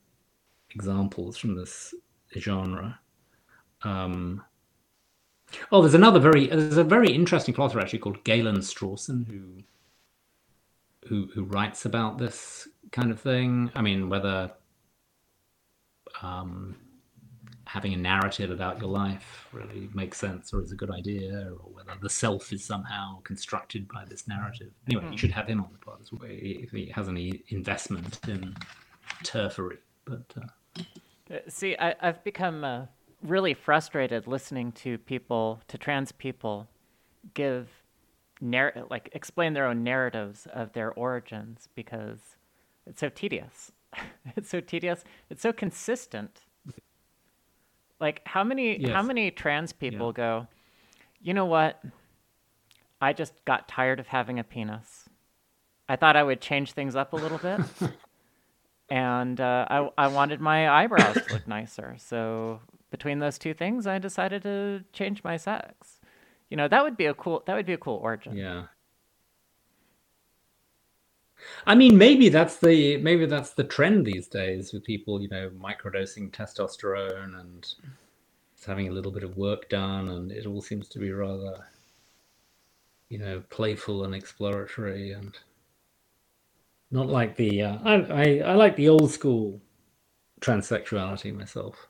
examples 0.74 1.38
from 1.38 1.56
this 1.56 1.94
genre. 2.38 3.00
Um, 3.84 4.44
oh, 5.72 5.82
there's 5.82 5.94
another 5.94 6.20
very 6.20 6.48
there's 6.48 6.78
a 6.78 6.84
very 6.84 7.12
interesting 7.12 7.54
philosopher 7.54 7.80
actually 7.80 8.00
called 8.00 8.24
Galen 8.24 8.58
Strawson 8.58 9.28
who 9.28 9.64
who 11.10 11.28
who 11.34 11.44
writes 11.44 11.86
about 11.86 12.20
this 12.20 12.68
kind 12.92 13.12
of 13.12 13.20
thing. 13.20 13.72
I 13.76 13.82
mean, 13.82 14.10
whether 14.10 14.52
um, 16.22 16.78
having 17.66 17.94
a 17.94 17.98
narrative 17.98 18.52
about 18.52 18.80
your 18.80 18.90
life 18.90 19.48
really 19.52 19.90
makes 19.94 20.18
sense 20.18 20.54
or 20.54 20.62
is 20.62 20.72
a 20.72 20.76
good 20.76 20.92
idea, 20.92 21.50
or 21.52 21.72
whether 21.74 21.92
the 22.02 22.10
self 22.10 22.54
is 22.54 22.64
somehow 22.64 23.20
constructed 23.22 23.88
by 23.88 24.06
this 24.06 24.28
narrative. 24.28 24.72
Anyway, 24.88 25.04
mm. 25.04 25.12
you 25.12 25.18
should 25.18 25.32
have 25.32 25.48
him 25.48 25.60
on 25.62 25.70
the 25.72 25.80
pod 25.80 25.98
as 26.02 26.12
well 26.12 26.22
if 26.24 26.70
he 26.72 26.92
has 26.94 27.10
any 27.10 27.44
investment 27.50 28.20
in 28.28 28.56
turfery. 29.24 29.78
But 30.06 30.24
uh... 30.38 30.82
uh 31.34 31.38
see, 31.48 31.76
I, 31.78 31.96
have 32.00 32.24
become 32.24 32.64
uh, 32.64 32.86
really 33.24 33.56
frustrated 33.56 34.28
listening 34.28 34.72
to 34.74 34.98
people, 35.00 35.62
to 35.68 35.78
trans 35.78 36.12
people, 36.12 36.68
give 37.34 37.79
narr- 38.42 38.86
like 38.90 39.10
explain 39.14 39.54
their 39.54 39.66
own 39.66 39.84
narratives 39.84 40.48
of 40.54 40.74
their 40.74 40.92
origins 40.92 41.70
because 41.76 42.38
it's 42.86 43.00
so 43.00 43.10
tedious. 43.10 43.72
it's 44.36 44.50
so 44.50 44.60
tedious. 44.60 45.04
It's 45.30 45.42
so 45.42 45.52
consistent. 45.52 46.42
Like 48.00 48.22
how 48.26 48.44
many 48.44 48.80
yes. 48.80 48.92
how 48.92 49.02
many 49.02 49.30
trans 49.32 49.74
people 49.74 50.08
yeah. 50.08 50.24
go, 50.24 50.48
you 51.22 51.34
know 51.34 51.46
what? 51.46 51.84
I 53.02 53.14
just 53.14 53.34
got 53.46 53.68
tired 53.68 54.00
of 54.00 54.08
having 54.08 54.40
a 54.40 54.44
penis. 54.44 55.10
I 55.88 55.96
thought 55.96 56.16
I 56.16 56.24
would 56.24 56.42
change 56.42 56.74
things 56.74 56.96
up 56.96 57.14
a 57.14 57.16
little 57.16 57.38
bit. 57.38 57.62
and 58.90 59.40
uh, 59.40 59.66
I, 59.70 59.90
I 59.98 60.08
wanted 60.08 60.40
my 60.40 60.70
eyebrows 60.70 61.16
to 61.16 61.34
look 61.34 61.48
nicer. 61.48 61.96
So 61.98 62.62
between 62.92 63.20
those 63.20 63.38
two 63.38 63.54
things, 63.54 63.88
I 63.88 64.00
decided 64.00 64.44
to 64.44 64.84
change 64.94 65.24
my 65.24 65.38
sex. 65.38 65.99
You 66.50 66.58
know, 66.58 66.68
that 66.68 66.84
would 66.84 66.98
be 66.98 67.06
a 67.06 67.14
cool 67.14 67.44
that 67.46 67.56
would 67.56 67.66
be 67.66 67.74
a 67.74 67.78
cool 67.78 67.98
origin. 67.98 68.36
Yeah. 68.36 68.66
I 71.66 71.76
mean, 71.76 71.98
maybe 71.98 72.30
that's 72.30 72.58
the 72.58 72.98
maybe 72.98 73.26
that's 73.26 73.52
the 73.52 73.64
trend 73.64 74.06
these 74.06 74.28
days 74.28 74.74
with 74.74 74.84
people, 74.84 75.22
you 75.22 75.30
know, 75.30 75.50
microdosing 75.52 76.32
testosterone 76.32 77.40
and 77.40 77.74
having 78.66 78.88
a 78.88 78.92
little 78.92 79.12
bit 79.12 79.24
of 79.24 79.38
work 79.38 79.70
done, 79.70 80.10
and 80.10 80.32
it 80.32 80.46
all 80.46 80.62
seems 80.62 80.88
to 80.90 81.00
be 81.00 81.12
rather, 81.12 81.66
you 83.10 83.20
know, 83.20 83.42
playful 83.50 84.04
and 84.04 84.14
exploratory, 84.14 85.12
and 85.12 85.38
not 86.92 87.08
like 87.08 87.36
the 87.36 87.62
uh, 87.62 87.78
I, 87.84 87.94
I 87.94 88.52
I 88.52 88.56
like 88.56 88.76
the 88.76 88.90
old 88.90 89.12
school 89.12 89.62
transsexuality 90.42 91.36
myself. 91.36 91.88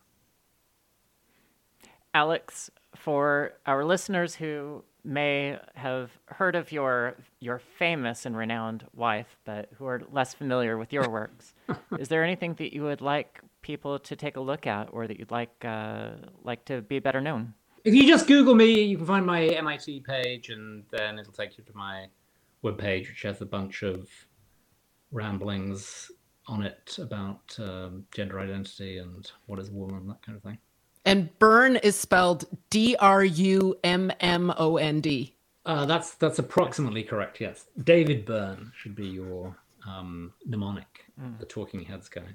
Alex, 2.14 2.72
for 2.96 3.54
our 3.66 3.86
listeners 3.86 4.36
who 4.36 4.84
may 5.04 5.58
have 5.76 6.12
heard 6.26 6.56
of 6.56 6.72
your 6.72 7.16
your 7.40 7.60
famous 7.60 8.26
and 8.26 8.36
renowned 8.36 8.86
wife, 8.94 9.38
but 9.46 9.70
who 9.78 9.86
are 9.86 10.02
less 10.12 10.34
familiar 10.34 10.78
with 10.78 10.92
your 10.92 11.10
works, 11.10 11.54
is 12.00 12.10
there 12.10 12.24
anything 12.24 12.54
that 12.56 12.74
you 12.74 12.84
would 12.84 13.02
like 13.02 13.42
people 13.62 14.00
to 14.00 14.16
take 14.16 14.38
a 14.38 14.42
look 14.42 14.68
at, 14.68 14.90
or 14.92 15.08
that 15.08 15.20
you'd 15.20 15.32
like 15.32 15.64
uh, 15.64 16.12
like 16.44 16.66
to 16.66 16.82
be 16.82 17.00
better 17.00 17.22
known? 17.22 17.54
If 17.84 17.94
you 17.94 18.06
just 18.08 18.28
Google 18.28 18.56
me, 18.56 18.82
you 18.84 18.98
can 18.98 19.06
find 19.06 19.26
my 19.26 19.44
MIT 19.44 20.02
page, 20.02 20.50
and 20.50 20.84
then 20.92 21.18
it'll 21.18 21.34
take 21.34 21.58
you 21.58 21.64
to 21.64 21.76
my 21.76 22.08
webpage, 22.64 23.08
which 23.08 23.22
has 23.24 23.42
a 23.42 23.46
bunch 23.46 23.84
of 23.84 24.10
ramblings 25.12 26.12
on 26.48 26.64
it 26.64 26.98
about 27.00 27.56
um, 27.60 28.06
gender 28.12 28.40
identity 28.40 28.98
and 28.98 29.32
what 29.46 29.60
is 29.60 29.70
a 29.70 29.72
woman, 29.72 30.08
that 30.08 30.22
kind 30.26 30.36
of 30.36 30.44
thing. 30.44 30.58
And 31.10 31.40
Byrne 31.40 31.78
is 31.78 31.96
spelled 31.96 32.46
D 32.70 32.96
R 33.00 33.24
U 33.24 33.76
M 33.84 34.12
M 34.20 34.54
O 34.58 34.78
N 34.78 35.02
D. 35.02 35.34
Uh, 35.66 35.86
that's 35.86 36.14
that's 36.16 36.38
approximately 36.40 37.04
correct. 37.04 37.42
Yes, 37.42 37.66
David 37.84 38.26
Byrne 38.26 38.72
should 38.76 38.96
be 38.96 39.08
your 39.08 39.56
um, 39.88 40.34
mnemonic, 40.46 41.06
the 41.40 41.46
Talking 41.46 41.84
Heads 41.84 42.10
guy. 42.10 42.28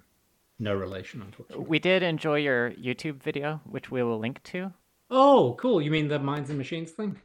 No 0.58 0.74
relation, 0.74 1.22
unfortunately. 1.22 1.66
We 1.68 1.78
did 1.78 2.02
enjoy 2.02 2.38
your 2.38 2.72
YouTube 2.72 3.22
video, 3.22 3.60
which 3.64 3.90
we 3.90 4.02
will 4.02 4.18
link 4.18 4.42
to. 4.44 4.72
Oh, 5.10 5.56
cool! 5.60 5.80
You 5.80 5.90
mean 5.90 6.08
the 6.08 6.18
Minds 6.18 6.48
and 6.50 6.58
Machines 6.58 6.90
thing? 6.90 7.20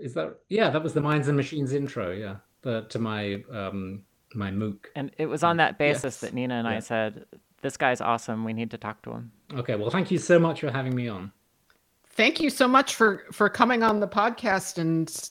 Is 0.00 0.14
that? 0.14 0.38
Yeah, 0.48 0.68
that 0.70 0.82
was 0.82 0.92
the 0.92 1.00
Minds 1.00 1.28
and 1.28 1.36
Machines 1.36 1.72
intro. 1.72 2.12
Yeah, 2.12 2.36
the, 2.62 2.82
to 2.90 2.98
my 2.98 3.42
um, 3.50 4.02
my 4.34 4.50
MOOC. 4.50 4.86
And 4.96 5.12
it 5.16 5.26
was 5.26 5.42
on 5.42 5.56
that 5.58 5.78
basis 5.78 6.04
Yes. 6.04 6.20
that 6.20 6.34
Nina 6.34 6.54
and 6.54 6.68
I 6.68 6.80
said, 6.80 7.26
"This 7.62 7.76
guy's 7.76 8.00
awesome. 8.00 8.44
We 8.44 8.52
need 8.52 8.70
to 8.72 8.78
talk 8.78 9.02
to 9.02 9.10
him." 9.12 9.32
Okay, 9.54 9.74
well, 9.76 9.90
thank 9.90 10.10
you 10.10 10.18
so 10.18 10.38
much 10.38 10.60
for 10.60 10.70
having 10.70 10.94
me 10.94 11.08
on. 11.08 11.32
Thank 12.10 12.40
you 12.40 12.50
so 12.50 12.68
much 12.68 12.94
for 12.94 13.24
for 13.32 13.48
coming 13.48 13.82
on 13.82 14.00
the 14.00 14.08
podcast 14.08 14.76
and 14.78 15.30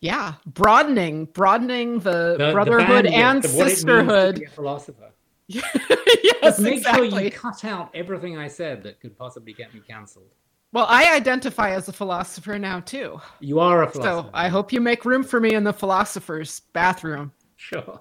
yeah, 0.00 0.34
broadening 0.46 1.26
broadening 1.26 1.98
the, 1.98 2.36
The- 2.38 2.46
the 2.46 2.52
brotherhood 2.52 3.04
bandwidth 3.06 3.12
and 3.12 3.44
of 3.44 3.54
what 3.54 3.60
it 3.62 3.64
means 3.64 3.70
to 3.70 3.70
sisterhood. 3.76 4.38
be 4.40 4.44
a 4.44 4.48
philosopher. 4.60 5.10
yes, 5.48 6.58
Make 6.60 6.84
sure 6.84 7.02
exactly. 7.04 7.24
you 7.24 7.30
cut 7.32 7.64
out 7.64 7.90
everything 7.92 8.38
I 8.38 8.46
said 8.46 8.84
that 8.84 9.00
could 9.00 9.18
possibly 9.18 9.52
get 9.52 9.74
me 9.74 9.80
cancelled. 9.80 10.30
Well, 10.72 10.86
I 10.88 11.12
identify 11.16 11.70
as 11.70 11.88
a 11.88 11.92
philosopher 11.92 12.56
now 12.56 12.78
too. 12.78 13.20
You 13.40 13.58
are 13.58 13.82
a 13.82 13.90
philosopher. 13.90 14.28
So 14.28 14.30
I 14.32 14.46
hope 14.46 14.72
you 14.72 14.80
make 14.80 15.04
room 15.04 15.24
for 15.24 15.40
me 15.40 15.54
in 15.54 15.64
the 15.64 15.72
philosopher's 15.72 16.60
bathroom. 16.72 17.32
Sure. 17.56 18.00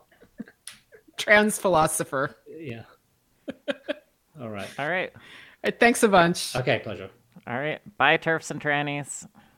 Trans 1.18 1.57
philosopher. 1.57 2.36
Yeah. 2.48 2.84
All 4.40 4.50
right. 4.50 4.70
All 4.80 4.90
right. 4.90 5.12
Thanks 5.80 6.04
a 6.04 6.08
bunch. 6.08 6.56
Okay, 6.56 6.80
pleasure. 6.80 7.10
All 7.48 7.58
right. 7.58 7.80
Bye, 7.98 8.18
turfs 8.18 8.52
and 8.52 8.62
trannies. 8.62 9.28